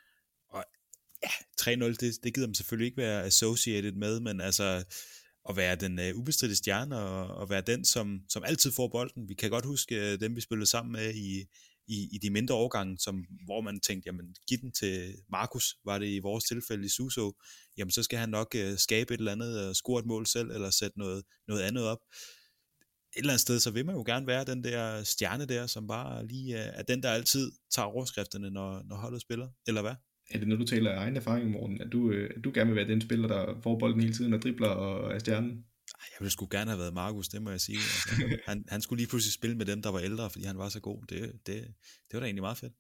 ja, 1.23 1.31
3-0, 1.61 1.85
det, 1.85 2.19
det 2.25 2.35
gider 2.35 2.47
man 2.47 2.55
selvfølgelig 2.55 2.87
ikke 2.87 2.97
være 2.97 3.25
associated 3.25 3.93
med, 3.93 4.21
men 4.21 4.41
altså 4.41 4.85
at 5.49 5.57
være 5.57 5.77
den 5.77 5.99
uh, 5.99 6.19
ubestridte 6.21 6.57
stjerne 6.57 6.99
og, 6.99 7.27
og 7.27 7.51
være 7.51 7.61
den, 7.61 7.85
som, 7.85 8.21
som 8.29 8.45
altid 8.45 8.73
får 8.73 8.89
bolden. 8.89 9.29
Vi 9.29 9.35
kan 9.35 9.51
godt 9.51 9.65
huske 9.65 10.13
uh, 10.13 10.21
dem, 10.21 10.37
vi 10.37 10.41
spillede 10.41 10.71
sammen 10.71 10.93
med 10.93 11.15
i, 11.15 11.45
i, 11.87 12.09
i 12.13 12.19
de 12.23 12.31
mindre 12.31 12.55
årgange, 12.55 12.99
som, 12.99 13.25
hvor 13.45 13.61
man 13.61 13.81
tænkte, 13.81 14.07
jamen 14.07 14.35
giv 14.49 14.59
den 14.59 14.73
til 14.73 15.15
Markus, 15.31 15.77
var 15.85 15.99
det 15.99 16.07
i 16.07 16.19
vores 16.19 16.45
tilfælde 16.45 16.87
i 16.87 16.89
Suso, 16.89 17.33
jamen 17.77 17.91
så 17.91 18.03
skal 18.03 18.19
han 18.19 18.29
nok 18.29 18.55
uh, 18.55 18.77
skabe 18.77 19.15
et 19.15 19.19
eller 19.19 19.33
andet, 19.33 19.69
uh, 19.69 19.75
score 19.75 20.01
et 20.01 20.07
mål 20.07 20.27
selv, 20.27 20.51
eller 20.51 20.71
sætte 20.71 20.99
noget, 20.99 21.25
noget 21.49 21.63
andet 21.63 21.85
op. 21.85 21.99
Et 23.17 23.19
eller 23.19 23.33
andet 23.33 23.41
sted, 23.41 23.61
så 23.61 23.71
vil 23.71 23.87
man 23.87 23.95
jo 23.95 24.03
gerne 24.07 24.27
være 24.27 24.45
den 24.45 24.65
der 24.65 25.05
stjerne 25.05 25.47
der, 25.47 25.67
som 25.67 25.87
bare 25.87 26.27
lige 26.27 26.55
uh, 26.55 26.61
er 26.61 26.83
den, 26.83 27.03
der 27.03 27.11
altid 27.11 27.53
tager 27.71 27.87
overskrifterne, 27.87 28.51
når, 28.51 28.83
når 28.83 28.97
holdet 28.97 29.21
spiller, 29.21 29.49
eller 29.67 29.83
hvad? 29.83 29.95
Er 30.33 30.39
det, 30.39 30.49
når 30.49 30.57
du 30.57 30.65
taler 30.65 30.91
af 30.91 30.99
egen 30.99 31.17
erfaring, 31.17 31.51
Morten, 31.51 31.81
at 31.81 31.93
du, 31.93 32.13
at 32.13 32.45
du 32.45 32.51
gerne 32.55 32.71
vil 32.71 32.77
være 32.77 32.89
den 32.89 33.01
spiller, 33.01 33.29
der 33.29 33.61
får 33.63 33.79
bolden 33.79 34.01
hele 34.01 34.15
tiden 34.15 34.35
og 34.35 34.43
dribler 34.43 34.69
og 34.69 35.15
er 35.15 35.19
stjernen? 35.19 35.65
Jeg 35.89 36.19
ville 36.21 36.31
sgu 36.31 36.49
gerne 36.51 36.71
have 36.71 36.79
været 36.79 36.95
Markus, 36.95 37.29
det 37.29 37.43
må 37.43 37.51
jeg 37.51 37.61
sige. 37.61 37.77
Altså, 37.77 38.39
han, 38.49 38.65
han 38.69 38.81
skulle 38.81 39.01
lige 39.01 39.09
pludselig 39.09 39.33
spille 39.33 39.57
med 39.57 39.67
dem, 39.67 39.83
der 39.83 39.91
var 39.91 40.01
ældre, 40.01 40.31
fordi 40.31 40.45
han 40.45 40.59
var 40.59 40.69
så 40.69 40.81
god. 40.81 41.03
Det, 41.09 41.33
det, 41.47 41.57
det 42.09 42.13
var 42.13 42.21
da 42.21 42.27
egentlig 42.27 42.43
meget 42.43 42.59
fedt. 42.59 42.73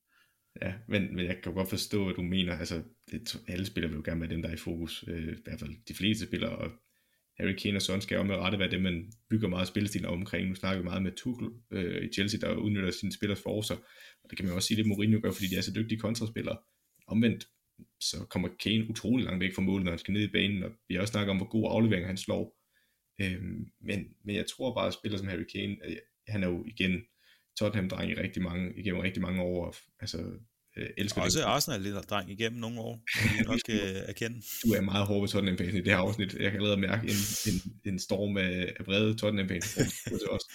Ja, 0.62 0.72
men, 0.88 1.16
men 1.16 1.26
jeg 1.26 1.36
kan 1.42 1.54
godt 1.54 1.70
forstå, 1.70 2.04
hvad 2.04 2.14
du 2.14 2.22
mener. 2.22 2.56
Altså, 2.56 2.82
det, 3.10 3.36
alle 3.48 3.66
spillere 3.66 3.90
vil 3.90 3.96
jo 3.96 4.02
gerne 4.04 4.20
være 4.20 4.30
dem, 4.30 4.42
der 4.42 4.48
er 4.48 4.54
i 4.54 4.56
fokus. 4.56 5.04
Øh, 5.08 5.32
I 5.32 5.40
hvert 5.44 5.60
fald 5.60 5.70
de 5.88 5.94
fleste 5.94 6.26
spillere, 6.26 6.56
og 6.56 6.70
Harry 7.38 7.54
Kane 7.62 7.76
og 7.76 7.82
Son 7.82 8.00
skal 8.00 8.16
jo 8.16 8.22
med 8.22 8.36
rette 8.36 8.58
være 8.58 8.70
det, 8.70 8.82
man 8.82 9.12
bygger 9.30 9.48
meget 9.48 9.68
spillestil 9.68 10.06
omkring. 10.06 10.48
Nu 10.48 10.54
snakker 10.54 10.82
vi 10.82 10.84
meget 10.84 11.02
med 11.02 11.12
Tuchel 11.16 11.48
øh, 11.70 12.04
i 12.04 12.12
Chelsea, 12.14 12.40
der 12.40 12.54
udnytter 12.54 12.90
sine 12.90 13.12
spillers 13.12 13.42
forser. 13.42 13.76
Og 14.24 14.30
det 14.30 14.38
kan 14.38 14.46
man 14.46 14.54
også 14.54 14.66
sige, 14.66 14.76
det 14.76 14.86
Mourinho 14.86 15.20
gør, 15.22 15.30
fordi 15.30 15.46
de 15.46 15.56
er 15.56 15.60
så 15.60 15.72
dygtige 15.74 15.98
kontraspillere. 15.98 16.58
Omvendt, 17.06 17.46
så 18.00 18.16
kommer 18.30 18.48
Kane 18.60 18.90
utrolig 18.90 19.24
langt 19.24 19.40
væk 19.40 19.54
fra 19.54 19.62
målet, 19.62 19.84
når 19.84 19.92
han 19.92 19.98
skal 19.98 20.14
ned 20.14 20.22
i 20.22 20.32
banen, 20.32 20.62
og 20.62 20.70
vi 20.88 20.94
har 20.94 21.00
også 21.00 21.12
snakket 21.12 21.30
om, 21.30 21.36
hvor 21.36 21.48
god 21.48 21.68
aflevering 21.70 22.06
han 22.06 22.16
slår. 22.16 22.56
Øhm, 23.20 23.66
men, 23.80 24.06
men 24.24 24.36
jeg 24.36 24.46
tror 24.46 24.74
bare, 24.74 24.86
at 24.86 24.94
spiller 24.94 25.18
som 25.18 25.28
Harry 25.28 25.44
Kane, 25.52 25.76
han 26.28 26.42
er 26.42 26.48
jo 26.48 26.64
igen 26.66 27.02
Tottenham-dreng 27.58 28.10
i 28.10 28.14
rigtig 28.14 28.42
mange, 28.42 28.72
igennem 28.76 29.00
rigtig 29.00 29.22
mange 29.22 29.42
år, 29.42 29.76
altså 30.00 30.18
øh, 30.76 30.88
elsker 30.96 31.22
Også 31.22 31.38
det. 31.38 31.44
Arsenal 31.44 31.80
lidt 31.80 32.10
dreng 32.10 32.30
igennem 32.30 32.60
nogle 32.60 32.80
år, 32.80 33.02
vi 33.38 33.44
nok 33.44 33.60
skal 33.66 34.04
erkende. 34.06 34.42
Du 34.64 34.72
er 34.72 34.80
meget 34.80 35.06
hård 35.06 35.20
ved 35.20 35.28
Tottenham-fans 35.28 35.74
i 35.74 35.76
det 35.76 35.86
her 35.86 35.96
afsnit. 35.96 36.34
Jeg 36.34 36.50
kan 36.50 36.60
allerede 36.60 36.80
mærke 36.80 37.08
en, 37.08 37.20
en, 37.52 37.92
en 37.92 37.98
storm 37.98 38.36
af, 38.36 38.74
af 38.78 38.86
vrede 38.86 39.14
Tottenham-fans 39.14 39.76
også. 40.34 40.52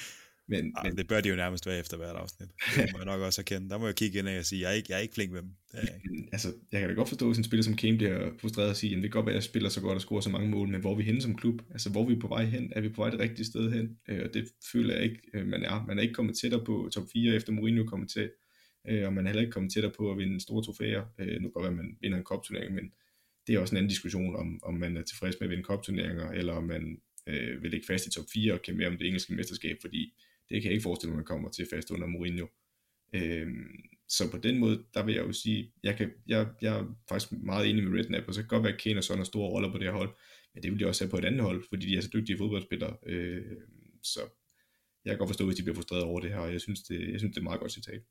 Men, 0.50 0.72
Arh, 0.76 0.88
men, 0.88 0.98
det 0.98 1.08
bør 1.08 1.22
de 1.22 1.30
jo 1.30 1.36
nærmest 1.36 1.66
være 1.66 1.80
efter 1.80 1.98
hvert 1.98 2.16
afsnit. 2.16 2.50
Det 2.76 2.90
må 2.94 2.98
jeg 2.98 3.06
nok 3.06 3.22
også 3.22 3.42
erkende. 3.42 3.70
Der 3.70 3.78
må 3.78 3.86
jeg 3.86 3.96
kigge 3.96 4.20
ind 4.20 4.28
og 4.28 4.46
sige, 4.46 4.62
jeg 4.62 4.70
er 4.70 4.74
ikke, 4.74 4.88
jeg 4.90 4.98
er 4.98 5.02
ikke 5.02 5.14
flink 5.14 5.32
med 5.32 5.42
dem. 5.42 5.50
Jeg, 5.74 5.82
ikke. 5.84 6.30
altså, 6.32 6.54
jeg 6.72 6.80
kan 6.80 6.90
da 6.90 6.96
godt 6.96 7.10
forstå, 7.10 7.28
hvis 7.28 7.38
en 7.38 7.44
spiller 7.44 7.64
som 7.64 7.76
Kane 7.76 7.98
bliver 7.98 8.32
frustreret 8.42 8.70
og 8.70 8.76
sige, 8.76 8.92
at 8.92 8.96
det 8.96 9.04
kan 9.04 9.12
godt 9.12 9.26
være, 9.26 9.34
at 9.34 9.36
jeg 9.36 9.44
spiller 9.44 9.70
så 9.70 9.82
godt 9.82 9.96
og 9.96 10.02
scorer 10.02 10.22
så 10.22 10.30
mange 10.30 10.50
mål, 10.50 10.68
men 10.68 10.82
hvor 10.82 10.92
er 10.92 10.96
vi 10.96 11.04
henne 11.04 11.22
som 11.22 11.36
klub? 11.36 11.62
Altså, 11.72 11.90
hvor 11.90 12.02
er 12.04 12.08
vi 12.08 12.16
på 12.16 12.28
vej 12.28 12.46
hen? 12.46 12.74
Er 12.76 12.82
vi 12.82 12.90
på 12.90 13.02
vej 13.02 13.10
det 13.10 13.20
rigtige 13.20 13.46
sted 13.46 13.72
hen? 13.72 13.98
Øh, 14.08 14.22
og 14.26 14.34
det 14.34 14.48
føler 14.72 14.94
jeg 14.94 15.04
ikke, 15.04 15.22
øh, 15.34 15.48
man 15.48 15.64
er. 15.64 15.86
Man 15.88 15.98
er 15.98 16.02
ikke 16.02 16.14
kommet 16.14 16.38
tættere 16.38 16.66
på 16.66 16.90
top 16.94 17.04
4, 17.14 17.36
efter 17.36 17.52
Mourinho 17.52 17.84
kommet 17.84 18.10
til. 18.10 18.30
Øh, 18.90 19.06
og 19.06 19.14
man 19.14 19.26
er 19.26 19.30
heller 19.30 19.42
ikke 19.42 19.52
kommet 19.52 19.74
tættere 19.74 19.94
på 19.98 20.12
at 20.12 20.18
vinde 20.18 20.42
store 20.42 20.64
trofæer. 20.64 21.06
Øh, 21.20 21.42
nu 21.42 21.42
kan 21.42 21.52
godt 21.52 21.64
være, 21.64 21.72
at 21.72 21.78
man 21.78 21.98
vinder 22.02 22.18
en 22.18 22.24
kopturnering, 22.24 22.74
men 22.76 22.92
det 23.48 23.56
er 23.56 23.60
også 23.60 23.74
en 23.74 23.78
anden 23.78 23.90
diskussion, 23.90 24.36
om, 24.36 24.60
om 24.64 24.74
man 24.74 24.98
er 24.98 25.02
tilfreds 25.02 25.36
med 25.40 25.48
at 25.48 25.52
vinde 25.52 25.64
kopturneringer, 25.64 26.32
eller 26.32 26.54
om 26.54 26.64
man 26.64 27.02
øh, 27.28 27.64
vil 27.64 27.72
ligge 27.72 27.88
fast 27.88 28.08
i 28.08 28.12
top 28.12 28.26
4 28.34 28.54
og 28.54 28.62
kæmpe 28.62 28.78
mere 28.78 28.88
om 28.88 28.98
det 28.98 29.08
engelske 29.08 29.34
mesterskab, 29.34 29.78
fordi 29.82 30.14
det 30.50 30.62
kan 30.62 30.64
jeg 30.64 30.74
ikke 30.74 30.84
forestille 30.84 31.10
mig, 31.12 31.16
at 31.16 31.24
man 31.24 31.26
kommer 31.26 31.50
til 31.50 31.68
fast 31.74 31.92
under 31.92 32.08
Mourinho. 32.08 32.48
Øhm, 33.14 33.68
så 34.10 34.32
på 34.32 34.38
den 34.38 34.60
måde, 34.60 34.84
der 34.94 35.04
vil 35.06 35.16
jeg 35.16 35.24
jo 35.28 35.34
sige, 35.34 35.72
jeg, 35.84 35.98
kan, 35.98 36.12
jeg, 36.28 36.48
jeg 36.62 36.80
er 36.80 36.98
faktisk 37.10 37.32
meget 37.32 37.70
enig 37.70 37.84
med 37.84 38.00
Redknapp, 38.00 38.28
og 38.28 38.34
så 38.34 38.42
kan 38.42 38.48
godt 38.48 38.64
være, 38.64 38.74
at 38.74 38.82
Kane 38.82 39.00
og 39.00 39.04
Son 39.04 39.18
har 39.18 39.24
store 39.24 39.50
roller 39.50 39.72
på 39.72 39.78
det 39.78 39.86
her 39.88 39.94
hold, 39.94 40.16
men 40.54 40.64
det 40.64 40.72
vil 40.72 40.80
de 40.80 40.88
også 40.88 41.04
have 41.04 41.12
på 41.12 41.18
et 41.18 41.26
andet 41.26 41.42
hold, 41.42 41.64
fordi 41.70 41.88
de 41.88 41.98
er 41.98 42.02
så 42.02 42.10
dygtige 42.14 42.38
fodboldspillere. 42.38 42.98
Øh, 43.06 43.58
så 44.04 44.20
jeg 45.06 45.12
kan 45.12 45.18
godt 45.18 45.30
forstå, 45.30 45.46
hvis 45.46 45.58
de 45.58 45.64
bliver 45.64 45.76
frustreret 45.76 46.04
over 46.04 46.20
det 46.20 46.30
her, 46.30 46.40
og 46.40 46.52
jeg 46.54 46.62
synes, 46.62 46.82
det, 46.82 47.12
jeg 47.12 47.20
synes, 47.20 47.34
det 47.34 47.42
er 47.42 47.50
meget 47.50 47.60
godt 47.60 47.72
citat. 47.72 48.02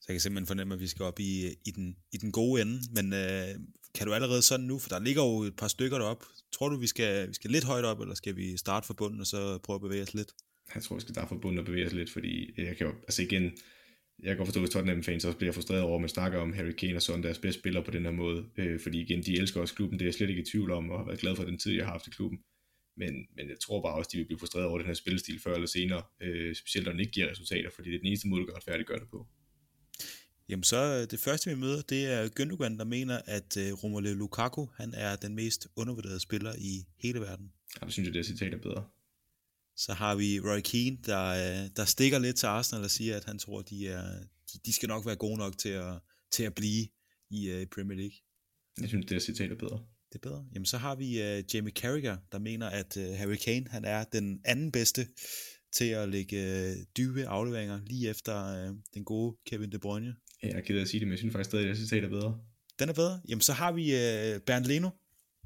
Så 0.00 0.06
jeg 0.08 0.14
kan 0.14 0.20
simpelthen 0.20 0.46
fornemme, 0.46 0.74
at 0.74 0.80
vi 0.80 0.86
skal 0.86 1.04
op 1.04 1.20
i, 1.20 1.46
i, 1.64 1.70
den, 1.70 1.96
i 2.12 2.16
den 2.16 2.32
gode 2.32 2.62
ende, 2.62 2.80
men 2.94 3.12
øh, 3.12 3.48
kan 3.94 4.06
du 4.06 4.12
allerede 4.14 4.42
sådan 4.42 4.66
nu, 4.66 4.78
for 4.78 4.88
der 4.88 4.98
ligger 4.98 5.22
jo 5.22 5.38
et 5.42 5.56
par 5.56 5.68
stykker 5.68 5.98
derop, 5.98 6.24
tror 6.52 6.68
du, 6.68 6.76
vi 6.76 6.86
skal, 6.86 7.28
vi 7.28 7.34
skal 7.34 7.50
lidt 7.50 7.64
højt 7.64 7.84
op, 7.84 8.00
eller 8.00 8.14
skal 8.14 8.36
vi 8.36 8.56
starte 8.56 8.86
fra 8.86 8.94
bunden, 8.94 9.20
og 9.20 9.26
så 9.26 9.58
prøve 9.58 9.74
at 9.74 9.80
bevæge 9.80 10.02
os 10.02 10.14
lidt? 10.14 10.32
Jeg 10.74 10.82
tror, 10.82 10.96
vi 10.96 11.00
skal 11.00 11.14
derfor 11.14 11.36
bunde 11.36 11.60
og 11.60 11.66
bevæge 11.66 11.86
os 11.86 11.92
lidt, 11.92 12.10
fordi 12.10 12.52
jeg 12.56 12.76
kan 12.76 12.86
jo, 12.86 12.92
altså 12.92 13.22
igen, 13.22 13.42
jeg 14.22 14.28
kan 14.28 14.36
godt 14.36 14.48
forstå, 14.48 14.62
at 14.62 14.70
Tottenham-fans 14.70 15.24
også 15.24 15.38
bliver 15.38 15.52
frustreret 15.52 15.82
over, 15.82 15.94
at 15.94 16.00
man 16.00 16.08
snakker 16.08 16.38
om 16.38 16.52
Harry 16.52 16.72
Kane 16.72 16.96
og 16.96 17.02
sådan 17.02 17.22
deres 17.22 17.38
bedste 17.38 17.60
spillere 17.60 17.84
på 17.84 17.90
den 17.90 18.04
her 18.04 18.12
måde, 18.12 18.46
øh, 18.56 18.80
fordi 18.80 19.00
igen, 19.00 19.22
de 19.22 19.38
elsker 19.38 19.60
også 19.60 19.74
klubben, 19.74 19.98
det 19.98 20.04
er 20.04 20.08
jeg 20.08 20.14
slet 20.14 20.30
ikke 20.30 20.42
i 20.42 20.44
tvivl 20.44 20.70
om, 20.70 20.90
og 20.90 20.98
har 20.98 21.06
været 21.06 21.20
glad 21.20 21.36
for 21.36 21.44
den 21.44 21.58
tid, 21.58 21.72
jeg 21.72 21.84
har 21.84 21.92
haft 21.92 22.06
i 22.06 22.10
klubben. 22.10 22.38
Men, 22.96 23.14
men 23.36 23.48
jeg 23.48 23.56
tror 23.60 23.82
bare 23.82 23.94
også, 23.94 24.10
de 24.12 24.18
vil 24.18 24.24
blive 24.24 24.38
frustreret 24.38 24.66
over 24.66 24.78
den 24.78 24.86
her 24.86 24.94
spillestil 24.94 25.40
før 25.40 25.54
eller 25.54 25.66
senere, 25.66 26.02
øh, 26.20 26.54
specielt 26.54 26.84
når 26.84 26.92
den 26.92 27.00
ikke 27.00 27.12
giver 27.12 27.30
resultater, 27.30 27.70
fordi 27.74 27.88
det 27.88 27.96
er 27.96 28.00
den 28.00 28.06
eneste 28.06 28.28
måde, 28.28 28.40
du 28.40 28.46
kan 28.46 28.56
retfærdiggøre 28.56 29.00
det 29.00 29.08
på. 29.10 29.26
Jamen 30.48 30.64
så 30.64 31.06
det 31.06 31.20
første 31.20 31.50
vi 31.50 31.56
møder, 31.56 31.82
det 31.82 32.06
er 32.06 32.28
Gündogan, 32.40 32.78
der 32.78 32.84
mener, 32.84 33.20
at 33.26 33.56
uh, 33.56 33.84
Romelu 33.84 34.14
Lukaku, 34.14 34.66
han 34.76 34.94
er 34.94 35.16
den 35.16 35.34
mest 35.34 35.68
undervurderede 35.76 36.20
spiller 36.20 36.52
i 36.58 36.86
hele 37.02 37.20
verden. 37.20 37.52
Ja, 37.80 37.86
det 37.86 37.92
synes 37.92 38.06
jeg, 38.06 38.14
det 38.14 38.26
citat 38.26 38.54
er 38.54 38.58
bedre. 38.58 38.84
Så 39.84 39.92
har 39.92 40.14
vi 40.14 40.40
Roy 40.40 40.60
Keane, 40.60 40.98
der, 41.06 41.24
øh, 41.26 41.70
der 41.76 41.84
stikker 41.84 42.18
lidt 42.18 42.36
til 42.36 42.46
Arsenal 42.46 42.84
og 42.84 42.90
siger, 42.90 43.16
at 43.16 43.24
han 43.24 43.38
tror, 43.38 43.62
de, 43.62 43.88
er, 43.88 44.02
de, 44.52 44.58
de 44.66 44.72
skal 44.72 44.88
nok 44.88 45.06
være 45.06 45.16
gode 45.16 45.38
nok 45.38 45.58
til 45.58 45.68
at, 45.68 45.94
til 46.32 46.42
at 46.42 46.54
blive 46.54 46.88
i 47.30 47.52
uh, 47.52 47.66
Premier 47.74 47.98
League. 47.98 48.16
Jeg 48.80 48.88
synes, 48.88 49.06
det 49.06 49.16
er 49.16 49.20
citat 49.20 49.52
er 49.52 49.56
bedre. 49.56 49.84
Det 50.12 50.14
er 50.14 50.28
bedre. 50.28 50.44
Jamen 50.54 50.66
så 50.66 50.78
har 50.78 50.94
vi 50.94 51.08
uh, 51.22 51.54
Jamie 51.54 51.72
Carragher, 51.72 52.16
der 52.32 52.38
mener, 52.38 52.66
at 52.66 52.96
uh, 52.96 53.02
Harry 53.02 53.36
Kane 53.36 53.66
han 53.70 53.84
er 53.84 54.04
den 54.04 54.40
anden 54.44 54.72
bedste 54.72 55.06
til 55.72 55.84
at 55.84 56.08
lægge 56.08 56.36
uh, 56.36 56.76
dybe 56.96 57.26
afleveringer 57.26 57.80
lige 57.86 58.08
efter 58.08 58.68
uh, 58.70 58.76
den 58.94 59.04
gode 59.04 59.36
Kevin 59.46 59.72
De 59.72 59.78
Bruyne. 59.78 60.14
Ja, 60.42 60.48
jeg 60.48 60.70
er 60.70 60.76
af 60.76 60.80
at 60.80 60.88
sige 60.88 61.00
det, 61.00 61.08
men 61.08 61.12
jeg 61.12 61.18
synes 61.18 61.32
faktisk 61.32 61.50
stadig, 61.50 61.70
at 61.70 61.76
det 61.76 61.88
citat 61.88 62.04
er 62.04 62.08
bedre. 62.08 62.40
Den 62.78 62.88
er 62.88 62.92
bedre. 62.92 63.20
Jamen 63.28 63.42
så 63.42 63.52
har 63.52 63.72
vi 63.72 63.82
uh, 63.82 64.42
Bernd 64.46 64.66
Leno, 64.66 64.90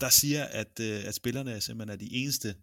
der 0.01 0.09
siger, 0.09 0.45
at, 0.45 0.80
uh, 0.80 1.09
at 1.09 1.14
spillerne 1.14 1.61
simpelthen 1.61 1.95
er 1.95 1.97
de 1.97 2.09
eneste, 2.12 2.55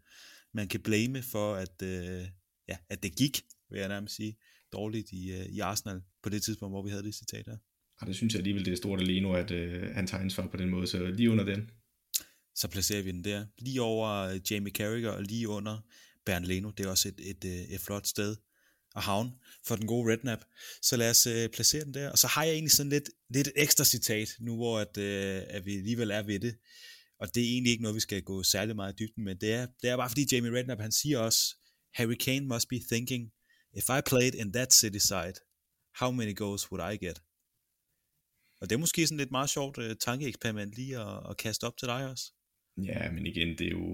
man 0.54 0.68
kan 0.68 0.80
blame 0.80 1.22
for, 1.22 1.56
at, 1.56 1.82
øh, 1.84 2.28
ja, 2.68 2.78
at 2.90 3.04
det 3.04 3.16
gik, 3.16 3.42
vil 3.70 3.80
jeg 3.80 3.88
nærmest 3.88 4.16
sige, 4.16 4.38
dårligt 4.74 5.12
i, 5.12 5.32
øh, 5.32 5.46
i 5.46 5.60
Arsenal 5.60 6.02
på 6.24 6.30
det 6.30 6.44
tidspunkt, 6.44 6.74
hvor 6.74 6.84
vi 6.84 6.90
havde 6.90 7.04
det 7.04 7.16
citat 7.16 7.46
her. 7.48 7.58
Og 8.02 8.08
det 8.08 8.16
synes 8.16 8.34
jeg 8.34 8.40
alligevel, 8.40 8.66
det 8.66 8.72
er 8.72 8.78
stort 8.78 9.02
alene, 9.02 9.38
at 9.38 9.52
øh, 9.52 9.96
han 9.96 10.08
tager 10.08 10.24
ansvar 10.24 10.48
på 10.48 10.58
den 10.58 10.70
måde, 10.70 10.88
så 10.88 11.06
lige 11.06 11.32
under 11.32 11.44
den. 11.44 11.70
Så 12.56 12.68
placerer 12.68 13.02
vi 13.02 13.12
den 13.12 13.24
der. 13.24 13.46
Lige 13.58 13.82
over 13.82 14.10
øh, 14.10 14.52
Jamie 14.52 14.72
Carragher 14.72 15.10
og 15.10 15.24
lige 15.24 15.48
under 15.48 15.78
Bernd 16.26 16.46
Leno. 16.46 16.72
Det 16.72 16.86
er 16.86 16.90
også 16.90 17.08
et, 17.08 17.20
et, 17.20 17.30
et, 17.30 17.46
øh, 17.46 17.76
et 17.76 17.82
flot 17.82 18.08
sted 18.08 18.36
at 18.96 19.02
havne 19.02 19.32
for 19.66 19.76
den 19.76 19.88
gode 19.88 20.12
Rednap. 20.12 20.40
Så 20.82 20.98
lad 20.98 21.10
os 21.10 21.28
øh, 21.28 21.50
placere 21.50 21.84
den 21.84 21.94
der. 21.94 22.10
Og 22.10 22.18
så 22.18 22.28
har 22.28 22.44
jeg 22.44 22.54
egentlig 22.54 22.72
sådan 22.72 22.90
lidt, 22.90 23.10
lidt 23.30 23.50
ekstra 23.56 23.84
citat, 23.84 24.36
nu 24.40 24.56
hvor 24.56 24.80
at, 24.80 24.98
øh, 24.98 25.44
at 25.48 25.66
vi 25.66 25.78
alligevel 25.78 26.12
er 26.12 26.22
ved 26.22 26.40
det. 26.40 26.56
Og 27.22 27.36
det 27.36 27.44
er 27.44 27.48
egentlig 27.54 27.72
ikke 27.72 27.84
noget, 27.84 27.96
vi 27.96 28.00
skal 28.00 28.22
gå 28.24 28.44
særlig 28.44 28.76
meget 28.76 28.94
i 28.94 29.04
dybden 29.04 29.24
med. 29.24 29.36
Det 29.36 29.54
er, 29.54 29.68
det 29.82 29.90
er 29.90 29.98
bare 29.98 30.10
fordi 30.10 30.26
Jamie 30.32 30.52
Redknapp, 30.58 30.82
han 30.82 30.92
siger 30.92 31.20
også, 31.20 31.42
Harry 31.94 32.16
Kane 32.26 32.46
must 32.46 32.68
be 32.70 32.80
thinking, 32.92 33.32
if 33.80 33.86
I 33.98 34.02
played 34.10 34.34
in 34.34 34.54
that 34.54 34.74
city 34.74 35.02
side, 35.10 35.38
how 36.00 36.12
many 36.12 36.36
goals 36.36 36.72
would 36.72 36.94
I 36.94 37.06
get? 37.06 37.18
Og 38.60 38.70
det 38.70 38.76
er 38.76 38.80
måske 38.80 39.08
sådan 39.08 39.18
lidt 39.18 39.32
meget 39.32 39.50
sjovt 39.50 39.78
uh, 39.78 39.92
tankeeksperiment 40.06 40.72
lige 40.76 41.00
at, 41.00 41.30
at 41.30 41.38
kaste 41.38 41.64
op 41.64 41.78
til 41.78 41.88
dig 41.88 42.10
også. 42.10 42.26
Ja, 42.78 43.12
men 43.12 43.26
igen, 43.26 43.58
det 43.58 43.68
er 43.68 43.72
jo, 43.72 43.86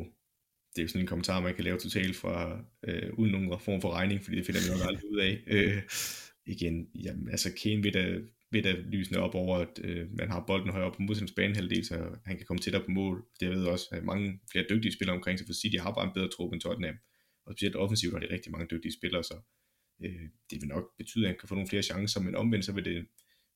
det 0.71 0.77
er 0.77 0.81
jo 0.81 0.87
sådan 0.87 1.01
en 1.01 1.07
kommentar, 1.07 1.39
man 1.41 1.55
kan 1.55 1.63
lave 1.63 1.79
totalt 1.79 2.15
fra, 2.15 2.65
øh, 2.87 3.13
uden 3.19 3.31
nogen 3.31 3.59
form 3.59 3.81
for 3.81 3.91
regning, 3.91 4.23
fordi 4.23 4.37
det 4.37 4.45
finder 4.45 4.61
vi 4.61 4.69
nok 4.69 4.87
aldrig 4.87 5.11
ud 5.11 5.19
af. 5.19 5.43
Øh, 5.47 5.81
igen, 6.45 6.87
jamen, 6.95 7.29
altså 7.29 7.53
Kane 7.63 7.81
vil 7.83 7.93
da 7.93 8.21
ved 8.51 8.65
at 8.65 8.75
lysene 8.75 9.19
op 9.19 9.35
over, 9.35 9.57
at 9.57 9.79
øh, 9.83 10.11
man 10.11 10.29
har 10.29 10.43
bolden 10.47 10.69
højere 10.69 10.87
op 10.87 10.93
på 10.93 11.01
modstanders 11.01 11.35
banehalvdel, 11.35 11.85
så 11.85 11.95
han 12.25 12.37
kan 12.37 12.45
komme 12.45 12.59
tættere 12.59 12.83
på 12.83 12.91
mål. 12.91 13.25
Det 13.39 13.49
ved 13.49 13.65
også, 13.65 13.87
at 13.91 14.03
mange 14.03 14.39
flere 14.51 14.65
dygtige 14.69 14.93
spillere 14.93 15.15
omkring 15.15 15.39
sig, 15.39 15.47
for 15.47 15.53
City 15.53 15.77
har 15.77 15.93
bare 15.93 16.07
en 16.07 16.13
bedre 16.13 16.27
trup 16.27 16.53
end 16.53 16.61
Tottenham. 16.61 16.95
Og 17.45 17.53
specielt 17.53 17.75
offensivt 17.75 18.13
har 18.13 18.19
de 18.19 18.33
rigtig 18.33 18.51
mange 18.51 18.67
dygtige 18.71 18.93
spillere, 18.93 19.23
så 19.23 19.35
øh, 20.03 20.25
det 20.49 20.61
vil 20.61 20.67
nok 20.67 20.97
betyde, 20.97 21.25
at 21.25 21.29
han 21.29 21.39
kan 21.39 21.49
få 21.49 21.55
nogle 21.55 21.69
flere 21.69 21.83
chancer, 21.83 22.21
men 22.21 22.35
omvendt 22.35 22.65
så 22.65 22.71
vil 22.71 22.85
det 22.85 23.05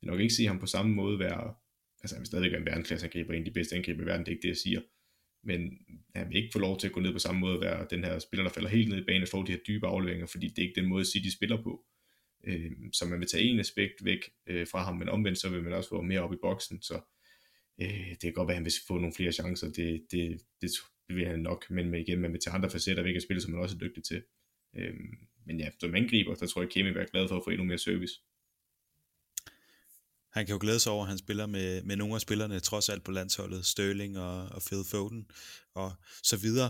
vil 0.01 0.09
nok 0.09 0.19
ikke 0.19 0.33
se 0.33 0.45
ham 0.45 0.59
på 0.59 0.65
samme 0.65 0.95
måde 0.95 1.19
være, 1.19 1.53
altså 2.01 2.15
han 2.15 2.21
vil 2.21 2.27
stadigvæk 2.27 2.51
være 2.51 2.59
en 2.59 2.65
verdensklasse 2.65 3.05
angriber, 3.05 3.33
en 3.33 3.39
af 3.39 3.45
de 3.45 3.51
bedste 3.51 3.75
angriber 3.75 4.03
i 4.03 4.05
verden, 4.05 4.25
det 4.25 4.31
er 4.31 4.35
ikke 4.35 4.41
det, 4.41 4.55
jeg 4.55 4.57
siger. 4.57 4.81
Men 5.43 5.77
han 6.15 6.29
vil 6.29 6.37
ikke 6.37 6.49
få 6.53 6.59
lov 6.59 6.79
til 6.79 6.87
at 6.87 6.93
gå 6.93 6.99
ned 6.99 7.13
på 7.13 7.19
samme 7.19 7.41
måde, 7.41 7.61
være 7.61 7.87
den 7.89 8.03
her 8.03 8.19
spiller, 8.19 8.43
der 8.43 8.53
falder 8.53 8.69
helt 8.69 8.89
ned 8.89 8.97
i 8.97 9.05
banen 9.05 9.21
og 9.21 9.27
får 9.27 9.43
de 9.43 9.51
her 9.51 9.59
dybe 9.67 9.87
afleveringer, 9.87 10.25
fordi 10.25 10.47
det 10.47 10.57
er 10.57 10.67
ikke 10.67 10.81
den 10.81 10.89
måde, 10.89 11.05
City 11.05 11.29
spiller 11.29 11.63
på. 11.63 11.85
Øh, 12.43 12.71
så 12.93 13.05
man 13.05 13.19
vil 13.19 13.27
tage 13.27 13.43
en 13.43 13.59
aspekt 13.59 14.05
væk 14.05 14.19
øh, 14.47 14.67
fra 14.67 14.83
ham, 14.83 14.97
men 14.97 15.09
omvendt 15.09 15.39
så 15.39 15.49
vil 15.49 15.63
man 15.63 15.73
også 15.73 15.89
få 15.89 16.01
mere 16.01 16.21
op 16.21 16.33
i 16.33 16.37
boksen, 16.41 16.81
så 16.81 17.01
øh, 17.81 18.09
det 18.09 18.21
kan 18.21 18.33
godt 18.33 18.47
være, 18.47 18.55
at 18.55 18.57
han 18.57 18.65
vil 18.65 18.73
få 18.87 18.97
nogle 18.97 19.13
flere 19.13 19.31
chancer, 19.31 19.71
det, 19.71 20.05
det, 20.11 20.41
det 20.61 20.71
vil 21.07 21.27
han 21.27 21.39
nok, 21.39 21.69
men 21.69 21.89
med 21.89 21.99
igen, 21.99 22.19
man 22.19 22.33
vil 22.33 22.41
tage 22.41 22.53
andre 22.53 22.69
facetter 22.69 23.03
væk 23.03 23.15
af 23.15 23.21
spillet, 23.21 23.43
som 23.43 23.51
man 23.51 23.61
også 23.61 23.75
er 23.75 23.79
dygtig 23.79 24.03
til. 24.03 24.23
Øh, 24.75 24.93
men 25.45 25.59
ja, 25.59 25.69
som 25.79 25.95
angriber, 25.95 26.35
der 26.35 26.47
tror 26.47 26.61
jeg, 26.61 26.67
at 26.67 26.73
Kemi 26.73 26.89
vil 26.89 26.95
være 26.95 27.11
glad 27.11 27.27
for 27.27 27.37
at 27.37 27.43
få 27.43 27.49
endnu 27.49 27.65
mere 27.65 27.77
service. 27.77 28.13
Han 30.33 30.45
kan 30.45 30.53
jo 30.53 30.59
glæde 30.61 30.79
sig 30.79 30.91
over, 30.91 31.03
at 31.03 31.09
han 31.09 31.17
spiller 31.17 31.45
med, 31.45 31.83
med 31.83 31.95
nogle 31.95 32.15
af 32.15 32.21
spillerne, 32.21 32.59
trods 32.59 32.89
alt 32.89 33.03
på 33.03 33.11
landsholdet, 33.11 33.65
Sterling 33.65 34.19
og, 34.19 34.45
og 34.45 34.61
Phil 34.61 34.83
Foden 34.91 35.31
og 35.73 35.91
så 36.23 36.37
videre. 36.37 36.69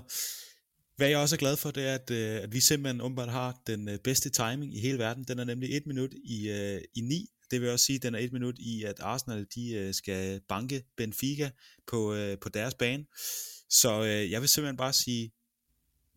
Hvad 1.01 1.09
jeg 1.09 1.19
også 1.19 1.35
er 1.35 1.37
glad 1.37 1.57
for, 1.57 1.71
det 1.71 1.87
er, 1.87 1.95
at, 1.95 2.11
øh, 2.11 2.43
at 2.43 2.53
vi 2.53 2.59
simpelthen 2.59 3.01
umiddelbart 3.01 3.29
har 3.29 3.61
den 3.67 3.89
øh, 3.89 3.99
bedste 3.99 4.29
timing 4.29 4.75
i 4.75 4.79
hele 4.79 4.97
verden. 4.97 5.23
Den 5.23 5.39
er 5.39 5.43
nemlig 5.43 5.77
et 5.77 5.85
minut 5.85 6.13
i, 6.13 6.49
uh, 6.49 6.81
i 6.95 7.01
9. 7.01 7.27
Det 7.51 7.61
vil 7.61 7.69
også 7.69 7.85
sige, 7.85 7.95
at 7.95 8.03
den 8.03 8.15
er 8.15 8.19
et 8.19 8.33
minut 8.33 8.59
i, 8.59 8.83
at 8.83 8.99
Arsenal 8.99 9.47
de, 9.55 9.87
uh, 9.87 9.93
skal 9.93 10.41
banke 10.49 10.83
Benfica 10.97 11.51
på, 11.87 12.13
uh, 12.13 12.39
på 12.41 12.49
deres 12.49 12.73
bane. 12.73 13.05
Så 13.69 14.01
uh, 14.01 14.31
jeg 14.31 14.41
vil 14.41 14.49
simpelthen 14.49 14.77
bare 14.77 14.93
sige 14.93 15.31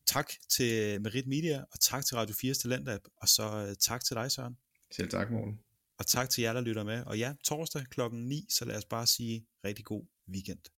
tak 0.06 0.32
til 0.48 1.02
Merit 1.02 1.26
Media, 1.26 1.64
og 1.72 1.80
tak 1.80 2.06
til 2.06 2.16
Radio 2.16 2.34
4's 2.34 2.62
Talentab, 2.62 3.00
og 3.16 3.28
så 3.28 3.66
uh, 3.68 3.74
tak 3.80 4.04
til 4.04 4.16
dig, 4.16 4.32
Søren. 4.32 4.56
Selv 4.96 5.10
tak, 5.10 5.30
morgen. 5.30 5.58
Og 5.98 6.06
tak 6.06 6.30
til 6.30 6.42
jer, 6.42 6.52
der 6.52 6.60
lytter 6.60 6.84
med. 6.84 7.02
Og 7.06 7.18
ja, 7.18 7.32
torsdag 7.44 7.84
klokken 7.90 8.28
9, 8.28 8.46
så 8.50 8.64
lad 8.64 8.76
os 8.76 8.84
bare 8.84 9.06
sige 9.06 9.46
rigtig 9.64 9.84
god 9.84 10.06
weekend. 10.28 10.73